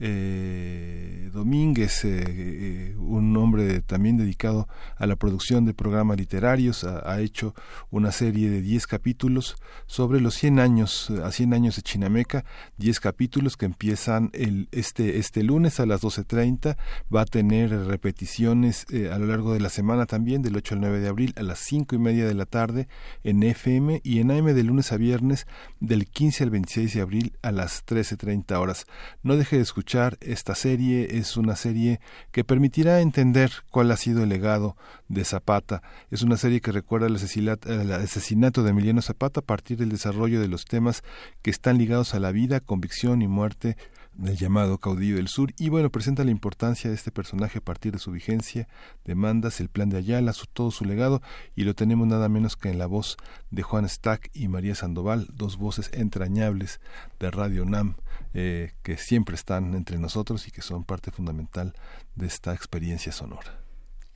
eh, 0.04 1.30
Domínguez, 1.32 2.06
eh, 2.06 2.24
eh, 2.28 2.96
un 2.98 3.38
hombre 3.38 3.82
también 3.82 4.18
dedicado 4.18 4.68
a 4.98 5.06
la 5.06 5.16
producción 5.16 5.64
de 5.64 5.76
programas 5.76 6.18
literarios, 6.18 6.84
ha, 6.84 7.22
hecho 7.22 7.54
una 7.92 8.12
serie 8.12 8.50
de 8.50 8.62
10 8.62 8.88
capítulos 8.88 9.58
sobre 9.86 10.20
los 10.20 10.34
100 10.34 10.60
años, 10.60 11.12
a 11.24 11.32
100 11.32 11.54
años 11.54 11.76
de 11.76 11.84
Chinameca, 11.84 12.46
10 12.78 13.00
capítulos 13.00 13.58
que 13.58 13.66
empiezan 13.66 14.32
el, 14.34 14.70
este, 14.72 15.20
este 15.20 15.44
lunes 15.44 15.80
a 15.80 15.86
las 15.86 16.02
12.30, 16.02 16.78
va 17.14 17.22
a 17.22 17.26
tener 17.26 17.70
repeticiones 17.86 18.88
a 19.12 19.20
lo 19.20 19.28
largo 19.28 19.54
de 19.54 19.60
la 19.60 19.70
semana 19.70 20.08
también, 20.08 20.42
del 20.42 20.58
8 20.58 20.76
al 20.76 20.82
9 20.82 21.00
de 21.00 21.10
abril, 21.10 21.34
a 21.38 21.44
las 21.44 21.60
5 21.60 21.96
y 21.96 22.00
media 22.00 22.26
de 22.26 22.34
la 22.34 22.48
tarde 22.48 22.88
en 23.24 23.44
FM 23.44 24.02
y 24.04 24.20
en 24.20 24.32
AM 24.32 24.46
de 24.46 24.64
lunes 24.64 24.92
a 24.92 24.98
viernes, 24.98 25.46
del 25.80 26.08
15 26.08 26.46
al 26.46 26.50
26 26.50 26.96
de 26.96 27.02
abril 27.02 27.34
a 27.44 27.52
las 27.52 27.86
13.30 27.86 28.60
horas. 28.60 28.88
No 29.22 29.38
deje 29.38 29.58
de 29.58 29.62
escuchar 29.62 29.91
esta 30.22 30.56
serie. 30.56 31.18
Es 31.18 31.36
una 31.36 31.56
serie 31.56 32.00
que 32.32 32.44
permitirá 32.44 33.02
entender 33.02 33.52
cuál 33.70 33.92
ha 33.92 33.98
sido 33.98 34.24
el 34.24 34.30
legado 34.30 34.78
de 35.10 35.26
Zapata. 35.26 35.82
Es 36.12 36.22
una 36.22 36.38
serie 36.38 36.62
que 36.62 36.72
recuerda 36.72 37.08
el 37.08 37.16
asesinato, 37.16 38.64
de 38.64 38.70
Emiliano 38.70 39.02
Zapata 39.02 39.42
a 39.42 39.44
partir 39.44 39.78
del 39.78 39.90
desarrollo 39.90 40.40
de 40.40 40.48
los 40.48 40.66
temas 40.66 41.04
que 41.42 41.52
están 41.52 41.78
ligados 41.78 42.14
a 42.14 42.20
la 42.20 42.32
vida, 42.32 42.62
convicción 42.62 43.22
y 43.22 43.28
muerte 43.28 43.76
del 44.14 44.38
llamado 44.38 44.78
caudillo 44.78 45.16
del 45.16 45.30
sur 45.30 45.54
y 45.58 45.70
bueno 45.70 45.90
presenta 45.90 46.26
la 46.26 46.32
importancia 46.32 46.90
de 46.90 46.98
este 46.98 47.12
personaje 47.12 47.60
a 47.60 47.62
partir 47.62 47.94
de 47.94 47.98
su 48.00 48.12
vigencia 48.12 48.68
demandas 49.06 49.62
el 49.62 49.70
plan 49.70 49.88
de 49.88 50.00
Ayala 50.00 50.34
su, 50.34 50.48
todo 50.48 50.70
su 50.70 50.84
legado 50.84 51.22
y 51.56 51.64
lo 51.64 51.76
tenemos 51.76 52.06
nada 52.08 52.28
menos 52.28 52.58
que 52.58 52.70
en 52.70 52.78
la 52.78 52.88
voz 52.88 53.16
de 53.52 53.64
Juan 53.64 53.88
Stack 53.88 54.30
y 54.34 54.50
María 54.50 54.76
Sandoval 54.76 55.28
dos 55.32 55.56
voces 55.56 55.90
entrañables 55.94 56.82
de 57.22 57.32
Radio 57.32 57.64
Nam 57.64 57.96
eh, 58.34 58.72
que 58.84 58.98
siempre 58.98 59.36
están 59.36 59.76
entre 59.76 59.98
nosotros 59.98 60.48
y 60.48 60.52
que 60.52 60.62
son 60.62 60.84
parte 60.84 61.12
fundamental 61.12 61.74
de 62.16 62.28
esta 62.28 62.54
experiencia 62.54 63.12
sonora. 63.12 63.62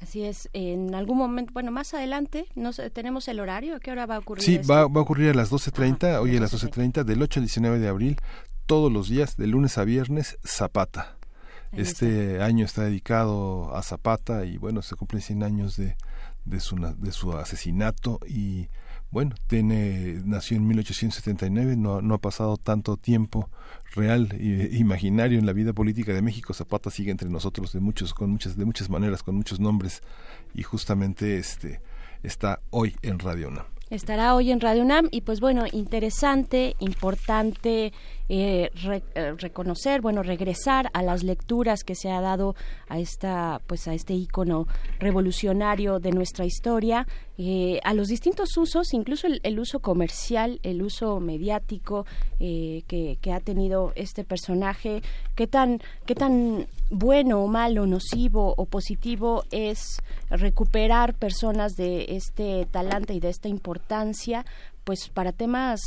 Así 0.01 0.23
es, 0.23 0.49
en 0.53 0.93
algún 0.93 1.17
momento, 1.17 1.53
bueno, 1.53 1.71
más 1.71 1.93
adelante, 1.93 2.45
no 2.55 2.71
tenemos 2.73 3.27
el 3.27 3.39
horario, 3.39 3.75
¿a 3.75 3.79
qué 3.79 3.91
hora 3.91 4.05
va 4.05 4.17
a 4.17 4.19
ocurrir? 4.19 4.43
Sí, 4.43 4.57
va, 4.57 4.81
a 4.81 4.85
ocurrir 4.85 5.29
a 5.29 5.33
las 5.33 5.51
12.30, 5.51 6.19
hoy 6.21 6.35
a 6.35 6.39
las 6.39 6.53
12.30, 6.53 7.03
del 7.03 7.21
8 7.21 7.39
al 7.39 7.45
19 7.45 7.79
de 7.79 7.87
abril, 7.87 8.17
todos 8.65 8.91
los 8.91 9.09
días, 9.09 9.37
de 9.37 9.47
lunes 9.47 9.77
a 9.77 9.83
viernes, 9.83 10.37
Zapata. 10.45 11.17
este 11.71 12.41
año 12.41 12.65
está 12.65 12.83
dedicado 12.83 13.75
a 13.75 13.81
Zapata 13.83 14.45
y 14.45 14.57
bueno, 14.57 14.81
se 14.81 14.95
cumplen 14.95 15.21
100 15.21 15.43
años 15.43 15.77
de, 15.77 15.95
de, 16.43 16.59
su, 16.59 16.75
de 16.75 17.11
su 17.11 17.33
asesinato 17.33 18.19
y 18.27 18.67
bueno, 19.11 19.35
tiene, 19.47 20.21
nació 20.25 20.57
en 20.57 20.67
1879, 20.67 21.77
no, 21.77 22.01
no 22.01 22.15
ha 22.15 22.17
pasado 22.17 22.57
tanto 22.57 22.97
tiempo 22.97 23.49
real 23.95 24.29
e 24.39 24.69
imaginario 24.77 25.39
en 25.39 25.45
la 25.45 25.53
vida 25.53 25.73
política 25.73 26.13
de 26.13 26.21
México. 26.21 26.53
Zapata 26.53 26.89
sigue 26.89 27.11
entre 27.11 27.29
nosotros 27.29 27.73
de 27.73 27.79
muchos, 27.79 28.13
con 28.13 28.29
muchas, 28.29 28.57
de 28.57 28.65
muchas 28.65 28.89
maneras, 28.89 29.23
con 29.23 29.35
muchos 29.35 29.59
nombres, 29.59 30.01
y 30.53 30.63
justamente 30.63 31.37
este 31.37 31.81
está 32.23 32.61
hoy 32.71 32.95
en 33.01 33.19
Radio 33.19 33.49
UNAM. 33.49 33.74
Estará 33.91 34.33
hoy 34.33 34.49
en 34.49 34.61
Radio 34.61 34.81
UNAM 34.81 35.09
y 35.11 35.21
pues 35.21 35.39
bueno, 35.39 35.65
interesante, 35.71 36.75
importante 36.79 37.93
eh, 38.27 38.71
eh, 39.13 39.35
reconocer, 39.37 40.01
bueno, 40.01 40.23
regresar 40.23 40.89
a 40.93 41.03
las 41.03 41.21
lecturas 41.21 41.83
que 41.83 41.93
se 41.93 42.09
ha 42.09 42.19
dado 42.19 42.55
a 42.89 42.97
esta, 42.97 43.61
pues 43.67 43.87
a 43.87 43.93
este 43.93 44.15
icono 44.15 44.67
revolucionario 44.97 45.99
de 45.99 46.09
nuestra 46.09 46.43
historia, 46.43 47.05
eh, 47.37 47.79
a 47.83 47.93
los 47.93 48.07
distintos 48.07 48.57
usos, 48.57 48.95
incluso 48.95 49.27
el, 49.27 49.59
uso 49.59 49.79
comercial, 49.79 50.59
el 50.63 50.81
uso 50.81 51.19
mediático 51.19 52.07
que, 52.39 53.17
que, 53.21 53.31
ha 53.31 53.39
tenido 53.39 53.91
este 53.95 54.23
personaje, 54.23 55.03
qué 55.35 55.45
tan, 55.45 55.79
qué 56.07 56.15
tan 56.15 56.65
bueno 56.89 57.43
o 57.43 57.47
malo, 57.47 57.85
nocivo 57.85 58.53
o 58.57 58.65
positivo 58.65 59.43
es 59.51 60.01
recuperar 60.29 61.13
personas 61.13 61.75
de 61.75 62.05
este 62.09 62.65
talante 62.71 63.13
y 63.13 63.19
de 63.19 63.29
esta 63.29 63.49
importancia, 63.49 63.74
pues 64.83 65.09
para 65.09 65.31
temas, 65.31 65.81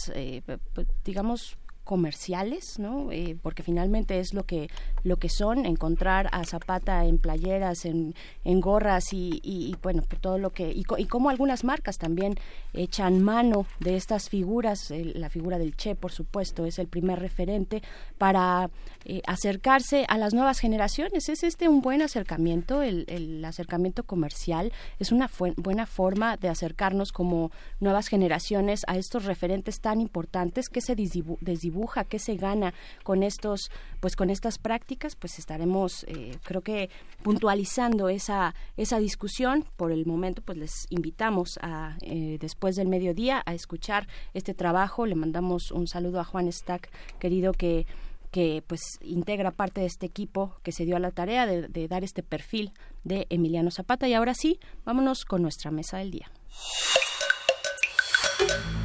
digamos, 1.05 1.57
comerciales, 1.89 2.79
¿no? 2.79 3.11
Eh, 3.13 3.35
porque 3.43 3.63
finalmente 3.63 4.21
es 4.21 4.35
lo 4.35 4.43
que 4.43 4.69
lo 5.05 5.17
que 5.17 5.31
son 5.31 5.65
encontrar 5.65 6.29
a 6.33 6.45
Zapata 6.45 7.07
en 7.07 7.17
playeras, 7.17 7.87
en, 7.87 8.13
gorras 8.61 9.15
y, 9.15 9.41
y, 9.43 9.75
bueno, 9.83 10.03
pues 10.07 10.21
todo 10.21 10.37
lo 10.37 10.51
que 10.51 10.71
y, 10.71 10.85
y 10.99 11.07
como 11.07 11.31
algunas 11.31 11.65
marcas 11.65 11.97
también 11.97 12.35
echan 12.75 13.23
mano 13.23 13.65
de 13.81 13.97
estas 13.97 14.29
figuras, 14.29 14.91
la 14.91 15.31
figura 15.31 15.57
del 15.57 15.77
Che, 15.77 15.95
por 15.95 16.13
supuesto, 16.13 16.67
es 16.67 16.79
el 16.79 16.89
primer 16.89 17.21
referente 17.21 17.83
para 18.19 18.69
eh, 19.07 19.23
acercarse 19.27 20.05
a 20.09 20.19
las 20.19 20.35
nuevas 20.35 20.59
generaciones. 20.59 21.31
Es 21.31 21.43
este 21.43 21.71
un 21.71 21.81
buen 21.81 22.03
acercamiento, 22.03 22.83
el, 22.83 23.07
el 23.09 23.43
acercamiento 23.47 24.03
comercial 24.03 24.73
es 24.99 25.11
una 25.11 25.31
buena 25.57 25.87
forma 25.87 26.37
de 26.37 26.51
acercarnos 26.51 27.13
como 27.13 27.51
nuevas 27.81 28.09
generaciones 28.09 28.83
a 28.89 28.99
estos 28.99 29.25
referentes 29.25 29.81
tan 29.81 30.03
importantes 30.03 30.69
que 30.69 30.83
se 30.83 30.95
desdibujan 30.95 31.78
qué 32.05 32.19
se 32.19 32.37
gana 32.37 32.75
con 33.03 33.23
estos, 33.23 33.71
pues 34.01 34.17
con 34.17 34.31
estas 34.31 34.59
prácticas, 34.59 35.17
pues 35.17 35.39
estaremos, 35.39 36.05
eh, 36.05 36.37
creo 36.45 36.63
que 36.63 36.91
puntualizando 37.23 38.09
esa 38.09 38.55
esa 38.77 38.99
discusión. 38.99 39.65
Por 39.77 39.93
el 39.93 40.07
momento, 40.07 40.43
pues 40.43 40.59
les 40.59 40.87
invitamos 40.91 41.59
a 41.63 41.97
eh, 42.03 42.39
después 42.41 42.77
del 42.77 42.89
mediodía 42.89 43.43
a 43.47 43.55
escuchar 43.55 44.09
este 44.35 44.55
trabajo. 44.55 45.07
Le 45.07 45.15
mandamos 45.15 45.71
un 45.71 45.87
saludo 45.87 46.21
a 46.21 46.25
Juan 46.25 46.51
Stack, 46.51 46.91
querido 47.19 47.53
que 47.53 47.87
que 48.31 48.63
pues 48.67 48.99
integra 49.01 49.51
parte 49.51 49.81
de 49.81 49.87
este 49.87 50.07
equipo 50.07 50.55
que 50.63 50.73
se 50.73 50.85
dio 50.85 50.97
a 50.97 51.01
la 51.01 51.11
tarea 51.11 51.47
de, 51.47 51.89
dar 51.89 52.05
este 52.05 52.23
perfil 52.23 52.73
de 53.05 53.27
Emiliano 53.31 53.71
Zapata. 53.71 54.07
Y 54.09 54.15
ahora 54.15 54.35
sí, 54.35 54.59
vámonos 54.85 55.25
con 55.25 55.43
nuestra 55.43 55.71
mesa 55.71 55.99
del 55.99 56.11
día. 56.11 56.31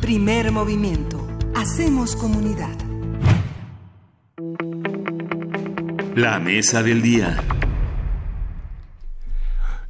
Primer 0.01 0.51
movimiento. 0.51 1.32
Hacemos 1.55 2.15
comunidad. 2.15 2.75
La 6.15 6.39
mesa 6.39 6.81
del 6.81 7.01
día. 7.01 7.41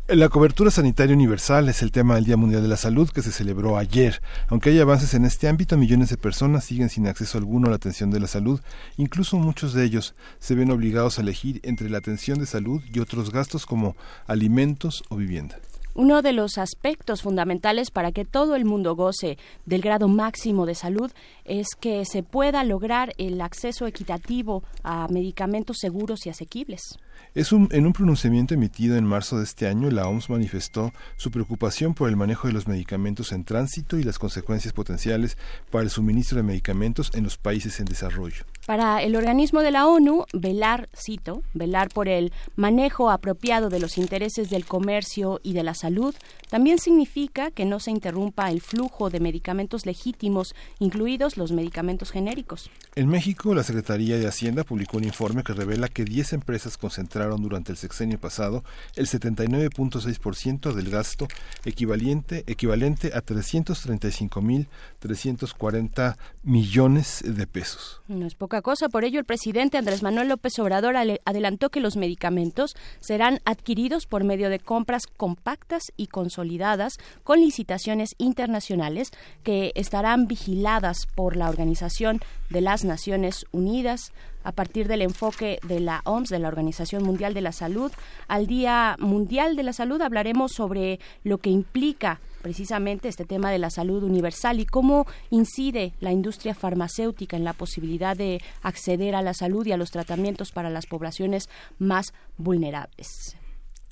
La 0.07 0.27
cobertura 0.27 0.69
sanitaria 0.71 1.15
universal 1.15 1.69
es 1.69 1.81
el 1.81 1.91
tema 1.91 2.15
del 2.15 2.25
Día 2.25 2.37
Mundial 2.37 2.61
de 2.61 2.67
la 2.67 2.75
Salud 2.77 3.09
que 3.09 3.21
se 3.21 3.31
celebró 3.31 3.77
ayer. 3.77 4.21
Aunque 4.49 4.71
hay 4.71 4.79
avances 4.79 5.13
en 5.13 5.23
este 5.23 5.47
ámbito, 5.47 5.77
millones 5.77 6.09
de 6.09 6.17
personas 6.17 6.65
siguen 6.65 6.89
sin 6.89 7.07
acceso 7.07 7.37
alguno 7.37 7.67
a 7.67 7.69
la 7.69 7.77
atención 7.77 8.11
de 8.11 8.19
la 8.19 8.27
salud. 8.27 8.59
Incluso 8.97 9.37
muchos 9.37 9.73
de 9.73 9.85
ellos 9.85 10.15
se 10.39 10.55
ven 10.55 10.69
obligados 10.69 11.17
a 11.17 11.21
elegir 11.21 11.61
entre 11.63 11.89
la 11.89 11.99
atención 11.99 12.39
de 12.39 12.45
salud 12.45 12.81
y 12.93 12.99
otros 12.99 13.31
gastos 13.31 13.65
como 13.65 13.95
alimentos 14.27 15.03
o 15.09 15.15
vivienda. 15.15 15.57
Uno 15.95 16.23
de 16.23 16.33
los 16.33 16.57
aspectos 16.57 17.21
fundamentales 17.21 17.91
para 17.91 18.11
que 18.11 18.25
todo 18.25 18.55
el 18.55 18.65
mundo 18.65 18.95
goce 18.95 19.37
del 19.65 19.81
grado 19.81 20.07
máximo 20.07 20.65
de 20.65 20.73
salud 20.73 21.11
es 21.45 21.67
que 21.79 22.03
se 22.05 22.23
pueda 22.23 22.63
lograr 22.63 23.13
el 23.19 23.39
acceso 23.41 23.85
equitativo 23.85 24.63
a 24.81 25.07
medicamentos 25.09 25.77
seguros 25.79 26.25
y 26.25 26.29
asequibles. 26.29 26.97
Es 27.35 27.51
un, 27.51 27.67
en 27.71 27.85
un 27.85 27.93
pronunciamiento 27.93 28.53
emitido 28.53 28.95
en 28.95 29.05
marzo 29.05 29.37
de 29.37 29.43
este 29.43 29.67
año, 29.67 29.89
la 29.89 30.07
OMS 30.07 30.29
manifestó 30.29 30.93
su 31.15 31.31
preocupación 31.31 31.93
por 31.93 32.09
el 32.09 32.15
manejo 32.15 32.47
de 32.47 32.53
los 32.53 32.67
medicamentos 32.67 33.31
en 33.31 33.43
tránsito 33.43 33.97
y 33.97 34.03
las 34.03 34.19
consecuencias 34.19 34.73
potenciales 34.73 35.37
para 35.71 35.83
el 35.83 35.89
suministro 35.89 36.37
de 36.37 36.43
medicamentos 36.43 37.11
en 37.15 37.23
los 37.23 37.37
países 37.37 37.79
en 37.79 37.85
desarrollo. 37.85 38.45
Para 38.65 39.01
el 39.01 39.15
organismo 39.15 39.61
de 39.61 39.71
la 39.71 39.87
ONU, 39.87 40.25
velar, 40.31 40.89
cito, 40.95 41.43
velar 41.53 41.89
por 41.89 42.07
el 42.07 42.31
manejo 42.55 43.11
apropiado 43.11 43.69
de 43.69 43.79
los 43.79 43.97
intereses 43.97 44.49
del 44.49 44.65
comercio 44.65 45.41
y 45.43 45.53
de 45.53 45.63
la 45.63 45.73
salud 45.73 46.15
también 46.49 46.77
significa 46.77 47.51
que 47.51 47.65
no 47.65 47.79
se 47.79 47.91
interrumpa 47.91 48.51
el 48.51 48.61
flujo 48.61 49.09
de 49.09 49.19
medicamentos 49.19 49.85
legítimos, 49.85 50.55
incluidos 50.79 51.35
los 51.35 51.51
medicamentos 51.51 52.11
genéricos. 52.11 52.69
En 52.95 53.09
México, 53.09 53.53
la 53.53 53.63
Secretaría 53.63 54.17
de 54.17 54.27
Hacienda 54.27 54.63
publicó 54.63 54.97
un 54.97 55.03
informe 55.03 55.43
que 55.43 55.53
revela 55.53 55.87
que 55.87 56.05
10 56.05 56.33
empresas 56.33 56.77
concentraron 57.03 57.41
durante 57.41 57.73
el 57.73 57.77
sexenio 57.77 58.17
pasado 58.17 58.63
el 58.95 59.07
79.6% 59.07 60.73
del 60.73 60.89
gasto 60.89 61.27
equivalente, 61.65 62.45
equivalente 62.47 63.11
a 63.13 63.21
335.340 63.21 66.15
millones 66.43 67.21
de 67.25 67.45
pesos. 67.45 68.01
No 68.07 68.25
es 68.25 68.35
poca 68.35 68.61
cosa, 68.61 68.87
por 68.87 69.03
ello 69.03 69.19
el 69.19 69.25
presidente 69.25 69.77
Andrés 69.77 70.01
Manuel 70.01 70.29
López 70.29 70.57
Obrador 70.59 70.95
adelantó 70.95 71.69
que 71.69 71.81
los 71.81 71.97
medicamentos 71.97 72.73
serán 73.01 73.41
adquiridos 73.43 74.05
por 74.05 74.23
medio 74.23 74.49
de 74.49 74.59
compras 74.59 75.03
compactas 75.17 75.91
y 75.97 76.07
consolidadas 76.07 76.93
con 77.23 77.41
licitaciones 77.41 78.15
internacionales 78.17 79.09
que 79.43 79.73
estarán 79.75 80.27
vigiladas 80.27 80.99
por 81.15 81.35
la 81.35 81.49
Organización 81.49 82.21
de 82.49 82.61
las 82.61 82.85
Naciones 82.85 83.45
Unidas 83.51 84.13
a 84.43 84.51
partir 84.51 84.87
del 84.87 85.01
enfoque 85.01 85.59
de 85.67 85.79
la 85.79 86.01
OMS, 86.05 86.29
de 86.29 86.39
la 86.39 86.47
Organización 86.47 87.03
Mundial 87.03 87.33
de 87.33 87.41
la 87.41 87.51
Salud. 87.51 87.91
Al 88.27 88.47
Día 88.47 88.95
Mundial 88.99 89.55
de 89.55 89.63
la 89.63 89.73
Salud 89.73 90.01
hablaremos 90.01 90.51
sobre 90.51 90.99
lo 91.23 91.37
que 91.37 91.49
implica 91.49 92.19
precisamente 92.41 93.07
este 93.07 93.25
tema 93.25 93.51
de 93.51 93.57
la 93.57 93.69
salud 93.69 94.03
universal 94.03 94.59
y 94.59 94.65
cómo 94.65 95.07
incide 95.29 95.93
la 96.01 96.11
industria 96.11 96.53
farmacéutica 96.53 97.37
en 97.37 97.45
la 97.45 97.53
posibilidad 97.53 98.17
de 98.17 98.41
acceder 98.61 99.15
a 99.15 99.21
la 99.21 99.33
salud 99.33 99.65
y 99.65 99.71
a 99.71 99.77
los 99.77 99.91
tratamientos 99.91 100.51
para 100.51 100.69
las 100.69 100.85
poblaciones 100.85 101.49
más 101.79 102.13
vulnerables. 102.37 103.37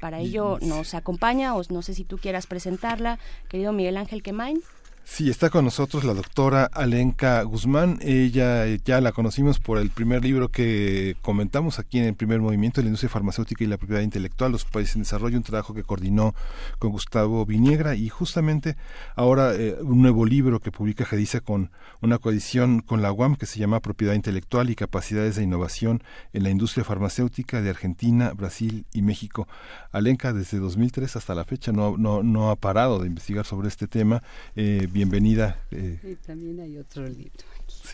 Para 0.01 0.19
ello 0.19 0.57
nos 0.61 0.95
acompaña, 0.95 1.55
o 1.55 1.61
no 1.69 1.81
sé 1.83 1.93
si 1.93 2.03
tú 2.03 2.17
quieras 2.17 2.47
presentarla, 2.47 3.19
querido 3.47 3.71
Miguel 3.71 3.97
Ángel 3.97 4.23
Quemain. 4.23 4.61
Sí, 5.03 5.29
está 5.29 5.49
con 5.49 5.65
nosotros 5.65 6.03
la 6.03 6.13
doctora 6.13 6.65
Alenka 6.71 7.41
Guzmán. 7.43 7.99
Ella 8.01 8.65
eh, 8.65 8.79
ya 8.85 9.01
la 9.01 9.11
conocimos 9.11 9.59
por 9.59 9.77
el 9.77 9.89
primer 9.89 10.23
libro 10.23 10.47
que 10.47 11.17
comentamos 11.21 11.79
aquí 11.79 11.99
en 11.99 12.05
el 12.05 12.13
primer 12.13 12.39
movimiento 12.39 12.79
de 12.79 12.83
la 12.83 12.89
industria 12.89 13.09
farmacéutica 13.09 13.63
y 13.63 13.67
la 13.67 13.77
propiedad 13.77 14.01
intelectual, 14.01 14.53
los 14.53 14.63
países 14.63 14.95
en 14.95 15.01
desarrollo, 15.01 15.37
un 15.37 15.43
trabajo 15.43 15.73
que 15.73 15.83
coordinó 15.83 16.33
con 16.79 16.91
Gustavo 16.91 17.45
Viniegra 17.45 17.95
y 17.95 18.07
justamente 18.07 18.77
ahora 19.15 19.53
eh, 19.53 19.75
un 19.81 20.01
nuevo 20.01 20.25
libro 20.25 20.59
que 20.59 20.71
publica 20.71 21.03
Jediza 21.03 21.41
con 21.41 21.71
una 22.01 22.17
coedición 22.17 22.79
con 22.79 23.01
la 23.01 23.11
UAM 23.11 23.35
que 23.35 23.47
se 23.47 23.59
llama 23.59 23.81
Propiedad 23.81 24.13
intelectual 24.13 24.69
y 24.69 24.75
capacidades 24.75 25.35
de 25.35 25.43
innovación 25.43 26.03
en 26.31 26.43
la 26.43 26.51
industria 26.51 26.85
farmacéutica 26.85 27.61
de 27.61 27.69
Argentina, 27.69 28.31
Brasil 28.33 28.85
y 28.93 29.01
México. 29.01 29.47
Alenka 29.91 30.31
desde 30.31 30.59
2003 30.59 31.15
hasta 31.17 31.35
la 31.35 31.43
fecha 31.43 31.71
no, 31.73 31.97
no, 31.97 32.23
no 32.23 32.49
ha 32.49 32.55
parado 32.55 32.99
de 32.99 33.07
investigar 33.07 33.45
sobre 33.45 33.67
este 33.67 33.87
tema. 33.87 34.23
Eh, 34.55 34.87
bienvenida. 34.91 35.57
Eh. 35.71 36.17
también 36.25 36.59
hay 36.59 36.77
otro 36.77 37.07
libro. 37.07 37.43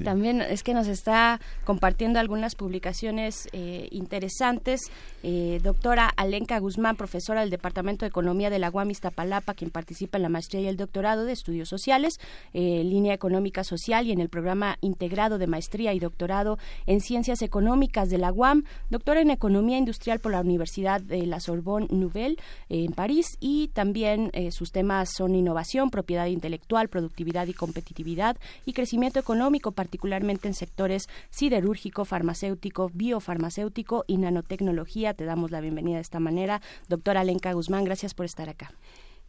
También 0.03 0.41
es 0.41 0.63
que 0.63 0.73
nos 0.73 0.87
está 0.87 1.39
compartiendo 1.65 2.19
algunas 2.19 2.55
publicaciones 2.55 3.49
eh, 3.51 3.87
interesantes. 3.91 4.81
Eh, 5.23 5.59
doctora 5.63 6.11
Alenka 6.15 6.59
Guzmán, 6.59 6.95
profesora 6.95 7.41
del 7.41 7.49
Departamento 7.49 8.05
de 8.05 8.09
Economía 8.09 8.49
de 8.49 8.59
la 8.59 8.69
UAM 8.69 8.91
Iztapalapa, 8.91 9.53
quien 9.53 9.71
participa 9.71 10.17
en 10.17 10.23
la 10.23 10.29
maestría 10.29 10.61
y 10.61 10.67
el 10.67 10.77
doctorado 10.77 11.25
de 11.25 11.33
estudios 11.33 11.69
sociales, 11.69 12.19
eh, 12.53 12.83
línea 12.83 13.13
económica 13.13 13.63
social 13.63 14.05
y 14.05 14.11
en 14.11 14.19
el 14.19 14.29
programa 14.29 14.77
integrado 14.81 15.37
de 15.37 15.47
maestría 15.47 15.93
y 15.93 15.99
doctorado 15.99 16.57
en 16.85 17.01
ciencias 17.01 17.41
económicas 17.41 18.09
de 18.09 18.17
la 18.17 18.31
UAM, 18.31 18.63
doctora 18.89 19.21
en 19.21 19.31
economía 19.31 19.77
industrial 19.77 20.19
por 20.19 20.31
la 20.31 20.41
Universidad 20.41 21.01
de 21.01 21.25
la 21.25 21.39
Sorbonne 21.39 21.87
Nouvelle 21.89 22.37
en 22.69 22.91
París 22.91 23.37
y 23.39 23.69
también 23.69 24.31
sus 24.51 24.71
temas 24.71 25.09
son 25.15 25.35
innovación, 25.35 25.89
propiedad 25.89 26.27
intelectual, 26.27 26.86
productividad 26.87 27.47
y 27.47 27.53
competitividad 27.53 28.37
y 28.65 28.73
crecimiento 28.73 29.19
económico 29.19 29.71
particularmente 29.71 30.47
en 30.47 30.53
sectores 30.53 31.07
siderúrgico, 31.29 32.05
farmacéutico, 32.05 32.91
biofarmacéutico 32.93 34.05
y 34.07 34.17
nanotecnología. 34.17 35.13
Te 35.13 35.25
damos 35.25 35.51
la 35.51 35.61
bienvenida 35.61 35.95
de 35.95 36.01
esta 36.01 36.19
manera. 36.19 36.61
Doctora 36.87 37.21
Alenka 37.21 37.53
Guzmán, 37.53 37.83
gracias 37.83 38.13
por 38.13 38.25
estar 38.25 38.49
acá. 38.49 38.71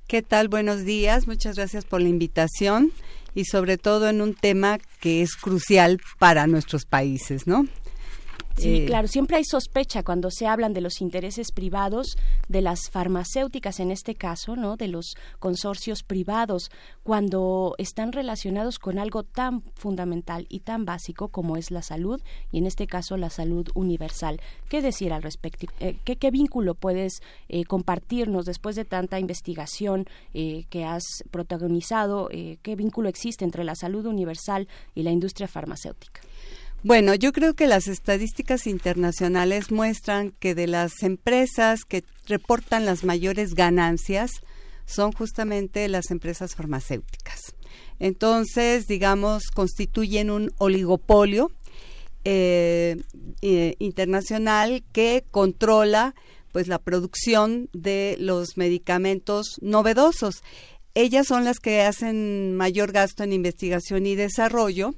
¿Qué 0.07 0.23
tal? 0.23 0.49
Buenos 0.49 0.85
días. 0.85 1.27
Muchas 1.27 1.57
gracias 1.57 1.85
por 1.85 2.01
la 2.01 2.09
invitación 2.09 2.93
y 3.35 3.45
sobre 3.45 3.77
todo 3.77 4.09
en 4.09 4.23
un 4.23 4.35
tema 4.35 4.79
que 5.01 5.23
es 5.23 5.37
crucial 5.37 6.01
para 6.19 6.47
nuestros 6.47 6.87
países, 6.87 7.47
¿no? 7.47 7.67
Sí, 8.59 8.79
eh, 8.79 8.87
claro, 8.87 9.07
siempre 9.07 9.37
hay 9.37 9.45
sospecha 9.45 10.03
cuando 10.03 10.31
se 10.33 10.49
hablan 10.49 10.73
de 10.73 10.81
los 10.81 11.01
intereses 11.01 11.53
privados 11.53 12.17
de 12.49 12.61
las 12.61 12.91
farmacéuticas 12.91 13.79
en 13.79 13.93
este 13.93 14.17
caso, 14.17 14.57
¿no? 14.57 14.77
De 14.77 14.89
los 14.89 15.15
consorcios 15.39 16.03
privados 16.03 16.71
cuando 17.05 17.77
están 17.79 18.13
relacionados 18.13 18.81
con 18.81 18.99
algo 18.99 19.23
tan 19.23 19.63
fundamental 19.75 20.47
y 20.49 20.61
tan 20.61 20.85
básico 20.85 21.29
como 21.29 21.57
es 21.57 21.71
la 21.71 21.83
salud 21.83 22.21
y 22.51 22.59
en 22.59 22.67
este 22.67 22.89
caso 22.89 23.17
la 23.17 23.31
salud 23.31 23.69
universal. 23.75 24.41
¿Qué 24.69 24.83
decir 24.83 25.13
al 25.13 25.23
respecto? 25.23 25.67
Eh, 25.79 25.97
¿qué, 26.05 26.31
vínculo 26.33 26.75
puedes 26.75 27.23
eh, 27.49 27.65
compartirnos 27.65 28.45
después 28.45 28.75
de 28.75 28.85
tanta 28.85 29.21
investigación 29.21 30.07
que 30.33 30.85
has 30.85 31.05
protagonizado? 31.31 32.29
¿Qué 32.29 32.77
vínculo 32.77 33.09
existe 33.09 33.45
entre 33.45 33.65
la 33.65 33.75
salud 33.75 34.07
universal 34.07 34.69
y 34.95 35.03
la 35.03 35.11
industria 35.11 35.49
farmacéutica? 35.49 36.21
Bueno, 36.85 37.15
yo 37.17 37.33
creo 37.33 37.55
que 37.55 37.67
las 37.67 37.89
estadísticas 37.89 38.69
internacionales 38.69 39.73
muestran 39.73 40.31
que 40.39 40.55
de 40.55 40.69
las 40.69 41.03
empresas 41.03 41.85
que 41.85 42.05
reportan 42.27 42.87
las 42.87 43.03
mayores 43.03 43.55
ganancias 43.55 44.31
son 44.87 45.11
justamente 45.11 45.89
las 45.89 46.13
empresas 46.13 46.55
farmacéuticas. 46.55 47.55
Entonces, 47.99 48.87
digamos, 48.87 49.49
constituyen 49.53 50.31
un 50.31 50.53
oligopolio 50.59 51.51
eh, 52.25 52.97
eh, 53.43 53.75
internacional 53.81 54.85
que 54.93 55.25
controla 55.33 56.15
pues 56.53 56.69
la 56.69 56.79
producción 56.79 57.69
de 57.73 58.17
los 58.21 58.57
medicamentos 58.57 59.57
novedosos. 59.61 60.43
Ellas 60.95 61.27
son 61.27 61.45
las 61.45 61.59
que 61.59 61.83
hacen 61.83 62.55
mayor 62.55 62.93
gasto 62.93 63.25
en 63.25 63.33
investigación 63.33 64.07
y 64.07 64.15
desarrollo 64.15 64.95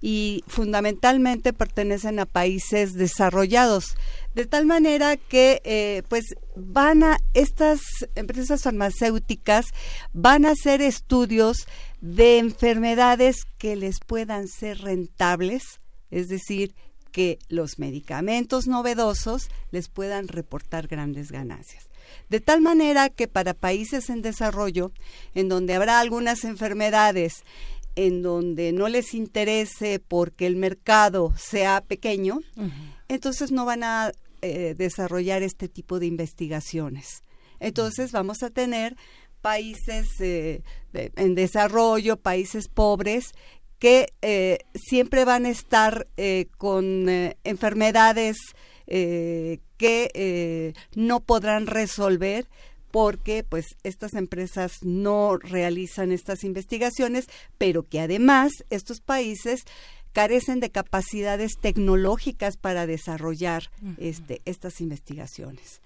y 0.00 0.44
fundamentalmente 0.46 1.52
pertenecen 1.52 2.18
a 2.18 2.26
países 2.26 2.94
desarrollados. 2.94 3.96
De 4.34 4.46
tal 4.46 4.64
manera 4.64 5.16
que 5.16 5.60
eh, 5.64 6.02
pues 6.08 6.24
van 6.56 7.02
a 7.02 7.18
estas 7.34 7.80
empresas 8.14 8.62
farmacéuticas 8.62 9.66
van 10.12 10.46
a 10.46 10.52
hacer 10.52 10.80
estudios 10.80 11.66
de 12.00 12.38
enfermedades 12.38 13.44
que 13.58 13.76
les 13.76 14.00
puedan 14.00 14.48
ser 14.48 14.78
rentables 14.78 15.80
es 16.10 16.28
decir 16.28 16.74
que 17.12 17.38
los 17.48 17.78
medicamentos 17.78 18.66
novedosos 18.66 19.48
les 19.70 19.88
puedan 19.88 20.28
reportar 20.28 20.86
grandes 20.86 21.32
ganancias. 21.32 21.88
De 22.28 22.40
tal 22.40 22.60
manera 22.60 23.08
que 23.08 23.28
para 23.28 23.54
países 23.54 24.10
en 24.10 24.22
desarrollo, 24.22 24.92
en 25.34 25.48
donde 25.48 25.74
habrá 25.74 26.00
algunas 26.00 26.44
enfermedades 26.44 27.42
en 27.96 28.22
donde 28.22 28.72
no 28.72 28.88
les 28.88 29.14
interese 29.14 30.00
porque 30.06 30.46
el 30.46 30.56
mercado 30.56 31.32
sea 31.36 31.80
pequeño, 31.80 32.40
entonces 33.08 33.52
no 33.52 33.64
van 33.64 33.84
a 33.84 34.12
eh, 34.42 34.74
desarrollar 34.76 35.42
este 35.42 35.68
tipo 35.68 35.98
de 35.98 36.06
investigaciones. 36.06 37.24
Entonces 37.58 38.10
vamos 38.12 38.42
a 38.42 38.48
tener 38.48 38.96
países 39.42 40.06
eh, 40.20 40.62
en 40.94 41.34
desarrollo, 41.34 42.16
países 42.16 42.68
pobres, 42.68 43.32
que 43.78 44.14
eh, 44.22 44.60
siempre 44.74 45.26
van 45.26 45.44
a 45.44 45.50
estar 45.50 46.06
con 46.56 47.06
enfermedades 47.44 48.36
que 48.86 50.74
no 50.94 51.20
podrán 51.20 51.66
resolver 51.66 52.48
porque 52.90 53.44
pues 53.48 53.66
estas 53.82 54.14
empresas 54.14 54.72
no 54.82 55.36
realizan 55.36 56.12
estas 56.12 56.44
investigaciones, 56.44 57.26
pero 57.58 57.88
que 57.88 58.00
además 58.00 58.52
estos 58.70 59.00
países 59.00 59.64
carecen 60.12 60.60
de 60.60 60.70
capacidades 60.70 61.52
tecnológicas 61.60 62.56
para 62.56 62.86
desarrollar 62.86 63.70
este, 63.98 64.42
estas 64.44 64.80
investigaciones. 64.80 65.80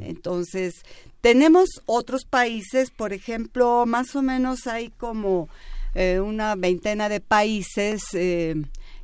Entonces, 0.00 0.82
tenemos 1.20 1.68
otros 1.84 2.24
países, 2.24 2.90
por 2.90 3.12
ejemplo, 3.12 3.84
más 3.86 4.16
o 4.16 4.22
menos 4.22 4.66
hay 4.66 4.88
como 4.88 5.48
eh, 5.94 6.20
una 6.20 6.54
veintena 6.56 7.08
de 7.08 7.20
países 7.20 8.02
eh, 8.14 8.54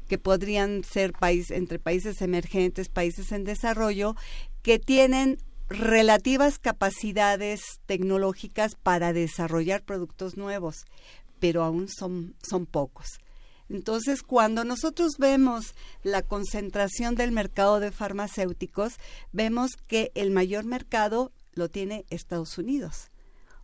que 0.08 0.18
podrían 0.18 0.84
ser 0.84 1.12
país, 1.12 1.50
entre 1.50 1.78
países 1.78 2.22
emergentes, 2.22 2.88
países 2.88 3.32
en 3.32 3.44
desarrollo, 3.44 4.16
que 4.62 4.78
tienen 4.78 5.38
relativas 5.68 6.58
capacidades 6.58 7.80
tecnológicas 7.86 8.74
para 8.74 9.12
desarrollar 9.12 9.82
productos 9.82 10.36
nuevos, 10.36 10.84
pero 11.38 11.62
aún 11.64 11.88
son, 11.88 12.34
son 12.42 12.66
pocos. 12.66 13.20
Entonces, 13.68 14.22
cuando 14.22 14.64
nosotros 14.64 15.12
vemos 15.18 15.74
la 16.02 16.22
concentración 16.22 17.14
del 17.14 17.32
mercado 17.32 17.80
de 17.80 17.90
farmacéuticos, 17.90 18.94
vemos 19.32 19.72
que 19.86 20.12
el 20.14 20.30
mayor 20.30 20.64
mercado 20.64 21.32
lo 21.54 21.70
tiene 21.70 22.04
Estados 22.10 22.58
Unidos. 22.58 23.10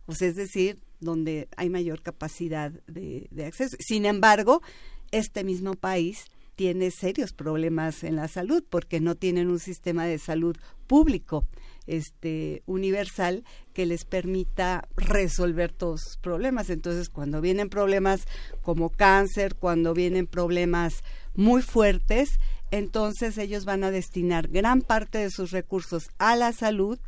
O 0.07 0.15
sea, 0.15 0.27
es 0.27 0.35
decir, 0.35 0.79
donde 0.99 1.47
hay 1.57 1.69
mayor 1.69 2.01
capacidad 2.01 2.71
de, 2.87 3.27
de 3.29 3.45
acceso. 3.45 3.77
Sin 3.79 4.05
embargo, 4.05 4.63
este 5.11 5.43
mismo 5.43 5.75
país 5.75 6.25
tiene 6.55 6.91
serios 6.91 7.31
problemas 7.31 8.03
en 8.03 8.15
la 8.15 8.27
salud 8.27 8.63
porque 8.67 8.99
no 8.99 9.15
tienen 9.15 9.49
un 9.49 9.59
sistema 9.59 10.05
de 10.05 10.17
salud 10.17 10.57
público 10.87 11.45
este 11.89 12.63
universal 12.65 13.43
que 13.73 13.85
les 13.85 14.05
permita 14.05 14.87
resolver 14.95 15.71
todos 15.71 16.01
sus 16.01 16.17
problemas. 16.17 16.69
Entonces, 16.69 17.09
cuando 17.09 17.41
vienen 17.41 17.69
problemas 17.69 18.21
como 18.61 18.89
cáncer, 18.89 19.55
cuando 19.55 19.93
vienen 19.93 20.27
problemas 20.27 21.03
muy 21.35 21.61
fuertes, 21.61 22.39
entonces 22.71 23.37
ellos 23.37 23.65
van 23.65 23.83
a 23.83 23.91
destinar 23.91 24.47
gran 24.47 24.81
parte 24.81 25.17
de 25.17 25.31
sus 25.31 25.51
recursos 25.51 26.09
a 26.17 26.35
la 26.35 26.51
salud, 26.53 26.99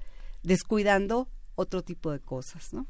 descuidando 0.43 1.27
otro 1.56 1.82
tipo 1.82 2.12
de 2.12 2.20
cosas, 2.20 2.74
¿no? 2.74 2.86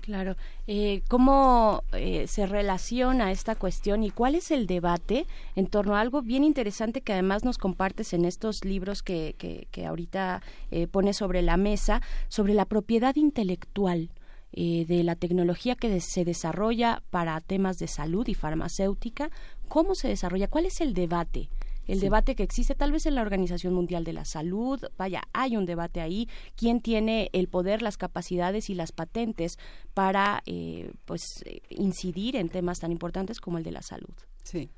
Claro. 0.00 0.36
Eh, 0.66 1.02
¿Cómo 1.08 1.82
eh, 1.92 2.26
se 2.26 2.46
relaciona 2.46 3.32
esta 3.32 3.54
cuestión 3.54 4.02
y 4.02 4.10
cuál 4.10 4.34
es 4.34 4.50
el 4.50 4.66
debate 4.66 5.26
en 5.56 5.66
torno 5.66 5.96
a 5.96 6.00
algo 6.00 6.22
bien 6.22 6.44
interesante 6.44 7.00
que 7.00 7.12
además 7.12 7.44
nos 7.44 7.58
compartes 7.58 8.12
en 8.12 8.24
estos 8.24 8.64
libros 8.64 9.02
que, 9.02 9.34
que, 9.70 9.86
ahorita 9.86 10.42
eh, 10.70 10.86
pone 10.86 11.12
sobre 11.12 11.42
la 11.42 11.56
mesa, 11.56 12.02
sobre 12.28 12.54
la 12.54 12.64
propiedad 12.66 13.16
intelectual? 13.16 14.10
eh, 14.56 14.84
de 14.86 15.02
la 15.02 15.16
tecnología 15.16 15.74
que 15.74 16.00
se 16.00 16.24
desarrolla 16.24 17.02
para 17.10 17.40
temas 17.40 17.78
de 17.78 17.88
salud 17.88 18.26
y 18.28 18.34
farmacéutica, 18.34 19.30
¿cómo 19.68 19.96
se 19.96 20.06
desarrolla? 20.06 20.46
¿Cuál 20.46 20.66
es 20.66 20.80
el 20.80 20.94
debate? 20.94 21.48
El 21.86 22.00
debate 22.00 22.34
que 22.34 22.42
existe 22.42 22.74
tal 22.74 22.92
vez 22.92 23.06
en 23.06 23.14
la 23.14 23.22
Organización 23.22 23.74
Mundial 23.74 24.04
de 24.04 24.12
la 24.12 24.24
Salud, 24.24 24.80
vaya, 24.96 25.22
hay 25.32 25.56
un 25.56 25.66
debate 25.66 26.00
ahí, 26.00 26.28
quién 26.56 26.80
tiene 26.80 27.30
el 27.32 27.48
poder, 27.48 27.82
las 27.82 27.96
capacidades 27.96 28.70
y 28.70 28.74
las 28.74 28.92
patentes 28.92 29.58
para 29.92 30.42
eh, 30.46 30.92
pues 31.04 31.22
incidir 31.70 32.36
en 32.36 32.48
temas 32.48 32.80
tan 32.80 32.92
importantes 32.92 33.40
como 33.40 33.58
el 33.58 33.64
de 33.64 33.72
la 33.72 33.82
salud. 33.82 34.14
Sí. 34.44 34.68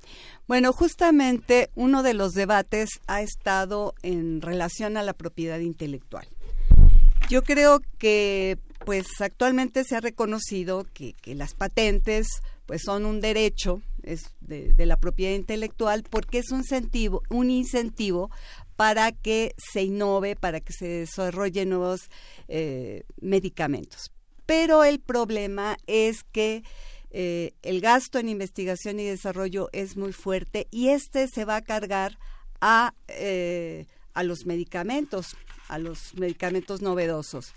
Bueno, 0.46 0.72
justamente 0.72 1.70
uno 1.74 2.02
de 2.02 2.14
los 2.14 2.32
debates 2.34 3.00
ha 3.06 3.20
estado 3.20 3.94
en 4.02 4.40
relación 4.40 4.96
a 4.96 5.02
la 5.02 5.12
propiedad 5.12 5.58
intelectual. 5.58 6.26
Yo 7.28 7.42
creo 7.42 7.80
que 7.98 8.58
pues 8.84 9.06
actualmente 9.20 9.82
se 9.82 9.96
ha 9.96 10.00
reconocido 10.00 10.86
que, 10.94 11.14
que 11.14 11.34
las 11.34 11.54
patentes 11.54 12.28
pues 12.66 12.82
son 12.84 13.04
un 13.04 13.20
derecho 13.20 13.82
de, 14.40 14.86
la 14.86 14.98
propiedad 14.98 15.34
intelectual 15.34 16.04
porque 16.08 16.38
es 16.38 16.50
un 16.50 16.60
incentivo, 16.60 17.22
un 17.28 17.50
incentivo 17.50 18.30
para 18.76 19.12
que 19.12 19.54
se 19.56 19.82
innove, 19.82 20.36
para 20.36 20.60
que 20.60 20.72
se 20.72 20.86
desarrollen 20.86 21.70
nuevos 21.70 22.10
eh, 22.48 23.04
medicamentos. 23.20 24.12
Pero 24.44 24.84
el 24.84 25.00
problema 25.00 25.76
es 25.86 26.22
que 26.24 26.62
eh, 27.10 27.54
el 27.62 27.80
gasto 27.80 28.18
en 28.18 28.28
investigación 28.28 29.00
y 29.00 29.04
desarrollo 29.04 29.68
es 29.72 29.96
muy 29.96 30.12
fuerte 30.12 30.68
y 30.70 30.88
este 30.88 31.28
se 31.28 31.44
va 31.44 31.56
a 31.56 31.62
cargar 31.62 32.18
a, 32.60 32.94
eh, 33.08 33.86
a 34.14 34.22
los 34.22 34.46
medicamentos, 34.46 35.36
a 35.68 35.78
los 35.78 36.14
medicamentos 36.14 36.82
novedosos. 36.82 37.54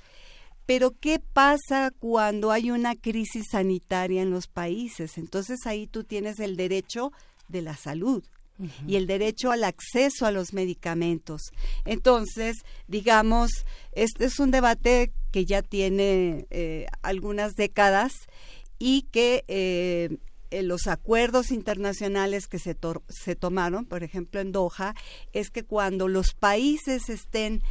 Pero 0.69 0.91
¿qué 0.91 1.17
pasa 1.17 1.91
cuando 1.97 2.51
hay 2.51 2.69
una 2.69 2.95
crisis 2.95 3.47
sanitaria 3.49 4.21
en 4.21 4.29
los 4.29 4.45
países? 4.45 5.17
Entonces 5.17 5.65
ahí 5.65 5.87
tú 5.87 6.03
tienes 6.03 6.39
el 6.39 6.57
derecho 6.57 7.11
de 7.47 7.63
la 7.63 7.75
salud 7.75 8.23
y 8.85 8.95
el 8.95 9.07
derecho 9.07 9.51
al 9.51 9.63
acceso 9.63 10.27
a 10.27 10.31
los 10.31 10.53
medicamentos. 10.53 11.41
Entonces, 11.85 12.57
digamos, 12.87 13.49
este 13.93 14.25
es 14.25 14.37
un 14.37 14.51
debate 14.51 15.11
que 15.31 15.43
ya 15.45 15.63
tiene 15.63 16.45
eh, 16.51 16.85
algunas 17.01 17.55
décadas 17.55 18.13
y 18.77 19.07
que 19.11 19.45
eh, 19.47 20.19
los 20.51 20.85
acuerdos 20.85 21.49
internacionales 21.49 22.45
que 22.45 22.59
se, 22.59 22.77
se 23.07 23.35
tomaron, 23.35 23.85
por 23.85 24.03
ejemplo 24.03 24.39
en 24.39 24.51
Doha, 24.51 24.93
es 25.33 25.49
que 25.49 25.63
cuando 25.63 26.07
los 26.07 26.35
países 26.35 27.09
estén 27.09 27.63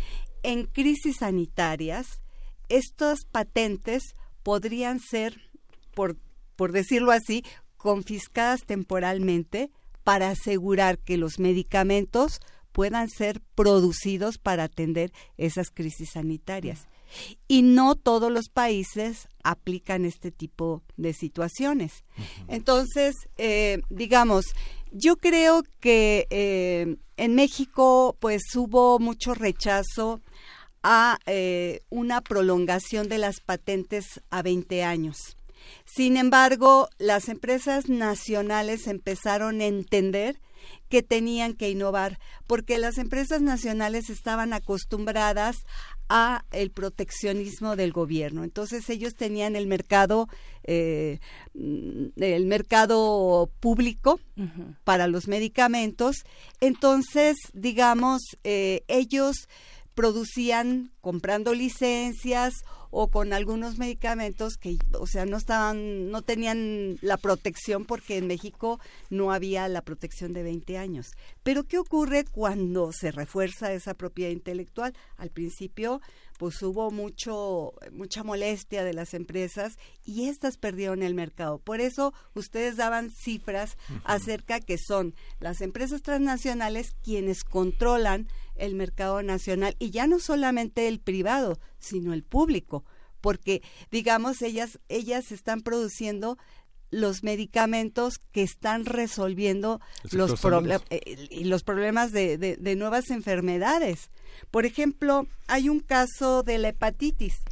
en 0.43 0.65
crisis 0.65 1.19
sanitarias, 1.19 2.21
estas 2.69 3.21
patentes 3.31 4.15
podrían 4.43 5.01
ser, 5.01 5.41
por, 5.95 6.17
por 6.57 6.73
decirlo 6.73 7.13
así, 7.13 7.45
confiscadas 7.77 8.61
temporalmente 8.67 9.71
para 10.05 10.31
asegurar 10.31 10.99
que 10.99 11.17
los 11.17 11.39
medicamentos 11.39 12.41
puedan 12.73 13.09
ser 13.09 13.41
producidos 13.55 14.39
para 14.39 14.65
atender 14.65 15.13
esas 15.37 15.71
crisis 15.71 16.11
sanitarias. 16.13 16.87
Y 17.47 17.63
no 17.63 17.95
todos 17.95 18.31
los 18.31 18.51
países 18.51 19.29
aplican 19.43 20.05
este 20.05 20.31
tipo 20.31 20.83
de 20.97 21.15
situaciones. 21.15 22.05
Entonces, 22.49 23.15
eh, 23.39 23.81
digamos, 23.89 24.45
yo 24.93 25.17
creo 25.17 25.63
que 25.81 26.27
eh, 26.31 26.97
en 27.17 27.35
México 27.35 28.17
pues 28.21 28.43
hubo 28.55 28.99
mucho 28.99 29.35
rechazo 29.35 30.21
a 30.83 31.19
eh, 31.27 31.81
una 31.91 32.21
prolongación 32.21 33.09
de 33.09 33.19
las 33.19 33.41
patentes 33.41 34.21
a 34.31 34.43
20 34.43 34.85
años. 34.85 35.37
Sin 35.85 36.17
embargo, 36.17 36.89
las 36.99 37.29
empresas 37.29 37.89
nacionales 37.89 38.87
empezaron 38.87 39.61
a 39.61 39.67
entender 39.67 40.41
que 40.89 41.03
tenían 41.03 41.55
que 41.55 41.71
innovar, 41.71 42.19
porque 42.47 42.79
las 42.79 42.99
empresas 42.99 43.43
nacionales 43.43 44.11
estaban 44.11 44.53
acostumbradas 44.53 45.57
a 46.09 46.45
el 46.53 46.71
proteccionismo 46.71 47.77
del 47.77 47.93
gobierno. 47.93 48.43
Entonces 48.45 48.89
ellos 48.89 49.15
tenían 49.15 49.57
el 49.57 49.67
mercado, 49.67 50.29
eh, 50.65 51.19
el 51.55 52.47
mercado 52.47 53.51
público 53.61 54.19
para 54.85 55.07
los 55.07 55.29
medicamentos. 55.29 56.25
Entonces, 56.61 57.37
digamos, 57.53 58.23
eh, 58.45 58.85
ellos 58.89 59.49
producían 59.99 60.93
comprando 61.01 61.55
licencias 61.55 62.63
o 62.91 63.09
con 63.09 63.33
algunos 63.33 63.79
medicamentos 63.79 64.57
que, 64.57 64.79
o 64.93 65.09
sea, 65.09 65.27
no 65.27 65.37
estaban, 65.37 66.13
no 66.13 66.23
tenían 66.23 66.99
la 67.03 67.17
protección 67.17 67.85
porque 67.85 68.17
en 68.17 68.29
México 68.29 68.79
no 69.11 69.33
había 69.33 69.67
la 69.67 69.83
protección 69.83 70.33
de 70.33 70.45
20 70.45 70.79
años. 70.79 71.11
Pero 71.43 71.65
¿qué 71.65 71.79
ocurre 71.79 72.25
cuando 72.25 72.93
se 72.93 73.11
refuerza 73.11 73.73
esa 73.73 73.95
propiedad 73.95 74.31
intelectual? 74.31 74.95
Al 75.17 75.31
principio, 75.31 76.01
pues 76.39 76.63
hubo 76.63 76.93
mucho, 76.93 77.73
mucha 77.91 78.23
molestia 78.23 78.85
de 78.85 78.95
las 78.95 79.13
empresas 79.13 79.79
y 80.05 80.29
estas 80.29 80.57
perdieron 80.57 81.03
el 81.03 81.15
mercado. 81.15 81.59
Por 81.59 81.81
eso 81.81 82.15
ustedes 82.35 82.77
daban 82.77 83.11
cifras 83.11 83.77
acerca 84.05 84.61
que 84.61 84.79
son 84.79 85.17
las 85.41 85.61
empresas 85.61 86.03
transnacionales 86.03 86.95
quienes 87.03 87.43
controlan 87.43 88.29
el 88.59 88.75
mercado 88.75 89.23
nacional 89.23 89.77
y 89.79 89.91
ya 89.91 90.07
no 90.07 90.19
solamente 90.19 90.89
el 90.89 91.01
privado, 91.01 91.59
sino 91.79 92.13
el 92.13 92.23
público, 92.23 92.85
porque 93.21 93.63
digamos 93.91 94.43
ellas 94.43 94.79
ellas 94.89 95.33
están 95.33 95.63
produciendo 95.63 96.39
los 96.91 97.23
medicamentos 97.23 98.19
que 98.33 98.43
están 98.43 98.87
resolviendo 98.87 99.81
los, 100.11 100.43
eh, 100.91 101.45
los 101.45 101.63
problemas 101.63 102.13
de, 102.13 102.39
de, 102.39 102.77
nuevas 102.77 103.11
enfermedades. 103.11 104.11
Por 104.51 104.65
ejemplo, 104.65 105.27
hay 105.49 105.69
un 105.69 105.81
caso 105.81 106.43
de 106.43 106.59
la 106.59 106.69
hepatitis, 106.69 107.43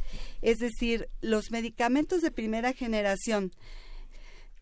es 0.41 0.57
decir, 0.57 1.09
los 1.21 1.51
medicamentos 1.51 2.21
de 2.21 2.31
primera 2.31 2.73
generación 2.73 3.51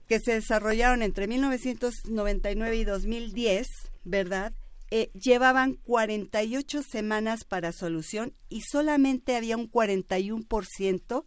que 0.08 0.20
se 0.20 0.34
desarrollaron 0.34 1.02
entre 1.02 1.28
1999 1.28 2.76
y 2.76 2.84
2010, 2.84 3.68
¿verdad? 4.04 4.54
Eh, 4.92 5.10
llevaban 5.14 5.76
48 5.86 6.84
semanas 6.84 7.44
para 7.44 7.72
solución 7.72 8.34
y 8.50 8.62
solamente 8.62 9.36
había 9.36 9.58
un 9.58 9.70
41% 9.72 11.26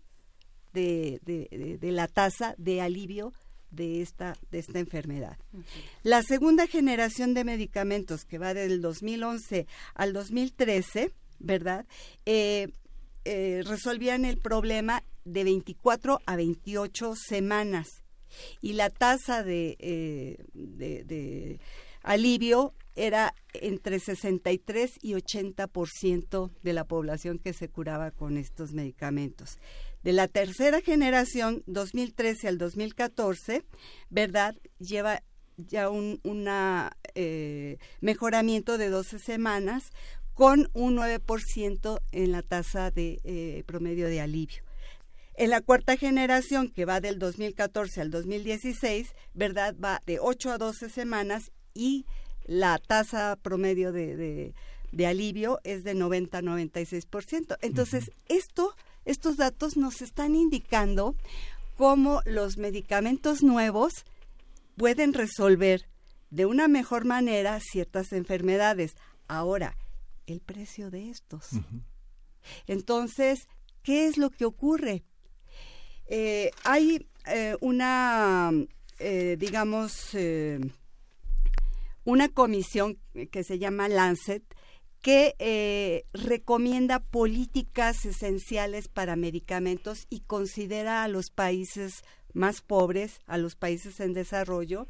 de, 0.73 1.21
de, 1.25 1.79
de, 1.81 1.93
la 1.93 2.07
tasa 2.07 2.55
de 2.57 2.81
alivio 2.81 3.33
de 3.73 4.01
esta, 4.01 4.37
de 4.53 4.61
esta 4.61 4.79
enfermedad. 4.79 5.37
La 6.05 6.23
segunda 6.23 6.69
generación 6.69 7.35
de 7.35 7.43
medicamentos, 7.45 8.25
que 8.25 8.39
va 8.39 8.55
del 8.55 8.81
2011 8.81 9.67
al 9.95 10.13
2013, 10.13 11.11
¿verdad? 11.41 11.85
Eh, 12.27 12.69
eh, 13.25 13.63
resolvían 13.67 14.25
el 14.25 14.39
problema 14.39 15.03
de 15.25 15.43
24 15.43 16.21
a 16.25 16.37
28 16.37 17.15
semanas 17.17 17.89
y 18.61 18.75
la 18.75 18.89
tasa 18.89 19.43
de, 19.43 20.39
de 20.55 21.59
alivio 22.09 22.75
era 22.97 23.35
entre 23.53 24.01
63 24.01 24.91
y 25.03 25.13
80% 25.13 26.51
de 26.63 26.73
la 26.73 26.85
población 26.85 27.39
que 27.39 27.53
se 27.53 27.69
curaba 27.69 28.11
con 28.11 28.37
estos 28.37 28.73
medicamentos. 28.73 29.59
De 30.03 30.13
la 30.13 30.27
tercera 30.27 30.81
generación, 30.81 31.63
2013 31.67 32.49
al 32.49 32.59
2014, 32.59 33.63
¿verdad? 34.11 34.57
Lleva 34.79 35.23
ya 35.57 35.91
un 35.91 36.21
eh, 37.15 37.79
mejoramiento 38.01 38.79
de 38.79 38.89
12 38.89 39.19
semanas 39.19 39.91
con 40.33 40.71
un 40.73 40.97
9% 40.97 42.01
en 42.13 42.33
la 42.33 42.43
tasa 42.43 42.91
de 42.91 43.21
eh, 43.25 43.65
promedio 43.67 44.07
de 44.07 44.21
alivio. 44.21 44.63
En 45.35 45.51
la 45.51 45.61
cuarta 45.61 45.97
generación, 45.97 46.69
que 46.69 46.85
va 46.85 47.01
del 47.01 47.19
2014 47.19 48.01
al 48.01 48.11
2016, 48.11 49.15
¿verdad? 49.35 49.77
Va 49.77 50.01
de 50.05 50.19
8 50.21 50.51
a 50.51 50.59
12 50.59 50.91
semanas 50.91 51.53
y 51.79 52.05
la 52.45 52.79
tasa 52.79 53.39
promedio 53.41 53.93
de, 53.93 54.53
de, 54.91 55.07
alivio 55.07 55.61
es 55.63 55.85
de 55.85 55.95
90-96%. 55.95 57.57
Entonces, 57.63 58.11
esto, 58.29 58.75
estos 59.05 59.37
datos 59.37 59.77
nos 59.77 60.03
están 60.03 60.35
indicando 60.35 61.15
cómo 61.77 62.21
los 62.25 62.59
medicamentos 62.59 63.43
nuevos 63.43 63.93
pueden 64.77 65.15
resolver 65.15 65.87
de 66.31 66.47
una 66.47 66.67
mejor 66.67 67.05
manera 67.05 67.61
ciertas 67.61 68.13
enfermedades. 68.13 68.97
Ahora, 69.29 69.77
el 70.27 70.41
precio 70.41 70.91
de 70.91 71.11
estos. 71.11 71.51
Entonces, 72.67 73.47
¿qué 73.83 74.07
es 74.07 74.19
lo 74.19 74.31
que 74.31 74.45
ocurre? 74.45 75.05
Eh, 76.07 76.51
hay 76.65 77.07
eh, 77.27 77.57
una, 77.61 78.51
eh, 78.99 79.37
digamos, 79.39 80.17
una 82.09 82.31
comisión 82.31 82.97
que 83.31 83.45
se 83.45 83.59
llama 83.59 83.87
Lancet 83.87 84.43
que 85.03 85.35
eh, 85.39 86.07
recomienda 86.15 87.01
políticas 87.01 88.07
esenciales 88.07 88.89
para 88.89 89.15
medicamentos 89.15 90.07
y 90.09 90.21
considera 90.21 91.05
a 91.05 91.09
los 91.09 91.29
países 91.29 92.03
más 92.33 92.63
pobres, 92.63 93.21
a 93.27 93.37
los 93.37 93.57
países 93.57 94.01
en 94.01 94.15
desarrollo 94.15 94.89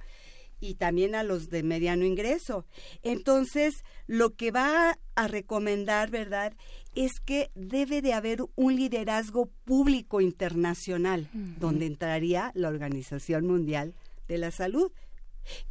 y 0.60 0.74
también 0.74 1.16
a 1.16 1.24
los 1.24 1.50
de 1.50 1.64
mediano 1.64 2.04
ingreso. 2.04 2.66
Entonces, 3.02 3.82
lo 4.06 4.36
que 4.36 4.52
va 4.52 4.96
a 5.16 5.26
recomendar, 5.26 6.10
¿verdad?, 6.10 6.54
es 6.94 7.18
que 7.18 7.50
debe 7.56 8.00
de 8.00 8.12
haber 8.12 8.44
un 8.54 8.76
liderazgo 8.76 9.50
público 9.64 10.20
internacional, 10.20 11.28
donde 11.58 11.86
entraría 11.86 12.52
la 12.54 12.68
Organización 12.68 13.44
Mundial 13.44 13.94
de 14.28 14.38
la 14.38 14.52
Salud, 14.52 14.92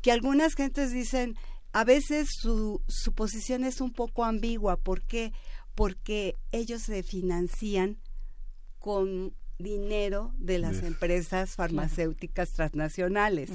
que 0.02 0.12
algunas 0.12 0.56
gentes 0.56 0.92
dicen, 0.92 1.36
a 1.74 1.84
veces 1.84 2.30
su, 2.42 2.82
su 2.88 3.14
posición 3.14 3.64
es 3.64 3.82
un 3.82 3.92
poco 3.92 4.26
ambigua. 4.26 4.78
¿Por 4.78 5.02
qué? 5.04 5.34
Porque 5.76 6.36
ellos 6.52 6.82
se 6.84 7.04
financian 7.04 7.98
con 8.80 9.34
dinero 9.60 10.34
de 10.38 10.60
las 10.60 10.84
empresas 10.84 11.56
farmacéuticas 11.56 12.50
transnacionales. 12.52 13.50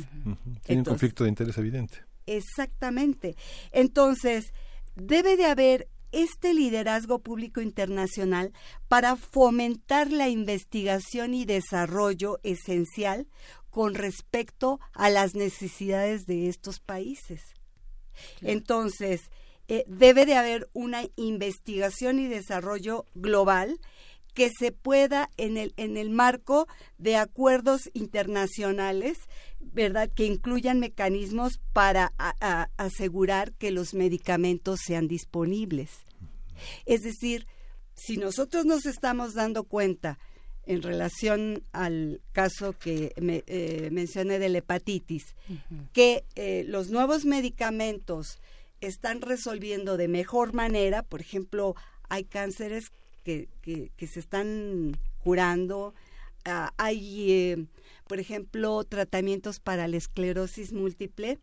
Tiene 0.64 0.80
un 0.80 0.84
conflicto 0.84 1.24
de 1.24 1.30
interés 1.30 1.56
evidente. 1.58 1.98
Exactamente. 2.26 3.36
Entonces, 3.70 4.52
debe 4.96 5.36
de 5.36 5.46
haber 5.46 5.88
este 6.12 6.52
liderazgo 6.52 7.20
público 7.20 7.60
internacional 7.60 8.52
para 8.88 9.16
fomentar 9.16 10.10
la 10.10 10.28
investigación 10.28 11.34
y 11.34 11.46
desarrollo 11.46 12.38
esencial 12.42 13.26
con 13.72 13.94
respecto 13.94 14.80
a 14.92 15.08
las 15.08 15.34
necesidades 15.34 16.26
de 16.26 16.48
estos 16.48 16.78
países. 16.78 17.40
Entonces, 18.42 19.30
eh, 19.66 19.84
debe 19.88 20.26
de 20.26 20.34
haber 20.34 20.68
una 20.74 21.04
investigación 21.16 22.18
y 22.18 22.28
desarrollo 22.28 23.06
global 23.14 23.80
que 24.34 24.50
se 24.50 24.72
pueda 24.72 25.30
en 25.38 25.56
el, 25.56 25.72
en 25.78 25.96
el 25.96 26.10
marco 26.10 26.68
de 26.98 27.16
acuerdos 27.16 27.90
internacionales, 27.94 29.16
¿verdad? 29.60 30.10
Que 30.14 30.26
incluyan 30.26 30.78
mecanismos 30.78 31.58
para 31.72 32.12
asegurar 32.76 33.52
que 33.54 33.70
los 33.70 33.94
medicamentos 33.94 34.80
sean 34.84 35.08
disponibles. 35.08 35.90
Es 36.84 37.00
decir, 37.00 37.46
si 37.94 38.18
nosotros 38.18 38.66
nos 38.66 38.84
estamos 38.84 39.32
dando 39.32 39.64
cuenta 39.64 40.18
en 40.72 40.82
relación 40.82 41.62
al 41.72 42.20
caso 42.32 42.72
que 42.72 43.12
me, 43.20 43.44
eh, 43.46 43.88
mencioné 43.92 44.38
de 44.38 44.48
la 44.48 44.58
hepatitis, 44.58 45.34
que 45.92 46.24
eh, 46.34 46.64
los 46.66 46.90
nuevos 46.90 47.24
medicamentos 47.24 48.40
están 48.80 49.20
resolviendo 49.20 49.96
de 49.96 50.08
mejor 50.08 50.52
manera, 50.54 51.02
por 51.02 51.20
ejemplo, 51.20 51.74
hay 52.08 52.24
cánceres 52.24 52.92
que, 53.24 53.48
que, 53.62 54.06
se 54.06 54.20
están 54.20 54.98
curando. 55.22 55.94
Ah, 56.44 56.72
hay, 56.76 57.32
eh, 57.32 57.66
por 58.08 58.18
ejemplo, 58.18 58.82
tratamientos 58.84 59.60
para 59.60 59.86
la 59.86 59.96
esclerosis 59.96 60.72
múltiple 60.72 61.38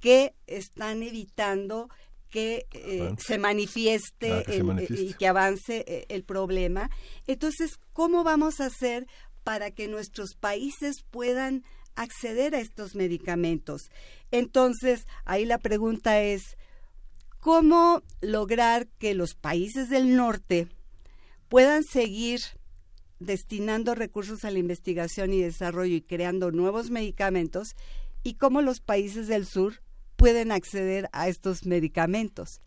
que 0.00 0.34
están 0.46 1.02
evitando 1.02 1.90
que 2.30 2.66
eh, 2.72 3.14
se, 3.18 3.38
manifieste 3.38 4.32
ah, 4.32 4.42
eh, 4.46 4.86
y 4.90 5.14
que 5.14 5.26
avance 5.26 6.06
el 6.08 6.24
problema. 6.24 6.90
Entonces, 7.26 7.78
¿cómo 7.92 8.24
vamos 8.24 8.60
a 8.60 8.66
hacer 8.66 9.06
para 9.44 9.70
que 9.70 9.88
nuestros 9.88 10.34
países 10.34 10.96
puedan 11.10 11.64
acceder 11.96 12.54
a 12.54 12.60
estos 12.60 12.94
medicamentos? 12.94 13.90
Entonces, 14.30 15.06
ahí 15.24 15.44
la 15.44 15.58
pregunta 15.58 16.22
es, 16.22 16.56
¿cómo 17.38 18.02
lograr 18.20 18.88
que 18.98 19.14
los 19.14 19.34
países 19.34 19.88
del 19.88 20.16
norte 20.16 20.68
puedan 21.48 21.82
seguir 21.84 22.40
destinando 23.20 23.94
recursos 23.94 24.44
a 24.44 24.50
la 24.50 24.58
investigación 24.58 25.32
y 25.32 25.42
desarrollo 25.42 25.96
y 25.96 26.02
creando 26.02 26.50
nuevos 26.50 26.90
medicamentos 26.90 27.74
y 28.22 28.34
cómo 28.34 28.62
los 28.62 28.80
países 28.80 29.28
del 29.28 29.46
sur 29.46 29.82
pueden 30.18 30.50
acceder 30.50 31.08
a 31.12 31.28
estos 31.28 31.64
medicamentos. 31.64 32.60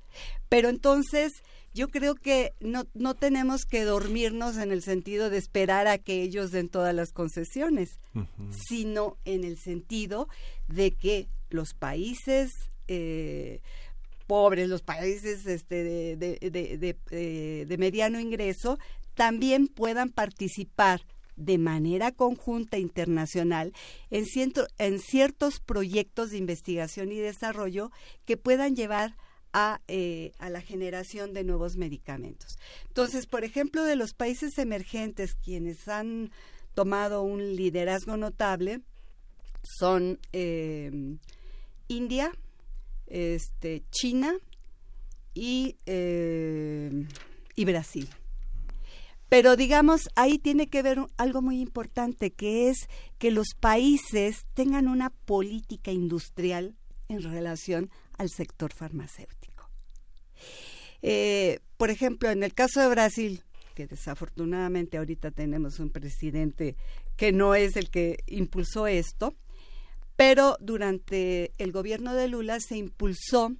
Pero 0.47 0.69
entonces 0.69 1.33
yo 1.73 1.89
creo 1.89 2.15
que 2.15 2.53
no, 2.61 2.85
no 2.93 3.13
tenemos 3.13 3.65
que 3.65 3.83
dormirnos 3.83 4.57
en 4.57 4.71
el 4.71 4.81
sentido 4.81 5.30
de 5.30 5.38
esperar 5.38 5.88
a 5.88 5.97
que 5.97 6.21
ellos 6.21 6.51
den 6.51 6.69
todas 6.69 6.95
las 6.95 7.11
concesiones, 7.11 7.99
sino 8.67 9.17
en 9.25 9.43
el 9.43 9.57
sentido 9.57 10.30
de 10.69 10.91
que 10.91 11.27
los 11.49 11.73
países 11.73 12.51
eh, 12.88 13.59
pobres, 14.27 14.69
los 14.69 14.81
países 14.81 15.45
este, 15.45 15.83
de, 15.83 16.38
eh, 16.39 17.65
de, 17.67 17.77
mediano 17.77 18.17
ingreso, 18.17 18.80
también 19.13 19.67
puedan 19.67 20.09
participar 20.09 21.01
de 21.35 21.58
manera 21.58 22.11
conjunta 22.11 22.77
internacional 22.77 23.74
en, 24.10 24.26
ciertos 25.00 25.60
proyectos 25.60 26.32
de 26.32 26.38
investigación 26.38 27.11
y 27.11 27.18
desarrollo 27.18 27.92
que 28.26 28.38
puedan 28.38 28.76
llevar 28.76 29.16
a, 29.53 29.82
eh, 29.88 30.32
a, 30.40 30.50
la 30.50 30.61
generación 30.61 31.34
de 31.34 31.43
nuevos 31.43 31.76
medicamentos. 31.76 32.58
Entonces, 32.88 33.26
por 33.26 33.43
ejemplo, 33.43 33.84
de 33.84 33.95
los 33.95 34.14
países 34.14 34.58
emergentes, 34.58 35.35
quienes 35.35 35.88
han 35.88 36.32
tomado 36.74 37.22
un 37.24 37.56
liderazgo 37.56 38.16
notable 38.18 38.82
son 39.64 40.19
eh, 40.32 41.18
India, 41.88 42.32
este, 43.08 43.84
China 43.92 44.34
y, 45.34 45.76
eh, 45.85 47.06
y 47.56 47.66
Brasil. 47.66 48.08
Pero 49.32 49.56
digamos, 49.56 50.10
ahí 50.18 50.40
tiene 50.40 50.68
que 50.68 50.82
ver 50.84 51.00
algo 51.16 51.42
muy 51.42 51.61
importante, 51.61 52.34
que 52.34 52.68
es 52.68 52.90
que 53.18 53.32
los 53.32 53.53
países 53.58 54.45
tengan 54.53 54.90
una 54.90 55.10
política 55.10 55.93
industrial 55.93 56.76
en 57.08 57.24
relación 57.24 57.90
al 58.18 58.30
sector 58.30 58.74
farmacéutico. 58.74 59.69
Eh, 61.01 61.60
por 61.77 61.92
ejemplo, 61.92 62.30
en 62.30 62.43
el 62.43 62.53
caso 62.53 62.82
de 62.82 62.90
Brasil, 62.90 63.42
que 63.74 63.88
desafortunadamente 63.88 64.98
ahorita 64.98 65.32
tenemos 65.32 65.80
un 65.80 65.92
presidente 65.92 66.76
que 67.16 67.32
no 67.32 67.56
es 67.56 67.77
el 67.77 67.90
que 67.90 68.18
impulsó 68.27 68.85
esto, 68.85 69.34
pero 70.18 70.58
durante 70.60 71.53
el 71.58 71.72
gobierno 71.72 72.16
de 72.16 72.27
Lula 72.27 72.60
se 72.60 72.76
impulsó 72.76 73.56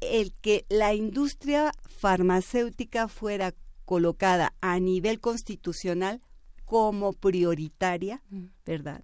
el 0.00 0.32
que 0.40 0.66
la 0.68 0.92
industria 0.92 1.70
farmacéutica 1.86 3.06
fuera 3.06 3.54
colocada 3.88 4.54
a 4.60 4.78
nivel 4.80 5.18
constitucional 5.18 6.20
como 6.66 7.14
prioritaria, 7.14 8.22
mm. 8.28 8.44
¿verdad? 8.66 9.02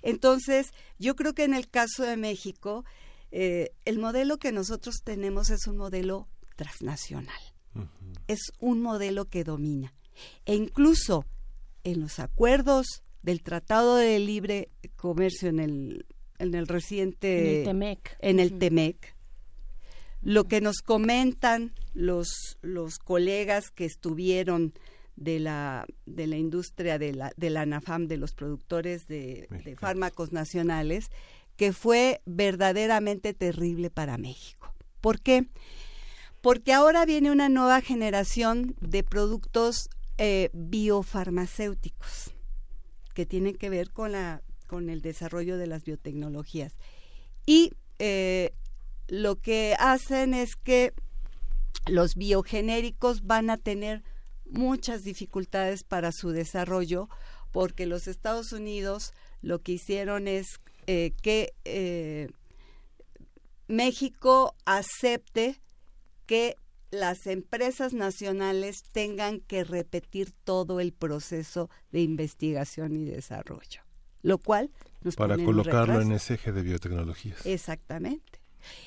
Entonces, 0.00 0.72
yo 0.98 1.16
creo 1.16 1.34
que 1.34 1.44
en 1.44 1.52
el 1.52 1.68
caso 1.68 2.02
de 2.02 2.16
México, 2.16 2.86
eh, 3.30 3.74
el 3.84 3.98
modelo 3.98 4.38
que 4.38 4.50
nosotros 4.50 5.02
tenemos 5.04 5.50
es 5.50 5.66
un 5.66 5.76
modelo 5.76 6.28
transnacional, 6.56 7.42
es 8.26 8.40
un 8.58 8.80
modelo 8.80 9.26
que 9.26 9.44
domina. 9.44 9.92
E 10.46 10.54
incluso 10.54 11.26
en 11.84 12.00
los 12.00 12.18
acuerdos 12.18 13.02
del 13.20 13.42
Tratado 13.42 13.96
de 13.96 14.18
Libre 14.18 14.70
Comercio 14.96 15.50
en 15.50 15.60
el 15.60 16.06
en 16.38 16.54
el 16.54 16.66
reciente... 16.68 17.38
En 17.38 17.58
el 17.58 17.64
TEMEC. 17.64 18.16
En 18.18 18.40
el 18.40 18.58
TEMEC. 18.58 19.14
Lo 20.22 20.44
que 20.44 20.60
nos 20.60 20.82
comentan 20.82 21.72
los, 21.94 22.58
los 22.62 22.98
colegas 22.98 23.70
que 23.70 23.84
estuvieron 23.84 24.72
de 25.16 25.40
la, 25.40 25.86
de 26.06 26.26
la 26.26 26.36
industria 26.36 26.98
de 26.98 27.12
la, 27.12 27.32
de 27.36 27.50
la 27.50 27.66
NAFAM, 27.66 28.06
de 28.06 28.16
los 28.16 28.32
productores 28.32 29.06
de, 29.06 29.48
de 29.64 29.76
fármacos 29.76 30.32
nacionales, 30.32 31.10
que 31.56 31.72
fue 31.72 32.22
verdaderamente 32.24 33.34
terrible 33.34 33.90
para 33.90 34.16
México. 34.16 34.72
¿Por 35.00 35.20
qué? 35.20 35.46
Porque 36.40 36.72
ahora 36.72 37.04
viene 37.04 37.30
una 37.30 37.48
nueva 37.48 37.80
generación 37.80 38.74
de 38.80 39.02
productos 39.04 39.90
eh, 40.18 40.50
biofarmacéuticos 40.52 42.34
que 43.14 43.26
tienen 43.26 43.54
que 43.54 43.70
ver 43.70 43.90
con 43.90 44.12
la 44.12 44.42
con 44.66 44.88
el 44.88 45.02
desarrollo 45.02 45.58
de 45.58 45.66
las 45.66 45.84
biotecnologías. 45.84 46.78
Y 47.44 47.72
eh, 47.98 48.54
lo 49.12 49.38
que 49.38 49.76
hacen 49.78 50.32
es 50.32 50.56
que 50.56 50.94
los 51.86 52.14
biogenéricos 52.14 53.26
van 53.26 53.50
a 53.50 53.58
tener 53.58 54.02
muchas 54.46 55.04
dificultades 55.04 55.84
para 55.84 56.12
su 56.12 56.30
desarrollo 56.30 57.10
porque 57.50 57.84
los 57.84 58.08
Estados 58.08 58.54
Unidos 58.54 59.12
lo 59.42 59.60
que 59.60 59.72
hicieron 59.72 60.28
es 60.28 60.46
eh, 60.86 61.12
que 61.20 61.52
eh, 61.66 62.30
México 63.68 64.56
acepte 64.64 65.60
que 66.24 66.56
las 66.90 67.26
empresas 67.26 67.92
nacionales 67.92 68.82
tengan 68.92 69.40
que 69.40 69.62
repetir 69.62 70.32
todo 70.42 70.80
el 70.80 70.94
proceso 70.94 71.68
de 71.90 72.00
investigación 72.00 72.96
y 72.96 73.04
desarrollo 73.04 73.82
lo 74.22 74.38
cual 74.38 74.70
nos 75.02 75.16
para 75.16 75.36
colocarlo 75.36 76.00
en 76.00 76.12
ese 76.12 76.34
eje 76.34 76.52
de 76.52 76.62
biotecnologías. 76.62 77.44
Exactamente. 77.44 78.41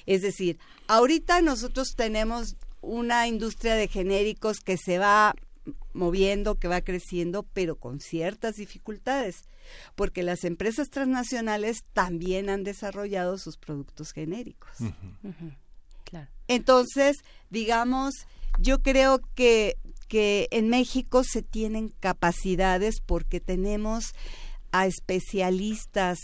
Es 0.06 0.22
decir, 0.22 0.58
ahorita 0.88 1.42
nosotros 1.42 1.96
tenemos 1.96 2.56
una 2.82 3.28
industria 3.28 3.76
de 3.76 3.88
genéricos 3.88 4.60
que 4.60 4.78
se 4.78 5.00
va 5.00 5.36
moviendo, 5.94 6.56
que 6.56 6.68
va 6.68 6.82
creciendo, 6.82 7.44
pero 7.54 7.78
con 7.78 8.00
ciertas 8.00 8.56
dificultades, 8.56 9.46
porque 9.96 10.24
las 10.24 10.44
empresas 10.44 10.90
transnacionales 10.90 11.84
también 11.94 12.50
han 12.50 12.64
desarrollado 12.64 13.38
sus 13.38 13.58
productos 13.58 14.12
genéricos. 14.12 14.72
Entonces, 16.48 17.18
digamos, 17.50 18.14
yo 18.60 18.82
creo 18.82 19.20
que, 19.34 19.78
que 20.08 20.48
en 20.52 20.70
México 20.70 21.24
se 21.24 21.42
tienen 21.42 21.90
capacidades 22.00 23.02
porque 23.04 23.40
tenemos 23.40 24.14
a 24.72 24.86
especialistas 24.86 26.20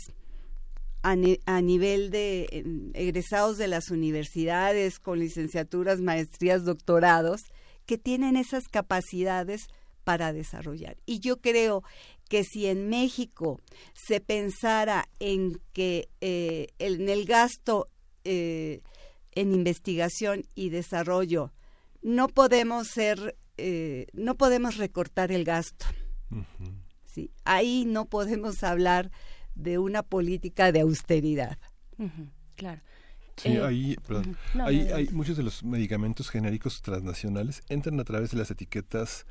a, 1.04 1.16
a, 1.46 1.62
nivel 1.62 2.12
de 2.12 2.92
egresados 2.94 3.58
de 3.58 3.68
las 3.68 3.90
universidades 3.90 5.00
con 5.00 5.20
licenciaturas, 5.20 6.00
maestrías, 6.02 6.64
doctorados, 6.64 7.42
que 7.86 7.98
tienen 7.98 8.38
esas 8.38 8.68
capacidades 8.68 9.68
para 10.04 10.34
desarrollar. 10.34 10.98
Y 11.06 11.20
yo 11.20 11.42
creo 11.42 11.84
que 12.30 12.44
si 12.44 12.68
en 12.68 12.90
México 12.90 13.60
se 13.94 14.22
pensara 14.22 15.10
en 15.20 15.60
que 15.74 16.10
eh, 16.22 16.68
en 16.80 17.10
el 17.10 17.26
gasto 17.26 17.90
eh, 18.24 18.82
en 19.34 19.54
investigación 19.54 20.44
y 20.56 20.70
desarrollo 20.70 21.52
no 22.02 22.28
podemos 22.28 22.88
ser, 22.88 23.38
eh, 23.58 24.08
no 24.14 24.36
podemos 24.36 24.78
recortar 24.78 25.32
el 25.32 25.44
gasto. 25.44 25.86
¿sí? 27.06 27.32
Ahí 27.44 27.86
no 27.86 28.06
podemos 28.06 28.64
hablar 28.64 29.12
de 29.62 29.78
una 29.78 30.04
política 30.04 30.72
de 30.72 30.82
austeridad. 30.82 31.58
Claro. 32.56 32.82
Sí, 33.38 33.50
eh, 33.50 33.64
ahí, 33.64 33.96
perdón, 34.06 34.38
hay 34.66 35.10
muchos 35.12 35.38
de 35.38 35.44
los 35.44 35.64
medicamentos 35.64 36.30
genéricos 36.30 36.82
transnacionales 36.82 37.64
entran 37.70 38.00
a 38.00 38.04
través 38.04 38.32
de 38.32 38.38
las 38.38 38.52
etiquetas 38.52 39.26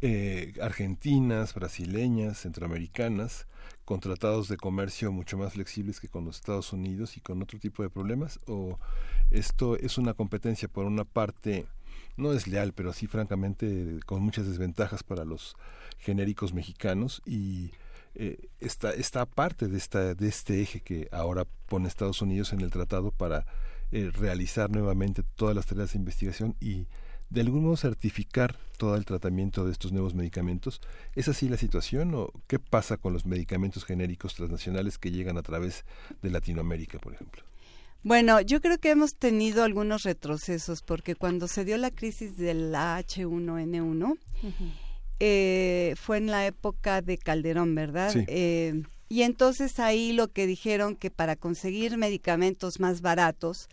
eh, 0.00 0.54
argentinas, 0.62 1.54
brasileñas, 1.54 2.38
centroamericanas, 2.38 3.48
con 3.84 3.98
tratados 3.98 4.48
de 4.48 4.56
comercio 4.56 5.10
mucho 5.10 5.36
más 5.36 5.54
flexibles 5.54 5.98
que 5.98 6.08
con 6.08 6.24
los 6.24 6.36
Estados 6.36 6.72
Unidos 6.72 7.16
y 7.16 7.20
con 7.20 7.42
otro 7.42 7.58
tipo 7.58 7.82
de 7.82 7.90
problemas? 7.90 8.38
¿O 8.46 8.78
esto 9.30 9.76
es 9.76 9.98
una 9.98 10.14
competencia 10.14 10.68
por 10.68 10.84
una 10.84 11.04
parte, 11.04 11.66
no 12.16 12.32
es 12.32 12.46
leal, 12.46 12.74
pero 12.74 12.92
sí 12.92 13.08
francamente 13.08 13.98
con 14.06 14.22
muchas 14.22 14.46
desventajas 14.46 15.02
para 15.02 15.24
los 15.24 15.56
genéricos 15.98 16.54
mexicanos 16.54 17.20
y 17.26 17.72
eh, 18.14 18.48
esta, 18.60 18.90
esta 18.92 19.26
parte 19.26 19.68
de, 19.68 19.78
esta, 19.78 20.14
de 20.14 20.28
este 20.28 20.60
eje 20.60 20.80
que 20.80 21.08
ahora 21.12 21.46
pone 21.66 21.88
Estados 21.88 22.22
Unidos 22.22 22.52
en 22.52 22.60
el 22.60 22.70
tratado 22.70 23.10
para 23.10 23.46
eh, 23.90 24.10
realizar 24.12 24.70
nuevamente 24.70 25.22
todas 25.22 25.54
las 25.54 25.66
tareas 25.66 25.92
de 25.92 25.98
investigación 25.98 26.56
y 26.60 26.86
de 27.30 27.40
algún 27.42 27.64
modo 27.64 27.76
certificar 27.76 28.56
todo 28.78 28.96
el 28.96 29.04
tratamiento 29.04 29.64
de 29.64 29.72
estos 29.72 29.92
nuevos 29.92 30.14
medicamentos. 30.14 30.80
¿Es 31.14 31.28
así 31.28 31.48
la 31.48 31.56
situación 31.56 32.14
o 32.14 32.32
qué 32.46 32.58
pasa 32.58 32.96
con 32.96 33.12
los 33.12 33.26
medicamentos 33.26 33.84
genéricos 33.84 34.34
transnacionales 34.34 34.98
que 34.98 35.10
llegan 35.10 35.36
a 35.36 35.42
través 35.42 35.84
de 36.22 36.30
Latinoamérica, 36.30 36.98
por 36.98 37.14
ejemplo? 37.14 37.42
Bueno, 38.02 38.40
yo 38.40 38.60
creo 38.60 38.78
que 38.78 38.90
hemos 38.90 39.16
tenido 39.16 39.64
algunos 39.64 40.04
retrocesos 40.04 40.82
porque 40.82 41.16
cuando 41.16 41.48
se 41.48 41.64
dio 41.64 41.76
la 41.76 41.90
crisis 41.90 42.36
de 42.36 42.54
la 42.54 42.98
H1N1, 43.00 44.18
eh, 45.20 45.94
fue 45.96 46.18
en 46.18 46.26
la 46.26 46.46
época 46.46 47.02
de 47.02 47.18
Calderón, 47.18 47.74
¿verdad? 47.74 48.14
Eh, 48.28 48.82
y 49.08 49.22
entonces 49.22 49.78
ahí 49.78 50.12
lo 50.12 50.28
que 50.28 50.46
dijeron 50.46 50.94
que 50.94 51.10
para 51.10 51.34
conseguir 51.34 51.96
medicamentos 51.96 52.78
más 52.78 53.00
baratos, 53.00 53.68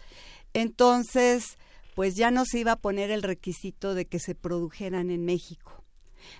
entonces 0.53 1.57
pues 1.93 2.15
ya 2.15 2.31
no 2.31 2.45
se 2.45 2.59
iba 2.59 2.73
a 2.73 2.79
poner 2.79 3.11
el 3.11 3.23
requisito 3.23 3.93
de 3.93 4.05
que 4.05 4.19
se 4.19 4.35
produjeran 4.35 5.11
en 5.11 5.23
México. 5.23 5.83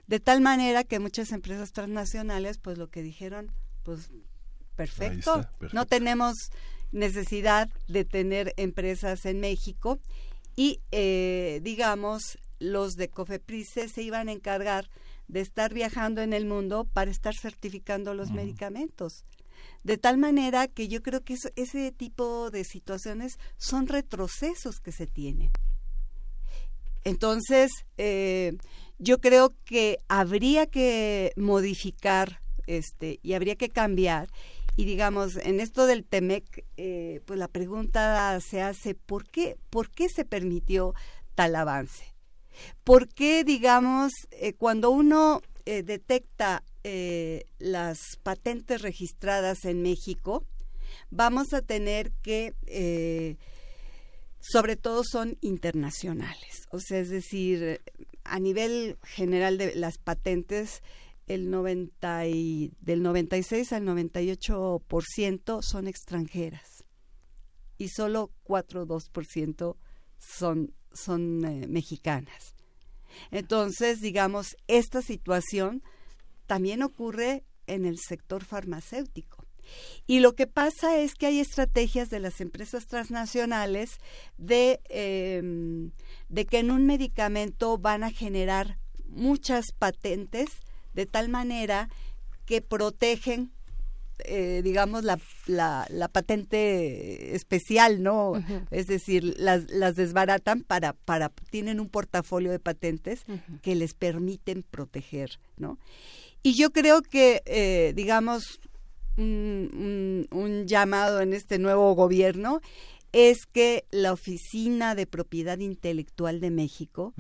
De 0.08 0.19
tal 0.19 0.42
manera 0.42 0.84
que 0.84 1.00
muchas 1.00 1.32
empresas 1.32 1.72
transnacionales 1.72 2.58
pues 2.58 2.77
lo 2.77 2.90
que 2.90 3.03
dijeron, 3.03 3.51
pues 3.84 4.09
perfecto, 4.75 5.48
no 5.72 5.85
tenemos 5.85 6.35
necesidad 6.92 7.69
de 7.88 8.06
tener 8.06 8.53
empresas 8.58 9.25
en 9.25 9.40
México 9.40 10.00
y 10.56 10.82
eh, 10.92 11.59
digamos 11.64 12.38
los 12.59 12.95
de 12.95 13.09
Cofeprice 13.09 13.90
se 13.90 14.01
iban 14.01 14.30
a 14.30 14.32
encargar 14.32 14.90
de 15.27 15.42
estar 15.42 15.74
viajando 15.74 16.22
en 16.22 16.34
el 16.34 16.45
mundo 16.45 16.85
para 16.85 17.11
estar 17.11 17.34
certificando 17.35 18.14
los 18.14 18.32
medicamentos. 18.32 19.25
De 19.84 19.98
tal 19.98 20.17
manera 20.17 20.67
que 20.67 20.88
yo 20.88 21.01
creo 21.01 21.24
que 21.24 21.38
ese 21.56 21.92
tipo 21.92 22.51
de 22.51 22.64
situaciones 22.64 23.38
son 23.58 23.88
retrocesos 23.88 24.80
que 24.80 24.92
se 24.92 25.08
tienen. 25.08 25.51
Entonces, 27.03 27.72
eh, 27.98 28.58
yo 28.98 29.19
creo 29.19 29.53
que 29.64 30.00
habría 30.08 30.66
que 30.66 31.32
modificar 31.35 32.42
este 32.66 33.19
y 33.22 33.34
habría 33.34 33.56
que 33.56 33.69
cambiar. 33.69 34.30
Y 34.75 34.85
digamos, 34.85 35.38
en 35.38 35.59
esto 35.59 35.85
del 35.85 36.03
TEMEC, 36.03 36.66
eh, 36.77 37.22
pues 37.25 37.40
la 37.40 37.48
pregunta 37.48 38.40
se 38.42 38.61
hace, 38.61 38.95
¿por 38.95 39.30
qué, 39.30 39.56
¿por 39.69 39.90
qué 39.90 40.09
se 40.09 40.25
permitió 40.25 40.93
tal 41.35 41.56
avance? 41.56 42.15
¿Por 42.84 43.08
qué, 43.08 43.43
digamos, 43.43 44.11
eh, 44.32 44.53
cuando 44.53 44.92
uno 44.92 45.42
eh, 45.66 45.84
detecta 45.84 46.64
eh, 46.84 47.45
las 47.59 48.00
patentes 48.24 48.82
registradas 48.82 49.66
en 49.66 49.82
México, 49.82 50.45
vamos 51.09 51.53
a 51.53 51.61
tener 51.61 52.11
que, 52.22 52.53
sobre 54.40 54.75
todo 54.75 55.03
son 55.03 55.38
internacionales, 55.42 56.67
o 56.69 56.80
sea, 56.80 57.00
es 57.00 57.09
decir, 57.09 57.82
a 58.24 58.40
nivel 58.40 58.98
general 59.03 59.58
de 59.58 59.75
las 59.75 59.98
patentes, 59.98 60.84
el 61.27 61.50
90 61.50 62.19
del 62.19 63.01
96 63.01 63.74
al 63.74 63.84
98% 63.84 65.61
son 65.64 65.88
extranjeras 65.88 66.85
y 67.77 67.90
solo 67.90 68.32
4 68.43 68.85
2% 68.85 69.75
son 70.17 70.74
son 70.96 71.46
eh, 71.46 71.68
mexicanas. 71.68 72.56
Entonces, 73.32 74.02
digamos, 74.02 74.58
esta 74.68 75.02
situación 75.02 75.84
también 76.48 76.84
ocurre 76.84 77.44
en 77.68 77.86
el 77.86 77.98
sector 78.00 78.44
farmacéutico. 78.44 79.46
Y 80.06 80.20
lo 80.20 80.36
que 80.36 80.46
pasa 80.46 81.00
es 81.00 81.16
que 81.16 81.26
hay 81.26 81.40
estrategias 81.40 82.10
de 82.10 82.20
las 82.20 82.40
empresas 82.40 82.86
transnacionales 82.86 84.00
de, 84.38 84.80
em, 84.90 85.92
de 86.30 86.46
que 86.46 86.60
en 86.60 86.70
un 86.72 86.86
medicamento 86.86 87.78
van 87.78 88.04
a 88.04 88.12
generar 88.12 88.78
muchas 89.08 89.72
patentes 89.78 90.50
de 90.94 91.06
tal 91.06 91.30
manera 91.30 91.90
que 92.46 92.62
protegen 92.62 93.52
eh, 94.19 94.61
digamos, 94.64 95.03
la, 95.03 95.19
la, 95.48 96.08
patente 96.08 97.35
especial, 97.35 98.02
¿no? 98.02 98.34
Es 98.72 98.88
decir, 98.88 99.35
las, 99.38 99.69
las 99.69 99.95
desbaratan 99.95 100.61
para, 100.61 100.94
para, 100.94 101.30
tienen 101.50 101.80
un 101.80 101.90
portafolio 101.90 102.52
de 102.52 102.60
patentes 102.60 103.24
que 103.61 103.76
les 103.76 103.94
permiten 103.94 104.64
proteger, 104.64 105.40
¿no? 105.58 105.77
Y 106.44 106.53
yo 106.53 106.72
creo 106.72 107.02
que, 107.02 107.42
eh, 107.45 107.94
digamos, 107.95 108.60
un, 109.18 110.27
un, 110.32 110.68
llamado 110.68 111.22
en 111.22 111.34
este 111.34 111.58
nuevo 111.58 111.94
gobierno 111.95 112.61
es 113.11 113.45
que 113.45 113.85
la 113.92 114.14
Oficina 114.14 114.94
de 114.94 115.08
Propiedad 115.08 115.58
Intelectual 115.60 116.40
de 116.42 116.52
México 116.52 117.14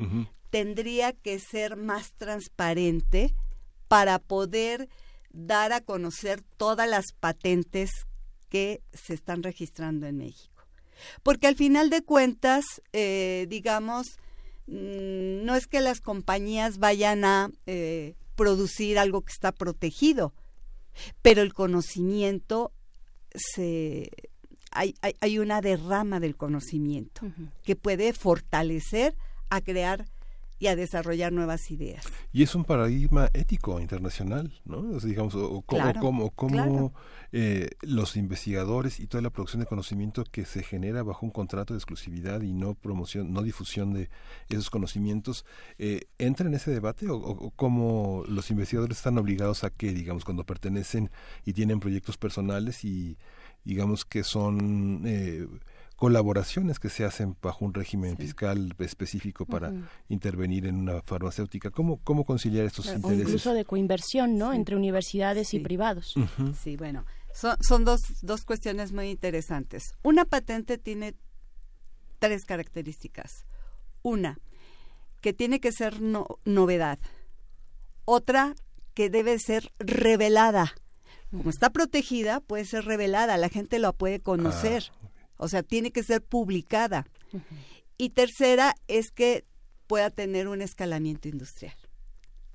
tendría 0.49 1.13
que 1.13 1.39
ser 1.39 1.75
más 1.75 2.13
transparente 2.13 3.33
para 3.87 4.19
poder 4.19 4.89
dar 5.35 5.73
a 5.73 5.81
conocer 5.81 6.41
todas 6.57 6.89
las 6.89 7.11
patentes 7.19 7.91
que 8.49 8.81
se 8.93 9.13
están 9.13 9.43
registrando 9.43 10.07
en 10.07 10.17
México. 10.17 10.63
Porque 11.23 11.47
al 11.47 11.55
final 11.55 11.89
de 11.89 12.01
cuentas, 12.03 12.63
eh, 12.93 13.45
digamos, 13.49 14.17
mm, 14.67 15.43
no 15.43 15.55
es 15.55 15.67
que 15.67 15.81
las 15.81 15.99
compañías 15.99 16.77
vayan 16.77 17.25
a 17.25 17.49
eh, 17.65 18.15
producir 18.35 18.97
algo 18.97 19.21
que 19.21 19.33
está 19.33 19.51
protegido, 19.51 20.33
pero 21.21 21.41
el 21.41 21.53
conocimiento 21.53 22.71
se 23.33 24.09
hay, 24.71 24.95
hay, 25.01 25.39
una 25.39 25.61
derrama 25.61 26.19
del 26.19 26.35
conocimiento 26.35 27.21
que 27.63 27.77
puede 27.77 28.11
fortalecer 28.11 29.15
a 29.49 29.61
crear 29.61 30.05
y 30.59 30.67
a 30.67 30.75
desarrollar 30.75 31.33
nuevas 31.33 31.69
ideas. 31.71 32.05
Y 32.31 32.43
es 32.43 32.55
un 32.55 32.63
paradigma 32.63 33.29
ético 33.33 33.79
internacional, 33.79 34.53
¿no? 34.65 34.99
digamos, 34.99 35.35
o, 35.35 35.61
cómo, 35.61 36.93
eh, 37.31 37.69
los 37.81 38.15
investigadores 38.15 38.99
y 38.99 39.07
toda 39.07 39.21
la 39.21 39.29
producción 39.29 39.61
de 39.61 39.65
conocimiento 39.65 40.23
que 40.23 40.45
se 40.45 40.63
genera 40.63 41.03
bajo 41.03 41.25
un 41.25 41.31
contrato 41.31 41.73
de 41.73 41.79
exclusividad 41.79 42.41
y 42.41 42.53
no 42.53 42.73
promoción, 42.75 43.33
no 43.33 43.41
difusión 43.41 43.93
de 43.93 44.09
esos 44.49 44.69
conocimientos, 44.69 45.45
eh, 45.77 46.07
entra 46.17 46.47
en 46.47 46.53
ese 46.53 46.71
debate 46.71 47.09
o, 47.09 47.17
o, 47.17 47.51
cómo 47.51 48.23
los 48.27 48.49
investigadores 48.51 48.97
están 48.97 49.17
obligados 49.17 49.63
a 49.63 49.69
que, 49.69 49.91
digamos, 49.91 50.23
cuando 50.23 50.45
pertenecen 50.45 51.11
y 51.45 51.53
tienen 51.53 51.79
proyectos 51.79 52.17
personales 52.17 52.83
y 52.85 53.17
digamos 53.65 54.05
que 54.05 54.23
son 54.23 55.01
eh, 55.05 55.47
colaboraciones 55.95 56.79
que 56.79 56.89
se 56.89 57.05
hacen 57.05 57.37
bajo 57.41 57.63
un 57.63 57.73
régimen 57.73 58.17
fiscal 58.17 58.75
específico 58.79 59.45
para 59.45 59.73
intervenir 60.09 60.65
en 60.65 60.75
una 60.75 61.01
farmacéutica. 61.01 61.71
¿Cómo, 61.71 61.99
cómo 62.03 62.25
conciliar 62.25 62.65
estos 62.65 62.87
intereses? 62.87 63.27
incluso 63.27 63.53
de 63.53 63.65
coinversión, 63.65 64.37
¿no? 64.37 64.53
Entre 64.53 64.75
universidades 64.75 65.53
y 65.53 65.59
privados. 65.59 66.13
Sí, 66.61 66.75
bueno, 66.75 67.05
son, 67.33 67.55
son 67.61 67.85
dos, 67.85 68.01
dos 68.21 68.43
cuestiones 68.43 68.91
muy 68.91 69.09
interesantes. 69.09 69.83
Una 70.03 70.25
patente 70.25 70.77
tiene 70.77 71.15
tres 72.19 72.45
características. 72.45 73.45
Una, 74.01 74.37
que 75.21 75.33
tiene 75.33 75.59
que 75.59 75.71
ser 75.71 76.01
novedad. 76.01 76.99
Otra, 78.03 78.55
que 78.93 79.09
debe 79.09 79.39
ser 79.39 79.71
revelada. 79.79 80.75
Como 81.31 81.49
está 81.49 81.69
protegida, 81.71 82.39
puede 82.39 82.65
ser 82.65 82.85
revelada, 82.85 83.37
la 83.37 83.49
gente 83.49 83.79
lo 83.79 83.93
puede 83.93 84.19
conocer. 84.19 84.91
Ah, 84.91 85.09
o 85.37 85.47
sea, 85.47 85.63
tiene 85.63 85.91
que 85.91 86.03
ser 86.03 86.21
publicada. 86.21 87.05
Y 87.97 88.09
tercera 88.09 88.75
es 88.87 89.11
que 89.11 89.45
pueda 89.87 90.09
tener 90.09 90.47
un 90.47 90.61
escalamiento 90.61 91.27
industrial. 91.27 91.75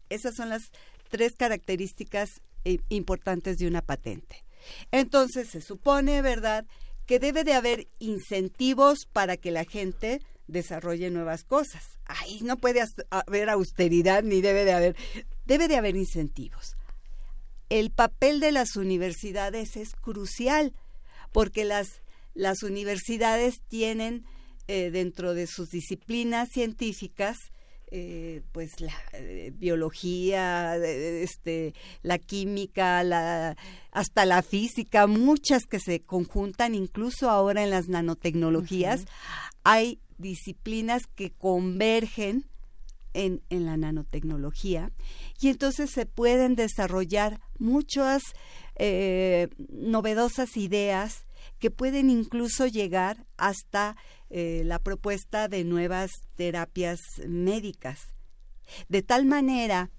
Esas 0.09 0.35
son 0.35 0.49
las 0.49 0.71
tres 1.09 1.35
características 1.37 2.41
eh, 2.65 2.79
importantes 2.89 3.59
de 3.59 3.67
una 3.67 3.83
patente. 3.83 4.45
Entonces, 4.91 5.49
se 5.49 5.61
supone, 5.61 6.23
¿verdad?, 6.23 6.67
que 7.07 7.19
debe 7.19 7.43
de 7.43 7.55
haber 7.55 7.89
incentivos 7.99 9.07
para 9.13 9.37
que 9.37 9.51
la 9.51 9.65
gente 9.65 10.21
desarrolle 10.47 11.11
nuevas 11.11 11.45
cosas. 11.45 11.99
Ahí 12.05 12.41
no 12.43 12.57
puede 12.57 12.83
haber 13.11 13.51
austeridad 13.51 14.23
ni 14.23 14.41
debe 14.41 14.65
de 14.65 14.73
haber, 14.73 14.97
debe 15.45 15.69
de 15.69 15.77
haber 15.77 15.97
incentivos. 15.97 16.77
El 17.69 17.91
papel 17.91 18.41
de 18.41 18.53
las 18.53 18.77
universidades 18.77 19.77
es 19.77 19.95
crucial 19.95 20.73
porque 21.33 21.65
las 21.65 22.03
las 22.35 22.63
universidades 22.63 23.61
tienen 23.69 24.25
eh, 24.73 24.91
dentro 24.93 25.35
de 25.35 25.47
sus 25.49 25.71
disciplinas 25.71 26.49
científicas 26.53 27.37
eh, 27.93 28.43
pues 28.53 28.81
la 28.81 28.95
eh, 29.15 29.53
biología, 29.53 30.77
este, 30.77 31.75
la 32.03 32.19
química, 32.19 33.03
la, 33.03 33.57
hasta 33.91 34.27
la 34.27 34.43
física, 34.43 35.09
muchas 35.09 35.65
que 35.65 35.81
se 35.81 36.03
conjuntan, 36.03 36.77
incluso 36.77 37.29
ahora 37.29 37.65
en 37.65 37.71
las 37.71 37.89
nanotecnologías, 37.89 39.07
hay 39.65 39.99
disciplinas 40.19 41.09
que 41.17 41.33
convergen 41.33 42.47
en, 43.13 43.43
en, 43.51 43.67
la 43.67 43.77
nanotecnología. 43.77 44.93
Y 45.41 45.49
entonces 45.49 45.91
se 45.91 46.07
pueden 46.07 46.55
desarrollar 46.55 47.41
muchas 47.59 48.23
novedosas 49.69 50.57
ideas 50.57 51.25
que 51.59 51.71
pueden 51.71 52.11
incluso 52.11 52.67
llegar 52.67 53.27
hasta 53.37 53.97
eh, 54.29 54.63
la 54.65 54.79
propuesta 54.79 55.49
de 55.49 55.65
nuevas 55.65 56.11
terapias 56.37 57.01
médicas. 57.27 58.01
De 58.89 59.03
tal 59.03 59.25
manera 59.25 59.91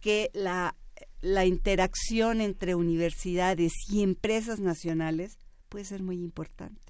que 0.00 0.30
la, 0.34 0.76
la 1.20 1.46
interacción 1.46 2.40
entre 2.40 2.74
universidades 2.74 3.72
y 3.88 4.02
empresas 4.02 4.60
nacionales 4.60 5.38
puede 5.68 5.84
ser 5.84 6.02
muy 6.02 6.16
importante. 6.16 6.80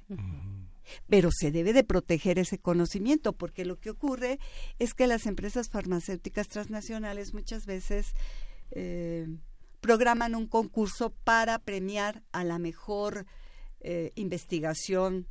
Pero 1.09 1.31
se 1.33 1.53
debe 1.53 1.73
de 1.73 1.85
proteger 1.85 2.41
ese 2.41 2.59
conocimiento, 2.59 3.33
porque 3.33 3.65
lo 3.65 3.79
que 3.79 3.91
ocurre 3.91 4.41
es 4.81 4.95
que 4.95 5.07
las 5.07 5.27
empresas 5.27 5.69
farmacéuticas 5.69 6.49
transnacionales 6.49 7.33
muchas 7.33 7.65
veces 7.67 8.15
eh, 8.73 9.29
programan 9.81 10.35
un 10.35 10.47
concurso 10.47 11.11
para 11.25 11.59
premiar 11.59 12.23
a 12.33 12.43
la 12.43 12.59
mejor 12.59 13.27
eh, 13.81 14.13
investigación 14.15 15.27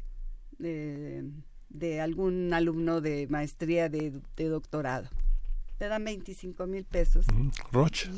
eh, 0.61 1.23
de 1.69 2.01
algún 2.01 2.53
alumno 2.53 3.01
de 3.01 3.27
maestría 3.27 3.89
de, 3.89 4.21
doctorado. 4.37 5.07
Te 5.77 5.87
dan 5.87 6.03
25 6.03 6.67
mil 6.67 6.83
pesos. 6.83 7.25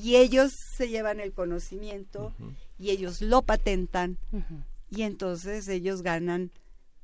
Y 0.01 0.16
ellos 0.16 0.51
se 0.76 0.90
llevan 0.90 1.19
el 1.19 1.34
conocimiento 1.34 2.34
y 2.80 2.90
ellos 2.90 3.22
lo 3.22 3.43
patentan 3.43 4.18
y 4.90 5.03
entonces 5.03 5.68
ellos 5.68 6.01
ganan 6.01 6.51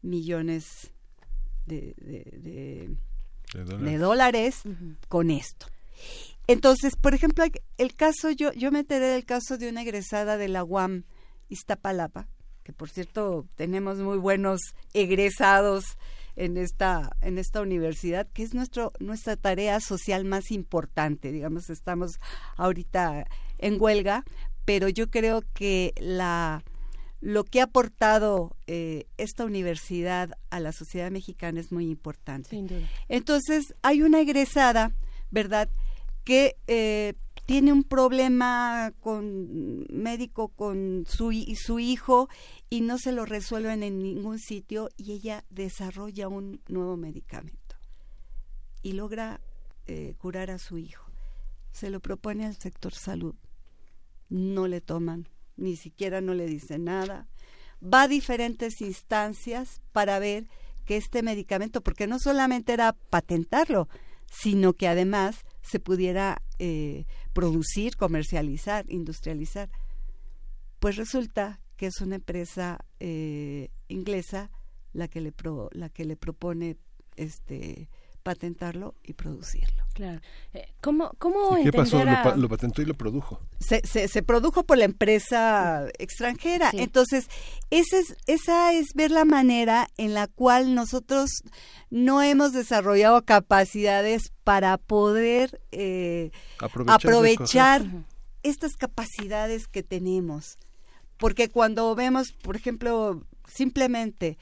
millones 0.02 0.92
de, 1.66 1.94
de, 3.54 3.98
dólares, 3.98 4.62
con 5.10 5.30
esto. 5.32 5.68
Entonces, 6.48 6.96
por 6.96 7.14
ejemplo, 7.14 7.44
el 7.78 7.94
caso, 7.94 8.32
yo, 8.32 8.54
yo 8.54 8.72
me 8.72 8.80
enteré 8.80 9.08
del 9.08 9.26
caso 9.26 9.58
de 9.58 9.70
una 9.70 9.82
egresada 9.82 10.38
de 10.38 10.48
la 10.48 10.64
UAM 10.64 11.04
Iztapalapa, 11.50 12.28
que 12.68 12.74
por 12.74 12.90
cierto 12.90 13.46
tenemos 13.56 13.98
muy 14.00 14.18
buenos 14.18 14.60
egresados 14.94 15.86
en 16.36 16.58
esta 16.58 17.16
en 17.22 17.38
esta 17.38 17.62
universidad 17.62 18.28
que 18.34 18.44
es 18.44 18.54
nuestro 18.54 18.92
nuestra 19.00 19.38
tarea 19.38 19.80
social 19.80 20.26
más 20.26 20.52
importante. 20.52 21.32
Digamos 21.32 21.70
estamos 21.70 22.20
ahorita 22.58 23.26
en 23.58 23.82
huelga 23.82 24.26
pero 24.66 24.90
yo 24.90 25.10
creo 25.10 25.44
que 25.54 25.94
la 25.98 26.62
lo 27.22 27.46
que 27.46 27.62
ha 27.62 27.64
aportado 27.64 28.58
eh, 28.68 29.06
esta 29.16 29.46
universidad 29.46 30.32
a 30.50 30.60
la 30.60 30.74
sociedad 30.74 31.10
mexicana 31.10 31.62
es 31.62 31.72
muy 31.72 31.90
importante. 31.90 32.62
Entonces 33.08 33.76
hay 33.82 34.02
una 34.02 34.20
egresada 34.20 34.92
verdad 35.32 35.70
que 36.26 36.58
eh, 36.68 37.14
tiene 37.48 37.72
un 37.72 37.84
problema 37.84 38.94
con 39.00 39.88
médico 39.90 40.50
con 40.50 41.06
su, 41.08 41.32
su 41.56 41.80
hijo 41.80 42.28
y 42.70 42.82
no 42.82 42.98
se 42.98 43.14
lo 43.14 43.26
resuelven 43.26 43.84
en 43.84 44.04
ningún 44.04 44.38
sitio 44.38 44.90
y 44.98 45.14
ella 45.14 45.46
desarrolla 45.50 46.28
un 46.28 46.62
nuevo 46.68 46.98
medicamento 46.98 47.78
y 48.84 48.92
logra 48.92 49.40
eh, 49.86 50.16
curar 50.18 50.52
a 50.52 50.60
su 50.60 50.78
hijo. 50.78 51.10
Se 51.72 51.90
lo 51.90 52.02
propone 52.02 52.46
al 52.46 52.58
sector 52.58 52.94
salud. 52.94 53.36
No 54.28 54.68
le 54.68 54.82
toman, 54.82 55.30
ni 55.56 55.78
siquiera 55.78 56.20
no 56.20 56.34
le 56.34 56.48
dicen 56.48 56.84
nada. 56.84 57.30
Va 57.82 58.04
a 58.04 58.08
diferentes 58.10 58.82
instancias 58.82 59.82
para 59.94 60.20
ver 60.20 60.50
que 60.84 60.98
este 60.98 61.24
medicamento, 61.24 61.80
porque 61.80 62.08
no 62.08 62.20
solamente 62.20 62.74
era 62.74 62.92
patentarlo, 62.92 63.88
sino 64.30 64.74
que 64.74 64.90
además 64.90 65.46
se 65.70 65.80
pudiera 65.80 66.42
eh, 66.60 67.06
producir, 67.34 67.96
comercializar, 67.98 68.86
industrializar. 68.90 69.70
Pues 70.80 70.96
resulta 70.96 71.60
que 71.76 71.88
es 71.88 72.02
una 72.02 72.16
empresa 72.16 72.80
eh, 73.00 73.70
inglesa 73.88 74.52
la 74.94 75.08
que 75.08 75.22
le 75.22 75.34
la 75.72 75.90
que 75.90 76.06
le 76.06 76.16
propone 76.16 76.78
este 77.16 77.90
patentarlo 78.28 78.94
y 79.06 79.14
producirlo. 79.14 79.86
Claro. 79.94 80.20
Eh, 80.54 80.68
¿Cómo, 80.82 81.12
cómo 81.18 81.56
¿Qué 81.64 81.72
pasó? 81.72 82.04
Lo, 82.04 82.50
patentó 82.50 82.82
y 82.82 82.86
lo 82.86 82.94
produjo. 82.94 83.40
Se, 83.62 83.80
se, 83.86 84.22
produjo 84.22 84.64
por 84.64 84.78
la 84.78 84.84
empresa 84.84 85.88
extranjera. 85.98 86.72
Entonces, 86.74 87.30
esa 87.70 87.98
es, 87.98 88.18
esa 88.26 88.74
es 88.74 88.88
ver 88.96 89.12
la 89.12 89.24
manera 89.24 89.88
en 89.96 90.14
la 90.14 90.28
cual 90.28 90.76
nosotros 90.76 91.30
no 91.90 92.22
hemos 92.22 92.52
desarrollado 92.52 93.24
capacidades 93.24 94.34
para 94.44 94.78
poder 94.78 95.62
eh, 95.72 96.32
aprovechar, 96.60 97.86
estas 98.44 98.76
capacidades 98.76 99.70
que 99.70 99.84
tenemos. 99.84 100.58
Porque 101.16 101.48
cuando 101.48 101.96
vemos, 101.96 102.34
por 102.34 102.58
ejemplo, 102.58 103.24
simplemente 103.48 104.38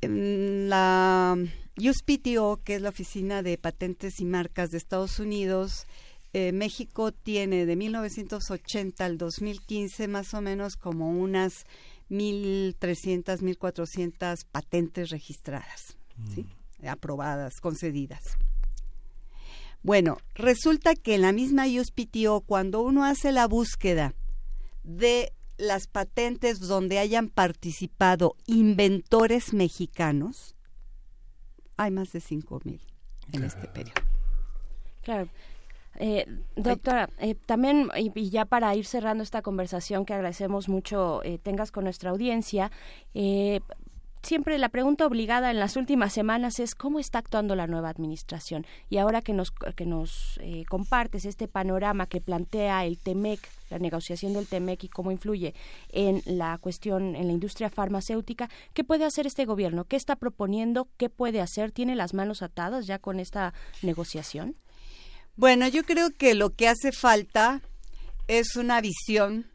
la 0.00 1.36
USPTO, 1.78 2.60
que 2.64 2.74
es 2.74 2.82
la 2.82 2.88
Oficina 2.88 3.42
de 3.42 3.56
Patentes 3.56 4.20
y 4.20 4.24
Marcas 4.24 4.70
de 4.70 4.78
Estados 4.78 5.18
Unidos, 5.20 5.86
eh, 6.32 6.52
México 6.52 7.12
tiene 7.12 7.66
de 7.66 7.76
1980 7.76 9.04
al 9.04 9.16
2015 9.16 10.08
más 10.08 10.34
o 10.34 10.40
menos 10.42 10.76
como 10.76 11.10
unas 11.10 11.64
1.300, 12.10 13.40
1.400 13.40 14.44
patentes 14.50 15.10
registradas, 15.10 15.96
mm. 16.16 16.86
aprobadas, 16.88 17.60
concedidas. 17.60 18.22
Bueno, 19.82 20.18
resulta 20.34 20.94
que 20.94 21.14
en 21.14 21.22
la 21.22 21.32
misma 21.32 21.66
USPTO, 21.66 22.40
cuando 22.40 22.82
uno 22.82 23.04
hace 23.04 23.32
la 23.32 23.46
búsqueda 23.46 24.14
de 24.82 25.32
las 25.56 25.86
patentes 25.86 26.60
donde 26.60 26.98
hayan 26.98 27.28
participado 27.28 28.36
inventores 28.46 29.52
mexicanos, 29.52 30.56
hay 31.78 31.90
más 31.90 32.12
de 32.12 32.20
5.000 32.20 32.80
en 33.32 33.44
este 33.44 33.66
periodo. 33.68 34.02
Claro. 35.02 35.28
Eh, 36.00 36.26
doctora, 36.54 37.10
eh, 37.18 37.34
también, 37.34 37.88
y, 37.96 38.30
ya 38.30 38.44
para 38.44 38.74
ir 38.76 38.84
cerrando 38.84 39.22
esta 39.22 39.42
conversación 39.42 40.04
que 40.04 40.14
agradecemos 40.14 40.68
mucho 40.68 41.22
eh, 41.24 41.38
tengas 41.38 41.72
con 41.72 41.84
nuestra 41.84 42.10
audiencia, 42.10 42.70
siempre 44.22 44.58
la 44.58 44.68
pregunta 44.68 45.06
obligada 45.06 45.50
en 45.50 45.58
las 45.58 45.76
últimas 45.76 46.12
semanas 46.12 46.60
es 46.60 46.74
cómo 46.74 46.98
está 46.98 47.18
actuando 47.18 47.54
la 47.54 47.66
nueva 47.66 47.88
administración. 47.88 48.66
Y 48.90 48.98
ahora 48.98 49.22
que 49.22 49.32
nos, 49.32 49.50
que 49.50 49.86
nos 49.86 50.38
eh, 50.42 50.64
compartes 50.68 51.24
este 51.24 51.48
panorama 51.48 52.06
que 52.06 52.20
plantea 52.20 52.84
el 52.84 52.98
TEMEC, 52.98 53.40
la 53.70 53.78
negociación 53.78 54.32
del 54.32 54.46
TEMEC 54.46 54.84
y 54.84 54.88
cómo 54.88 55.10
influye 55.10 55.54
en 55.90 56.22
la 56.24 56.58
cuestión, 56.58 57.14
en 57.16 57.26
la 57.26 57.32
industria 57.32 57.70
farmacéutica, 57.70 58.48
¿qué 58.74 58.84
puede 58.84 59.04
hacer 59.04 59.26
este 59.26 59.44
gobierno? 59.44 59.84
¿Qué 59.84 59.96
está 59.96 60.16
proponiendo? 60.16 60.88
¿Qué 60.96 61.08
puede 61.08 61.40
hacer? 61.40 61.72
¿Tiene 61.72 61.96
las 61.96 62.14
manos 62.14 62.42
atadas 62.42 62.86
ya 62.86 62.98
con 62.98 63.20
esta 63.20 63.54
negociación? 63.82 64.56
Bueno, 65.36 65.68
yo 65.68 65.84
creo 65.84 66.10
que 66.10 66.34
lo 66.34 66.50
que 66.50 66.68
hace 66.68 66.90
falta 66.90 67.62
es 68.26 68.56
una 68.56 68.80
visión 68.80 69.46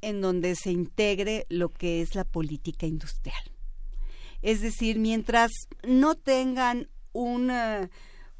en 0.00 0.20
donde 0.20 0.54
se 0.54 0.70
integre 0.70 1.46
lo 1.48 1.70
que 1.70 2.02
es 2.02 2.14
la 2.14 2.24
política 2.24 2.86
industrial. 2.86 3.40
Es 4.42 4.60
decir, 4.60 4.98
mientras 4.98 5.50
no 5.86 6.14
tengan 6.14 6.88
una, 7.12 7.90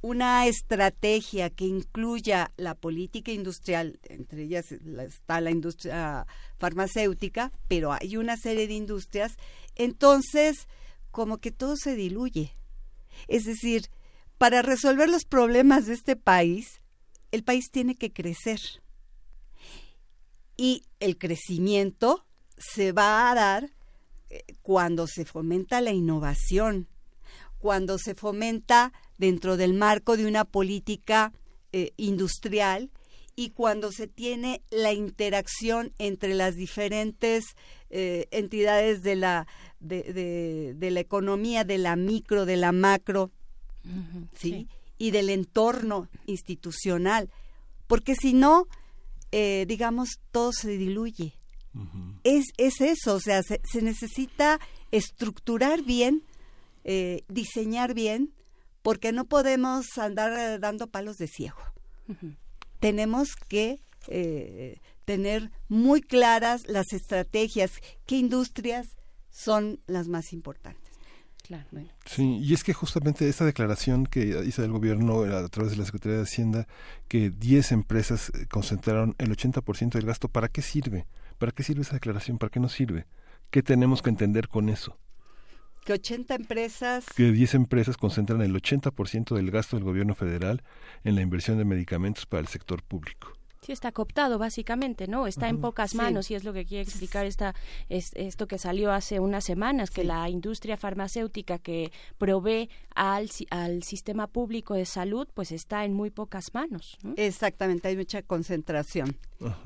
una 0.01 0.47
estrategia 0.47 1.51
que 1.51 1.65
incluya 1.65 2.52
la 2.57 2.75
política 2.75 3.33
industrial, 3.33 3.99
entre 4.05 4.44
ellas 4.44 4.70
está 4.73 5.41
la 5.41 5.51
industria 5.51 6.27
farmacéutica, 6.59 7.52
pero 7.67 7.93
hay 7.93 8.17
una 8.17 8.36
serie 8.36 8.68
de 8.68 8.75
industrias, 8.75 9.36
entonces 9.75 10.68
como 11.10 11.39
que 11.39 11.51
todo 11.51 11.77
se 11.77 11.97
diluye. 11.97 12.55
Es 13.27 13.44
decir, 13.44 13.91
para 14.39 14.62
resolver 14.62 15.09
los 15.09 15.25
problemas 15.25 15.86
de 15.86 15.94
este 15.94 16.15
país, 16.15 16.81
el 17.33 17.43
país 17.43 17.70
tiene 17.70 17.97
que 17.97 18.12
crecer. 18.12 18.60
Y 20.57 20.85
el 21.01 21.18
crecimiento 21.18 22.25
se 22.57 22.93
va 22.93 23.31
a 23.31 23.35
dar 23.35 23.70
cuando 24.62 25.07
se 25.07 25.24
fomenta 25.24 25.81
la 25.81 25.92
innovación, 25.92 26.89
cuando 27.58 27.98
se 27.98 28.15
fomenta 28.15 28.92
dentro 29.18 29.57
del 29.57 29.74
marco 29.74 30.16
de 30.16 30.26
una 30.26 30.44
política 30.44 31.32
eh, 31.73 31.92
industrial 31.97 32.90
y 33.34 33.50
cuando 33.50 33.92
se 33.92 34.08
tiene 34.08 34.62
la 34.70 34.92
interacción 34.92 35.92
entre 35.98 36.34
las 36.34 36.57
diferentes 36.57 37.44
eh, 37.90 38.26
entidades 38.31 39.02
de 39.02 39.16
la, 39.16 39.47
de, 39.81 40.76
la 40.81 41.00
economía, 41.00 41.65
de 41.65 41.78
la 41.78 41.94
micro, 41.97 42.47
de 42.47 42.57
la 42.57 42.73
macro, 42.73 43.31
¿sí? 44.34 44.68
Y 44.98 45.12
del 45.12 45.31
entorno 45.31 46.08
institucional. 46.26 47.31
Porque 47.86 48.16
si 48.16 48.34
no, 48.34 48.66
eh, 49.31 49.65
digamos, 49.68 50.20
todo 50.32 50.52
se 50.52 50.76
diluye 50.76 51.38
es, 52.24 52.47
es 52.56 52.80
eso, 52.80 53.14
o 53.14 53.20
sea, 53.20 53.42
se, 53.42 53.82
necesita 53.82 54.58
estructurar 54.90 55.82
bien, 55.82 56.22
eh, 56.84 57.24
diseñar 57.28 57.94
bien, 57.94 58.32
porque 58.82 59.12
no 59.12 59.24
podemos 59.24 59.86
andar 59.97 60.32
eh, 60.38 60.58
dando 60.58 60.86
palos 60.86 61.16
de 61.16 61.28
ciego. 61.28 61.58
Tenemos 62.80 63.28
que 63.48 63.82
eh, 64.08 64.80
tener 65.05 65.50
muy 65.68 66.00
claras 66.00 66.62
las 66.66 66.92
estrategias, 66.92 67.72
qué 68.06 68.16
industrias 68.16 68.86
son 69.30 69.80
las 69.86 70.08
más 70.08 70.32
importantes. 70.32 70.88
Sí, 72.05 72.38
y 72.42 72.52
es 72.52 72.62
que 72.62 72.74
justamente 72.74 73.28
esta 73.28 73.47
declaración 73.47 74.06
que 74.06 74.42
hizo 74.44 74.62
el 74.62 74.70
gobierno 74.70 75.22
a 75.22 75.48
través 75.48 75.72
de 75.72 75.78
la 75.78 75.86
Secretaría 75.86 76.18
de 76.18 76.24
Hacienda, 76.24 76.66
que 77.08 77.30
10 77.30 77.72
empresas 77.72 78.30
concentraron 78.50 79.14
el 79.18 79.34
80% 79.34 79.92
del 79.92 80.05
gasto, 80.05 80.28
¿para 80.28 80.48
qué 80.48 80.60
sirve? 80.60 81.06
¿Para 81.39 81.52
qué 81.52 81.62
sirve 81.62 81.83
esa 81.83 81.94
declaración? 81.94 82.39
¿Para 82.39 82.50
qué 82.50 82.60
nos 82.60 82.73
sirve? 82.73 83.07
¿Qué 83.50 83.62
tenemos 83.62 84.02
que 84.02 84.10
entender 84.10 84.49
con 84.49 84.68
eso? 84.68 84.99
Que 85.84 85.92
80 85.94 86.34
empresas... 86.34 87.07
Que 87.17 87.31
10 87.33 87.55
empresas 87.55 87.97
concentran 87.97 88.42
el 88.42 88.55
80% 88.55 89.34
del 89.34 89.50
gasto 89.50 89.76
del 89.76 89.84
gobierno 89.84 90.15
federal 90.15 90.62
en 91.05 91.15
la 91.15 91.23
inversión 91.23 91.57
de 91.57 91.65
medicamentos 91.65 92.26
para 92.26 92.41
el 92.41 92.49
sector 92.49 92.83
público. 92.83 93.38
Sí, 93.60 93.72
está 93.72 93.92
cooptado 93.92 94.38
básicamente, 94.38 95.08
¿no? 95.08 95.26
Está 95.26 95.48
en 95.48 95.60
pocas 95.60 95.94
manos 95.94 96.30
y 96.30 96.34
es 96.34 96.44
lo 96.44 96.52
que 96.52 96.64
quiere 96.64 96.82
explicar 96.82 97.26
esta, 97.26 97.54
es, 97.88 98.12
esto 98.14 98.46
que 98.46 98.56
salió 98.58 98.92
hace 98.92 99.20
unas 99.20 99.44
semanas, 99.44 99.90
que 99.90 100.04
la 100.04 100.28
industria 100.28 100.76
farmacéutica 100.76 101.58
que 101.58 101.90
provee 102.18 102.70
al, 102.94 103.28
al 103.50 103.82
sistema 103.82 104.26
público 104.28 104.74
de 104.74 104.86
salud, 104.86 105.28
pues 105.34 105.52
está 105.52 105.84
en 105.84 105.92
muy 105.92 106.10
pocas 106.10 106.54
manos. 106.54 106.98
Exactamente, 107.16 107.88
hay 107.88 107.96
mucha 107.96 108.22
concentración. 108.22 109.16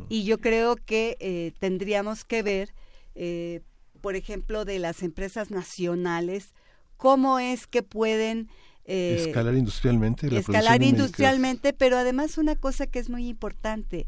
Y 0.08 0.24
yo 0.24 0.38
creo 0.38 0.76
que 0.76 1.16
eh, 1.20 1.52
tendríamos 1.58 2.24
que 2.24 2.42
ver, 2.42 2.74
eh, 3.14 3.60
por 4.00 4.16
ejemplo, 4.16 4.64
de 4.64 4.78
las 4.78 5.02
empresas 5.02 5.50
nacionales, 5.50 6.54
cómo 6.96 7.38
es 7.38 7.66
que 7.66 7.82
pueden 7.82 8.48
eh, 8.84 9.16
escalar 9.18 9.54
industrialmente. 9.54 10.26
escalar 10.36 10.82
industrialmente, 10.82 11.72
pero 11.72 11.96
además 11.96 12.38
una 12.38 12.56
cosa 12.56 12.86
que 12.86 12.98
es 12.98 13.08
muy 13.08 13.28
importante, 13.28 14.06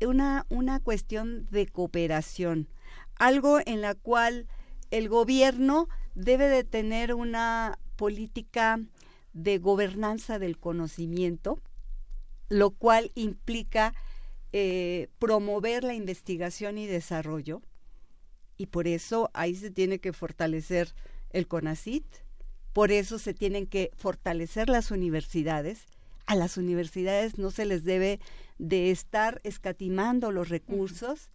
una, 0.00 0.46
una 0.48 0.80
cuestión 0.80 1.46
de 1.50 1.66
cooperación, 1.66 2.68
algo 3.16 3.58
en 3.66 3.80
la 3.80 3.94
cual 3.94 4.46
el 4.90 5.08
gobierno 5.08 5.88
debe 6.14 6.48
de 6.48 6.64
tener 6.64 7.14
una 7.14 7.78
política 7.96 8.80
de 9.32 9.58
gobernanza 9.58 10.38
del 10.38 10.58
conocimiento, 10.58 11.60
lo 12.48 12.70
cual 12.70 13.10
implica 13.14 13.92
eh, 14.52 15.08
promover 15.18 15.84
la 15.84 15.94
investigación 15.94 16.78
y 16.78 16.86
desarrollo, 16.86 17.60
y 18.56 18.66
por 18.66 18.88
eso 18.88 19.30
ahí 19.34 19.54
se 19.54 19.70
tiene 19.70 19.98
que 19.98 20.12
fortalecer 20.12 20.94
el 21.30 21.46
CONACIT, 21.46 22.06
por 22.78 22.92
eso 22.92 23.18
se 23.18 23.34
tienen 23.34 23.66
que 23.66 23.90
fortalecer 23.96 24.68
las 24.68 24.92
universidades. 24.92 25.80
A 26.26 26.36
las 26.36 26.56
universidades 26.56 27.36
no 27.36 27.50
se 27.50 27.64
les 27.64 27.82
debe 27.82 28.20
de 28.58 28.92
estar 28.92 29.40
escatimando 29.42 30.30
los 30.30 30.48
recursos 30.48 31.28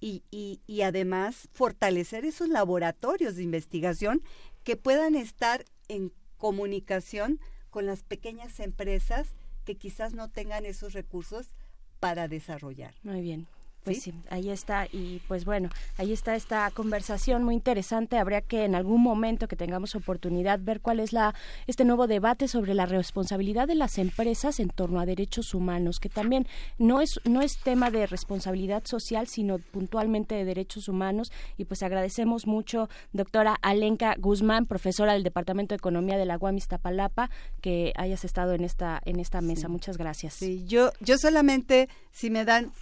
y, 0.00 0.22
y, 0.30 0.80
además 0.80 1.50
fortalecer 1.52 2.24
esos 2.24 2.48
laboratorios 2.48 3.36
de 3.36 3.42
investigación 3.42 4.22
que 4.64 4.76
puedan 4.76 5.16
estar 5.16 5.66
en 5.88 6.14
comunicación 6.38 7.40
con 7.68 7.84
las 7.84 8.02
pequeñas 8.02 8.58
empresas 8.58 9.34
que 9.66 9.76
quizás 9.76 10.14
no 10.14 10.30
tengan 10.30 10.64
esos 10.64 10.94
recursos 10.94 11.48
para 11.98 12.26
desarrollar. 12.26 12.94
Muy 13.02 13.20
bien. 13.20 13.46
Pues 13.84 14.02
¿Sí? 14.02 14.14
ahí 14.28 14.50
está 14.50 14.86
y 14.92 15.22
pues 15.26 15.44
bueno, 15.44 15.70
ahí 15.96 16.12
está 16.12 16.34
esta 16.34 16.70
conversación 16.70 17.42
muy 17.44 17.54
interesante. 17.54 18.18
Habría 18.18 18.42
que 18.42 18.64
en 18.64 18.74
algún 18.74 19.02
momento 19.02 19.48
que 19.48 19.56
tengamos 19.56 19.94
oportunidad 19.94 20.60
ver 20.60 20.80
cuál 20.80 21.00
es 21.00 21.12
la 21.12 21.34
este 21.66 21.84
nuevo 21.84 22.06
debate 22.06 22.46
sobre 22.46 22.74
la 22.74 22.86
responsabilidad 22.86 23.66
de 23.66 23.74
las 23.74 23.98
empresas 23.98 24.60
en 24.60 24.68
torno 24.68 25.00
a 25.00 25.06
derechos 25.06 25.54
humanos, 25.54 25.98
que 25.98 26.08
también 26.08 26.46
no 26.78 27.00
es 27.00 27.20
no 27.24 27.40
es 27.40 27.58
tema 27.62 27.90
de 27.90 28.06
responsabilidad 28.06 28.82
social, 28.84 29.26
sino 29.26 29.58
puntualmente 29.58 30.34
de 30.34 30.44
derechos 30.44 30.88
humanos 30.88 31.32
y 31.56 31.64
pues 31.64 31.82
agradecemos 31.82 32.46
mucho 32.46 32.88
doctora 33.12 33.56
Alenka 33.62 34.14
Guzmán, 34.18 34.66
profesora 34.66 35.14
del 35.14 35.22
Departamento 35.22 35.74
de 35.74 35.76
Economía 35.76 36.18
de 36.18 36.26
la 36.26 36.36
UAM 36.38 36.58
Iztapalapa, 36.58 37.30
que 37.60 37.92
hayas 37.96 38.24
estado 38.24 38.52
en 38.52 38.64
esta 38.64 39.00
en 39.04 39.20
esta 39.20 39.40
mesa. 39.40 39.68
Muchas 39.68 39.96
gracias. 39.96 40.34
Sí, 40.34 40.64
yo 40.66 40.92
yo 41.00 41.16
solamente 41.16 41.88
si 42.12 42.30
me 42.30 42.44
dan 42.44 42.72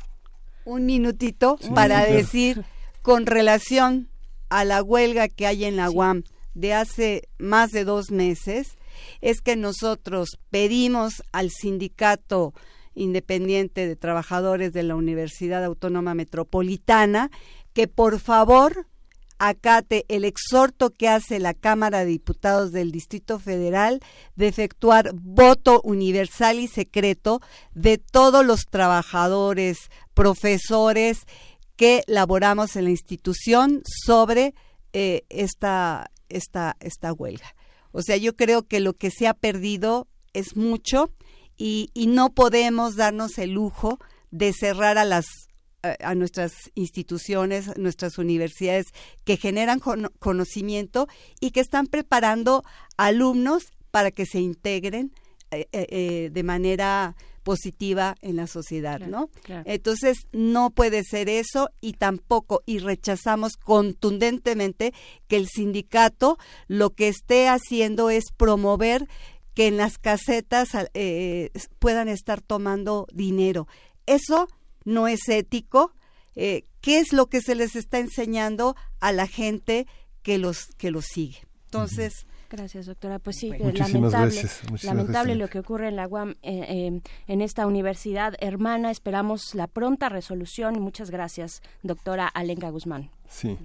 un 0.69 0.85
minutito 0.85 1.59
para 1.75 2.05
decir 2.05 2.63
con 3.01 3.25
relación 3.25 4.11
a 4.51 4.65
la 4.65 4.83
huelga 4.83 5.29
que 5.29 5.47
hay 5.47 5.65
en 5.65 5.77
la 5.77 5.91
UAM 5.91 6.25
de 6.53 6.75
hace 6.75 7.29
más 7.39 7.71
de 7.71 7.85
dos 7.85 8.11
meses, 8.11 8.77
es 9.23 9.41
que 9.41 9.57
nosotros 9.57 10.39
pedimos 10.51 11.23
al 11.33 11.51
sindicato 11.51 12.53
independiente 12.95 13.87
de 13.87 13.97
trabajadores 13.97 14.73
de 14.75 14.83
la 14.83 14.95
Universidad 14.95 15.65
Autónoma 15.65 16.15
Metropolitana 16.15 17.31
que 17.73 17.89
por 17.89 18.19
favor 18.19 18.87
acate 19.39 20.05
el 20.09 20.25
exhorto 20.25 20.91
que 20.91 21.09
hace 21.09 21.39
la 21.39 21.55
Cámara 21.55 22.01
de 22.01 22.07
Diputados 22.07 22.73
del 22.73 22.93
Distrito 22.93 23.39
Federal 23.39 24.01
de 24.37 24.49
efectuar 24.49 25.13
voto 25.15 25.81
universal 25.83 26.59
y 26.59 26.69
secreto 26.69 27.41
de 27.75 27.99
todos 27.99 28.45
los 28.45 28.67
trabajadores, 28.67 29.79
profesores 30.15 31.21
que 31.77 32.03
laboramos 32.07 32.77
en 32.77 32.85
la 32.85 32.91
institución 32.91 33.83
sobre 33.85 34.55
eh, 34.93 35.23
esta, 35.29 36.11
esta, 36.29 36.77
esta 36.81 37.13
huelga. 37.13 37.55
O 37.93 38.03
sea, 38.03 38.17
yo 38.17 38.37
creo 38.37 38.67
que 38.67 38.81
lo 38.81 38.95
que 38.95 39.11
se 39.11 39.29
ha 39.29 39.35
perdido 39.35 40.09
es 40.33 40.57
mucho 40.57 41.11
y, 41.57 41.91
y 41.95 42.07
no 42.07 42.31
podemos 42.31 42.97
darnos 42.97 43.39
el 43.39 43.53
lujo 43.53 43.99
de 44.31 44.53
cerrar 44.53 44.99
a 44.99 45.05
las 45.05 45.48
a 46.01 46.15
nuestras 46.15 46.53
instituciones, 46.75 47.77
nuestras 47.77 48.19
universidades 48.19 48.87
que 49.25 49.37
generan 49.37 49.81
conocimiento 50.19 51.09
y 51.41 51.51
que 51.51 51.61
están 51.61 51.87
preparando 51.87 52.65
alumnos 52.97 53.73
para 53.91 54.11
que 54.11 54.27
se 54.27 54.41
integren 54.41 55.13
eh, 55.51 55.67
eh, 55.73 55.87
eh, 55.91 56.31
de 56.33 56.43
manera 56.43 57.17
positiva 57.43 58.15
en 58.21 58.37
la 58.37 58.47
sociedad, 58.47 59.01
¿no? 59.01 59.31
Entonces, 59.65 60.19
no 60.33 60.69
puede 60.69 61.03
ser 61.03 61.31
eso 61.31 61.71
y 61.81 61.95
tampoco, 61.95 62.63
y 62.67 62.79
rechazamos 62.79 63.57
contundentemente 63.57 64.93
que 65.29 65.37
el 65.37 65.49
sindicato 65.49 66.37
lo 66.67 66.91
que 66.91 67.09
esté 67.09 67.49
haciendo 67.49 68.11
es 68.11 68.25
promover 68.37 69.09
que 69.55 69.67
en 69.67 69.79
las 69.79 69.97
casetas 69.97 70.69
eh, 70.93 71.51
puedan 71.79 72.09
estar 72.09 72.43
tomando 72.43 73.07
dinero. 73.13 73.67
Eso 74.07 74.47
no 74.85 75.09
es 75.09 75.29
ético. 75.29 75.93
Eh, 76.37 76.65
¿Qué 76.81 76.99
es 76.99 77.13
lo 77.13 77.27
que 77.27 77.41
se 77.41 77.55
les 77.55 77.77
está 77.77 77.99
enseñando 77.99 78.77
a 79.01 79.13
la 79.13 79.27
gente 79.27 79.87
que 80.23 80.39
los 80.39 80.67
que 80.77 80.91
los 80.91 81.07
sigue? 81.07 81.39
Entonces, 81.65 82.27
Gracias, 82.51 82.87
doctora. 82.87 83.19
Pues 83.19 83.37
sí, 83.37 83.51
lamentable, 83.51 84.43
lamentable 84.83 85.35
lo 85.35 85.49
que 85.49 85.59
ocurre 85.59 85.89
en 85.89 85.97
la 85.97 86.09
UAM, 86.09 86.31
eh, 86.43 86.65
eh, 86.69 87.01
en 87.27 87.41
esta 87.43 87.67
universidad 87.67 88.35
hermana. 88.41 88.91
Esperamos 88.91 89.55
la 89.55 89.67
pronta 89.67 90.09
resolución. 90.09 90.81
Muchas 90.81 91.11
gracias, 91.11 91.61
doctora 91.83 92.27
Alenka 92.27 92.71
Guzmán. 92.71 93.11
Sí. 93.29 93.59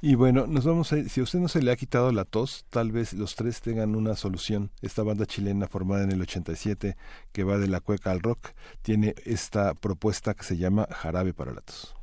Y 0.00 0.14
bueno, 0.14 0.46
nos 0.46 0.64
vamos 0.64 0.92
a 0.92 1.02
si 1.08 1.20
a 1.20 1.22
usted 1.22 1.38
no 1.38 1.48
se 1.48 1.62
le 1.62 1.72
ha 1.72 1.76
quitado 1.76 2.12
la 2.12 2.24
tos, 2.24 2.66
tal 2.70 2.92
vez 2.92 3.14
los 3.14 3.34
tres 3.34 3.60
tengan 3.60 3.96
una 3.96 4.14
solución. 4.14 4.70
Esta 4.82 5.02
banda 5.02 5.26
chilena 5.26 5.66
formada 5.66 6.04
en 6.04 6.12
el 6.12 6.20
87, 6.20 6.96
que 7.32 7.44
va 7.44 7.58
de 7.58 7.68
la 7.68 7.80
cueca 7.80 8.10
al 8.10 8.20
rock, 8.20 8.50
tiene 8.82 9.14
esta 9.24 9.74
propuesta 9.74 10.34
que 10.34 10.44
se 10.44 10.56
llama 10.56 10.86
Jarabe 10.90 11.32
para 11.34 11.52
la 11.52 11.62
tos. 11.62 11.97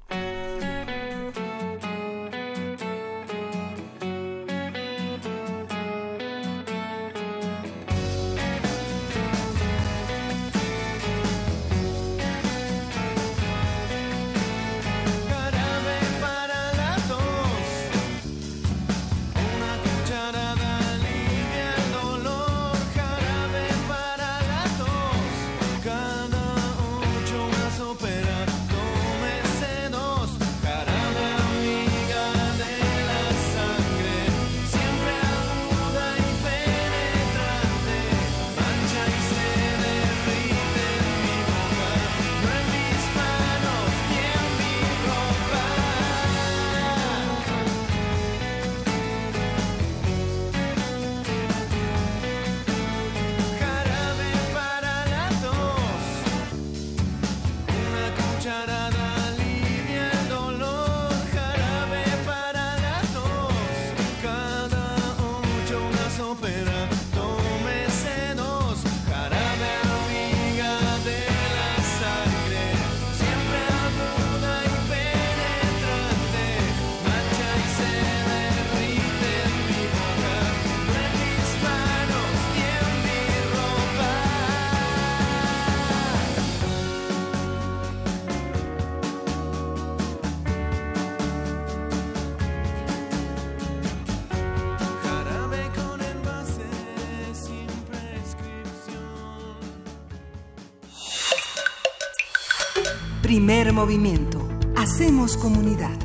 Movimiento. 103.76 104.48
Hacemos 104.78 105.36
comunidad. 105.36 106.00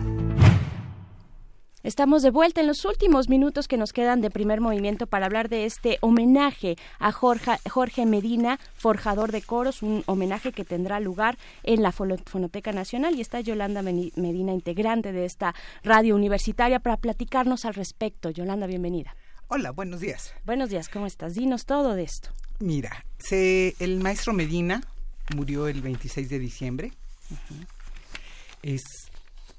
Estamos 1.85 2.23
de 2.23 2.31
vuelta 2.31 2.61
en 2.61 2.67
los 2.67 2.85
últimos 2.85 3.29
minutos 3.29 3.69
que 3.69 3.77
nos 3.77 3.93
quedan 3.93 4.21
de 4.21 4.29
primer 4.29 4.61
movimiento 4.61 5.07
para 5.07 5.27
hablar 5.27 5.49
de 5.49 5.67
este 5.67 5.99
homenaje 6.01 6.75
a 6.99 7.13
Jorge, 7.13 7.53
Jorge 7.71 8.07
Medina, 8.07 8.59
forjador 8.75 9.31
de 9.31 9.43
coros, 9.43 9.83
un 9.83 10.03
homenaje 10.07 10.51
que 10.51 10.65
tendrá 10.65 10.99
lugar 10.99 11.39
en 11.63 11.85
la 11.85 11.93
Fonoteca 11.93 12.73
Nacional 12.73 13.15
y 13.15 13.21
está 13.21 13.41
Yolanda 13.41 13.83
Medina, 13.83 14.53
integrante 14.53 15.13
de 15.13 15.25
esta 15.25 15.55
radio 15.85 16.17
universitaria, 16.17 16.81
para 16.81 16.97
platicarnos 16.97 17.65
al 17.65 17.75
respecto. 17.75 18.31
Yolanda, 18.31 18.67
bienvenida. 18.67 19.15
Hola, 19.47 19.71
buenos 19.71 20.01
días. 20.01 20.35
Buenos 20.45 20.71
días, 20.71 20.89
¿cómo 20.89 21.07
estás? 21.07 21.35
Dinos 21.35 21.67
todo 21.67 21.95
de 21.95 22.03
esto. 22.03 22.31
Mira, 22.59 23.05
se, 23.19 23.77
el 23.79 24.01
maestro 24.01 24.33
Medina 24.33 24.83
murió 25.37 25.69
el 25.69 25.81
26 25.83 26.29
de 26.29 26.39
diciembre 26.41 26.93
es 28.63 28.83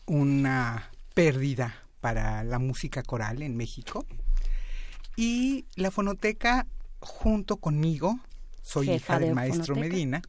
una 0.06 0.91
pérdida 1.14 1.75
para 2.00 2.43
la 2.43 2.59
música 2.59 3.03
coral 3.03 3.41
en 3.41 3.56
México. 3.56 4.06
Y 5.16 5.66
la 5.75 5.91
fonoteca, 5.91 6.67
junto 7.00 7.58
conmigo, 7.58 8.19
soy 8.61 8.91
hija 8.91 9.19
del 9.19 9.33
maestro 9.33 9.75
Medina, 9.75 10.22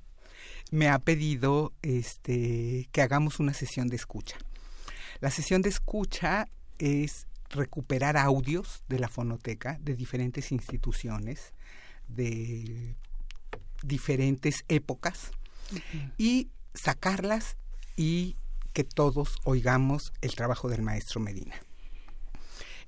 me 0.71 0.89
ha 0.89 0.99
pedido 0.99 1.73
este, 1.83 2.89
que 2.93 3.03
hagamos 3.03 3.41
una 3.41 3.55
sesión 3.55 3.89
de 3.89 3.97
escucha. 3.97 4.37
La 5.21 5.31
sesión 5.31 5.63
de 5.63 5.69
escucha 5.69 6.49
es 6.79 7.27
recuperar 7.51 8.17
audios 8.17 8.83
de 8.89 8.99
la 8.99 9.09
fonoteca 9.09 9.79
de 9.81 9.95
diferentes 9.95 10.51
instituciones, 10.51 11.53
de 12.09 12.97
diferentes 13.83 14.65
épocas, 14.69 15.31
y 16.19 16.49
sacarlas 16.75 17.57
y 17.97 18.37
que 18.73 18.85
todos 18.85 19.37
oigamos 19.45 20.13
el 20.21 20.35
trabajo 20.35 20.69
del 20.69 20.83
maestro 20.83 21.21
Medina. 21.21 21.55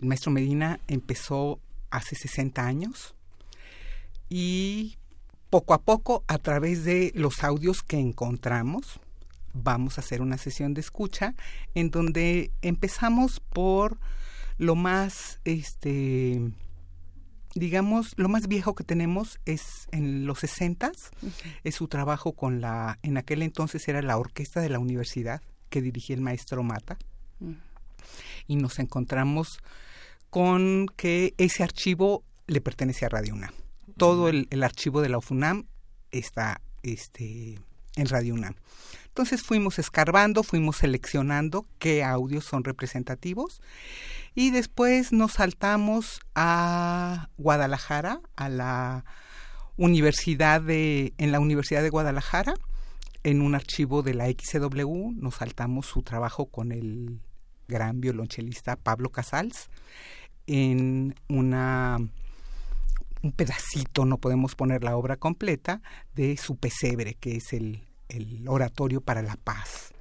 El 0.01 0.09
maestro 0.09 0.31
Medina 0.31 0.81
empezó 0.89 1.61
hace 1.91 2.17
60 2.17 2.67
años 2.67 3.15
y 4.29 4.97
poco 5.51 5.75
a 5.75 5.83
poco, 5.83 6.25
a 6.27 6.39
través 6.39 6.85
de 6.85 7.13
los 7.15 7.45
audios 7.45 7.83
que 7.83 7.99
encontramos, 7.99 8.99
vamos 9.53 9.97
a 9.97 10.01
hacer 10.01 10.21
una 10.21 10.37
sesión 10.37 10.75
de 10.75 10.81
escucha 10.81 11.35
en 11.75 11.91
donde 11.91 12.51
empezamos 12.61 13.41
por 13.41 13.99
lo 14.59 14.75
más 14.75 15.41
este 15.45 16.41
digamos, 17.55 18.15
lo 18.17 18.29
más 18.29 18.49
viejo 18.49 18.75
que 18.75 18.85
tenemos 18.85 19.39
es 19.45 19.89
en 19.93 20.27
los 20.27 20.41
sesentas, 20.41 21.11
es 21.63 21.75
su 21.75 21.89
trabajo 21.89 22.33
con 22.33 22.61
la, 22.61 22.99
en 23.03 23.17
aquel 23.17 23.43
entonces 23.43 23.87
era 23.89 24.03
la 24.03 24.19
orquesta 24.19 24.61
de 24.61 24.69
la 24.69 24.79
universidad 24.79 25.41
que 25.69 25.83
dirigía 25.83 26.17
el 26.17 26.23
maestro 26.23 26.63
Mata. 26.63 26.99
Y 28.47 28.57
nos 28.57 28.79
encontramos 28.79 29.59
con 30.31 30.87
que 30.97 31.35
ese 31.39 31.63
archivo 31.63 32.25
le 32.47 32.61
pertenece 32.61 33.07
a 33.07 33.09
Radio 33.09 33.35
UNAM. 33.35 33.53
Todo 33.97 34.29
el, 34.29 34.49
el 34.51 34.63
archivo 34.63 35.01
de 35.01 35.09
la 35.09 35.19
UFUNAM 35.19 35.67
está 36.11 36.61
este, 36.83 37.59
en 37.97 38.07
Radio 38.09 38.35
UNAM. 38.35 38.55
Entonces 39.15 39.45
fuimos 39.45 39.79
escarbando, 39.79 40.43
fuimos 40.43 40.79
seleccionando 40.79 41.65
qué 41.79 42.03
audios 42.03 42.47
son 42.47 42.65
representativos 42.65 43.63
y 44.35 44.51
después 44.51 45.13
nos 45.13 45.35
saltamos 45.35 46.19
a 46.35 47.29
Guadalajara, 47.39 48.21
a 48.35 48.49
la 48.49 49.05
Universidad 49.77 50.61
de, 50.61 51.15
en 51.17 51.31
la 51.31 51.39
Universidad 51.39 51.85
de 51.85 51.91
Guadalajara, 51.91 52.55
en 53.23 53.41
un 53.41 53.55
archivo 53.55 54.03
de 54.03 54.15
la 54.15 54.27
XW, 54.27 55.13
nos 55.15 55.37
saltamos 55.37 55.87
su 55.87 56.03
trabajo 56.03 56.47
con 56.47 56.73
el 56.73 57.21
gran 57.69 58.01
violonchelista 58.01 58.75
Pablo 58.75 59.11
Casals 59.11 59.71
en 60.49 61.15
una 61.29 61.99
un 63.23 63.31
pedacito, 63.31 64.07
no 64.07 64.19
podemos 64.19 64.57
poner 64.57 64.83
la 64.83 64.97
obra 64.97 65.17
completa, 65.19 65.83
de 66.17 66.37
su 66.37 66.57
pesebre, 66.57 67.15
que 67.15 67.37
es 67.37 67.53
el, 67.53 67.87
el 68.09 68.45
oratorio 68.49 69.01
para 69.01 69.23
la 69.23 69.37
paz. 69.37 69.93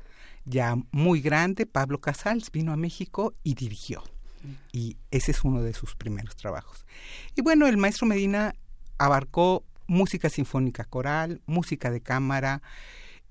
Ya 0.46 0.76
muy 0.92 1.22
grande, 1.22 1.66
Pablo 1.66 2.00
Casals 2.00 2.52
vino 2.52 2.74
a 2.74 2.78
México 2.78 3.34
y 3.44 3.56
dirigió. 3.56 4.04
Y 4.74 4.98
ese 5.10 5.32
es 5.32 5.44
uno 5.44 5.62
de 5.62 5.74
sus 5.74 5.96
primeros 5.96 6.36
trabajos. 6.36 6.86
Y 7.36 7.42
bueno, 7.42 7.68
el 7.68 7.78
maestro 7.78 8.08
Medina 8.08 8.54
abarcó 8.98 9.64
música 9.88 10.30
sinfónica 10.30 10.84
coral, 10.84 11.42
música 11.46 11.92
de 11.92 12.02
cámara, 12.02 12.62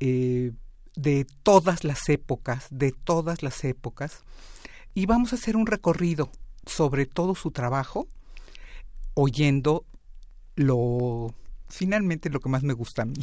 eh, 0.01 0.53
de 0.97 1.27
todas 1.43 1.85
las 1.85 2.09
épocas, 2.09 2.67
de 2.71 2.93
todas 2.93 3.43
las 3.43 3.65
épocas. 3.65 4.23
Y 4.95 5.07
vamos 5.07 5.33
a 5.33 5.37
hacer 5.37 5.57
un 5.57 5.67
recorrido 5.67 6.31
sobre 6.67 7.07
todo 7.07 7.35
su 7.35 7.51
trabajo, 7.51 8.07
oyendo 9.15 9.85
lo 10.55 11.35
finalmente 11.73 12.29
lo 12.29 12.41
que 12.41 12.51
más 12.51 12.63
me 12.63 12.75
gusta 12.75 13.03
a 13.03 13.05
mí. 13.07 13.15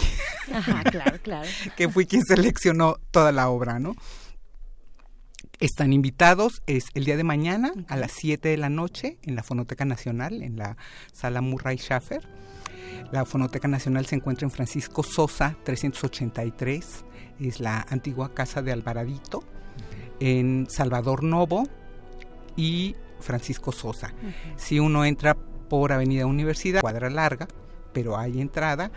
Ajá, 0.51 0.83
claro, 0.91 1.19
claro. 1.21 1.47
que 1.77 1.87
fui 1.87 2.05
quien 2.05 2.23
seleccionó 2.25 2.95
toda 3.11 3.31
la 3.31 3.49
obra, 3.49 3.79
¿no? 3.79 3.95
Están 5.59 5.93
invitados, 5.93 6.63
es 6.65 6.85
el 6.95 7.05
día 7.05 7.15
de 7.15 7.23
mañana 7.23 7.71
a 7.87 7.95
las 7.95 8.11
7 8.13 8.49
de 8.49 8.57
la 8.57 8.69
noche 8.69 9.17
en 9.23 9.35
la 9.35 9.43
Fonoteca 9.43 9.85
Nacional, 9.85 10.41
en 10.41 10.57
la 10.57 10.77
sala 11.13 11.41
Murray 11.41 11.77
Schaffer. 11.77 12.27
La 13.11 13.25
Fonoteca 13.25 13.67
Nacional 13.67 14.05
se 14.05 14.15
encuentra 14.15 14.45
en 14.45 14.51
Francisco 14.51 15.03
Sosa 15.03 15.55
383, 15.63 17.05
es 17.41 17.59
la 17.59 17.85
antigua 17.89 18.33
casa 18.33 18.61
de 18.61 18.71
Alvaradito, 18.71 19.43
en 20.19 20.65
Salvador 20.69 21.23
Novo 21.23 21.67
y 22.55 22.95
Francisco 23.19 23.71
Sosa. 23.71 24.13
Si 24.55 24.79
uno 24.79 25.05
entra 25.05 25.35
por 25.35 25.91
Avenida 25.91 26.25
Universidad, 26.25 26.81
cuadra 26.81 27.09
larga, 27.09 27.47
pero 27.99 28.17
hay 28.17 28.39
entrada, 28.39 28.91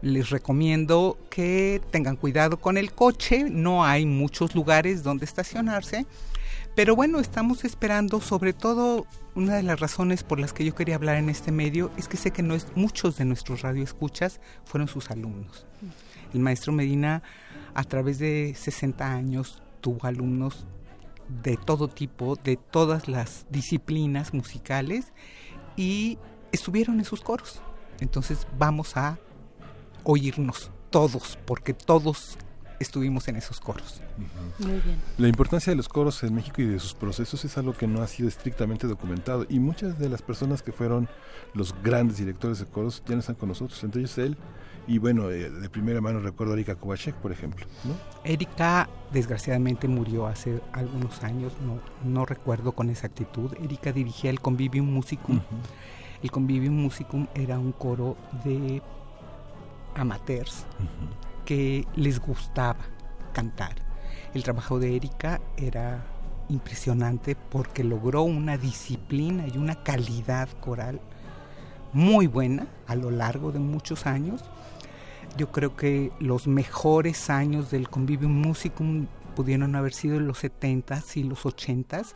les 0.00 0.30
recomiendo 0.30 1.18
que 1.30 1.82
tengan 1.90 2.14
cuidado 2.14 2.60
con 2.60 2.76
el 2.76 2.92
coche, 2.92 3.50
no 3.50 3.84
hay 3.84 4.06
muchos 4.06 4.54
lugares 4.54 5.02
donde 5.02 5.24
estacionarse, 5.24 6.06
pero 6.76 6.94
bueno, 6.94 7.18
estamos 7.18 7.64
esperando, 7.64 8.20
sobre 8.20 8.52
todo 8.52 9.04
una 9.34 9.56
de 9.56 9.64
las 9.64 9.80
razones 9.80 10.22
por 10.22 10.38
las 10.38 10.52
que 10.52 10.64
yo 10.64 10.76
quería 10.76 10.94
hablar 10.94 11.16
en 11.16 11.28
este 11.28 11.50
medio 11.50 11.90
es 11.96 12.06
que 12.06 12.16
sé 12.16 12.30
que 12.30 12.44
no 12.44 12.54
es, 12.54 12.68
muchos 12.76 13.16
de 13.16 13.24
nuestros 13.24 13.62
radioescuchas 13.62 14.40
fueron 14.64 14.86
sus 14.86 15.10
alumnos. 15.10 15.66
El 16.32 16.38
maestro 16.38 16.72
Medina 16.72 17.24
a 17.74 17.82
través 17.82 18.20
de 18.20 18.54
60 18.56 19.12
años 19.12 19.60
tuvo 19.80 20.06
alumnos 20.06 20.68
de 21.42 21.56
todo 21.56 21.88
tipo, 21.88 22.36
de 22.36 22.58
todas 22.58 23.08
las 23.08 23.44
disciplinas 23.50 24.32
musicales 24.32 25.12
y 25.76 26.16
estuvieron 26.52 27.00
en 27.00 27.04
sus 27.04 27.20
coros. 27.20 27.60
Entonces 28.00 28.46
vamos 28.58 28.96
a 28.96 29.18
oírnos 30.02 30.70
todos, 30.90 31.38
porque 31.44 31.74
todos 31.74 32.38
estuvimos 32.78 33.28
en 33.28 33.36
esos 33.36 33.60
coros. 33.60 34.00
Muy 34.58 34.80
bien. 34.80 35.00
La 35.18 35.28
importancia 35.28 35.70
de 35.70 35.76
los 35.76 35.88
coros 35.88 36.22
en 36.22 36.34
México 36.34 36.60
y 36.60 36.66
de 36.66 36.78
sus 36.78 36.94
procesos 36.94 37.44
es 37.44 37.56
algo 37.56 37.72
que 37.72 37.86
no 37.86 38.02
ha 38.02 38.06
sido 38.06 38.28
estrictamente 38.28 38.86
documentado 38.86 39.46
y 39.48 39.58
muchas 39.58 39.98
de 39.98 40.08
las 40.08 40.22
personas 40.22 40.62
que 40.62 40.72
fueron 40.72 41.08
los 41.54 41.74
grandes 41.82 42.18
directores 42.18 42.58
de 42.58 42.66
coros 42.66 43.02
ya 43.06 43.14
no 43.14 43.20
están 43.20 43.36
con 43.36 43.48
nosotros, 43.48 43.82
entre 43.84 44.00
ellos 44.00 44.18
él 44.18 44.36
y 44.86 44.98
bueno, 44.98 45.30
eh, 45.30 45.48
de 45.48 45.70
primera 45.70 46.00
mano 46.00 46.20
recuerdo 46.20 46.52
a 46.52 46.56
Erika 46.56 46.74
Kovacek, 46.74 47.14
por 47.16 47.32
ejemplo. 47.32 47.66
¿no? 47.84 47.94
Erika 48.22 48.88
desgraciadamente 49.12 49.88
murió 49.88 50.26
hace 50.26 50.60
algunos 50.72 51.22
años, 51.22 51.54
no, 51.64 51.80
no 52.08 52.26
recuerdo 52.26 52.72
con 52.72 52.90
exactitud. 52.90 53.52
Erika 53.62 53.92
dirigía 53.92 54.30
el 54.30 54.40
Convivium 54.40 54.86
Musicum. 54.86 55.40
El 56.24 56.30
Convivium 56.30 56.74
Musicum 56.74 57.26
era 57.34 57.58
un 57.58 57.72
coro 57.72 58.16
de 58.44 58.80
amateurs 59.94 60.64
que 61.44 61.86
les 61.96 62.18
gustaba 62.18 62.78
cantar. 63.34 63.74
El 64.32 64.42
trabajo 64.42 64.78
de 64.78 64.96
Erika 64.96 65.42
era 65.58 66.02
impresionante 66.48 67.36
porque 67.36 67.84
logró 67.84 68.22
una 68.22 68.56
disciplina 68.56 69.46
y 69.46 69.58
una 69.58 69.82
calidad 69.82 70.48
coral 70.60 70.98
muy 71.92 72.26
buena 72.26 72.68
a 72.86 72.94
lo 72.94 73.10
largo 73.10 73.52
de 73.52 73.58
muchos 73.58 74.06
años. 74.06 74.46
Yo 75.36 75.52
creo 75.52 75.76
que 75.76 76.10
los 76.20 76.46
mejores 76.46 77.28
años 77.28 77.70
del 77.70 77.90
Convivium 77.90 78.32
Musicum 78.32 79.08
pudieron 79.36 79.76
haber 79.76 79.92
sido 79.92 80.16
en 80.16 80.26
los 80.26 80.42
70s 80.42 81.18
y 81.18 81.24
los 81.24 81.44
80s 81.44 82.14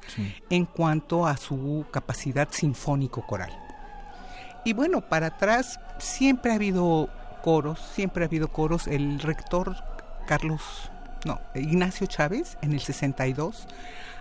en 0.48 0.64
cuanto 0.64 1.26
a 1.26 1.36
su 1.36 1.84
capacidad 1.90 2.48
sinfónico 2.50 3.26
coral. 3.26 3.67
Y 4.68 4.74
bueno, 4.74 5.00
para 5.00 5.28
atrás 5.28 5.80
siempre 5.96 6.52
ha 6.52 6.56
habido 6.56 7.08
coros, 7.40 7.80
siempre 7.94 8.22
ha 8.22 8.26
habido 8.26 8.48
coros. 8.48 8.86
El 8.86 9.18
rector 9.18 9.74
Carlos, 10.26 10.60
no, 11.24 11.40
Ignacio 11.54 12.06
Chávez, 12.06 12.58
en 12.60 12.74
el 12.74 12.80
62, 12.80 13.66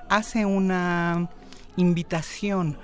hace 0.08 0.45
una 0.45 1.27
invitación, 1.76 2.77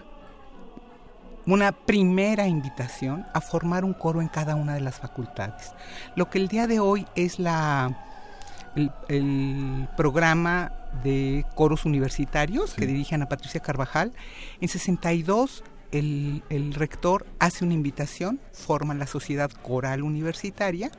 una 1.46 1.72
primera 1.72 2.48
invitación 2.48 3.26
a 3.34 3.40
formar 3.40 3.86
un 3.86 3.94
coro 3.94 4.22
en 4.22 4.28
cada 4.28 4.56
una 4.56 4.74
de 4.74 4.82
las 4.82 5.00
facultades. 5.00 5.72
Lo 6.18 6.30
que 6.30 6.40
el 6.40 6.50
día 6.50 6.68
de 6.68 6.82
hoy 6.82 7.08
es 7.16 7.40
la, 7.40 7.98
el, 8.76 8.92
el 9.08 9.88
programa 9.96 10.74
de 11.02 11.46
coros 11.56 11.86
universitarios 11.86 12.74
que 12.74 12.86
dirige 12.86 13.16
Ana 13.16 13.30
Patricia 13.30 13.62
Carvajal. 13.62 14.12
En 14.60 14.68
62 14.68 15.64
el, 15.94 16.44
el, 16.50 16.74
rector 16.74 17.26
hace 17.40 17.64
una 17.64 17.74
invitación, 17.74 18.40
forma 18.52 18.94
la 18.94 19.08
sociedad 19.08 19.50
coral 19.52 20.04
universitaria 20.04 20.92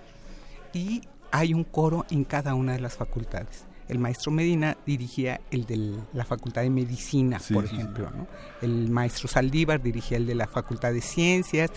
y 0.72 1.02
hay 1.30 1.52
un 1.52 1.64
coro 1.64 2.06
en 2.10 2.24
cada 2.24 2.54
una 2.54 2.72
de 2.72 2.80
las 2.80 2.96
facultades. 2.96 3.66
El 3.88 3.98
maestro 3.98 4.32
Medina 4.32 4.78
dirigía 4.86 5.40
el 5.50 5.66
de 5.66 5.98
la 6.14 6.24
Facultad 6.24 6.62
de 6.62 6.70
Medicina, 6.70 7.38
Sí, 7.38 7.52
por 7.52 7.68
sí, 7.68 7.74
ejemplo. 7.74 8.10
¿no? 8.10 8.26
El 8.62 8.88
maestro 8.90 9.28
Saldívar 9.28 9.82
dirigía 9.82 10.16
el 10.16 10.26
de 10.26 10.34
la 10.34 10.46
Facultad 10.46 10.92
de 10.92 11.02
Ciencias, 11.02 11.70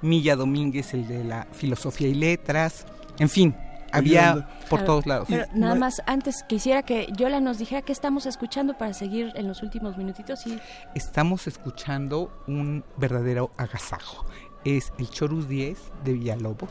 Milla 0.00 0.36
Domínguez 0.36 0.94
el 0.94 1.06
de 1.06 1.24
la 1.24 1.46
Filosofía 1.52 2.08
y 2.08 2.14
Letras. 2.14 2.86
En 3.18 3.28
fin, 3.28 3.54
había 3.92 4.48
por 4.68 4.80
Claro, 4.80 4.84
todos 4.84 5.06
lados. 5.06 5.28
Pero 5.28 5.46
nada 5.54 5.74
más, 5.74 6.02
antes 6.06 6.42
quisiera 6.42 6.82
que 6.82 7.08
Yola 7.16 7.40
nos 7.40 7.58
dijera 7.58 7.82
qué 7.82 7.92
estamos 7.92 8.26
escuchando 8.26 8.76
para 8.76 8.94
seguir 8.94 9.32
en 9.34 9.48
los 9.48 9.62
últimos 9.62 9.96
minutitos. 9.96 10.46
Y 10.46 10.58
estamos 10.94 11.46
escuchando 11.46 12.32
un 12.46 12.84
verdadero 12.96 13.50
agasajo. 13.56 14.24
Es 14.64 14.92
el 14.98 15.08
Chorus 15.08 15.48
10 15.48 15.78
de 16.04 16.12
Villalobos. 16.12 16.70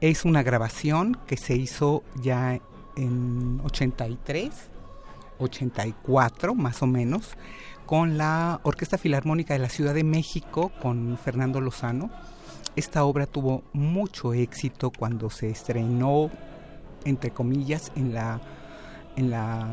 Es 0.00 0.24
una 0.24 0.42
grabación 0.42 1.16
que 1.26 1.36
se 1.36 1.54
hizo 1.54 2.02
ya 2.20 2.60
en 2.96 3.60
83, 3.64 4.50
84 5.38 6.54
más 6.54 6.82
o 6.82 6.86
menos, 6.86 7.30
con 7.86 8.16
la 8.18 8.60
Orquesta 8.62 8.98
Filarmónica 8.98 9.54
de 9.54 9.60
la 9.60 9.68
Ciudad 9.68 9.94
de 9.94 10.04
México, 10.04 10.72
con 10.80 11.18
Fernando 11.22 11.60
Lozano. 11.60 12.10
Esta 12.76 13.04
obra 13.04 13.26
tuvo 13.26 13.62
mucho 13.72 14.32
éxito 14.34 14.90
cuando 14.90 15.30
se 15.30 15.50
estrenó, 15.50 16.30
entre 17.04 17.30
comillas, 17.30 17.92
en 17.94 18.14
la 18.14 18.40
en, 19.16 19.30
la, 19.30 19.66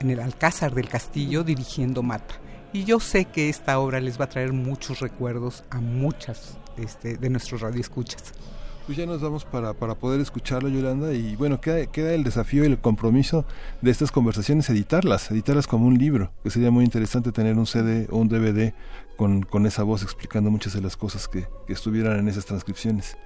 en 0.00 0.10
el 0.10 0.20
Alcázar 0.20 0.74
del 0.74 0.88
Castillo 0.88 1.44
dirigiendo 1.44 2.02
Mata. 2.02 2.34
Y 2.72 2.84
yo 2.84 3.00
sé 3.00 3.24
que 3.24 3.48
esta 3.48 3.78
obra 3.78 4.00
les 4.00 4.20
va 4.20 4.26
a 4.26 4.28
traer 4.28 4.52
muchos 4.52 5.00
recuerdos 5.00 5.64
a 5.70 5.80
muchas 5.80 6.58
este, 6.76 7.16
de 7.16 7.30
nuestros 7.30 7.62
radioescuchas. 7.62 8.34
Pues 8.86 8.96
ya 8.96 9.04
nos 9.04 9.20
vamos 9.20 9.44
para, 9.44 9.74
para 9.74 9.94
poder 9.94 10.20
escucharlo, 10.20 10.68
Yolanda, 10.70 11.12
y 11.12 11.36
bueno, 11.36 11.60
queda, 11.60 11.84
queda 11.86 12.14
el 12.14 12.24
desafío 12.24 12.64
y 12.64 12.68
el 12.68 12.78
compromiso 12.78 13.44
de 13.82 13.90
estas 13.90 14.10
conversaciones, 14.10 14.70
editarlas, 14.70 15.30
editarlas 15.30 15.66
como 15.66 15.86
un 15.86 15.98
libro, 15.98 16.32
que 16.42 16.50
sería 16.50 16.70
muy 16.70 16.84
interesante 16.84 17.30
tener 17.30 17.58
un 17.58 17.66
CD 17.66 18.06
o 18.10 18.16
un 18.16 18.28
DVD 18.28 18.72
con, 19.18 19.42
con 19.42 19.66
esa 19.66 19.82
voz 19.82 20.04
explicando 20.04 20.48
muchas 20.48 20.72
de 20.74 20.80
las 20.80 20.96
cosas 20.96 21.26
que, 21.26 21.48
que 21.66 21.72
estuvieran 21.72 22.20
en 22.20 22.28
esas 22.28 22.46
transcripciones. 22.46 23.18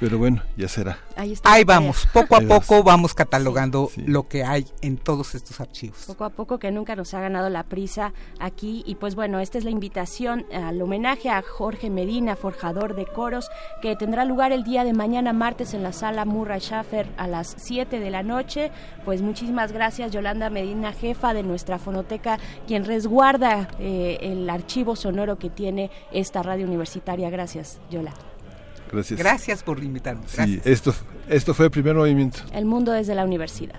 Pero 0.00 0.16
bueno, 0.16 0.42
ya 0.56 0.66
será. 0.66 0.98
ahí 1.14 1.32
está. 1.32 1.52
Ahí 1.52 1.62
vamos, 1.62 2.06
poco 2.12 2.34
a 2.34 2.38
Ahí 2.38 2.46
vas. 2.46 2.66
poco 2.66 2.82
vamos 2.82 3.12
catalogando 3.12 3.90
lo 3.96 4.28
que 4.28 4.42
hay 4.44 4.66
en 4.80 4.96
todos 4.96 5.34
estos 5.34 5.60
archivos. 5.60 6.04
Poco 6.06 6.24
a 6.24 6.30
poco 6.30 6.58
que 6.58 6.70
nunca 6.70 6.96
nos 6.96 7.12
ha 7.12 7.20
ganado 7.20 7.50
la 7.50 7.64
prisa 7.64 8.14
aquí 8.38 8.82
y 8.86 8.94
pues 8.94 9.14
bueno, 9.14 9.40
esta 9.40 9.58
es 9.58 9.64
la 9.64 9.70
invitación 9.70 10.46
al 10.54 10.80
homenaje 10.80 11.28
a 11.28 11.42
Jorge 11.42 11.90
Medina, 11.90 12.34
forjador 12.34 12.94
de 12.94 13.04
coros, 13.04 13.50
que 13.82 13.94
tendrá 13.94 14.24
lugar 14.24 14.52
el 14.52 14.64
día 14.64 14.84
de 14.84 14.94
mañana 14.94 15.34
martes 15.34 15.74
en 15.74 15.82
la 15.82 15.92
sala 15.92 16.24
Murray 16.24 16.60
Schaffer 16.60 17.06
a 17.18 17.26
las 17.26 17.54
7 17.58 18.00
de 18.00 18.10
la 18.10 18.22
noche. 18.22 18.70
Pues 19.04 19.20
muchísimas 19.20 19.72
gracias 19.72 20.12
Yolanda 20.12 20.48
Medina, 20.48 20.92
jefa 20.92 21.34
de 21.34 21.42
nuestra 21.42 21.78
fonoteca, 21.78 22.38
quien 22.66 22.86
resguarda 22.86 23.68
eh, 23.78 24.18
el 24.22 24.48
archivo 24.48 24.96
sonoro 24.96 25.38
que 25.38 25.50
tiene 25.50 25.90
esta 26.10 26.42
radio 26.42 26.64
universitaria. 26.66 27.28
Gracias, 27.28 27.80
Yola. 27.90 28.14
Gracias. 28.90 29.18
Gracias 29.18 29.62
por 29.62 29.82
invitarme. 29.82 30.22
Sí, 30.26 30.36
Gracias. 30.36 30.66
esto, 30.66 30.94
esto 31.28 31.54
fue 31.54 31.66
el 31.66 31.70
primer 31.70 31.94
movimiento. 31.94 32.40
El 32.52 32.64
mundo 32.66 32.92
desde 32.92 33.14
la 33.14 33.24
universidad. 33.24 33.78